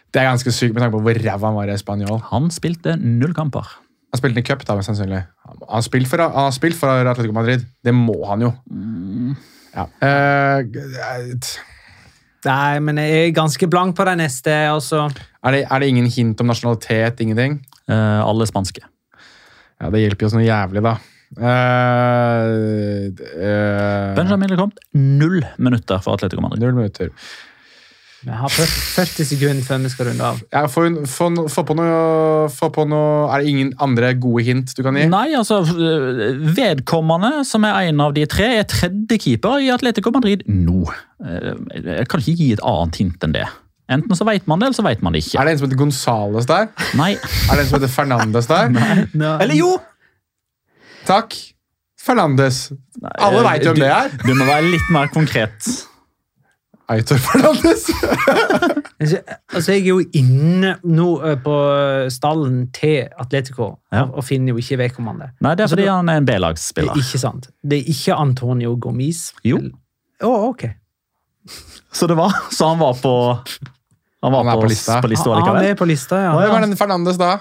Det 0.08 0.22
er 0.22 0.30
ganske 0.30 0.54
sykt 0.56 0.74
med 0.74 0.82
tanke 0.82 0.96
på 0.96 1.04
hvor 1.04 1.20
ræva 1.20 1.50
han 1.50 1.58
var 1.58 1.70
i 1.70 1.78
Spanjol. 1.78 2.22
Han 2.32 2.48
spilte 2.54 2.96
null 3.02 3.36
kamper. 3.36 3.68
Han 4.14 4.22
spilte 4.22 4.40
i 4.40 4.46
cup, 4.48 4.64
da, 4.64 4.78
mest 4.80 4.88
sannsynlig. 4.88 5.20
Han 5.44 5.66
har 5.68 5.84
spilt 5.84 6.08
for, 6.08 6.24
han 6.24 6.48
har 6.48 6.54
spilt 6.56 6.78
for 6.80 7.12
Atletico 7.12 7.36
Madrid. 7.36 7.66
Det 7.84 7.94
må 7.94 8.16
han 8.30 8.46
jo. 8.48 8.54
Ja. 9.76 9.84
Uh, 10.00 10.64
Nei, 12.48 12.78
men 12.80 13.02
jeg 13.02 13.26
er 13.26 13.36
ganske 13.36 13.68
blank 13.68 13.98
på 13.98 14.06
det 14.08 14.16
neste. 14.22 14.54
også. 14.72 15.10
er, 15.44 15.52
det, 15.52 15.66
er 15.68 15.84
det 15.84 15.92
ingen 15.92 16.08
hint 16.08 16.40
om 16.40 16.48
nasjonalitet? 16.48 17.20
Ingenting? 17.26 17.60
Uh, 17.92 18.24
alle 18.24 18.48
spanske. 18.48 18.86
Ja, 19.78 19.92
Det 19.92 20.02
hjelper 20.06 20.26
jo 20.26 20.32
så 20.32 20.40
noe 20.40 20.48
jævlig, 20.48 20.86
da. 20.88 20.96
Eh, 21.36 23.10
d- 23.12 23.28
eh, 23.36 24.16
Benjamin 24.16 24.50
Lecomte, 24.54 24.80
null 24.94 25.44
minutter 25.58 26.00
for 26.02 26.14
Atletico 26.18 26.42
Madrid. 26.42 26.62
Null 26.64 26.74
minutter. 26.78 27.12
Vi 28.26 28.32
har 28.34 28.50
40, 28.50 28.72
40 28.98 29.26
sekunder 29.30 29.64
før 29.64 29.84
vi 29.84 29.90
skal 29.94 30.08
runde 30.10 30.26
av. 30.26 30.40
Ja, 30.52 30.64
få, 30.72 30.88
få, 31.08 31.28
få, 31.54 31.64
på 31.70 31.76
noe, 31.78 32.48
få 32.52 32.72
på 32.74 32.84
noe 32.90 33.28
Er 33.30 33.44
det 33.44 33.52
ingen 33.52 33.70
andre 33.80 34.10
gode 34.18 34.42
hint 34.48 34.74
du 34.76 34.82
kan 34.84 34.98
gi? 34.98 35.06
Nei, 35.12 35.28
altså 35.38 35.60
Vedkommende, 35.64 37.44
som 37.48 37.64
er 37.70 37.92
en 37.92 38.02
av 38.04 38.16
de 38.18 38.26
tre, 38.30 38.50
er 38.58 38.66
tredje 38.68 39.20
keeper 39.22 39.62
i 39.64 39.70
Atletico 39.72 40.12
Madrid 40.16 40.44
nå. 40.50 40.82
Eh, 41.24 41.54
Jeg 41.94 42.10
kan 42.10 42.20
ikke 42.26 42.36
gi 42.42 42.50
et 42.58 42.64
annet 42.66 43.00
hint 43.04 43.24
enn 43.30 43.38
det. 43.38 43.46
Enten 43.88 44.18
så 44.20 44.26
vet 44.28 44.44
man 44.50 44.60
det, 44.60 44.68
eller 44.68 44.76
så 44.82 44.84
vet 44.84 45.06
man 45.06 45.14
det 45.16 45.22
ikke. 45.24 45.38
Er 45.40 45.46
det 45.48 45.54
en 45.54 45.60
som 45.62 45.68
heter 45.70 45.80
Gonzales 45.80 46.50
der? 46.50 46.66
Nei. 47.00 47.14
Er 47.16 47.54
det 47.56 47.62
en 47.64 47.70
som 47.70 47.78
heter 47.80 47.94
Fernandes 47.94 48.50
der? 48.50 48.74
Eller 49.46 49.56
jo! 49.56 49.70
Takk. 51.08 51.36
Fernandes. 52.08 52.68
Alle 53.18 53.42
vet 53.48 53.66
jo 53.66 53.74
hvem 53.74 53.82
det 53.84 53.92
er. 53.92 54.12
Du 54.24 54.34
må 54.38 54.46
være 54.48 54.68
litt 54.72 54.90
mer 54.94 55.10
konkret. 55.12 55.68
Aitor 56.92 57.20
Fernandes. 57.20 57.88
Altså, 58.98 59.74
Jeg 59.76 59.84
er 59.84 59.90
jo 59.92 60.00
inne 60.18 60.72
nå 60.90 61.06
eh, 61.28 61.36
på 61.44 61.54
stallen 62.10 62.64
til 62.74 63.04
Atletico 63.22 63.68
Ja. 63.94 64.08
og, 64.10 64.24
finner 64.26 64.56
jo 64.56 64.62
ikke 64.62 64.80
vedkommende. 64.82 65.28
Nei, 65.46 65.52
det 65.54 65.62
er 65.62 65.68
Altså, 65.68 65.76
fordi 65.76 65.84
altså, 65.86 65.98
han 66.00 66.10
er 66.10 66.18
en 66.18 66.26
Det 66.26 66.34
er 66.34 66.40
B-lagsspiller. 66.40 66.98
ikke 66.98 67.20
sant. 67.22 67.46
Det 67.62 67.78
er 67.78 67.92
ikke 67.94 68.16
Antonio 68.18 68.74
Gomis. 68.82 69.20
Jo. 69.46 69.60
Å, 70.26 70.32
ok. 70.50 70.64
Så 71.94 72.10
det 72.10 72.18
var 72.18 72.34
Så 72.52 72.72
han 72.72 72.80
var 72.82 72.98
på 72.98 73.14
Han 73.38 74.34
var 74.34 74.42
Han 74.44 74.50
er 74.50 74.58
på, 74.58 74.66
på 74.66 74.72
lista. 74.74 74.98
på 75.06 75.12
lista 75.14 75.30
Han 75.30 75.44
likevel? 75.44 75.70
er 75.70 75.78
på 75.84 75.86
lista, 75.92 76.24
ja. 76.26 76.34
Hvem 76.40 76.56
er 76.58 76.66
den 76.66 76.76
Fernandes 76.82 77.22
da? 77.22 77.36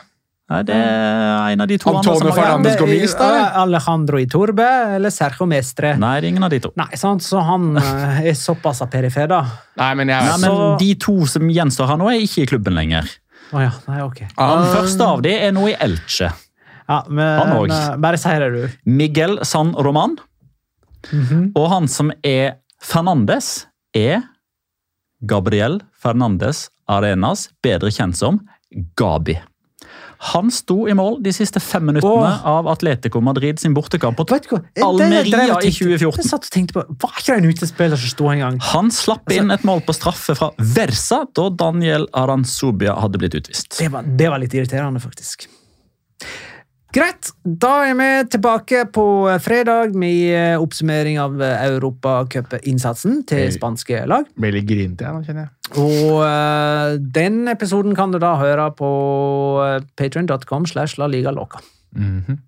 Nei, 0.49 0.61
det 0.63 0.75
er 0.79 1.51
en 1.57 1.61
av 1.65 1.67
de 1.67 1.77
to 1.83 1.91
Antone 1.91 2.15
Antonio 2.21 2.33
Fernandes 2.37 2.75
er- 2.77 2.79
Gomis, 2.79 3.15
da. 3.19 3.29
Alejandro 3.65 4.19
Iturbe 4.23 4.67
eller 4.95 5.11
Sergio 5.11 5.47
Mestre. 5.51 5.97
Nei, 5.99 6.07
Nei, 6.07 6.21
det 6.21 6.27
er 6.29 6.29
ingen 6.37 6.45
av 6.47 6.51
de 6.53 6.61
to. 6.61 6.71
sant? 6.95 7.21
Så 7.27 7.41
han 7.43 7.77
eh, 7.77 8.29
er 8.31 8.37
såpass 8.39 8.83
perifer, 8.93 9.27
da. 9.27 9.41
Nei, 9.77 9.95
men 9.95 10.09
jeg 10.09 10.23
Nei, 10.23 10.37
men 10.39 10.51
Så- 10.51 10.79
De 10.79 10.95
to 10.95 11.27
som 11.27 11.43
gjenstår 11.51 11.89
her 11.89 11.97
nå, 11.99 12.07
er 12.13 12.21
ikke 12.23 12.43
i 12.45 12.47
klubben 12.47 12.75
lenger. 12.79 13.11
Oh, 13.53 13.61
ja, 13.61 13.71
nei, 13.89 14.01
ok. 14.03 14.19
Den 14.37 14.69
første 14.75 15.01
av 15.07 15.23
dem 15.23 15.33
er 15.49 15.51
nå 15.53 15.67
i 15.69 15.75
Elche. 15.75 16.31
Ja, 16.89 17.03
men, 17.09 17.39
Han 17.41 17.57
òg. 17.59 17.71
eh, 17.71 17.97
Bare 17.97 18.17
si 18.17 18.29
det, 18.29 18.53
du. 18.53 18.69
Miguel 18.87 19.39
San 19.45 19.73
Roman. 19.75 20.17
Og 21.57 21.69
han 21.71 21.89
som 21.89 22.13
er 22.23 22.59
Fernandes, 22.83 23.67
er 23.95 24.23
Gabriel 25.27 25.81
Fernandes 25.93 26.69
Arenas, 26.89 27.49
bedre 27.63 27.91
kjent 27.91 28.15
som 28.17 28.41
Gabi. 28.97 29.39
Han 30.19 30.51
sto 30.51 30.89
i 30.89 30.95
mål 30.97 31.19
de 31.25 31.33
siste 31.35 31.61
fem 31.61 31.85
minuttene 31.87 32.31
Åh. 32.33 32.47
av 32.49 32.69
Atletico 32.69 33.21
Madrid 33.21 33.61
sin 33.61 33.75
bortekamp 33.77 34.19
mot 34.19 34.33
Almeria 34.33 35.59
i 35.61 35.73
2014. 35.73 36.23
Jeg 36.23 36.31
satt 36.31 36.49
og 36.49 36.55
tenkte 36.55 36.79
på, 36.79 36.85
Var 37.03 37.21
ikke 37.21 37.35
det 37.35 37.39
en 37.43 37.51
utespiller 37.51 38.01
som 38.01 38.13
sto 38.15 38.31
en 38.33 38.43
gang? 38.45 38.59
Han 38.73 38.91
slapp 38.95 39.33
inn 39.35 39.53
et 39.55 39.67
mål 39.69 39.85
på 39.87 39.97
straffe 39.97 40.37
fra 40.39 40.51
Versa 40.59 41.25
da 41.37 41.49
Daniel 41.51 42.09
Aranzubia 42.17 42.97
hadde 43.01 43.21
blitt 43.23 43.37
utvist. 43.39 43.77
Det 43.79 43.91
var, 43.93 44.07
det 44.07 44.33
var 44.33 44.43
litt 44.43 44.57
irriterende, 44.57 45.03
faktisk. 45.03 45.49
Greit, 46.95 47.33
da 47.45 47.73
er 47.85 47.97
vi 47.99 48.09
tilbake 48.33 48.85
på 48.95 49.05
fredag 49.43 49.97
med 49.99 50.21
eh, 50.31 50.55
oppsummering 50.61 51.19
av 51.21 51.35
europacupinnsatsen 51.35 51.75
Europacup-innsatsen 51.75 53.19
til 53.29 53.51
spanske 53.53 54.05
lag. 54.09 54.29
Veldig 54.39 54.61
litt 54.61 54.69
grinete, 54.69 55.05
jeg 55.05 55.17
nå, 55.17 55.25
kjenner 55.27 55.47
jeg. 55.47 55.53
Og 55.83 56.21
uh, 56.23 56.95
den 57.19 57.51
episoden 57.51 57.97
kan 57.99 58.15
du 58.15 58.21
da 58.23 58.37
høre 58.39 58.69
på 58.79 58.91
patrion.com 59.99 60.69
slash 60.71 61.01
la 61.01 61.11
liga 61.11 61.35
loca. 61.35 61.61
Mm 61.97 62.23
-hmm. 62.23 62.39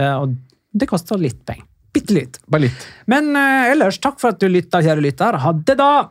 uh, 0.00 0.16
og 0.22 0.36
det 0.72 0.88
koster 0.88 1.18
litt 1.18 1.44
penger. 1.44 1.66
Bitte 1.92 2.14
litt. 2.14 2.38
Bare 2.46 2.68
litt. 2.68 2.86
Men 3.06 3.34
uh, 3.34 3.70
ellers, 3.70 3.98
takk 3.98 4.20
for 4.20 4.30
at 4.30 4.40
du 4.40 4.48
lytta, 4.48 4.82
kjære 4.82 5.02
lytter. 5.02 5.36
Ha 5.42 5.52
det, 5.52 5.76
da! 5.76 6.10